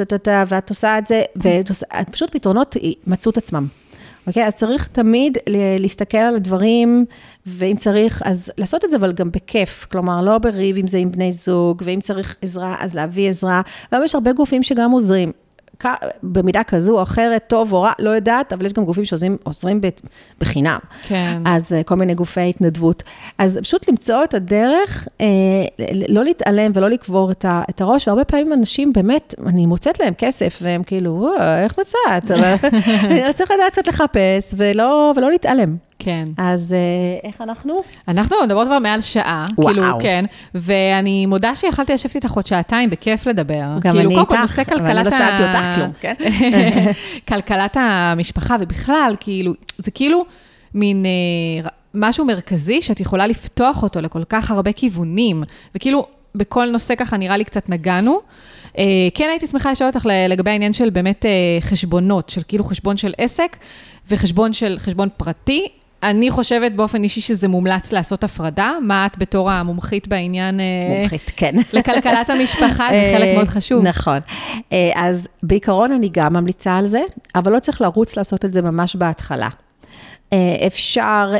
ואת 0.48 0.70
עושה 0.70 0.98
את 0.98 1.08
זה, 1.08 1.22
ופשוט 1.36 2.32
פתרונות 2.32 2.76
מצאו 3.08 3.32
את 3.32 3.38
עצמם. 3.38 3.68
אוקיי? 4.30 4.48
אז 4.48 4.54
צריך 4.54 4.88
תמיד 4.88 5.38
להסתכל 5.80 6.18
על 6.18 6.36
הדברים, 6.36 7.06
ואם 7.46 7.76
צריך, 7.76 8.22
אז 8.26 8.52
לעשות 8.58 8.86
את 8.86 8.92
זה, 8.92 8.98
אבל 8.98 9.12
גם 9.12 9.32
בכיף. 9.32 9.88
כלומר, 9.92 10.22
לא 10.22 10.38
בריב 10.38 10.78
אם 10.78 10.88
זה 10.88 10.98
עם 10.98 11.12
בני 11.12 11.32
זוג, 11.32 11.82
ואם 11.86 12.00
צריך 12.02 12.36
עזרה, 12.42 12.76
אז 12.80 12.96
להביא 12.96 13.30
עזרה. 13.30 13.62
והיום 13.92 14.06
יש 14.06 14.16
הרבה 14.16 14.34
גופים 14.34 14.64
שגם 14.64 14.92
עוזרים. 14.92 15.32
במידה 16.24 16.64
כזו 16.64 16.98
או 16.98 17.04
אחרת, 17.04 17.44
טוב 17.48 17.74
או 17.74 17.82
רע, 17.82 17.92
לא 18.00 18.10
יודעת, 18.10 18.54
אבל 18.54 18.66
יש 18.66 18.74
גם 18.74 18.86
גופים 18.86 19.06
שעוזרים 19.06 19.82
בחינם. 20.40 20.80
כן. 21.08 21.42
אז 21.46 21.74
אה, 21.74 21.84
כל 21.84 21.96
מיני 21.96 22.16
גופי 22.16 22.50
התנדבות. 22.50 23.04
אז 23.38 23.60
פשוט 23.62 23.90
למצוא 23.90 24.24
את 24.24 24.34
הדרך, 24.34 25.08
אה, 25.22 25.26
לא 26.10 26.24
להתעלם 26.24 26.72
ולא 26.76 26.90
לקבור 26.90 27.32
את, 27.32 27.82
הראש, 27.82 28.08
והרבה 28.08 28.24
פעמים 28.24 28.54
אנשים 28.54 28.94
באמת, 28.94 29.36
אני 29.48 29.66
מוצאת 29.66 30.00
להם 30.00 30.14
כסף, 30.18 30.60
והם 30.62 30.84
כאילו, 30.84 31.12
"וואו, 31.12 31.64
איך 31.64 31.80
מצאת? 31.80 32.32
אבל 32.32 32.56
צריך 33.36 33.52
לדעת 33.52 33.72
קצת 33.72 33.88
לחפש 33.88 34.54
ולא, 34.58 35.14
ולא 35.16 35.32
להתעלם. 35.32 35.89
כן. 36.00 36.26
אז 36.38 36.74
אה, 36.74 37.30
איך 37.30 37.42
אנחנו? 37.42 37.74
אנחנו 38.08 38.36
מדברות 38.46 38.68
כבר 38.68 38.80
מעל 38.80 39.02
שעה, 39.02 39.46
וואו. 39.58 39.74
כאילו, 39.74 39.84
כן, 40.00 40.26
ואני 40.56 41.26
מודה 41.26 41.56
שיכלתי 41.56 41.94
לשבת 41.94 42.16
איתך 42.16 42.32
עוד 42.32 42.46
שעתיים 42.46 42.90
בכיף 42.90 43.28
לדבר. 43.28 43.56
גם 43.56 43.82
כאילו, 43.82 44.00
אני 44.00 44.20
איתך, 44.20 44.32
נושא 44.32 44.62
אבל 44.62 44.74
אני 44.78 44.82
כלכלת 44.82 45.06
לא 45.06 45.12
שאלתי 45.12 45.44
אותך 45.44 45.76
כלום, 45.76 45.92
כן? 46.00 46.14
כלכלת 47.30 47.78
המשפחה, 47.80 48.56
ובכלל, 48.60 49.16
כאילו, 49.20 49.54
זה 49.78 49.92
כאילו 49.92 50.26
מין 50.74 51.06
אה, 51.06 51.70
משהו 51.94 52.26
מרכזי 52.26 52.82
שאת 52.82 53.00
יכולה 53.00 53.28
לפתוח 53.28 53.84
אותו 53.84 54.02
לכל 54.02 54.24
כך 54.24 54.52
הרבה 54.52 54.72
כיוונים, 54.72 55.44
וכאילו, 55.76 56.08
בכל 56.36 56.70
נושא 56.70 56.96
ככה 56.96 57.18
נראה 57.18 57.38
לי 57.38 57.44
קצת 57.44 57.70
נגענו. 57.70 58.20
אה, 58.78 58.84
כן 59.14 59.28
הייתי 59.30 59.48
שמחה 59.48 59.72
לשאול 59.72 59.90
אותך 59.90 60.06
לגבי 60.30 60.52
העניין 60.52 60.74
של 60.74 60.90
באמת 60.90 61.26
אה, 61.26 61.32
חשבונות, 61.62 62.30
של 62.30 62.42
כאילו 62.48 62.64
חשבון 62.64 62.98
של 62.98 63.14
עסק 63.18 63.58
וחשבון 64.10 64.54
של 64.54 64.76
חשבון 64.80 65.10
פרטי. 65.18 65.68
אני 66.04 66.30
חושבת 66.30 66.72
באופן 66.72 67.04
אישי 67.04 67.22
שזה 67.22 67.48
מומלץ 67.48 67.92
לעשות 67.92 68.24
הפרדה. 68.24 68.72
מה 68.82 69.06
את 69.06 69.18
בתור 69.18 69.52
המומחית 69.52 70.08
בעניין... 70.08 70.60
אה, 70.60 70.66
מומחית, 71.00 71.32
כן. 71.36 71.56
לכלכלת 71.74 72.30
המשפחה, 72.30 72.88
זה 72.92 73.12
חלק 73.18 73.28
אה, 73.28 73.36
מאוד 73.36 73.48
חשוב. 73.48 73.88
נכון. 73.88 74.20
אה, 74.74 74.92
אז 74.96 75.28
בעיקרון 75.44 75.92
אני 75.92 76.10
גם 76.12 76.34
ממליצה 76.34 76.78
על 76.78 76.88
זה, 76.88 77.02
אבל 77.36 77.54
לא 77.54 77.60
צריך 77.60 77.82
לרוץ 77.82 78.18
לעשות 78.18 78.46
את 78.46 78.54
זה 78.54 78.62
ממש 78.62 78.96
בהתחלה. 78.96 79.50
אפשר, 80.68 81.34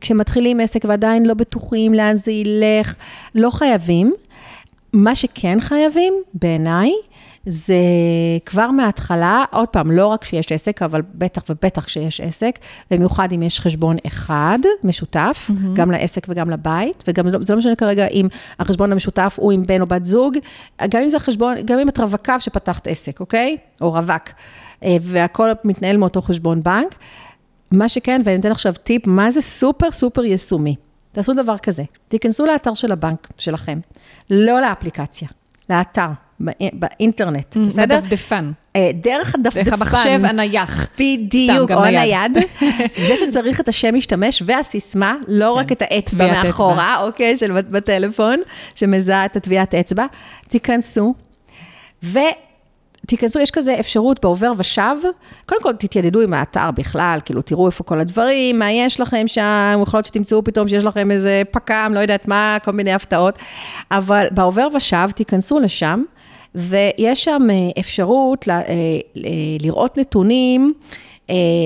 כשמתחילים 0.00 0.60
עסק 0.60 0.84
ועדיין 0.88 1.26
לא 1.26 1.34
בטוחים 1.34 1.94
לאן 1.94 2.16
זה 2.16 2.32
ילך, 2.32 2.94
לא 3.34 3.50
חייבים. 3.50 4.12
מה 4.92 5.14
שכן 5.14 5.60
חייבים, 5.60 6.14
בעיניי, 6.34 6.92
זה 7.46 7.74
כבר 8.46 8.70
מההתחלה, 8.70 9.44
עוד 9.50 9.68
פעם, 9.68 9.90
לא 9.90 10.06
רק 10.06 10.22
כשיש 10.22 10.52
עסק, 10.52 10.82
אבל 10.82 11.02
בטח 11.14 11.42
ובטח 11.48 11.84
כשיש 11.84 12.20
עסק, 12.20 12.58
במיוחד 12.90 13.32
אם 13.32 13.42
יש 13.42 13.60
חשבון 13.60 13.96
אחד, 14.06 14.58
משותף, 14.84 15.50
mm-hmm. 15.50 15.66
גם 15.74 15.90
לעסק 15.90 16.26
וגם 16.28 16.50
לבית, 16.50 17.04
וגם 17.08 17.28
לא- 17.28 17.38
זה 17.42 17.52
לא 17.52 17.58
משנה 17.58 17.76
כרגע 17.76 18.06
אם 18.06 18.28
החשבון 18.58 18.92
המשותף 18.92 19.36
הוא 19.40 19.52
עם 19.52 19.62
בן 19.62 19.80
או 19.80 19.86
בת 19.86 20.04
זוג, 20.04 20.36
גם 20.88 21.02
אם 21.02 21.08
זה 21.08 21.18
חשבון, 21.18 21.56
גם 21.64 21.78
אם 21.78 21.88
את 21.88 21.98
רווקה 21.98 22.40
שפתחת 22.40 22.88
עסק, 22.88 23.20
אוקיי? 23.20 23.56
או 23.80 23.90
רווק, 23.90 24.28
אה, 24.84 24.96
והכל 25.00 25.50
מתנהל 25.64 25.96
מאותו 25.96 26.22
חשבון 26.22 26.62
בנק. 26.62 26.94
מה 27.70 27.88
שכן, 27.88 28.22
ואני 28.24 28.40
אתן 28.40 28.50
עכשיו 28.50 28.72
טיפ, 28.82 29.06
מה 29.06 29.30
זה 29.30 29.40
סופר 29.40 29.90
סופר 29.90 30.24
יישומי. 30.24 30.76
תעשו 31.12 31.34
דבר 31.34 31.58
כזה, 31.58 31.82
תיכנסו 32.08 32.46
לאתר 32.46 32.74
של 32.74 32.92
הבנק 32.92 33.28
שלכם, 33.38 33.80
לא 34.30 34.60
לאפליקציה, 34.60 35.28
לאתר, 35.70 36.08
באינטרנט, 36.72 37.56
בסדר? 37.56 38.00
בדפדפן. 38.00 38.52
אה, 38.76 38.90
דרך 38.94 39.34
הדפדפן. 39.34 39.62
דרך 39.62 39.72
המחשב 39.72 40.20
הנייח. 40.24 40.86
בדיוק, 40.98 41.70
או 41.70 41.82
נייד. 41.82 42.30
נייד. 42.32 42.46
זה 43.08 43.16
שצריך 43.16 43.60
את 43.60 43.68
השם 43.68 43.94
משתמש 43.94 44.42
והסיסמה, 44.46 45.16
לא 45.28 45.52
רק 45.52 45.72
את 45.72 45.82
האצבע 45.82 46.26
מאחורה, 46.26 46.96
אוקיי, 47.02 47.36
של 47.36 47.52
בטלפון, 47.52 48.40
שמזהה 48.74 49.24
את 49.24 49.36
הטביעת 49.36 49.74
אצבע. 49.74 50.06
תיכנסו, 50.48 51.14
ותיכנסו, 52.02 53.38
יש 53.40 53.50
כזה 53.50 53.80
אפשרות 53.80 54.20
בעובר 54.22 54.52
ושב, 54.58 54.96
קודם 55.46 55.62
כל 55.62 55.76
תתיידדו 55.76 56.20
עם 56.20 56.34
האתר 56.34 56.70
בכלל, 56.70 57.18
כאילו 57.24 57.42
תראו 57.42 57.66
איפה 57.66 57.84
כל 57.84 58.00
הדברים, 58.00 58.58
מה 58.58 58.72
יש 58.72 59.00
לכם 59.00 59.26
שם, 59.26 59.80
יכול 59.82 59.98
להיות 59.98 60.06
שתמצאו 60.06 60.44
פתאום 60.44 60.68
שיש 60.68 60.84
לכם 60.84 61.10
איזה 61.10 61.42
פק"ם, 61.50 61.92
לא 61.94 62.00
יודעת 62.00 62.28
מה, 62.28 62.56
כל 62.64 62.72
מיני 62.72 62.92
הפתעות, 62.92 63.38
אבל 63.90 64.26
בעובר 64.30 64.68
ושב 64.74 65.10
תיכנסו 65.14 65.60
לשם. 65.60 66.02
ויש 66.54 67.24
שם 67.24 67.42
אה, 67.50 67.80
אפשרות 67.80 68.48
אה, 68.48 68.62
ל- 69.14 69.26
לראות 69.62 69.98
נתונים 69.98 70.72
אה, 70.82 70.86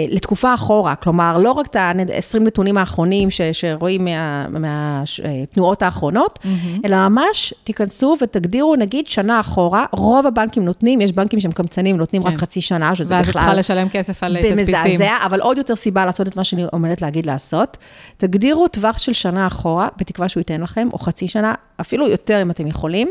לתקופה 0.09 0.55
אחורה, 0.55 0.95
כלומר, 0.95 1.39
לא 1.39 1.53
רק 1.53 1.67
את 1.67 1.77
ה-20 1.77 2.39
נתונים 2.41 2.79
האחרונים 2.79 3.31
ש- 3.31 3.41
שרואים 3.53 4.09
מהתנועות 4.51 5.83
האחרונות, 5.83 6.39
mm-hmm. 6.43 6.81
אלא 6.85 7.09
ממש 7.09 7.55
תיכנסו 7.65 8.17
ותגדירו, 8.23 8.77
נגיד, 8.77 9.07
שנה 9.07 9.41
אחורה, 9.41 9.85
רוב 9.93 10.27
הבנקים 10.27 10.65
נותנים, 10.65 11.01
יש 11.01 11.13
בנקים 11.13 11.41
שמקמצנים, 11.41 11.97
נותנים 11.97 12.23
כן. 12.23 12.29
רק 12.29 12.39
חצי 12.39 12.61
שנה, 12.61 12.95
שזה 12.95 13.15
ואז 13.15 13.29
בכלל... 13.29 13.33
צריכה 13.33 13.55
לשלם 13.55 13.89
כסף 13.89 14.23
על 14.23 14.37
אה, 14.37 14.43
תדפיסים. 14.43 14.75
במזעזע, 14.75 15.17
אבל 15.27 15.41
עוד 15.41 15.59
יותר 15.59 15.77
סיבה 15.77 16.07
לעשות 16.07 16.29
את 16.29 16.37
מה 16.37 16.45
שאני 16.45 16.65
עומדת 16.73 17.03
להגיד 17.03 17.27
לעשות. 17.27 17.77
תגדירו 18.17 18.69
טווח 18.69 18.99
של 18.99 19.13
שנה 19.13 19.47
אחורה, 19.47 19.89
בתקווה 19.97 20.29
שהוא 20.29 20.41
ייתן 20.41 20.61
לכם, 20.61 20.89
או 20.93 20.99
חצי 20.99 21.29
שנה, 21.29 21.55
אפילו 21.81 22.09
יותר 22.09 22.43
אם 22.43 22.51
אתם 22.51 22.67
יכולים. 22.67 23.09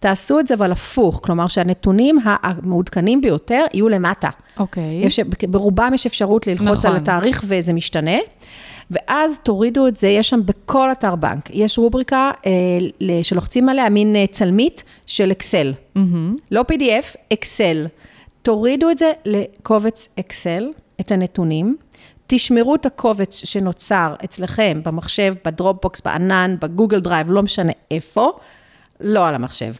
תעשו 0.00 0.40
את 0.40 0.46
זה 0.46 0.54
אבל 0.54 0.72
הפוך, 0.72 1.20
כלומר 1.22 1.46
שהנתונים 1.46 2.18
המעודכנים 2.24 3.20
ביותר 3.20 3.64
יהיו 3.74 3.88
למטה. 3.88 4.28
אוקיי. 4.58 5.00
יש, 5.04 5.20
ברובם 5.48 5.90
יש 5.94 6.06
אפשרות 6.06 6.46
ללחוץ 6.46 6.68
נכון. 6.68 6.90
על 6.90 6.96
התאריך 6.96 7.44
וזה 7.46 7.72
משתנה. 7.72 8.16
ואז 8.90 9.38
תורידו 9.42 9.86
את 9.86 9.96
זה, 9.96 10.08
יש 10.08 10.28
שם 10.28 10.40
בכל 10.44 10.92
אתר 10.92 11.14
בנק, 11.14 11.50
יש 11.52 11.78
רובריקה 11.78 12.30
אה, 12.46 12.52
שלוחצים 13.22 13.68
עליה, 13.68 13.88
מין 13.88 14.16
אה, 14.16 14.24
צלמית 14.32 14.84
של 15.06 15.32
אקסל. 15.32 15.72
מהמם. 15.94 16.36
לא 16.50 16.64
PDF, 16.72 17.16
אקסל. 17.32 17.86
תורידו 18.42 18.90
את 18.90 18.98
זה 18.98 19.12
לקובץ 19.24 20.08
אקסל, 20.20 20.68
את 21.00 21.12
הנתונים, 21.12 21.76
תשמרו 22.26 22.74
את 22.74 22.86
הקובץ 22.86 23.44
שנוצר 23.44 24.14
אצלכם 24.24 24.80
במחשב, 24.84 25.34
ב 25.44 25.50
Dropbox, 25.50 26.00
בענן, 26.00 26.56
ב 26.60 26.66
Google 26.66 27.00
Drive, 27.00 27.30
לא 27.30 27.42
משנה 27.42 27.72
איפה, 27.90 28.30
לא 29.00 29.26
על 29.26 29.34
המחשב. 29.34 29.72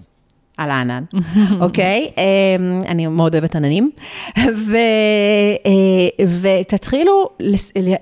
על 0.59 0.71
הענן, 0.71 1.05
אוקיי? 1.61 2.11
אמ, 2.17 2.79
אני 2.87 3.07
מאוד 3.07 3.35
אוהבת 3.35 3.57
עננים. 3.57 3.91
אה, 4.37 4.43
ותתחילו 6.41 7.29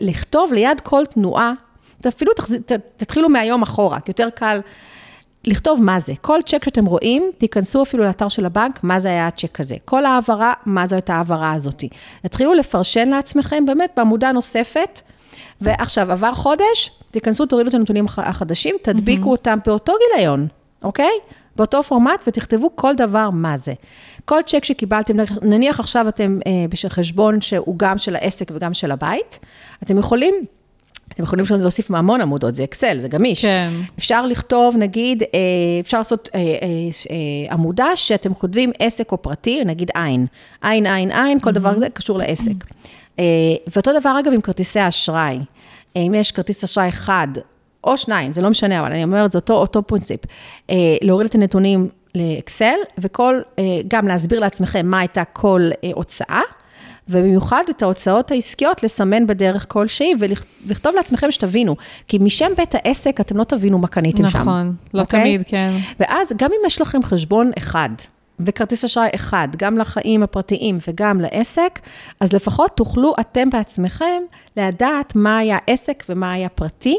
לכתוב 0.00 0.52
ליד 0.52 0.80
כל 0.80 1.04
תנועה, 1.10 1.52
אפילו 2.08 2.32
תתחילו 2.96 3.28
מהיום 3.28 3.62
אחורה, 3.62 4.00
כי 4.00 4.10
יותר 4.10 4.28
קל 4.34 4.60
לכתוב 5.44 5.82
מה 5.82 6.00
זה. 6.00 6.12
כל 6.20 6.38
צ'ק 6.46 6.64
שאתם 6.64 6.86
רואים, 6.86 7.30
תיכנסו 7.38 7.82
אפילו 7.82 8.04
לאתר 8.04 8.28
של 8.28 8.46
הבנק, 8.46 8.80
מה 8.82 8.98
זה 8.98 9.08
היה 9.08 9.26
הצ'ק 9.26 9.60
הזה. 9.60 9.76
כל 9.84 10.04
העברה, 10.04 10.52
מה 10.66 10.86
זו 10.86 10.96
הייתה 10.96 11.14
ההעברה 11.14 11.52
הזאת. 11.52 11.84
תתחילו 12.22 12.54
לפרשן 12.54 13.08
לעצמכם, 13.08 13.66
באמת, 13.66 13.90
בעמודה 13.96 14.32
נוספת. 14.32 15.00
ועכשיו, 15.60 16.12
עבר 16.12 16.34
חודש, 16.34 16.90
תיכנסו, 17.10 17.46
תורידו 17.46 17.68
את 17.68 17.74
הנתונים 17.74 18.06
החדשים, 18.16 18.76
תדביקו 18.82 19.28
mm-hmm. 19.28 19.32
אותם 19.32 19.58
באותו 19.66 19.92
גיליון, 20.14 20.46
אוקיי? 20.82 21.12
באותו 21.56 21.82
פורמט, 21.82 22.24
ותכתבו 22.26 22.70
כל 22.74 22.94
דבר 22.94 23.30
מה 23.30 23.56
זה. 23.56 23.74
כל 24.24 24.40
צ'ק 24.46 24.64
שקיבלתם, 24.64 25.16
נניח 25.42 25.80
עכשיו 25.80 26.08
אתם 26.08 26.38
אה, 26.46 26.52
בשביל 26.70 26.90
חשבון 26.90 27.40
שהוא 27.40 27.78
גם 27.78 27.98
של 27.98 28.16
העסק 28.16 28.50
וגם 28.54 28.74
של 28.74 28.90
הבית, 28.90 29.38
אתם 29.82 29.98
יכולים 29.98 30.34
אתם 31.14 31.22
יכולים 31.22 31.44
להוסיף 31.60 31.90
מהמון 31.90 32.20
עמודות, 32.20 32.54
זה 32.54 32.64
אקסל, 32.64 32.98
זה 32.98 33.08
גמיש. 33.08 33.42
כן. 33.42 33.70
אפשר 33.98 34.26
לכתוב, 34.26 34.76
נגיד, 34.76 35.22
אה, 35.22 35.28
אפשר 35.80 35.98
לעשות 35.98 36.28
אה, 36.34 36.40
עמודה 37.50 37.86
שאתם 37.94 38.34
כותבים 38.34 38.72
עסק 38.78 39.12
או 39.12 39.22
פרטי, 39.22 39.64
נגיד 39.64 39.90
עין. 39.94 40.26
עין, 40.62 40.86
עין, 40.86 41.12
עין, 41.12 41.40
כל 41.40 41.52
דבר 41.52 41.74
כזה 41.74 41.88
קשור 41.88 42.18
לעסק. 42.18 42.52
ואותו 43.74 43.90
דבר, 44.00 44.20
אגב, 44.20 44.32
עם 44.32 44.40
כרטיסי 44.40 44.88
אשראי. 44.88 45.38
אם 45.96 46.14
יש 46.16 46.32
כרטיס 46.32 46.64
אשראי 46.64 46.88
אחד 46.88 47.28
או 47.86 47.96
שניים, 47.96 48.32
זה 48.32 48.42
לא 48.42 48.50
משנה, 48.50 48.80
אבל 48.80 48.92
אני 48.92 49.04
אומרת, 49.04 49.32
זה 49.32 49.38
אותו, 49.38 49.54
אותו 49.54 49.82
פרינציפ. 49.82 50.20
להוריד 51.02 51.26
את 51.28 51.34
הנתונים 51.34 51.88
לאקסל, 52.14 52.76
וכל, 52.98 53.40
גם 53.88 54.08
להסביר 54.08 54.40
לעצמכם 54.40 54.86
מה 54.86 54.98
הייתה 54.98 55.24
כל 55.24 55.70
הוצאה. 55.94 56.40
ובמיוחד 57.08 57.62
את 57.70 57.82
ההוצאות 57.82 58.30
העסקיות 58.30 58.82
לסמן 58.82 59.26
בדרך 59.26 59.66
כלשהי, 59.68 60.12
ולכתוב 60.18 60.94
לעצמכם 60.96 61.30
שתבינו, 61.30 61.76
כי 62.08 62.18
משם 62.18 62.50
בית 62.56 62.74
העסק 62.74 63.20
אתם 63.20 63.36
לא 63.36 63.44
תבינו 63.44 63.78
מה 63.78 63.88
קניתם 63.88 64.22
נכון, 64.22 64.40
שם. 64.40 64.48
נכון, 64.48 64.74
לא 64.94 65.00
okay? 65.00 65.02
אוקיי? 65.02 65.20
תמיד, 65.20 65.42
כן. 65.46 65.72
ואז 66.00 66.32
גם 66.36 66.50
אם 66.52 66.66
יש 66.66 66.80
לכם 66.80 67.02
חשבון 67.02 67.50
אחד, 67.58 67.88
וכרטיס 68.40 68.84
אשראי 68.84 69.08
אחד, 69.14 69.48
גם 69.56 69.78
לחיים 69.78 70.22
הפרטיים 70.22 70.78
וגם 70.88 71.20
לעסק, 71.20 71.78
אז 72.20 72.32
לפחות 72.32 72.76
תוכלו 72.76 73.14
אתם 73.20 73.50
בעצמכם 73.50 74.22
לדעת 74.56 75.12
מה 75.16 75.38
היה 75.38 75.58
עסק 75.66 76.04
ומה 76.08 76.32
היה 76.32 76.48
פרטי. 76.48 76.98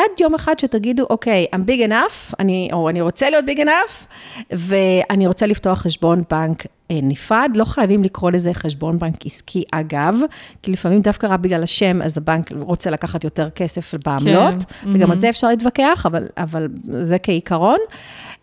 עד 0.00 0.20
יום 0.20 0.34
אחד 0.34 0.58
שתגידו, 0.58 1.06
אוקיי, 1.10 1.46
I'm 1.54 1.70
big 1.70 1.90
enough, 1.90 2.34
אני, 2.38 2.68
או 2.72 2.88
אני 2.88 3.00
רוצה 3.00 3.30
להיות 3.30 3.44
big 3.44 3.60
enough, 3.60 4.06
ואני 4.50 5.26
רוצה 5.26 5.46
לפתוח 5.46 5.78
חשבון 5.78 6.22
בנק 6.30 6.66
אה, 6.90 6.98
נפרד. 7.02 7.50
לא 7.54 7.64
חייבים 7.64 8.04
לקרוא 8.04 8.30
לזה 8.30 8.54
חשבון 8.54 8.98
בנק 8.98 9.26
עסקי, 9.26 9.64
אגב, 9.72 10.16
כי 10.62 10.72
לפעמים 10.72 11.00
דווקא 11.00 11.26
רק 11.26 11.40
בגלל 11.40 11.62
השם, 11.62 12.02
אז 12.02 12.18
הבנק 12.18 12.52
רוצה 12.60 12.90
לקחת 12.90 13.24
יותר 13.24 13.50
כסף 13.50 13.94
בעמלות, 14.04 14.54
כן. 14.54 14.94
וגם 14.94 15.08
mm-hmm. 15.08 15.12
על 15.12 15.18
זה 15.18 15.28
אפשר 15.28 15.48
להתווכח, 15.48 16.06
אבל, 16.06 16.26
אבל 16.36 16.68
זה 17.02 17.18
כעיקרון. 17.18 17.78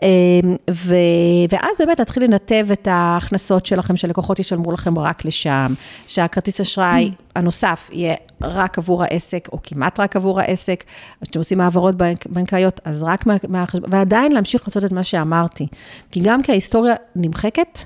אמ, 0.01 0.55
ו, 0.71 0.95
ואז 1.49 1.75
באמת 1.79 1.99
להתחיל 1.99 2.23
לנתב 2.23 2.67
את 2.71 2.87
ההכנסות 2.91 3.65
שלכם, 3.65 3.95
שלקוחות 3.95 4.39
ישלמו 4.39 4.71
לכם 4.71 4.99
רק 4.99 5.25
לשם, 5.25 5.73
שהכרטיס 6.07 6.61
אשראי 6.61 7.11
הנוסף 7.35 7.89
יהיה 7.93 8.15
רק 8.41 8.77
עבור 8.77 9.03
העסק, 9.03 9.49
או 9.51 9.59
כמעט 9.63 9.99
רק 9.99 10.15
עבור 10.15 10.39
העסק, 10.39 10.83
כשאתם 11.21 11.39
עושים 11.39 11.61
העברות 11.61 11.95
בנק, 11.95 12.25
בנקאיות, 12.27 12.79
אז 12.85 13.03
רק 13.03 13.25
מהחשבון, 13.47 13.89
ועדיין 13.93 14.31
להמשיך 14.31 14.67
לעשות 14.67 14.85
את 14.85 14.91
מה 14.91 15.03
שאמרתי. 15.03 15.67
כי 16.11 16.19
גם 16.23 16.43
כי 16.43 16.51
ההיסטוריה 16.51 16.95
נמחקת, 17.15 17.79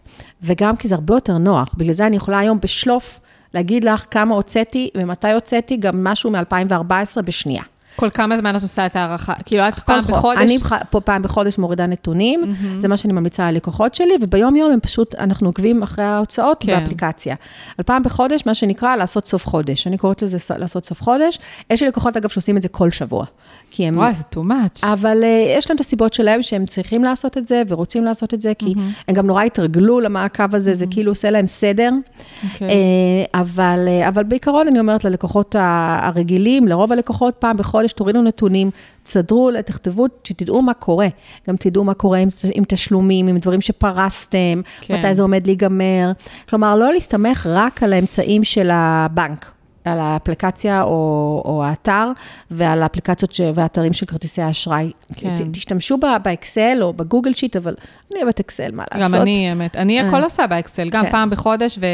וגם 0.44 0.76
כי 0.76 0.88
זה 0.88 0.96
הרבה 0.96 1.14
יותר 1.14 1.38
נוח. 1.38 1.74
בגלל 1.78 1.94
זה 1.94 2.08
אני 2.08 2.16
יכולה 2.16 2.40
היום 2.40 2.60
בשלוף 2.62 3.20
להגיד 3.54 3.84
לך 3.84 4.06
כמה 4.12 4.36
הוצאתי 4.36 4.90
ומתי 4.98 5.32
הוצאתי, 5.32 5.78
גם 5.78 6.04
משהו 6.04 6.32
מ-2014 6.32 7.22
בשנייה. 7.26 7.64
כל 7.96 8.10
כמה 8.10 8.38
זמן 8.38 8.56
את 8.56 8.62
עושה 8.62 8.86
את 8.86 8.96
ההערכה? 8.96 9.34
כאילו, 9.46 9.68
את 9.68 9.80
פעם 9.80 10.02
בחודש? 10.02 10.40
אני 10.42 10.58
פה 10.90 11.02
פעם 11.02 11.22
בחודש 11.22 11.58
מורידה 11.58 11.86
נתונים, 11.86 12.44
mm-hmm. 12.44 12.82
זה 12.82 12.88
מה 12.88 12.98
שאני 12.98 13.14
ממליצה 13.14 13.52
ללקוחות 13.52 13.96
שלי, 13.96 14.14
וביום-יום 14.22 14.72
הם 14.72 14.80
פשוט, 14.80 15.16
אנחנו 15.16 15.50
עוקבים 15.50 15.84
אחרי 15.84 16.06
ההוצאות 16.06 16.58
כן. 16.60 16.80
באפליקציה. 16.80 17.36
על 17.78 17.84
פעם 17.84 18.04
בחודש, 18.04 18.46
מה 18.46 18.56
שנקרא, 18.56 18.96
לעשות 18.96 19.28
סוף 19.28 19.48
חודש. 19.48 19.88
אני 19.88 19.98
קוראת 19.98 20.22
לזה 20.22 20.38
לעשות 20.58 20.86
סוף 20.86 21.02
חודש. 21.02 21.40
יש 21.70 21.82
לי 21.82 21.88
לקוחות, 21.88 22.18
אגב, 22.18 22.30
שעושים 22.30 22.58
את 22.58 22.62
זה 22.62 22.70
כל 22.70 22.90
שבוע. 22.90 23.26
כי 23.72 23.88
הם... 23.88 23.98
וואי, 23.98 24.14
זה 24.14 24.24
too 24.36 24.38
much. 24.38 24.88
אבל 24.88 25.22
uh, 25.22 25.58
יש 25.58 25.70
להם 25.70 25.76
את 25.76 25.82
הסיבות 25.82 26.14
שלהם 26.14 26.42
שהם 26.42 26.66
צריכים 26.66 27.04
לעשות 27.04 27.38
את 27.38 27.48
זה, 27.48 27.64
ורוצים 27.68 28.06
לעשות 28.06 28.34
את 28.34 28.42
זה, 28.42 28.54
כי 28.60 28.66
mm-hmm. 28.66 29.04
הם 29.08 29.16
גם 29.16 29.28
נורא 29.28 29.44
התרגלו 29.44 30.00
למעקב 30.00 30.56
הזה, 30.56 30.72
mm-hmm. 30.72 30.76
זה 30.76 30.86
כאילו 30.92 31.12
עושה 31.12 31.30
להם 31.30 31.46
סדר. 31.46 31.90
Okay. 31.90 32.54
אוקיי. 32.54 32.68
Uh, 32.68 32.72
אה, 32.72 33.42
אבל, 33.42 33.88
uh, 33.88 34.08
אבל 34.08 34.24
בעיקרון, 34.24 34.68
אני 34.68 34.80
אומרת 34.80 35.04
ללקוחות 35.04 35.56
הרגילים, 35.60 36.68
לרוב 36.68 36.92
הלקוחות, 36.92 37.36
פעם 37.40 37.58
בחודש, 37.58 37.81
חודש, 37.82 37.94
תורידו 37.94 38.22
נתונים, 38.22 38.72
תסדרו, 39.04 39.50
תכתבו, 39.66 40.06
שתדעו 40.24 40.62
מה 40.62 40.74
קורה. 40.74 41.08
גם 41.50 41.56
תדעו 41.56 41.84
מה 41.84 41.94
קורה 41.94 42.18
עם, 42.18 42.30
עם 42.54 42.64
תשלומים, 42.68 43.28
עם 43.28 43.38
דברים 43.38 43.62
שפרסתם, 43.62 44.62
כן. 44.82 45.00
מתי 45.00 45.16
זה 45.16 45.22
עומד 45.22 45.48
להיגמר. 45.48 46.12
כלומר, 46.50 46.76
לא 46.76 46.94
להסתמך 46.94 47.48
רק 47.50 47.84
על 47.84 47.94
האמצעים 47.94 48.44
של 48.44 48.70
הבנק. 48.74 49.52
על 49.86 50.00
האפליקציה 50.00 50.84
או, 50.84 51.42
או 51.46 51.64
האתר, 51.64 52.12
ועל 52.52 52.84
האפליקציות 52.84 53.32
ש, 53.32 53.42
והאתרים 53.56 53.94
של 53.94 54.06
כרטיסי 54.06 54.42
האשראי. 54.42 54.92
כן. 55.16 55.36
ת, 55.36 55.42
תשתמשו 55.52 55.98
ב, 55.98 56.06
באקסל 56.24 56.78
או 56.82 56.94
בגוגל 56.94 57.34
שיט, 57.34 57.56
אבל 57.56 57.76
אני 58.12 58.24
אוהבת 58.24 58.40
אקסל, 58.40 58.72
מה 58.72 58.84
לעשות? 58.94 59.12
גם 59.14 59.22
אני, 59.22 59.50
האמת. 59.50 59.76
אני 59.76 60.00
הכל 60.00 60.16
אה. 60.16 60.24
עושה 60.24 60.48
באקסל, 60.48 60.90
גם 60.90 61.06
כן. 61.06 61.12
פעם 61.12 61.30
בחודש 61.30 61.78
ו... 61.82 61.86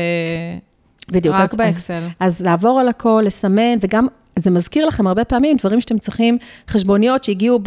בדיוק. 1.12 1.36
רק 1.36 1.42
אז, 1.42 1.56
באקסל. 1.56 1.94
אז, 2.20 2.34
אז 2.34 2.42
לעבור 2.42 2.80
על 2.80 2.88
הכל, 2.88 3.24
לסמן, 3.26 3.78
וגם 3.82 4.08
זה 4.44 4.52
מזכיר 4.52 4.86
לכם 4.86 5.08
הרבה 5.08 5.24
פעמים 5.24 5.58
דברים 5.58 5.82
שאתם 5.82 5.98
צריכים, 5.98 6.38
חשבוניות 6.70 7.24
שהגיעו 7.24 7.60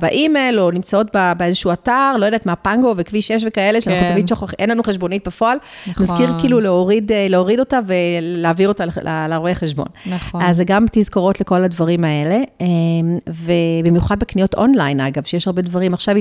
באימייל, 0.00 0.60
או 0.60 0.70
נמצאות 0.70 1.06
באיזשהו 1.36 1.72
אתר, 1.72 2.16
לא 2.18 2.26
יודעת, 2.26 2.46
מהפנגו 2.46 2.94
וכביש 2.96 3.28
6 3.28 3.44
וכאלה, 3.46 3.80
שאנחנו 3.80 4.06
כן. 4.06 4.12
תמיד 4.12 4.28
שוכחים, 4.28 4.56
אין 4.58 4.70
לנו 4.70 4.82
חשבונית 4.82 5.26
בפועל. 5.26 5.58
נכון. 5.86 6.06
מזכיר 6.06 6.30
כאילו 6.38 6.60
להוריד, 6.60 7.12
אה, 7.12 7.26
להוריד 7.28 7.60
אותה 7.60 7.78
ולהעביר 7.86 8.68
אותה 8.68 8.84
לרואה 9.28 9.54
חשבון. 9.54 9.86
נכון. 10.06 10.42
אז 10.42 10.56
זה 10.56 10.64
גם 10.64 10.86
תזכורות 10.92 11.40
לכל 11.40 11.64
הדברים 11.64 12.04
האלה, 12.04 12.38
אמ, 12.60 13.18
ובמיוחד 13.28 14.18
בקניות 14.18 14.54
אונליין, 14.54 15.00
אגב, 15.00 15.22
שיש 15.24 15.46
הרבה 15.46 15.62
דברים. 15.62 15.94
עכשיו 15.94 16.16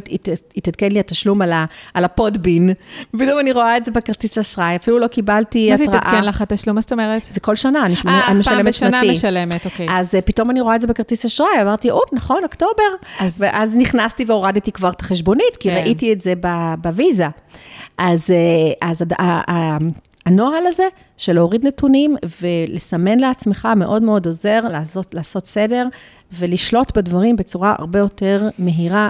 התעדכן 0.57 0.91
לי 0.91 0.99
התשלום 0.99 1.41
על, 1.41 1.53
על 1.94 2.06
הפודבין, 2.06 2.73
פתאום 3.19 3.40
אני 3.40 3.52
רואה 3.52 3.77
את 3.77 3.86
זה 3.86 3.91
בכרטיס 3.91 4.38
אשראי, 4.38 4.76
אפילו 4.76 4.99
לא 4.99 5.07
קיבלתי 5.07 5.73
התראה. 5.73 5.88
מה 5.88 5.91
זה 5.91 5.98
התעדכן 5.98 6.26
לך 6.26 6.41
התשלום? 6.41 6.76
מה 6.76 6.81
זאת 6.81 6.91
אומרת? 6.91 7.22
זה 7.31 7.40
כל 7.40 7.56
שנה, 7.56 7.86
אני, 7.86 7.94
아, 7.94 8.07
אני 8.27 8.40
משלמת 8.40 8.73
שנתי. 8.73 9.15
אה, 9.52 9.58
באמת, 9.58 9.66
אוקיי. 9.66 9.88
אז 9.90 10.16
uh, 10.16 10.22
פתאום 10.22 10.50
אני 10.50 10.62
רואה 10.62 10.76
את 10.76 10.82
זה 10.82 10.88
בכרטיס 10.88 11.26
אשראי, 11.26 11.62
אמרתי, 11.62 11.90
אופ, 11.90 12.14
נכון, 12.14 12.44
אוקטובר. 12.44 12.84
אז... 13.20 13.36
ואז 13.38 13.78
נכנסתי 13.78 14.26
והורדתי 14.28 14.72
כבר 14.72 14.90
את 14.90 15.02
החשבונית, 15.02 15.58
כי 15.60 15.70
כן. 15.70 15.76
ראיתי 15.76 16.14
את 16.14 16.22
זה 16.22 16.34
בוויזה. 16.82 17.28
אז, 17.98 18.32
אה, 18.32 18.90
אז 18.90 19.04
הנוהל 20.30 20.68
הזה 20.68 20.84
של 21.18 21.34
להוריד 21.34 21.68
נתונים 21.68 22.16
ולסמן 22.42 23.20
לעצמך 23.20 23.68
מאוד 23.76 24.04
מאוד 24.04 24.26
עוזר 24.26 24.62
לעשות, 24.72 25.14
לעשות 25.14 25.48
סדר 25.48 25.88
ולשלוט 26.34 26.98
בדברים 26.98 27.36
בצורה 27.36 27.76
הרבה 27.80 28.00
יותר 28.00 28.50
מהירה, 28.60 29.10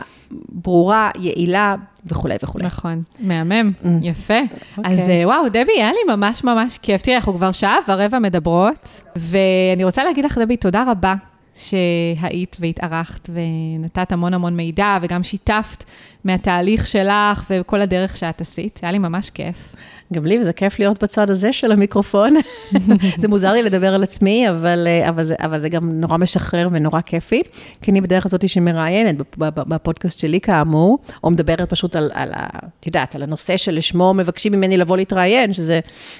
ברורה, 0.49 1.09
יעילה 1.19 1.75
וכולי 2.05 2.35
וכולי. 2.43 2.65
נכון, 2.65 3.01
מהמם, 3.19 3.71
mm. 3.83 3.87
יפה. 4.01 4.39
Okay. 4.39 4.81
אז 4.83 4.99
אוקיי. 4.99 5.21
אה, 5.21 5.27
וואו, 5.27 5.49
דבי, 5.49 5.71
היה 5.77 5.91
לי 5.91 6.15
ממש 6.15 6.43
ממש 6.43 6.77
כיף. 6.77 7.01
תראי, 7.01 7.15
אנחנו 7.15 7.33
כבר 7.33 7.51
שעה 7.51 7.75
ורבע 7.87 8.19
מדברות, 8.19 9.01
ואני 9.15 9.83
רוצה 9.83 10.03
להגיד 10.03 10.25
לך, 10.25 10.37
דבי, 10.37 10.57
תודה 10.57 10.83
רבה 10.91 11.15
שהיית 11.55 12.57
והתארחת 12.59 13.29
ונתת 13.33 14.11
המון 14.11 14.33
המון 14.33 14.55
מידע, 14.55 14.97
וגם 15.01 15.23
שיתפת 15.23 15.83
מהתהליך 16.23 16.87
שלך 16.87 17.43
וכל 17.49 17.81
הדרך 17.81 18.17
שאת 18.17 18.41
עשית. 18.41 18.79
היה 18.83 18.91
לי 18.91 18.97
ממש 18.97 19.29
כיף. 19.29 19.75
גם 20.13 20.25
לי, 20.25 20.39
וזה 20.39 20.53
כיף 20.53 20.79
להיות 20.79 21.03
בצד 21.03 21.31
הזה 21.31 21.53
של 21.53 21.71
המיקרופון. 21.71 22.33
זה 23.21 23.27
מוזר 23.27 23.51
לי 23.51 23.63
לדבר 23.63 23.93
על 23.93 24.03
עצמי, 24.03 24.49
אבל, 24.49 24.87
אה, 24.87 25.09
אבל, 25.09 25.23
זה, 25.23 25.35
אבל 25.39 25.59
זה 25.59 25.69
גם 25.69 25.89
נורא 25.89 26.17
משחרר 26.17 26.69
ונורא 26.71 27.01
כיפי, 27.01 27.41
כי 27.81 27.91
אני 27.91 28.01
בדרך 28.01 28.25
הזאת 28.25 28.49
שמראיינת 28.49 29.15
בפודקאסט 29.37 30.19
שלי 30.19 30.41
כאמור, 30.41 30.99
או 31.23 31.31
מדברת 31.31 31.69
פשוט 31.69 31.95
על, 31.95 32.11
על. 32.13 32.31
את 32.79 32.87
יודעת, 32.87 33.15
על 33.15 33.23
הנושא 33.23 33.57
שלשמו 33.57 34.13
מבקשים 34.13 34.51
ממני 34.51 34.77
לבוא 34.77 34.97
להתראיין, 34.97 35.53
שזה 35.53 35.79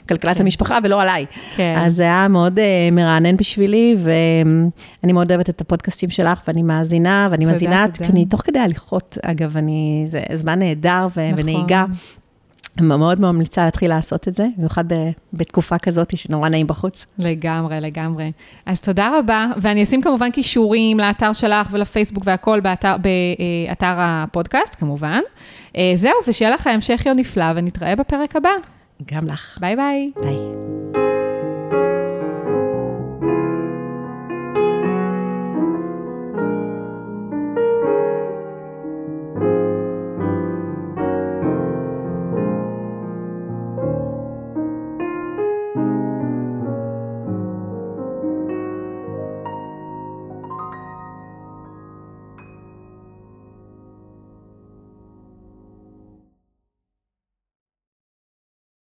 כלכלת 0.10 0.38
כן. 0.38 0.44
המשפחה 0.44 0.78
ולא 0.84 1.02
עליי. 1.02 1.26
כן. 1.56 1.76
אז 1.78 1.96
זה 1.96 2.04
היה 2.04 2.28
מאוד 2.28 2.60
uh, 2.60 2.62
מרענן 2.92 3.38
בשבילי, 3.38 3.96
ואני 3.98 5.14
מאוד 5.14 5.32
אוהבת 5.32 5.50
את 5.50 5.62
הפודקאסטים 5.62 6.10
שלך, 6.10 6.42
ואני 6.48 6.64
מאזינה, 6.64 7.28
ואני 7.32 7.46
מאזינה, 7.46 7.86
כי 7.94 8.12
אני 8.12 8.26
תוך 8.26 8.42
כדי 8.42 8.60
הליכות, 8.60 9.18
אגב, 9.22 9.58
אני, 9.58 10.06
זה 10.08 10.22
זמן 10.34 10.60
נהדר 10.60 11.08
ו- 11.16 11.32
נכון. 11.32 11.44
ונהיגה. 11.44 11.86
מאוד 12.82 13.20
מאוד 13.20 13.32
ממליצה 13.32 13.66
להתחיל 13.66 13.90
לעשות 13.90 14.28
את 14.28 14.36
זה, 14.36 14.48
במיוחד 14.58 14.84
בתקופה 15.34 15.78
כזאת 15.78 16.18
שנורא 16.18 16.50
נעים 16.50 16.68
בחוץ. 16.68 17.06
לגמרי, 17.18 17.82
לגמרי. 17.82 18.32
אז 18.66 18.82
תודה 18.82 19.12
רבה, 19.20 19.48
ואני 19.58 19.84
אשים 19.84 20.02
כמובן 20.02 20.32
קישורים 20.32 21.00
לאתר 21.00 21.34
שלך 21.34 21.68
ולפייסבוק 21.72 22.24
והכל 22.28 22.60
באתר, 22.60 22.96
באתר 22.98 23.96
הפודקאסט, 23.98 24.76
כמובן. 24.76 25.20
זהו, 25.96 26.14
ושיהיה 26.28 26.52
לך 26.52 26.68
המשך 26.68 27.06
יום 27.06 27.18
נפלא, 27.18 27.46
ונתראה 27.56 27.96
בפרק 27.96 28.36
הבא. 28.36 28.50
גם 29.14 29.28
לך. 29.28 29.58
ביי 29.62 29.76
ביי. 29.76 30.12
ביי. 30.22 30.79